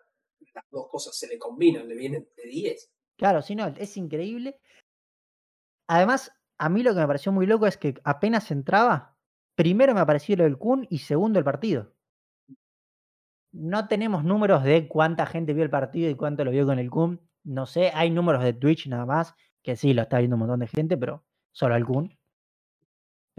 las 0.54 0.66
dos 0.72 0.88
cosas 0.90 1.18
se 1.18 1.28
le 1.28 1.38
combinan, 1.38 1.88
le 1.88 1.96
vienen 1.96 2.28
de 2.36 2.44
10. 2.44 2.92
Claro, 3.18 3.42
sí, 3.42 3.56
no, 3.56 3.68
es 3.68 3.98
increíble. 3.98 4.60
Además, 5.88 6.32
a 6.58 6.70
mí 6.70 6.84
lo 6.84 6.94
que 6.94 7.00
me 7.00 7.08
pareció 7.08 7.32
muy 7.32 7.46
loco 7.46 7.68
es 7.68 7.78
que 7.78 7.96
apenas 8.04 8.52
entraba, 8.52 9.18
primero 9.56 9.94
me 9.94 10.02
apareció 10.02 10.36
lo 10.36 10.44
del 10.44 10.58
Kun 10.58 10.86
y 10.90 11.00
segundo 11.00 11.40
el 11.40 11.46
partido. 11.46 11.94
No 13.52 13.88
tenemos 13.88 14.24
números 14.24 14.64
de 14.64 14.88
cuánta 14.88 15.26
gente 15.26 15.54
vio 15.54 15.64
el 15.64 15.70
partido 15.70 16.10
y 16.10 16.16
cuánto 16.16 16.46
lo 16.46 16.52
vio 16.52 16.66
con 16.66 16.78
el 16.78 16.90
Kun. 16.90 17.28
No 17.44 17.66
sé, 17.66 17.92
hay 17.94 18.12
números 18.12 18.44
de 18.44 18.54
Twitch 18.54 18.88
nada 18.88 19.06
más, 19.06 19.34
que 19.64 19.76
sí, 19.76 19.94
lo 19.94 20.04
está 20.04 20.20
viendo 20.20 20.36
un 20.36 20.42
montón 20.42 20.60
de 20.60 20.68
gente, 20.68 20.98
pero 20.98 21.26
solo 21.52 21.76
el 21.76 21.86
Kun. 21.86 22.19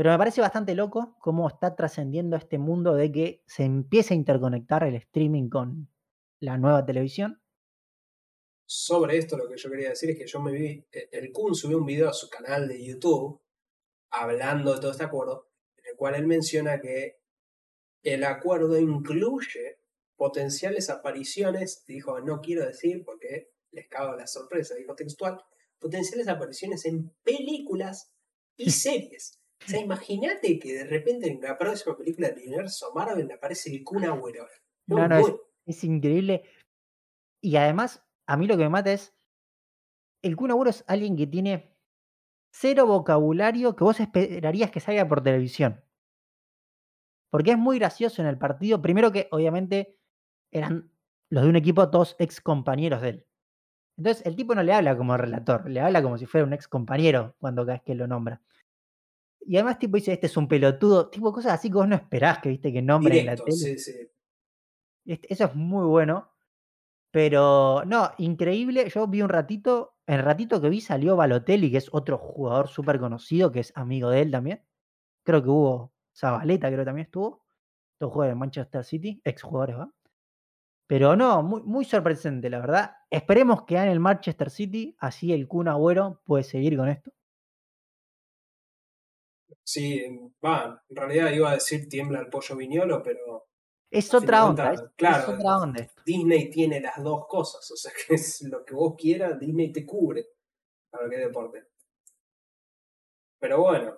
Pero 0.00 0.12
me 0.12 0.16
parece 0.16 0.40
bastante 0.40 0.74
loco 0.74 1.18
cómo 1.20 1.46
está 1.46 1.76
trascendiendo 1.76 2.34
este 2.34 2.56
mundo 2.56 2.94
de 2.94 3.12
que 3.12 3.44
se 3.46 3.64
empieza 3.64 4.14
a 4.14 4.16
interconectar 4.16 4.82
el 4.82 4.94
streaming 4.94 5.50
con 5.50 5.90
la 6.38 6.56
nueva 6.56 6.86
televisión. 6.86 7.42
Sobre 8.64 9.18
esto 9.18 9.36
lo 9.36 9.46
que 9.46 9.58
yo 9.58 9.68
quería 9.68 9.90
decir 9.90 10.08
es 10.08 10.18
que 10.18 10.26
yo 10.26 10.40
me 10.40 10.52
vi, 10.52 10.86
eh, 10.90 11.10
el 11.12 11.30
Kun 11.32 11.54
subió 11.54 11.76
un 11.76 11.84
video 11.84 12.08
a 12.08 12.14
su 12.14 12.30
canal 12.30 12.66
de 12.66 12.82
YouTube 12.82 13.42
hablando 14.10 14.72
de 14.72 14.80
todo 14.80 14.90
este 14.90 15.04
acuerdo, 15.04 15.50
en 15.76 15.90
el 15.90 15.96
cual 15.96 16.14
él 16.14 16.26
menciona 16.26 16.80
que 16.80 17.20
el 18.02 18.24
acuerdo 18.24 18.78
incluye 18.78 19.82
potenciales 20.16 20.88
apariciones, 20.88 21.84
dijo, 21.86 22.22
no 22.22 22.40
quiero 22.40 22.64
decir 22.64 23.04
porque 23.04 23.52
les 23.70 23.86
cago 23.88 24.16
la 24.16 24.26
sorpresa, 24.26 24.76
dijo 24.76 24.94
textual, 24.94 25.44
potenciales 25.78 26.26
apariciones 26.26 26.86
en 26.86 27.10
películas 27.22 28.14
y 28.56 28.70
series. 28.70 29.39
O 29.66 29.70
sea, 29.70 29.80
imagínate 29.80 30.58
que 30.58 30.72
de 30.72 30.84
repente 30.84 31.30
en 31.30 31.40
la 31.40 31.56
próxima 31.58 31.96
película 31.96 32.28
del 32.28 32.46
universo 32.46 32.92
Marvel 32.94 33.30
aparece 33.30 33.70
el 33.70 33.84
Kun 33.84 34.04
Agüero. 34.04 34.46
No, 34.86 34.96
No, 34.96 35.08
no, 35.08 35.40
es, 35.66 35.84
increíble. 35.84 36.44
Y 37.42 37.56
además, 37.56 38.04
a 38.26 38.36
mí 38.36 38.46
lo 38.46 38.56
que 38.56 38.64
me 38.64 38.70
mata 38.70 38.92
es. 38.92 39.14
El 40.22 40.36
Kun 40.36 40.50
Agüero 40.50 40.70
es 40.70 40.84
alguien 40.86 41.16
que 41.16 41.26
tiene 41.26 41.76
cero 42.52 42.86
vocabulario 42.86 43.76
que 43.76 43.84
vos 43.84 44.00
esperarías 44.00 44.70
que 44.70 44.80
salga 44.80 45.06
por 45.06 45.22
televisión. 45.22 45.82
Porque 47.30 47.52
es 47.52 47.58
muy 47.58 47.78
gracioso 47.78 48.20
en 48.22 48.28
el 48.28 48.38
partido. 48.38 48.82
Primero 48.82 49.12
que, 49.12 49.28
obviamente, 49.30 49.98
eran 50.50 50.90
los 51.30 51.44
de 51.44 51.48
un 51.48 51.56
equipo 51.56 51.88
todos 51.90 52.16
ex 52.18 52.40
compañeros 52.40 53.02
de 53.02 53.08
él. 53.08 53.26
Entonces, 53.96 54.26
el 54.26 54.34
tipo 54.34 54.54
no 54.54 54.62
le 54.62 54.72
habla 54.72 54.96
como 54.96 55.16
relator, 55.16 55.68
le 55.68 55.80
habla 55.80 56.02
como 56.02 56.18
si 56.18 56.26
fuera 56.26 56.46
un 56.46 56.52
ex 56.52 56.66
compañero 56.66 57.36
cuando 57.38 57.62
cada 57.62 57.74
vez 57.74 57.82
que 57.82 57.94
lo 57.94 58.06
nombra. 58.06 58.42
Y 59.50 59.56
además, 59.56 59.80
tipo, 59.80 59.96
dice, 59.96 60.12
este 60.12 60.28
es 60.28 60.36
un 60.36 60.46
pelotudo, 60.46 61.10
tipo 61.10 61.32
cosas 61.32 61.54
así 61.54 61.68
que 61.68 61.74
vos 61.74 61.88
no 61.88 61.96
esperás 61.96 62.38
que 62.38 62.50
viste 62.50 62.72
que 62.72 62.80
nombren 62.82 63.18
en 63.18 63.26
la 63.26 63.32
Directo, 63.32 63.46
tele. 63.46 63.56
sí, 63.56 63.78
sí. 63.80 64.08
Este- 65.04 65.32
Eso 65.34 65.46
es 65.46 65.54
muy 65.56 65.84
bueno. 65.86 66.30
Pero 67.10 67.82
no, 67.84 68.12
increíble. 68.18 68.88
Yo 68.94 69.08
vi 69.08 69.22
un 69.22 69.28
ratito, 69.28 69.96
el 70.06 70.22
ratito 70.22 70.60
que 70.60 70.68
vi 70.68 70.80
salió 70.80 71.16
Balotelli, 71.16 71.68
que 71.68 71.78
es 71.78 71.88
otro 71.92 72.16
jugador 72.16 72.68
súper 72.68 73.00
conocido, 73.00 73.50
que 73.50 73.58
es 73.58 73.72
amigo 73.76 74.08
de 74.10 74.20
él 74.22 74.30
también. 74.30 74.62
Creo 75.24 75.42
que 75.42 75.48
hubo 75.48 75.92
Zabaleta, 76.16 76.68
creo 76.68 76.78
que 76.80 76.84
también 76.84 77.06
estuvo. 77.06 77.44
Todo 77.98 78.10
juega 78.10 78.30
en 78.32 78.38
Manchester 78.38 78.84
City, 78.84 79.20
ex 79.24 79.42
jugadores, 79.42 79.78
¿va? 79.80 79.92
Pero 80.86 81.16
no, 81.16 81.42
muy, 81.42 81.62
muy 81.64 81.84
sorprendente, 81.84 82.48
la 82.50 82.60
verdad. 82.60 82.92
Esperemos 83.10 83.64
que 83.64 83.74
gane 83.74 83.90
el 83.90 83.98
Manchester 83.98 84.48
City, 84.48 84.94
así 85.00 85.32
el 85.32 85.48
Kun 85.48 85.66
Agüero 85.66 86.20
puede 86.24 86.44
seguir 86.44 86.76
con 86.76 86.88
esto. 86.88 87.10
Sí, 89.72 90.04
va, 90.44 90.82
en 90.88 90.96
realidad 90.96 91.30
iba 91.30 91.50
a 91.50 91.54
decir 91.54 91.88
tiembla 91.88 92.18
el 92.18 92.28
pollo 92.28 92.56
viñolo, 92.56 93.00
pero 93.04 93.46
Es 93.88 94.12
otra 94.12 94.46
onda, 94.46 94.72
es, 94.72 94.80
es 94.80 94.88
claro, 94.96 95.34
otra 95.34 95.58
onda. 95.58 95.88
Disney 96.04 96.50
tiene 96.50 96.80
las 96.80 97.00
dos 97.02 97.26
cosas, 97.28 97.70
o 97.70 97.76
sea 97.76 97.92
que 98.08 98.14
es 98.14 98.42
lo 98.42 98.64
que 98.64 98.74
vos 98.74 98.94
quieras, 98.98 99.38
Disney 99.38 99.70
te 99.72 99.86
cubre 99.86 100.26
para 100.90 101.04
lo 101.04 101.10
que 101.10 101.16
es 101.16 101.22
deporte. 101.22 101.64
Pero 103.38 103.60
bueno, 103.62 103.94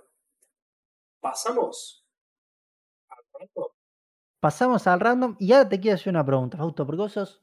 pasamos 1.21 2.07
al 3.09 3.25
rato. 3.41 3.75
Pasamos 4.41 4.87
al 4.87 5.01
random 5.01 5.37
y 5.39 5.53
ahora 5.53 5.69
te 5.69 5.81
quiero 5.81 5.95
hacer 5.95 6.11
una 6.11 6.25
pregunta, 6.27 6.59
Fausto, 6.59 6.85
porque 6.85 6.99
vos 7.01 7.13
sos- 7.13 7.43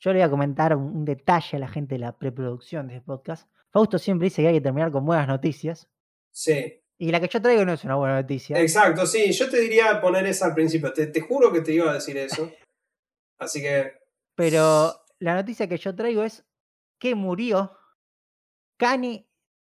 Yo 0.00 0.12
le 0.12 0.18
voy 0.18 0.26
a 0.26 0.30
comentar 0.30 0.76
un, 0.76 0.84
un 0.96 1.04
detalle 1.04 1.56
a 1.56 1.60
la 1.60 1.68
gente 1.68 1.94
de 1.94 2.00
la 2.00 2.16
preproducción 2.18 2.88
de 2.88 2.96
este 2.96 3.06
podcast. 3.06 3.50
Fausto 3.70 3.98
siempre 3.98 4.26
dice 4.26 4.42
que 4.42 4.48
hay 4.48 4.54
que 4.54 4.60
terminar 4.60 4.92
con 4.92 5.04
buenas 5.06 5.26
noticias. 5.28 5.88
Sí, 6.30 6.80
Y 7.00 7.10
la 7.12 7.20
que 7.20 7.28
yo 7.28 7.40
traigo 7.40 7.64
no 7.64 7.72
es 7.72 7.84
una 7.84 7.94
buena 7.94 8.20
noticia. 8.20 8.58
exacto, 8.60 9.06
sí, 9.06 9.32
yo 9.32 9.48
te 9.48 9.60
diría 9.60 10.00
poner 10.00 10.26
esa 10.26 10.46
al 10.46 10.54
principio, 10.54 10.92
te, 10.92 11.06
te 11.06 11.20
juro 11.20 11.52
que 11.52 11.60
te 11.60 11.72
iba 11.72 11.90
a 11.90 11.94
decir 11.94 12.16
eso. 12.16 12.50
Así 13.38 13.62
que 13.62 13.92
Pero 14.34 15.04
la 15.20 15.34
noticia 15.34 15.68
que 15.68 15.76
yo 15.76 15.94
traigo 15.94 16.24
es 16.24 16.44
que 17.00 17.14
murió 17.14 17.76
Kane 18.78 19.28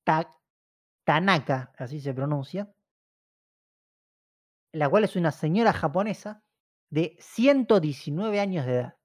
Ta- 0.05 0.37
Tanaka, 1.07 1.73
así 1.79 2.01
se 2.01 2.13
pronuncia, 2.13 2.71
la 4.73 4.89
cual 4.91 5.05
es 5.05 5.17
una 5.17 5.33
señora 5.33 5.73
japonesa 5.73 6.43
de 6.91 7.17
119 7.21 8.39
años 8.41 8.67
de 8.67 8.73
edad, 8.73 8.97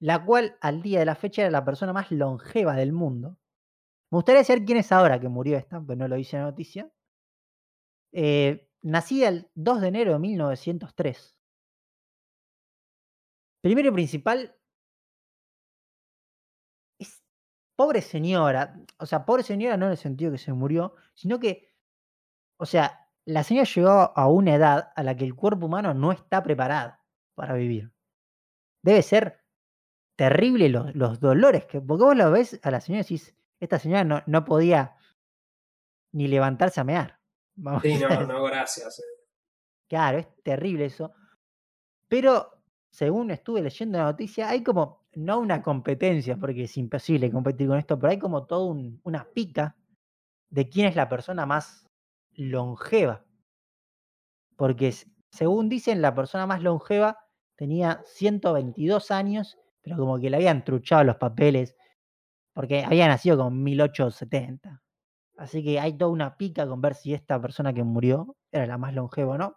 la 0.00 0.24
cual 0.24 0.56
al 0.60 0.82
día 0.82 0.98
de 0.98 1.04
la 1.06 1.14
fecha 1.14 1.42
era 1.42 1.50
la 1.50 1.64
persona 1.64 1.92
más 1.92 2.10
longeva 2.10 2.74
del 2.74 2.92
mundo. 2.92 3.38
Me 4.10 4.16
gustaría 4.18 4.44
saber 4.44 4.64
quién 4.64 4.78
es 4.78 4.90
ahora 4.92 5.20
que 5.20 5.28
murió 5.28 5.56
esta, 5.56 5.80
pero 5.80 5.96
no 5.96 6.08
lo 6.08 6.16
dice 6.16 6.36
la 6.36 6.44
noticia. 6.44 6.90
Eh, 8.16 8.70
nacida 8.82 9.28
el 9.28 9.50
2 9.56 9.80
de 9.80 9.88
enero 9.88 10.12
de 10.12 10.18
1903. 10.20 11.36
Primero 13.60 13.88
y 13.88 13.92
principal, 13.92 14.54
es 17.00 17.24
pobre 17.76 18.02
señora. 18.02 18.78
O 18.98 19.06
sea, 19.06 19.24
pobre 19.24 19.42
señora 19.42 19.76
no 19.76 19.86
en 19.86 19.92
el 19.92 19.98
sentido 19.98 20.30
que 20.30 20.38
se 20.38 20.52
murió, 20.52 20.94
sino 21.14 21.40
que, 21.40 21.74
o 22.56 22.66
sea, 22.66 23.08
la 23.24 23.42
señora 23.42 23.68
llegó 23.74 24.12
a 24.16 24.28
una 24.28 24.54
edad 24.54 24.92
a 24.94 25.02
la 25.02 25.16
que 25.16 25.24
el 25.24 25.34
cuerpo 25.34 25.66
humano 25.66 25.92
no 25.92 26.12
está 26.12 26.42
preparado 26.42 26.96
para 27.34 27.54
vivir. 27.54 27.92
Debe 28.82 29.02
ser 29.02 29.44
terrible 30.16 30.68
los, 30.68 31.18
dolores 31.20 31.64
que. 31.66 31.80
Porque 31.80 32.04
vos 32.04 32.16
lo 32.16 32.30
ves 32.30 32.60
a 32.62 32.70
la 32.70 32.80
señora 32.80 33.00
y 33.00 33.04
decís, 33.04 33.34
esta 33.60 33.78
señora 33.80 34.04
no, 34.04 34.22
no 34.26 34.44
podía 34.44 34.96
ni 36.12 36.28
levantarse 36.28 36.80
a 36.80 36.84
mear. 36.84 37.23
Vamos 37.56 37.82
sí, 37.82 37.96
no, 37.98 38.08
no, 38.26 38.42
gracias. 38.44 38.98
eh. 38.98 39.02
Claro, 39.88 40.18
es 40.18 40.28
terrible 40.42 40.86
eso. 40.86 41.12
Pero, 42.08 42.62
según 42.90 43.30
estuve 43.30 43.62
leyendo 43.62 43.98
la 43.98 44.04
noticia, 44.04 44.48
hay 44.50 44.62
como, 44.62 45.06
no 45.14 45.38
una 45.40 45.62
competencia, 45.62 46.36
porque 46.36 46.64
es 46.64 46.76
imposible 46.76 47.30
competir 47.30 47.68
con 47.68 47.78
esto, 47.78 47.98
pero 47.98 48.10
hay 48.12 48.18
como 48.18 48.46
toda 48.46 48.66
un- 48.66 49.00
una 49.04 49.24
pica 49.32 49.76
de 50.50 50.68
quién 50.68 50.86
es 50.88 50.96
la 50.96 51.08
persona 51.08 51.46
más 51.46 51.88
longeva. 52.32 53.24
Porque, 54.56 54.92
según 55.30 55.68
dicen, 55.68 56.00
la 56.02 56.14
persona 56.14 56.46
más 56.46 56.62
longeva 56.62 57.18
tenía 57.56 58.02
122 58.04 59.10
años, 59.10 59.58
pero 59.82 59.96
como 59.96 60.18
que 60.18 60.30
le 60.30 60.36
habían 60.36 60.64
truchado 60.64 61.04
los 61.04 61.16
papeles, 61.16 61.76
porque 62.54 62.84
había 62.84 63.08
nacido 63.08 63.38
con 63.38 63.64
1870. 63.64 64.83
Así 65.36 65.64
que 65.64 65.80
hay 65.80 65.96
toda 65.96 66.10
una 66.10 66.36
pica 66.36 66.66
con 66.66 66.80
ver 66.80 66.94
si 66.94 67.12
esta 67.12 67.40
persona 67.40 67.72
que 67.72 67.82
murió 67.82 68.36
era 68.52 68.66
la 68.66 68.78
más 68.78 68.94
longeva 68.94 69.34
o 69.34 69.38
no. 69.38 69.56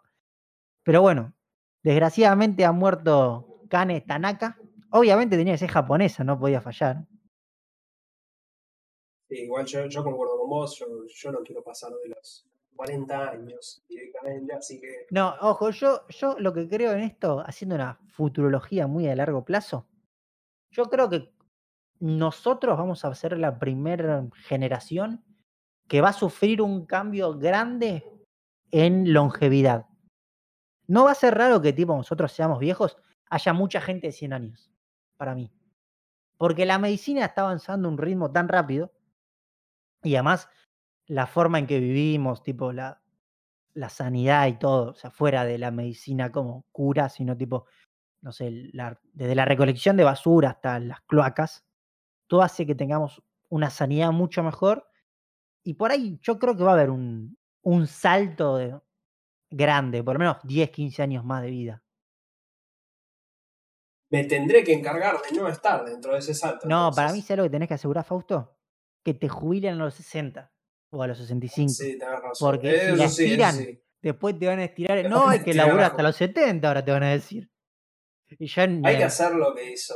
Pero 0.82 1.02
bueno, 1.02 1.34
desgraciadamente 1.82 2.64
ha 2.64 2.72
muerto 2.72 3.62
Kane 3.68 4.00
Tanaka. 4.00 4.58
Obviamente 4.90 5.36
tenía 5.36 5.54
que 5.54 5.58
ser 5.58 5.70
japonesa, 5.70 6.24
no 6.24 6.38
podía 6.38 6.60
fallar. 6.60 7.06
Sí, 9.28 9.42
igual 9.42 9.66
yo, 9.66 9.86
yo 9.86 10.02
concuerdo 10.02 10.38
con 10.38 10.48
vos, 10.48 10.78
yo, 10.78 10.86
yo 11.06 11.32
no 11.32 11.40
quiero 11.40 11.62
pasar 11.62 11.92
de 11.92 12.08
los 12.08 12.48
40 12.74 13.30
años 13.30 13.84
directamente, 13.88 14.54
así 14.54 14.80
que 14.80 15.06
No, 15.10 15.34
ojo, 15.40 15.70
yo, 15.70 16.06
yo 16.08 16.36
lo 16.38 16.54
que 16.54 16.68
creo 16.68 16.92
en 16.92 17.00
esto, 17.00 17.40
haciendo 17.46 17.74
una 17.74 17.98
futurología 18.06 18.86
muy 18.86 19.06
a 19.08 19.16
largo 19.16 19.44
plazo, 19.44 19.86
yo 20.70 20.84
creo 20.84 21.10
que 21.10 21.32
nosotros 22.00 22.78
vamos 22.78 23.04
a 23.04 23.14
ser 23.14 23.36
la 23.36 23.58
primera 23.58 24.24
generación 24.46 25.24
que 25.88 26.00
va 26.02 26.10
a 26.10 26.12
sufrir 26.12 26.62
un 26.62 26.86
cambio 26.86 27.36
grande 27.36 28.04
en 28.70 29.12
longevidad. 29.12 29.86
No 30.86 31.04
va 31.04 31.12
a 31.12 31.16
ser 31.16 31.36
raro 31.36 31.60
que 31.60 31.72
tipo 31.72 31.96
nosotros 31.96 32.30
seamos 32.32 32.58
viejos, 32.58 32.98
haya 33.30 33.52
mucha 33.52 33.80
gente 33.80 34.08
de 34.08 34.12
100 34.12 34.32
años, 34.32 34.70
para 35.16 35.34
mí. 35.34 35.50
Porque 36.36 36.66
la 36.66 36.78
medicina 36.78 37.24
está 37.24 37.42
avanzando 37.42 37.88
a 37.88 37.92
un 37.92 37.98
ritmo 37.98 38.30
tan 38.30 38.48
rápido 38.48 38.92
y 40.02 40.14
además 40.14 40.48
la 41.06 41.26
forma 41.26 41.58
en 41.58 41.66
que 41.66 41.80
vivimos, 41.80 42.42
tipo 42.42 42.72
la, 42.72 43.02
la 43.74 43.88
sanidad 43.88 44.46
y 44.46 44.58
todo, 44.58 44.90
o 44.90 44.94
sea, 44.94 45.10
fuera 45.10 45.44
de 45.44 45.58
la 45.58 45.70
medicina 45.70 46.30
como 46.30 46.66
cura, 46.70 47.08
sino 47.08 47.36
tipo, 47.36 47.66
no 48.20 48.32
sé, 48.32 48.70
desde 49.12 49.34
la 49.34 49.44
recolección 49.46 49.96
de 49.96 50.04
basura 50.04 50.50
hasta 50.50 50.78
las 50.80 51.00
cloacas, 51.02 51.64
todo 52.26 52.42
hace 52.42 52.66
que 52.66 52.74
tengamos 52.74 53.22
una 53.48 53.70
sanidad 53.70 54.12
mucho 54.12 54.42
mejor 54.42 54.88
y 55.68 55.74
por 55.74 55.90
ahí 55.90 56.18
yo 56.22 56.38
creo 56.38 56.56
que 56.56 56.62
va 56.64 56.70
a 56.70 56.74
haber 56.74 56.88
un, 56.88 57.36
un 57.62 57.86
salto 57.86 58.56
de- 58.56 58.80
grande, 59.50 60.02
por 60.02 60.14
lo 60.14 60.18
menos 60.18 60.38
10, 60.44 60.70
15 60.70 61.02
años 61.02 61.24
más 61.26 61.42
de 61.42 61.50
vida. 61.50 61.82
me 64.10 64.24
tendré 64.24 64.64
que 64.64 64.72
encargar 64.72 65.20
de 65.20 65.36
no 65.36 65.46
estar 65.46 65.84
dentro 65.84 66.14
de 66.14 66.20
ese 66.20 66.32
salto. 66.32 66.66
No, 66.66 66.90
para 66.96 67.12
mí. 67.12 67.20
¿sabes 67.20 67.36
lo 67.36 67.42
que 67.44 67.50
tenés 67.50 67.68
que 67.68 67.74
asegurar, 67.74 68.02
Fausto? 68.06 68.56
Que 69.04 69.12
te 69.12 69.28
jubilen 69.28 69.74
a 69.74 69.84
los 69.84 69.94
60 69.96 70.50
o 70.90 71.02
a 71.02 71.06
los 71.06 71.18
65. 71.18 71.68
Sí, 71.68 71.98
tenés 71.98 72.18
razón. 72.22 72.48
Porque 72.50 72.70
si 72.70 72.76
eso 72.86 72.96
la 72.96 73.08
sí, 73.08 73.24
eso 73.24 73.32
estiran, 73.32 73.54
sí. 73.54 73.84
después 74.00 74.38
te 74.38 74.46
van 74.46 74.60
a 74.60 74.64
estirar. 74.64 75.04
No, 75.10 75.28
hay 75.28 75.40
que 75.40 75.50
estirar 75.50 75.66
laburar 75.66 75.84
a 75.84 75.88
hasta 75.88 76.02
los 76.02 76.16
70, 76.16 76.66
ahora 76.66 76.82
te 76.82 76.90
van 76.92 77.02
a 77.02 77.10
decir. 77.10 77.50
Y 78.38 78.46
ya 78.46 78.66
ni 78.66 78.80
Hay 78.88 78.96
que 78.96 79.04
hacer 79.04 79.34
lo 79.34 79.54
que 79.54 79.70
hizo. 79.72 79.94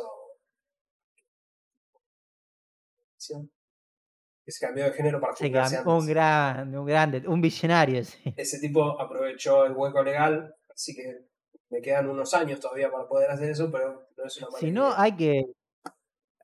Que 4.44 4.52
se 4.52 4.66
cambió 4.66 4.84
de 4.84 4.92
género 4.92 5.20
para 5.20 5.34
se 5.34 5.44
jubilarse 5.46 5.76
cambió 5.76 5.92
un 5.92 6.00
antes. 6.00 6.08
grande, 6.08 6.78
un 6.78 6.86
grande, 6.86 7.28
un 7.28 7.40
visionario, 7.40 8.04
sí. 8.04 8.34
Ese 8.36 8.58
tipo 8.58 9.00
aprovechó 9.00 9.64
el 9.66 9.72
hueco 9.72 10.02
legal, 10.02 10.54
así 10.74 10.94
que 10.94 11.26
me 11.70 11.80
quedan 11.80 12.08
unos 12.08 12.34
años 12.34 12.60
todavía 12.60 12.90
para 12.90 13.06
poder 13.08 13.30
hacer 13.30 13.50
eso, 13.50 13.70
pero 13.70 14.08
no 14.16 14.24
es 14.24 14.36
una 14.38 14.48
mala 14.48 14.58
Si 14.60 14.70
no, 14.70 14.92
hay 14.94 15.16
que. 15.16 15.44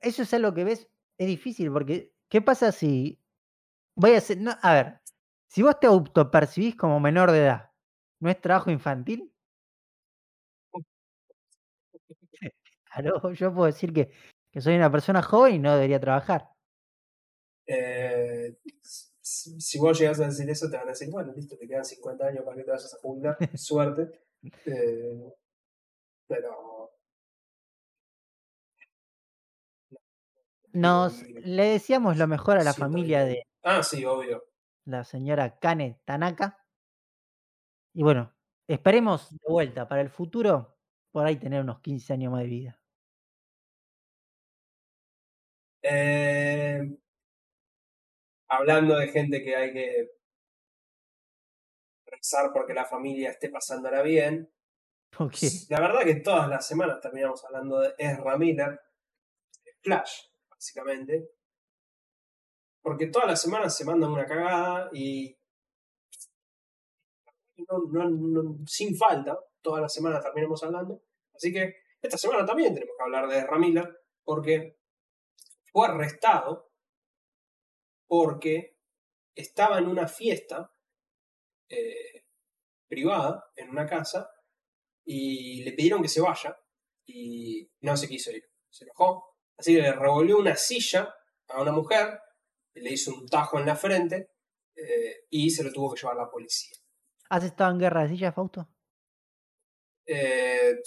Eso 0.00 0.22
es 0.22 0.34
algo 0.34 0.54
que 0.54 0.64
ves, 0.64 0.88
es 1.18 1.26
difícil, 1.26 1.72
porque 1.72 2.12
¿qué 2.28 2.40
pasa 2.42 2.72
si. 2.72 3.20
Voy 3.96 4.12
a 4.12 4.18
hacer. 4.18 4.38
No, 4.38 4.52
a 4.62 4.74
ver, 4.74 5.00
si 5.48 5.62
vos 5.62 5.78
te 5.80 5.86
autopercibís 5.86 6.76
como 6.76 7.00
menor 7.00 7.32
de 7.32 7.40
edad, 7.40 7.72
¿no 8.20 8.30
es 8.30 8.40
trabajo 8.40 8.70
infantil? 8.70 9.32
Claro, 12.92 13.32
yo 13.32 13.52
puedo 13.54 13.66
decir 13.66 13.92
que, 13.92 14.10
que 14.50 14.60
soy 14.60 14.74
una 14.76 14.90
persona 14.90 15.22
joven 15.22 15.56
y 15.56 15.58
no 15.58 15.74
debería 15.74 16.00
trabajar. 16.00 16.48
Eh, 17.68 18.56
si 19.22 19.78
vos 19.78 19.98
llegas 19.98 20.20
a 20.20 20.26
decir 20.26 20.48
eso, 20.50 20.70
te 20.70 20.76
van 20.78 20.88
a 20.88 20.90
decir, 20.92 21.10
bueno, 21.10 21.32
listo, 21.36 21.56
te 21.58 21.68
quedan 21.68 21.84
50 21.84 22.26
años 22.28 22.44
para 22.44 22.56
que 22.56 22.64
te 22.64 22.70
vayas 22.70 22.94
a 22.94 22.98
jubilar, 22.98 23.36
suerte. 23.56 24.10
Eh, 24.66 25.34
pero 26.28 26.92
Nos 30.72 31.22
le 31.28 31.64
decíamos 31.64 32.16
lo 32.16 32.26
mejor 32.26 32.56
a 32.58 32.64
la 32.64 32.72
familia 32.74 33.24
de 33.24 33.42
Ah, 33.62 33.82
sí, 33.82 34.04
obvio. 34.04 34.44
la 34.86 35.04
señora 35.04 35.58
Kane 35.60 36.00
Tanaka. 36.04 36.64
Y 37.94 38.02
bueno, 38.02 38.34
esperemos 38.66 39.30
de 39.30 39.38
vuelta 39.46 39.88
para 39.88 40.00
el 40.02 40.08
futuro, 40.10 40.78
por 41.12 41.26
ahí 41.26 41.36
tener 41.36 41.60
unos 41.62 41.80
15 41.80 42.12
años 42.14 42.32
más 42.32 42.42
de 42.42 42.46
vida. 42.48 42.80
Eh, 45.82 46.98
hablando 48.48 48.96
de 48.96 49.08
gente 49.08 49.42
que 49.42 49.56
hay 49.56 49.72
que 49.72 50.08
rezar 52.06 52.50
porque 52.52 52.74
la 52.74 52.84
familia 52.86 53.30
esté 53.30 53.48
pasándola 53.50 54.02
bien. 54.02 54.50
La 55.70 55.80
verdad 55.80 56.02
que 56.04 56.16
todas 56.16 56.48
las 56.48 56.66
semanas 56.66 57.00
terminamos 57.00 57.44
hablando 57.44 57.80
de 57.80 57.94
Ezra 57.98 58.36
Miller, 58.36 58.80
Flash, 59.82 60.22
básicamente. 60.50 61.30
Porque 62.82 63.06
todas 63.08 63.28
las 63.28 63.40
semanas 63.40 63.76
se 63.76 63.84
mandan 63.84 64.10
una 64.10 64.26
cagada 64.26 64.90
y. 64.92 65.34
no- 67.68 67.82
no- 67.90 68.10
no- 68.10 68.58
sin 68.66 68.96
falta, 68.96 69.36
todas 69.62 69.82
las 69.82 69.92
semanas 69.92 70.22
terminamos 70.22 70.62
hablando. 70.62 71.02
Así 71.34 71.52
que 71.52 71.74
esta 72.00 72.16
semana 72.16 72.46
también 72.46 72.72
tenemos 72.74 72.94
que 72.96 73.02
hablar 73.02 73.28
de 73.28 73.38
Ezra 73.38 73.58
Miller, 73.58 74.00
porque 74.24 74.78
fue 75.72 75.88
arrestado 75.88 76.67
porque 78.08 78.78
estaba 79.36 79.78
en 79.78 79.86
una 79.86 80.08
fiesta 80.08 80.72
eh, 81.68 82.24
privada, 82.88 83.44
en 83.54 83.70
una 83.70 83.86
casa, 83.86 84.28
y 85.04 85.62
le 85.62 85.72
pidieron 85.72 86.02
que 86.02 86.08
se 86.08 86.20
vaya, 86.20 86.58
y 87.06 87.70
no 87.80 87.96
se 87.96 88.08
quiso 88.08 88.32
ir. 88.32 88.44
Se 88.70 88.84
enojó, 88.84 89.36
así 89.56 89.76
que 89.76 89.82
le 89.82 89.92
revolvió 89.92 90.38
una 90.38 90.56
silla 90.56 91.14
a 91.46 91.62
una 91.62 91.72
mujer, 91.72 92.20
le 92.74 92.90
hizo 92.90 93.14
un 93.14 93.28
tajo 93.28 93.58
en 93.58 93.66
la 93.66 93.76
frente, 93.76 94.32
eh, 94.74 95.26
y 95.30 95.50
se 95.50 95.62
lo 95.62 95.72
tuvo 95.72 95.94
que 95.94 96.00
llevar 96.00 96.16
la 96.16 96.30
policía. 96.30 96.76
¿has 97.30 97.44
estado 97.44 97.70
en 97.72 97.78
guerra 97.78 98.02
de 98.02 98.08
sillas, 98.08 98.34
Fausto? 98.34 98.68
Eh, 100.06 100.80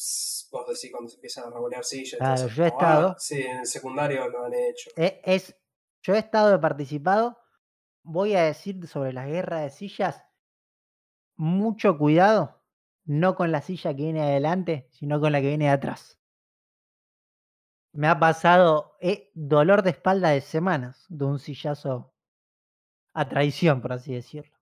vos 0.52 0.68
decís 0.68 0.90
cuando 0.92 1.10
se 1.10 1.16
empiezan 1.16 1.46
a 1.46 1.52
revolear 1.52 1.84
sillas. 1.84 2.18
Claro, 2.18 2.34
entonces, 2.34 2.58
yo 2.58 2.66
he 2.66 2.72
como, 2.72 2.82
ah, 2.82 2.94
estado. 2.94 3.16
sí, 3.20 3.42
en 3.42 3.58
el 3.60 3.68
secundario 3.68 4.28
lo 4.30 4.46
han 4.46 4.54
hecho. 4.54 4.90
Eh, 4.96 5.22
es, 5.24 5.56
yo 6.02 6.16
he 6.16 6.20
estado, 6.20 6.56
he 6.56 6.60
participado. 6.60 7.38
Voy 8.04 8.36
a 8.36 8.44
decir 8.44 8.88
sobre 8.88 9.14
la 9.14 9.28
guerra 9.28 9.60
de 9.60 9.70
sillas, 9.70 10.26
mucho 11.36 11.98
cuidado, 11.98 12.62
no 13.06 13.36
con 13.36 13.52
la 13.52 13.62
silla 13.62 13.96
que 13.96 14.04
viene 14.04 14.22
adelante, 14.22 14.88
sino 14.92 15.20
con 15.20 15.32
la 15.32 15.42
que 15.42 15.48
viene 15.48 15.66
de 15.66 15.72
atrás. 15.72 16.20
Me 17.94 18.08
ha 18.08 18.20
pasado 18.20 18.96
eh, 19.02 19.32
dolor 19.34 19.84
de 19.84 19.92
espalda 19.92 20.30
de 20.30 20.42
semanas 20.42 21.06
de 21.10 21.26
un 21.26 21.40
sillazo 21.40 22.14
a 23.14 23.28
traición, 23.28 23.82
por 23.82 23.94
así 23.94 24.14
decirlo. 24.14 24.58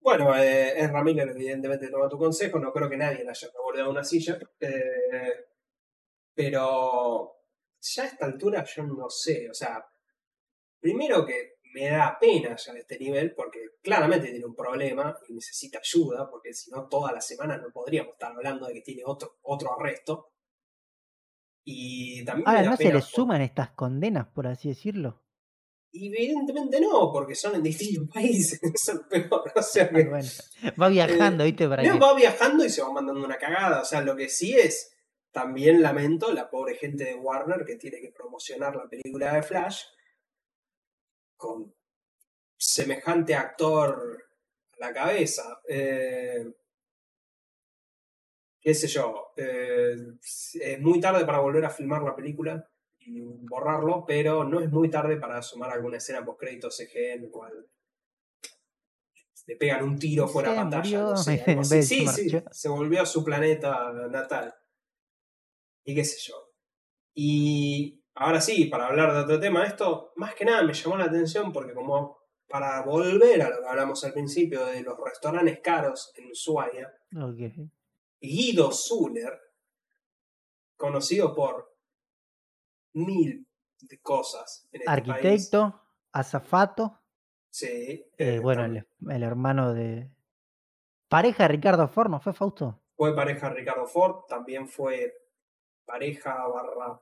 Bueno, 0.00 0.34
eh, 0.36 0.80
Ezra 0.80 1.02
Miller 1.02 1.28
evidentemente 1.28 1.88
toma 1.90 2.08
tu 2.08 2.18
consejo, 2.18 2.58
no 2.58 2.72
creo 2.72 2.88
que 2.88 2.96
nadie 2.96 3.24
le 3.24 3.30
haya 3.30 3.48
revolvido 3.54 3.90
una 3.90 4.04
silla, 4.04 4.38
eh, 4.60 5.46
pero 6.34 7.39
ya 7.80 8.02
a 8.02 8.06
esta 8.06 8.26
altura 8.26 8.64
yo 8.64 8.82
no 8.84 9.08
sé, 9.10 9.48
o 9.50 9.54
sea, 9.54 9.84
primero 10.80 11.24
que 11.26 11.54
me 11.74 11.88
da 11.88 12.18
pena 12.20 12.56
ya 12.56 12.72
de 12.72 12.80
este 12.80 12.98
nivel, 12.98 13.32
porque 13.34 13.60
claramente 13.82 14.28
tiene 14.30 14.44
un 14.44 14.56
problema 14.56 15.16
y 15.28 15.34
necesita 15.34 15.78
ayuda, 15.78 16.28
porque 16.28 16.52
si 16.52 16.70
no 16.70 16.88
todas 16.88 17.12
las 17.12 17.26
semanas 17.26 17.60
no 17.62 17.70
podríamos 17.72 18.12
estar 18.14 18.32
hablando 18.32 18.66
de 18.66 18.74
que 18.74 18.80
tiene 18.82 19.02
otro, 19.06 19.38
otro 19.42 19.78
arresto. 19.78 20.32
Y 21.64 22.24
también 22.24 22.48
Ahora, 22.48 22.62
¿no 22.62 22.76
se 22.76 22.84
le 22.84 22.92
por- 22.92 23.02
suman 23.02 23.42
estas 23.42 23.70
condenas, 23.70 24.26
por 24.28 24.46
así 24.46 24.68
decirlo? 24.70 25.22
Evidentemente 25.92 26.80
no, 26.80 27.10
porque 27.12 27.34
son 27.34 27.56
en 27.56 27.62
distintos 27.62 28.08
países, 28.14 28.60
eso 28.62 28.92
es 28.92 28.98
lo 28.98 29.08
peor, 29.08 29.52
o 29.54 29.62
sea 29.62 29.88
que... 29.90 30.02
Ah, 30.02 30.08
bueno, 30.08 30.28
va 30.80 30.88
viajando, 30.88 31.44
¿viste? 31.44 31.68
Para 31.68 31.82
No, 31.82 31.92
que- 31.94 31.98
va 32.00 32.14
viajando 32.14 32.64
y 32.64 32.70
se 32.70 32.82
va 32.82 32.92
mandando 32.92 33.24
una 33.24 33.38
cagada. 33.38 33.82
O 33.82 33.84
sea, 33.84 34.00
lo 34.00 34.16
que 34.16 34.28
sí 34.28 34.54
es, 34.56 34.92
también 35.32 35.82
lamento 35.82 36.32
la 36.32 36.50
pobre 36.50 36.74
gente 36.74 37.04
de 37.04 37.14
Warner 37.14 37.64
que 37.64 37.76
tiene 37.76 38.00
que 38.00 38.12
promocionar 38.12 38.74
la 38.76 38.88
película 38.88 39.34
de 39.34 39.42
Flash 39.42 39.84
con 41.36 41.74
semejante 42.56 43.34
actor 43.34 44.28
a 44.72 44.86
la 44.86 44.92
cabeza. 44.92 45.60
Eh, 45.68 46.52
qué 48.60 48.74
sé 48.74 48.88
yo, 48.88 49.32
eh, 49.36 49.96
es 50.20 50.80
muy 50.80 51.00
tarde 51.00 51.24
para 51.24 51.38
volver 51.38 51.64
a 51.64 51.70
filmar 51.70 52.02
la 52.02 52.14
película 52.14 52.68
y 52.98 53.20
borrarlo, 53.20 54.04
pero 54.06 54.44
no 54.44 54.60
es 54.60 54.70
muy 54.70 54.90
tarde 54.90 55.16
para 55.16 55.40
sumar 55.42 55.70
alguna 55.70 55.96
escena 55.96 56.24
post 56.24 56.40
créditos 56.40 56.76
CG 56.76 57.14
en 57.14 57.30
cual 57.30 57.66
le 59.46 59.56
pegan 59.56 59.82
un 59.82 59.98
tiro 59.98 60.28
fuera 60.28 60.50
de 60.50 60.56
pantalla. 60.56 61.00
no 61.00 61.16
sé, 61.16 61.42
Sí, 61.82 62.06
sí, 62.06 62.30
se 62.50 62.68
volvió 62.68 63.02
a 63.02 63.06
su 63.06 63.24
planeta 63.24 63.92
natal. 64.10 64.54
Y 65.84 65.94
qué 65.94 66.04
sé 66.04 66.18
yo. 66.26 66.34
Y 67.14 68.02
ahora 68.14 68.40
sí, 68.40 68.66
para 68.66 68.86
hablar 68.86 69.12
de 69.12 69.20
otro 69.20 69.40
tema, 69.40 69.64
esto 69.64 70.12
más 70.16 70.34
que 70.34 70.44
nada 70.44 70.62
me 70.62 70.72
llamó 70.72 70.96
la 70.96 71.04
atención 71.04 71.52
porque 71.52 71.74
como 71.74 72.18
para 72.48 72.82
volver 72.82 73.42
a 73.42 73.50
lo 73.50 73.60
que 73.60 73.68
hablamos 73.68 74.02
al 74.04 74.12
principio 74.12 74.66
de 74.66 74.82
los 74.82 74.98
restaurantes 74.98 75.60
caros 75.60 76.12
en 76.16 76.30
Ushuaia. 76.30 76.92
Guido 78.20 78.72
Zuller, 78.72 79.38
conocido 80.76 81.34
por 81.34 81.74
mil 82.92 83.46
de 83.80 84.00
cosas 84.00 84.68
en 84.72 84.82
este 84.82 84.86
país, 84.86 85.08
Arquitecto, 85.08 85.80
azafato, 86.12 87.00
Sí. 87.50 87.66
Eh, 87.66 88.06
eh, 88.18 88.38
bueno, 88.38 88.64
el, 88.64 88.86
el 89.10 89.22
hermano 89.22 89.74
de. 89.74 90.08
Pareja 91.08 91.44
de 91.44 91.48
Ricardo 91.48 91.88
Ford, 91.88 92.08
¿no 92.08 92.20
fue 92.20 92.32
Fausto? 92.32 92.80
Fue 92.96 93.14
pareja 93.14 93.48
de 93.48 93.56
Ricardo 93.56 93.86
Ford, 93.86 94.26
también 94.28 94.68
fue 94.68 95.12
pareja 95.90 96.46
barra 96.46 97.00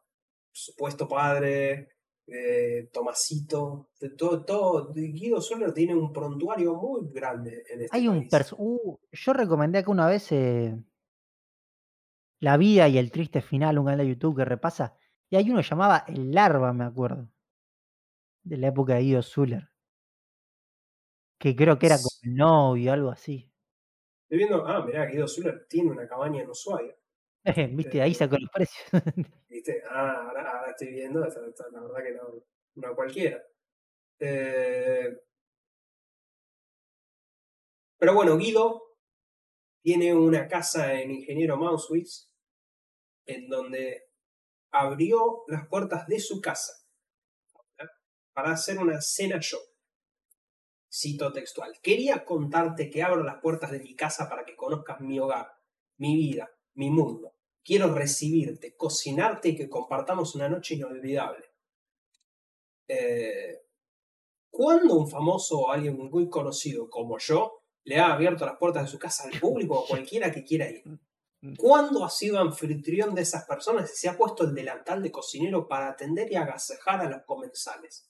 supuesto 0.52 1.06
padre 1.06 1.88
de 2.26 2.90
Tomasito. 2.92 3.90
Todo, 4.16 4.44
todo. 4.44 4.92
Guido 4.92 5.40
Zuller 5.40 5.72
tiene 5.72 5.94
un 5.94 6.12
prontuario 6.12 6.74
muy 6.74 7.10
grande 7.10 7.64
en 7.68 7.82
este 7.82 7.96
Hay 7.96 8.08
un 8.08 8.28
país. 8.28 8.54
Uh, 8.56 8.98
yo 9.12 9.32
recomendé 9.32 9.78
acá 9.78 9.90
una 9.90 10.06
vez 10.06 10.30
eh, 10.32 10.76
La 12.40 12.56
vida 12.56 12.88
y 12.88 12.98
el 12.98 13.10
triste 13.10 13.40
final, 13.40 13.78
un 13.78 13.86
canal 13.86 14.00
de 14.00 14.08
YouTube 14.08 14.36
que 14.36 14.44
repasa. 14.44 14.96
Y 15.30 15.36
hay 15.36 15.50
uno 15.50 15.60
que 15.60 15.68
llamaba 15.68 16.04
El 16.06 16.32
Larva, 16.32 16.72
me 16.72 16.84
acuerdo. 16.84 17.28
De 18.42 18.56
la 18.56 18.68
época 18.68 18.94
de 18.94 19.02
Guido 19.02 19.22
Zuller. 19.22 19.68
Que 21.38 21.54
creo 21.54 21.78
que 21.78 21.86
era 21.86 21.96
como 21.96 22.08
el 22.22 22.34
novio, 22.34 22.92
algo 22.92 23.10
así. 23.10 23.50
Estoy 24.24 24.38
viendo, 24.38 24.66
ah, 24.66 24.84
mirá, 24.84 25.06
Guido 25.06 25.28
Zuller 25.28 25.66
tiene 25.68 25.90
una 25.90 26.06
cabaña 26.06 26.42
en 26.42 26.50
Ushuaia. 26.50 26.94
Viste, 27.76 28.02
ahí 28.02 28.12
Eh, 28.12 28.14
sacó 28.14 28.36
los 28.38 28.50
precios. 28.50 28.84
¿Viste? 29.48 29.82
Ah, 29.88 30.26
ahora, 30.28 30.50
ahora 30.50 30.70
estoy 30.70 30.88
viendo, 30.92 31.20
la 31.20 31.80
verdad 31.80 32.04
que 32.04 32.12
no, 32.12 32.44
no 32.76 32.94
cualquiera. 32.94 33.42
Eh, 34.20 35.16
pero 37.98 38.14
bueno, 38.14 38.36
Guido 38.36 38.82
tiene 39.82 40.14
una 40.14 40.48
casa 40.48 40.94
en 41.00 41.10
Ingeniero 41.10 41.56
Mauswitz 41.56 42.30
en 43.26 43.48
donde 43.48 44.04
abrió 44.72 45.44
las 45.48 45.68
puertas 45.68 46.06
de 46.06 46.20
su 46.20 46.40
casa 46.40 46.72
¿verdad? 47.78 47.92
para 48.34 48.52
hacer 48.52 48.78
una 48.78 49.00
cena 49.00 49.40
show. 49.40 49.60
Cito 50.90 51.32
textual. 51.32 51.78
Quería 51.82 52.24
contarte 52.24 52.90
que 52.90 53.02
abro 53.02 53.22
las 53.22 53.40
puertas 53.40 53.70
de 53.70 53.80
mi 53.80 53.94
casa 53.94 54.28
para 54.28 54.44
que 54.44 54.56
conozcas 54.56 55.00
mi 55.00 55.18
hogar, 55.18 55.52
mi 55.98 56.16
vida, 56.16 56.50
mi 56.78 56.90
mundo. 56.90 57.34
Quiero 57.64 57.92
recibirte, 57.92 58.76
cocinarte 58.76 59.50
y 59.50 59.56
que 59.56 59.68
compartamos 59.68 60.34
una 60.36 60.48
noche 60.48 60.76
inolvidable. 60.76 61.44
Eh, 62.86 63.62
¿Cuándo 64.48 64.94
un 64.94 65.10
famoso 65.10 65.58
o 65.58 65.70
alguien 65.70 65.98
muy 65.98 66.30
conocido 66.30 66.88
como 66.88 67.18
yo 67.18 67.64
le 67.84 67.98
ha 67.98 68.12
abierto 68.12 68.46
las 68.46 68.56
puertas 68.56 68.84
de 68.84 68.88
su 68.88 68.98
casa 68.98 69.24
al 69.28 69.38
público 69.38 69.78
o 69.78 69.84
a 69.84 69.88
cualquiera 69.88 70.30
que 70.30 70.44
quiera 70.44 70.70
ir? 70.70 70.84
¿Cuándo 71.56 72.04
ha 72.04 72.10
sido 72.10 72.38
anfitrión 72.38 73.14
de 73.14 73.22
esas 73.22 73.44
personas 73.44 73.92
y 73.92 73.96
se 73.96 74.08
ha 74.08 74.16
puesto 74.16 74.44
el 74.44 74.54
delantal 74.54 75.02
de 75.02 75.12
cocinero 75.12 75.68
para 75.68 75.88
atender 75.88 76.32
y 76.32 76.36
agasajar 76.36 77.00
a 77.00 77.10
los 77.10 77.22
comensales? 77.24 78.08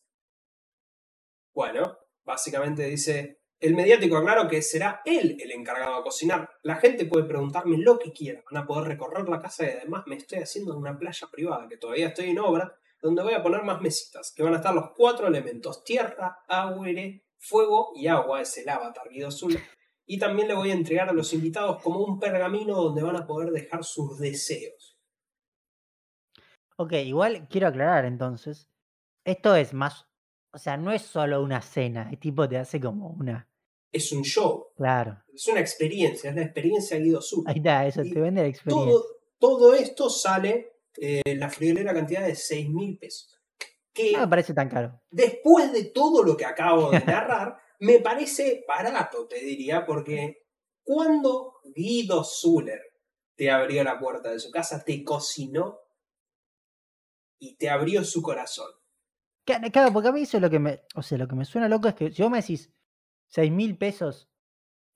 Bueno, 1.55 1.99
básicamente 2.23 2.85
dice, 2.85 3.38
el 3.61 3.75
mediático 3.75 4.17
aclaro 4.17 4.49
que 4.49 4.63
será 4.63 5.03
él 5.05 5.37
el 5.41 5.51
encargado 5.53 5.97
de 5.97 6.03
cocinar. 6.03 6.49
La 6.63 6.77
gente 6.77 7.07
puede 7.07 7.25
preguntarme 7.25 7.77
lo 7.79 7.99
que 7.99 8.13
quiera, 8.13 8.43
van 8.51 8.63
a 8.63 8.67
poder 8.67 8.89
recorrer 8.89 9.29
la 9.29 9.41
casa 9.41 9.67
y 9.67 9.71
además 9.71 10.05
me 10.07 10.17
estoy 10.17 10.39
haciendo 10.39 10.73
en 10.73 10.79
una 10.79 10.99
playa 10.99 11.29
privada, 11.31 11.69
que 11.69 11.77
todavía 11.77 12.09
estoy 12.09 12.31
en 12.31 12.39
obra, 12.39 12.77
donde 13.03 13.23
voy 13.23 13.35
a 13.35 13.43
poner 13.43 13.63
más 13.63 13.81
mesitas, 13.81 14.33
que 14.35 14.43
van 14.43 14.55
a 14.55 14.59
estar 14.59 14.75
los 14.75 14.91
cuatro 14.97 15.27
elementos, 15.27 15.85
tierra, 15.85 16.39
aire, 16.49 17.25
fuego 17.39 17.93
y 17.95 18.07
agua, 18.07 18.41
es 18.41 18.57
el 18.59 18.69
avatar 18.69 19.09
Guido. 19.09 19.31
Y 20.07 20.19
también 20.19 20.49
le 20.49 20.55
voy 20.55 20.71
a 20.71 20.75
entregar 20.75 21.09
a 21.09 21.13
los 21.13 21.33
invitados 21.35 21.83
como 21.83 22.01
un 22.01 22.19
pergamino 22.19 22.75
donde 22.77 23.03
van 23.03 23.17
a 23.17 23.27
poder 23.27 23.51
dejar 23.51 23.85
sus 23.85 24.19
deseos. 24.19 24.99
ok, 26.77 26.93
igual 27.05 27.47
quiero 27.49 27.69
aclarar 27.69 28.05
entonces. 28.05 28.69
Esto 29.25 29.55
es 29.55 29.75
más. 29.75 30.08
O 30.59 30.61
sea, 30.61 30.77
no 30.77 30.91
es 30.91 31.03
solo 31.03 31.41
una 31.41 31.63
cena. 31.63 32.09
El 32.11 32.19
tipo 32.19 32.49
te 32.49 32.57
hace 32.59 32.81
como 32.81 33.11
una. 33.11 33.49
Es 33.93 34.11
un 34.11 34.25
show, 34.25 34.73
Claro. 34.77 35.23
es 35.33 35.47
una 35.47 35.61
experiencia, 35.61 36.31
es 36.31 36.37
la 36.37 36.43
experiencia 36.43 36.99
Guido 36.99 37.23
Zuller. 37.23 37.49
Ahí 37.53 37.59
está, 37.59 37.87
eso 37.87 38.03
Y 38.03 38.11
te 38.13 38.21
vende 38.21 38.43
la 38.43 38.49
experiencia. 38.49 38.91
todo, 38.93 39.05
todo 39.39 39.75
esto 39.75 40.11
sale 40.11 40.73
eh, 41.01 41.23
la 41.37 41.49
friolera 41.49 41.95
cantidad 41.95 42.27
de 42.27 42.35
6 42.35 42.71
mil 42.71 42.99
pesos. 42.99 43.41
Que 43.93 44.11
No 44.13 44.19
me 44.19 44.27
parece 44.29 44.53
tan 44.53 44.69
caro. 44.69 45.01
después 45.13 45.73
de 45.73 45.85
todo 45.85 46.25
lo 46.25 46.37
que 46.37 46.45
acabo 46.45 46.91
de 46.91 46.99
narrar, 47.05 47.57
me 47.79 48.01
parece 48.01 48.65
barato, 48.67 49.29
te 49.29 49.39
diría, 49.41 49.87
porque 49.87 50.45
cuando 50.83 51.55
Guido 51.73 52.25
Zuller 52.25 52.83
te 53.37 53.49
abrió 53.49 53.85
la 53.85 53.97
puerta 54.01 54.33
de 54.33 54.41
su 54.41 54.51
casa, 54.51 54.83
te 54.85 55.05
cocinó 55.05 55.79
y 57.39 57.55
te 57.57 57.71
abrió 57.71 58.03
su 58.03 58.21
corazón. 58.23 58.73
Claro, 59.73 59.93
porque 59.93 60.09
a 60.09 60.13
mí 60.13 60.23
eso 60.23 60.37
es 60.37 60.43
lo 60.43 60.51
que 60.51 60.59
me. 60.59 60.83
O 60.95 61.03
sea, 61.03 61.17
lo 61.19 61.27
que 61.27 61.35
me 61.35 61.45
suena 61.45 61.69
loco 61.69 61.89
es 61.89 61.95
que 61.95 62.13
si 62.13 62.23
vos 62.23 62.31
me 62.31 62.41
decís 62.41 62.73
6 63.29 63.51
mil 63.51 63.79
pesos 63.79 64.29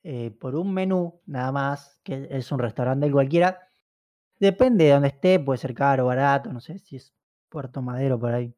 eh, 0.02 0.30
por 0.30 0.56
un 0.56 0.74
menú, 0.74 1.20
nada 1.26 1.52
más, 1.52 1.98
que 2.02 2.28
es 2.30 2.52
un 2.52 2.58
restaurante 2.58 3.10
cualquiera, 3.10 3.60
depende 4.38 4.84
de 4.86 4.90
donde 4.92 5.08
esté, 5.08 5.40
puede 5.40 5.58
ser 5.58 5.74
caro 5.74 6.04
o 6.04 6.06
barato, 6.08 6.52
no 6.52 6.60
sé 6.60 6.78
si 6.78 6.96
es 6.96 7.14
Puerto 7.48 7.82
Madero 7.82 8.18
por 8.18 8.34
ahí. 8.34 8.54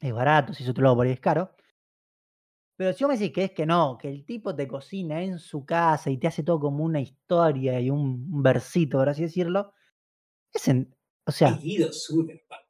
Es 0.00 0.12
barato, 0.12 0.52
si 0.52 0.64
es 0.64 0.68
otro 0.68 0.84
lado 0.84 0.96
por 0.96 1.06
ahí 1.06 1.12
es 1.12 1.20
caro. 1.20 1.54
Pero 2.76 2.92
si 2.92 3.04
vos 3.04 3.12
me 3.12 3.18
decís 3.18 3.32
que 3.34 3.44
es 3.44 3.50
que 3.52 3.66
no, 3.66 3.96
que 3.98 4.08
el 4.08 4.24
tipo 4.24 4.54
te 4.54 4.66
cocina 4.66 5.22
en 5.22 5.38
su 5.38 5.64
casa 5.64 6.10
y 6.10 6.18
te 6.18 6.26
hace 6.26 6.42
todo 6.42 6.58
como 6.58 6.82
una 6.84 7.00
historia 7.00 7.78
y 7.80 7.88
un, 7.90 8.42
versito, 8.42 8.98
por 8.98 9.08
así 9.08 9.22
decirlo, 9.22 9.72
es 10.52 10.66
en- 10.68 10.94
o 11.26 11.30
sea, 11.32 11.50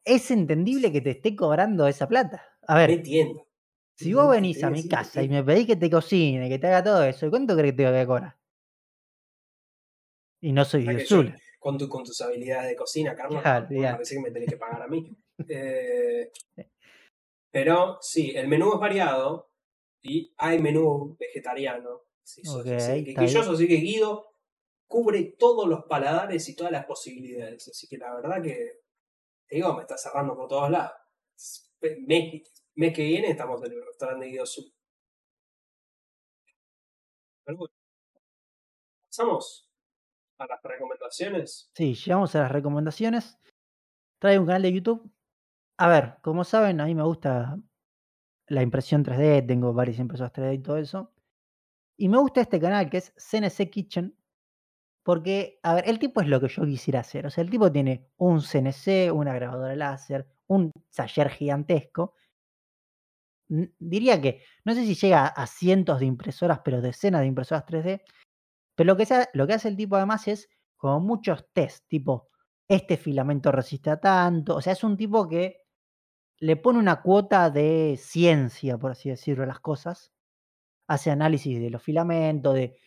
es 0.05 0.31
entendible 0.31 0.93
que 0.93 1.01
te 1.01 1.11
esté 1.11 1.35
cobrando 1.37 1.87
esa 1.87 2.09
plata. 2.09 2.43
A 2.67 2.77
ver, 2.77 2.91
entiendo. 2.91 3.47
si 3.97 4.13
vos 4.13 4.31
venís 4.31 4.63
a 4.65 4.71
mi 4.71 4.83
que 4.83 4.89
casa 4.89 5.23
y 5.23 5.29
sí. 5.29 5.35
me 5.35 5.43
pedís 5.45 5.67
que 5.67 5.77
te 5.77 5.91
cocine, 5.91 6.49
que 6.49 6.59
te 6.59 6.67
haga 6.69 6.83
todo 6.85 7.05
eso, 7.05 7.31
¿cuánto 7.31 7.57
crees 7.57 7.73
que 7.73 7.77
te 7.79 7.91
voy 7.91 7.99
a 8.01 8.07
cobrar? 8.07 8.37
Y 10.41 10.53
no 10.53 10.65
soy 10.65 10.85
que 10.85 11.05
yo, 11.07 11.23
con, 11.59 11.79
tu- 11.79 11.89
con 11.89 12.05
tus 12.05 12.21
habilidades 12.21 12.69
de 12.71 12.77
cocina, 12.77 13.15
Carlos, 13.15 13.43
Claro, 13.43 13.67
me 13.71 13.81
parece 13.93 14.15
que 14.17 14.21
me 14.21 14.31
tenés 14.31 14.49
que 14.51 14.57
pagar 14.57 14.83
a 14.83 14.89
mí. 14.89 15.11
Eh, 15.49 16.31
pero 17.51 17.99
sí, 18.01 18.33
el 18.37 18.49
menú 18.49 18.73
es 18.75 18.81
variado 18.81 19.51
y 20.03 20.33
hay 20.39 20.59
menú 20.61 21.17
vegetariano. 21.19 22.03
Si 22.23 22.45
sos 22.45 22.61
Ok, 22.61 22.67
así, 22.67 22.77
está 22.77 23.05
quisquilloso, 23.05 23.53
así 23.53 23.69
que 23.69 23.77
Guido 23.77 24.27
cubre 24.87 25.35
todos 25.39 25.69
los 25.69 25.85
paladares 25.85 26.49
y 26.49 26.57
todas 26.57 26.73
las 26.73 26.85
posibilidades. 26.87 27.69
Así 27.69 27.87
que 27.89 27.99
la 27.99 28.15
verdad 28.15 28.43
que, 28.43 28.81
digo, 29.51 29.75
me 29.75 29.83
está 29.83 29.97
cerrando 29.97 30.35
por 30.35 30.49
todos 30.49 30.71
lados. 30.71 30.93
Mes, 32.07 32.43
mes 32.75 32.95
que 32.95 33.03
viene 33.03 33.31
estamos 33.31 33.63
en 33.63 33.73
el 33.73 33.85
restaurante 33.85 34.27
Guido 34.27 34.47
Sur. 34.47 34.65
Pero 37.45 37.67
pasamos 39.03 39.71
a 40.39 40.47
las 40.47 40.63
recomendaciones. 40.63 41.71
Sí, 41.75 41.95
llegamos 41.95 42.35
a 42.35 42.41
las 42.41 42.53
recomendaciones. 42.53 43.39
Trae 44.19 44.39
un 44.39 44.47
canal 44.47 44.63
de 44.63 44.73
YouTube. 44.73 45.11
A 45.77 45.89
ver, 45.89 46.17
como 46.23 46.45
saben, 46.45 46.81
a 46.81 46.87
mí 46.87 46.95
me 46.95 47.03
gusta 47.03 47.59
la 48.47 48.63
impresión 48.63 49.05
3D, 49.05 49.47
tengo 49.47 49.73
varias 49.73 49.99
impresoras 49.99 50.33
3D 50.33 50.55
y 50.55 50.63
todo 50.63 50.77
eso. 50.79 51.13
Y 51.97 52.09
me 52.09 52.19
gusta 52.19 52.41
este 52.41 52.61
canal 52.61 52.91
que 52.91 52.99
es 52.99 53.13
CNC 53.17 53.71
Kitchen, 53.71 54.17
porque, 55.05 55.61
a 55.63 55.75
ver, 55.75 55.85
el 55.89 55.99
tipo 55.99 56.23
es 56.23 56.29
lo 56.29 56.41
que 56.41 56.49
yo 56.49 56.65
quisiera 56.65 57.01
hacer. 57.01 57.27
O 57.27 57.31
sea, 57.31 57.45
el 57.45 57.51
tipo 57.51 57.71
tiene 57.71 58.09
un 58.17 58.41
CNC, 58.41 59.13
una 59.13 59.35
grabadora 59.35 59.77
láser, 59.77 60.27
un 60.47 60.73
taller 60.95 61.29
gigantesco. 61.29 62.15
Diría 63.79 64.21
que, 64.23 64.43
no 64.65 64.75
sé 64.75 64.87
si 64.87 64.95
llega 64.95 65.27
a 65.27 65.47
cientos 65.47 66.01
de 66.01 66.07
impresoras, 66.07 66.61
pero 66.65 66.81
decenas 66.81 67.21
de 67.21 67.27
impresoras 67.27 67.67
3D. 67.67 68.03
Pero 68.75 68.87
lo 68.87 68.97
que, 68.97 69.07
lo 69.35 69.47
que 69.47 69.53
hace 69.53 69.69
el 69.69 69.77
tipo 69.77 69.97
además 69.97 70.27
es 70.27 70.49
como 70.79 71.01
muchos 71.01 71.47
test, 71.53 71.87
tipo, 71.87 72.31
este 72.67 72.97
filamento 72.97 73.53
resiste 73.53 73.91
a 73.91 74.01
tanto. 74.01 74.57
O 74.57 74.63
sea, 74.63 74.73
es 74.73 74.83
un 74.85 74.97
tipo 74.97 75.29
que 75.29 75.65
le 76.39 76.57
pone 76.57 76.79
una 76.79 77.03
cuota 77.03 77.51
de 77.51 77.99
ciencia, 78.01 78.79
por 78.79 78.93
así 78.93 79.11
decirlo, 79.11 79.45
a 79.45 79.49
las 79.49 79.61
cosas. 79.61 80.15
Hace 80.89 81.11
análisis 81.11 81.61
de 81.61 81.69
los 81.69 81.83
filamentos, 81.83 82.55
de, 82.55 82.79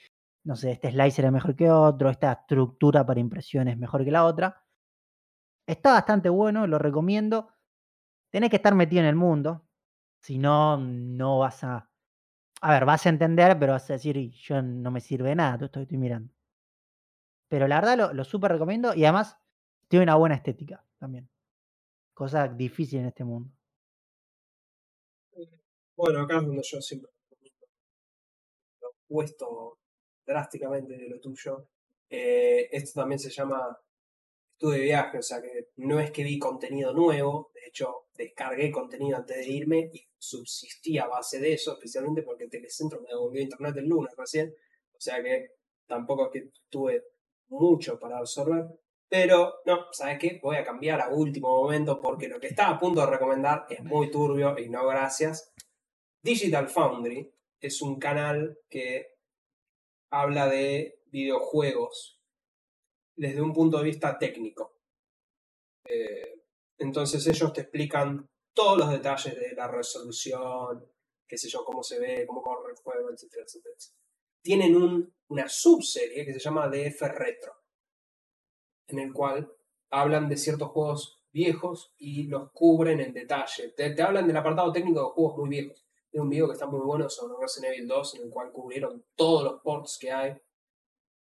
no 0.48 0.56
sé, 0.56 0.72
este 0.72 0.91
slicer 0.91 1.26
es 1.26 1.32
mejor 1.34 1.57
que 1.57 1.69
otro, 1.69 2.10
esta 2.10 2.32
estructura 2.32 3.06
para 3.06 3.19
impresión 3.19 3.68
es 3.68 3.78
mejor 3.78 4.06
que 4.06 4.11
la 4.11 4.24
otra. 4.24 4.64
Está 5.68 5.91
bastante 5.91 6.30
bueno, 6.30 6.65
lo 6.68 6.80
recomiendo. 6.80 7.49
Tenés 8.32 8.49
que 8.49 8.56
estar 8.56 8.74
metido 8.74 9.02
en 9.02 9.10
el 9.10 9.18
mundo, 9.18 9.68
si 10.22 10.38
no, 10.38 10.78
no 10.78 11.40
vas 11.40 11.65
a... 11.65 11.90
A 12.61 12.72
ver, 12.72 12.86
vas 12.86 13.06
a 13.06 13.10
entender, 13.10 13.60
pero 13.60 13.74
vas 13.74 13.90
a 13.90 13.94
decir, 13.94 14.15
"Y 14.15 14.32
yo 14.32 14.61
no 14.61 14.90
me 14.90 15.02
sirve 15.02 15.30
de 15.30 15.36
nada, 15.36 15.57
todo 15.57 15.65
esto 15.65 15.80
que 15.82 15.84
estoy 15.84 15.98
mirando. 15.98 16.34
Pero 17.49 17.68
la 17.68 17.82
verdad 17.82 17.98
lo, 17.98 18.14
lo 18.14 18.24
súper 18.24 18.53
recomiendo 18.53 18.94
y 18.95 19.03
además 19.03 19.38
tiene 19.90 20.03
una 20.03 20.15
buena 20.15 20.36
estética 20.36 20.86
también. 20.98 21.30
Cosa 22.14 22.48
difícil 22.48 23.02
en 23.02 23.07
este 23.07 23.26
mundo. 23.26 23.52
Bueno, 25.98 26.22
acá 26.22 26.38
es 26.38 26.45
donde 26.45 26.64
yo 26.64 26.82
siempre 26.82 27.11
lo 28.82 28.90
opuesto 28.90 29.78
drásticamente 30.28 30.98
de 30.98 31.10
lo 31.10 31.20
tuyo. 31.20 31.70
Eh, 32.10 32.68
esto 32.72 32.99
también 32.99 33.20
se 33.20 33.30
llama 33.30 33.78
estuve 34.58 34.78
de 34.78 34.84
viaje, 34.86 35.20
o 35.20 35.22
sea 35.22 35.40
que 35.40 35.70
no 35.78 35.99
es 35.99 36.12
que 36.12 36.24
vi 36.24 36.40
contenido 36.40 36.91
nuevo, 36.91 37.52
de 37.54 37.68
hecho 37.68 38.08
descargué 38.16 38.72
contenido 38.72 39.18
antes 39.18 39.38
de 39.38 39.48
irme 39.48 39.91
y 39.94 40.02
subsistí 40.18 40.98
a 40.98 41.06
base 41.06 41.40
de 41.40 41.54
eso, 41.54 41.74
especialmente 41.74 42.24
porque 42.24 42.48
Telecentro 42.48 42.99
me 43.02 43.10
devolvió 43.10 43.41
internet 43.41 43.78
el 43.78 43.88
lunes 43.88 44.16
recién, 44.18 44.52
o 44.94 44.99
sea 44.99 45.22
que 45.22 45.52
tampoco 45.86 46.26
es 46.26 46.32
que 46.32 46.49
tuve 46.70 47.04
mucho 47.49 47.99
para 47.99 48.18
absorber. 48.18 48.66
Pero 49.10 49.60
no, 49.66 49.86
¿sabes 49.91 50.18
qué? 50.20 50.40
Voy 50.41 50.58
a 50.58 50.66
cambiar 50.66 51.02
a 51.02 51.10
último 51.10 51.49
momento 51.49 52.02
porque 52.02 52.28
lo 52.28 52.40
que 52.40 52.48
estaba 52.48 52.76
a 52.76 52.80
punto 52.80 53.02
de 53.02 53.08
recomendar 53.08 53.66
es 53.70 53.82
muy 53.84 54.10
turbio 54.10 54.58
y 54.58 54.70
no 54.70 54.86
gracias. 54.88 55.54
Digital 56.22 56.68
Foundry 56.68 57.32
es 57.62 57.82
un 57.82 57.99
canal 57.99 58.58
que 58.68 59.16
habla 60.10 60.48
de 60.48 61.02
videojuegos 61.08 62.22
desde 63.16 63.42
un 63.42 63.54
punto 63.54 63.78
de 63.78 63.84
vista 63.84 64.18
técnico. 64.18 64.80
Eh, 65.86 66.44
entonces 66.78 67.26
ellos 67.28 67.54
te 67.54 67.62
explican 67.62 68.30
todos 68.54 68.78
los 68.78 68.90
detalles 68.92 69.36
de 69.36 69.54
la 69.56 69.68
resolución, 69.68 70.86
qué 71.28 71.38
sé 71.38 71.50
yo, 71.50 71.64
cómo 71.64 71.84
se 71.84 72.00
ve, 72.00 72.26
cómo 72.28 72.42
corre 72.42 72.72
el 72.72 72.78
juego, 72.78 73.12
etcétera, 73.12 73.44
etcétera. 73.44 73.76
Tienen 74.42 74.76
un, 74.76 75.14
una 75.30 75.50
subserie 75.50 76.26
que 76.26 76.34
se 76.34 76.40
llama 76.40 76.68
DF 76.68 77.02
Retro, 77.02 77.54
en 78.88 79.00
el 79.00 79.14
cual 79.14 79.52
hablan 79.90 80.30
de 80.30 80.38
ciertos 80.38 80.70
juegos 80.70 81.24
viejos 81.32 81.94
y 81.98 82.24
los 82.24 82.52
cubren 82.52 83.00
en 83.00 83.14
detalle. 83.14 83.70
Te, 83.70 84.02
hablan 84.02 84.28
del 84.28 84.38
apartado 84.38 84.72
técnico 84.72 85.02
de 85.02 85.12
juegos 85.12 85.38
muy 85.38 85.50
viejos. 85.50 85.86
Un 86.19 86.30
video 86.30 86.48
que 86.48 86.53
está 86.53 86.65
muy 86.65 86.80
bueno 86.80 87.07
sobre 87.10 87.35
Resident 87.39 87.76
Evil 87.76 87.88
2 87.88 88.15
en 88.15 88.23
el 88.23 88.30
cual 88.31 88.52
cubrieron 88.52 89.06
todos 89.15 89.44
los 89.44 89.61
ports 89.61 89.99
que 89.99 90.11
hay, 90.11 90.35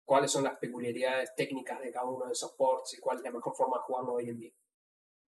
cuáles 0.04 0.30
son 0.30 0.44
las 0.44 0.56
peculiaridades 0.58 1.34
técnicas 1.34 1.80
de 1.80 1.90
cada 1.90 2.08
uno 2.08 2.26
de 2.26 2.32
esos 2.32 2.52
ports 2.52 2.94
y 2.94 3.00
cuál 3.00 3.18
es 3.18 3.24
la 3.24 3.32
mejor 3.32 3.56
forma 3.56 3.78
de 3.78 3.82
jugarlo 3.82 4.12
hoy 4.12 4.28
en 4.28 4.38
día. 4.38 4.52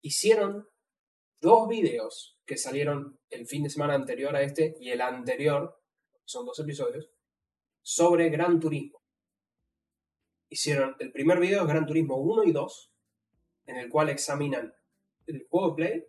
Hicieron 0.01 0.69
dos 1.41 1.67
videos 1.67 2.39
que 2.45 2.55
salieron 2.55 3.19
el 3.31 3.47
fin 3.47 3.63
de 3.63 3.71
semana 3.71 3.95
anterior 3.95 4.35
a 4.35 4.43
este 4.43 4.75
y 4.79 4.91
el 4.91 5.01
anterior, 5.01 5.81
son 6.23 6.45
dos 6.45 6.59
episodios, 6.59 7.09
sobre 7.81 8.29
Gran 8.29 8.59
Turismo. 8.59 9.01
Hicieron 10.49 10.95
el 10.99 11.11
primer 11.11 11.39
video 11.39 11.63
es 11.63 11.67
Gran 11.67 11.87
Turismo 11.87 12.17
1 12.17 12.43
y 12.43 12.51
2, 12.51 12.93
en 13.65 13.77
el 13.77 13.89
cual 13.89 14.09
examinan 14.09 14.75
el 15.25 15.47
juego 15.49 15.69
de 15.69 15.75
Play, 15.75 16.07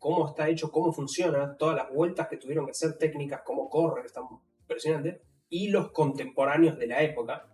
cómo 0.00 0.26
está 0.26 0.48
hecho, 0.48 0.72
cómo 0.72 0.92
funciona, 0.92 1.56
todas 1.56 1.76
las 1.76 1.92
vueltas 1.92 2.26
que 2.26 2.38
tuvieron 2.38 2.64
que 2.64 2.72
hacer 2.72 2.98
técnicas, 2.98 3.42
cómo 3.44 3.68
corre, 3.68 4.04
está 4.04 4.22
impresionante, 4.62 5.20
y 5.50 5.68
los 5.68 5.92
contemporáneos 5.92 6.78
de 6.78 6.86
la 6.88 7.02
época, 7.02 7.46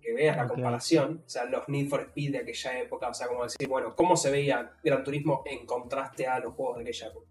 que 0.00 0.12
veas 0.12 0.36
la 0.36 0.46
comparación, 0.46 1.22
o 1.24 1.28
sea, 1.28 1.46
los 1.46 1.66
Need 1.66 1.88
for 1.88 2.02
Speed 2.02 2.32
de 2.32 2.38
aquella 2.38 2.78
época, 2.78 3.08
o 3.08 3.14
sea, 3.14 3.26
como 3.26 3.42
decir, 3.42 3.66
bueno, 3.66 3.96
cómo 3.96 4.16
se 4.16 4.30
veía 4.30 4.74
Gran 4.84 5.02
Turismo 5.02 5.42
en 5.46 5.64
contraste 5.64 6.26
a 6.26 6.38
los 6.40 6.54
juegos 6.54 6.76
de 6.76 6.82
aquella 6.82 7.06
época. 7.08 7.26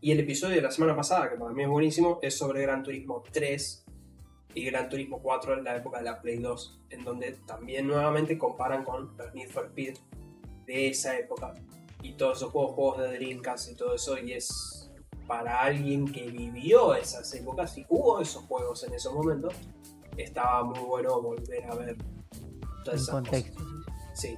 Y 0.00 0.12
el 0.12 0.20
episodio 0.20 0.56
de 0.56 0.62
la 0.62 0.70
semana 0.70 0.96
pasada, 0.96 1.28
que 1.28 1.36
para 1.36 1.52
mí 1.52 1.62
es 1.62 1.68
buenísimo, 1.68 2.18
es 2.22 2.38
sobre 2.38 2.62
Gran 2.62 2.82
Turismo 2.82 3.22
3 3.32 3.84
y 4.54 4.64
Gran 4.64 4.88
Turismo 4.88 5.20
4 5.20 5.58
en 5.58 5.64
la 5.64 5.76
época 5.76 5.98
de 5.98 6.04
la 6.04 6.22
Play 6.22 6.38
2, 6.38 6.80
en 6.88 7.04
donde 7.04 7.32
también 7.46 7.86
nuevamente 7.86 8.38
comparan 8.38 8.82
con 8.82 9.14
los 9.18 9.34
Need 9.34 9.50
for 9.50 9.66
Speed 9.66 9.98
de 10.64 10.88
esa 10.88 11.18
época 11.18 11.52
y 12.06 12.12
todos 12.12 12.38
esos 12.38 12.52
juegos, 12.52 12.74
juegos 12.74 12.98
de 12.98 13.18
Dreamcast 13.18 13.72
y 13.72 13.74
todo 13.74 13.94
eso, 13.94 14.16
y 14.18 14.32
es 14.32 14.90
para 15.26 15.60
alguien 15.60 16.06
que 16.06 16.30
vivió 16.30 16.94
esas 16.94 17.34
épocas 17.34 17.76
y 17.78 17.84
jugó 17.84 18.20
esos 18.20 18.44
juegos 18.44 18.84
en 18.84 18.94
esos 18.94 19.12
momentos, 19.12 19.52
estaba 20.16 20.62
muy 20.62 20.78
bueno 20.78 21.20
volver 21.20 21.64
a 21.64 21.74
ver 21.74 21.96
todo 22.84 22.94
ese 22.94 23.10
contexto. 23.10 23.60
Sí. 24.14 24.36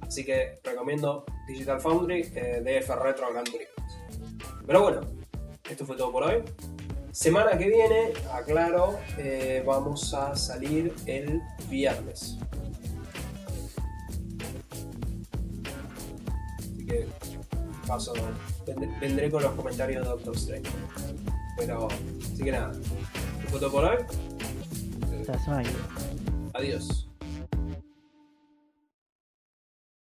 Así 0.00 0.24
que 0.24 0.58
recomiendo 0.64 1.26
Digital 1.46 1.80
Foundry, 1.80 2.32
eh, 2.34 2.62
DF 2.62 2.88
Retro 2.96 3.26
Turismo. 3.44 3.74
Pero 4.66 4.82
bueno, 4.82 5.00
esto 5.68 5.84
fue 5.84 5.96
todo 5.96 6.10
por 6.12 6.22
hoy. 6.22 6.42
Semana 7.12 7.58
que 7.58 7.68
viene, 7.68 8.12
aclaro, 8.32 8.98
eh, 9.18 9.62
vamos 9.66 10.14
a 10.14 10.34
salir 10.34 10.94
el 11.06 11.42
viernes. 11.68 12.38
Que 16.98 17.06
paso, 17.86 18.12
vendré 19.00 19.30
con 19.30 19.42
los 19.42 19.52
comentarios 19.52 20.02
de 20.02 20.08
Doctor 20.08 20.36
Strange. 20.36 20.70
Pero, 21.56 21.88
así 22.20 22.42
que 22.42 22.52
nada, 22.52 22.72
fue 23.48 23.60
todo 23.60 23.72
por 23.72 23.84
hoy. 23.84 23.96
Hasta 25.28 25.62
Adiós. 26.54 27.05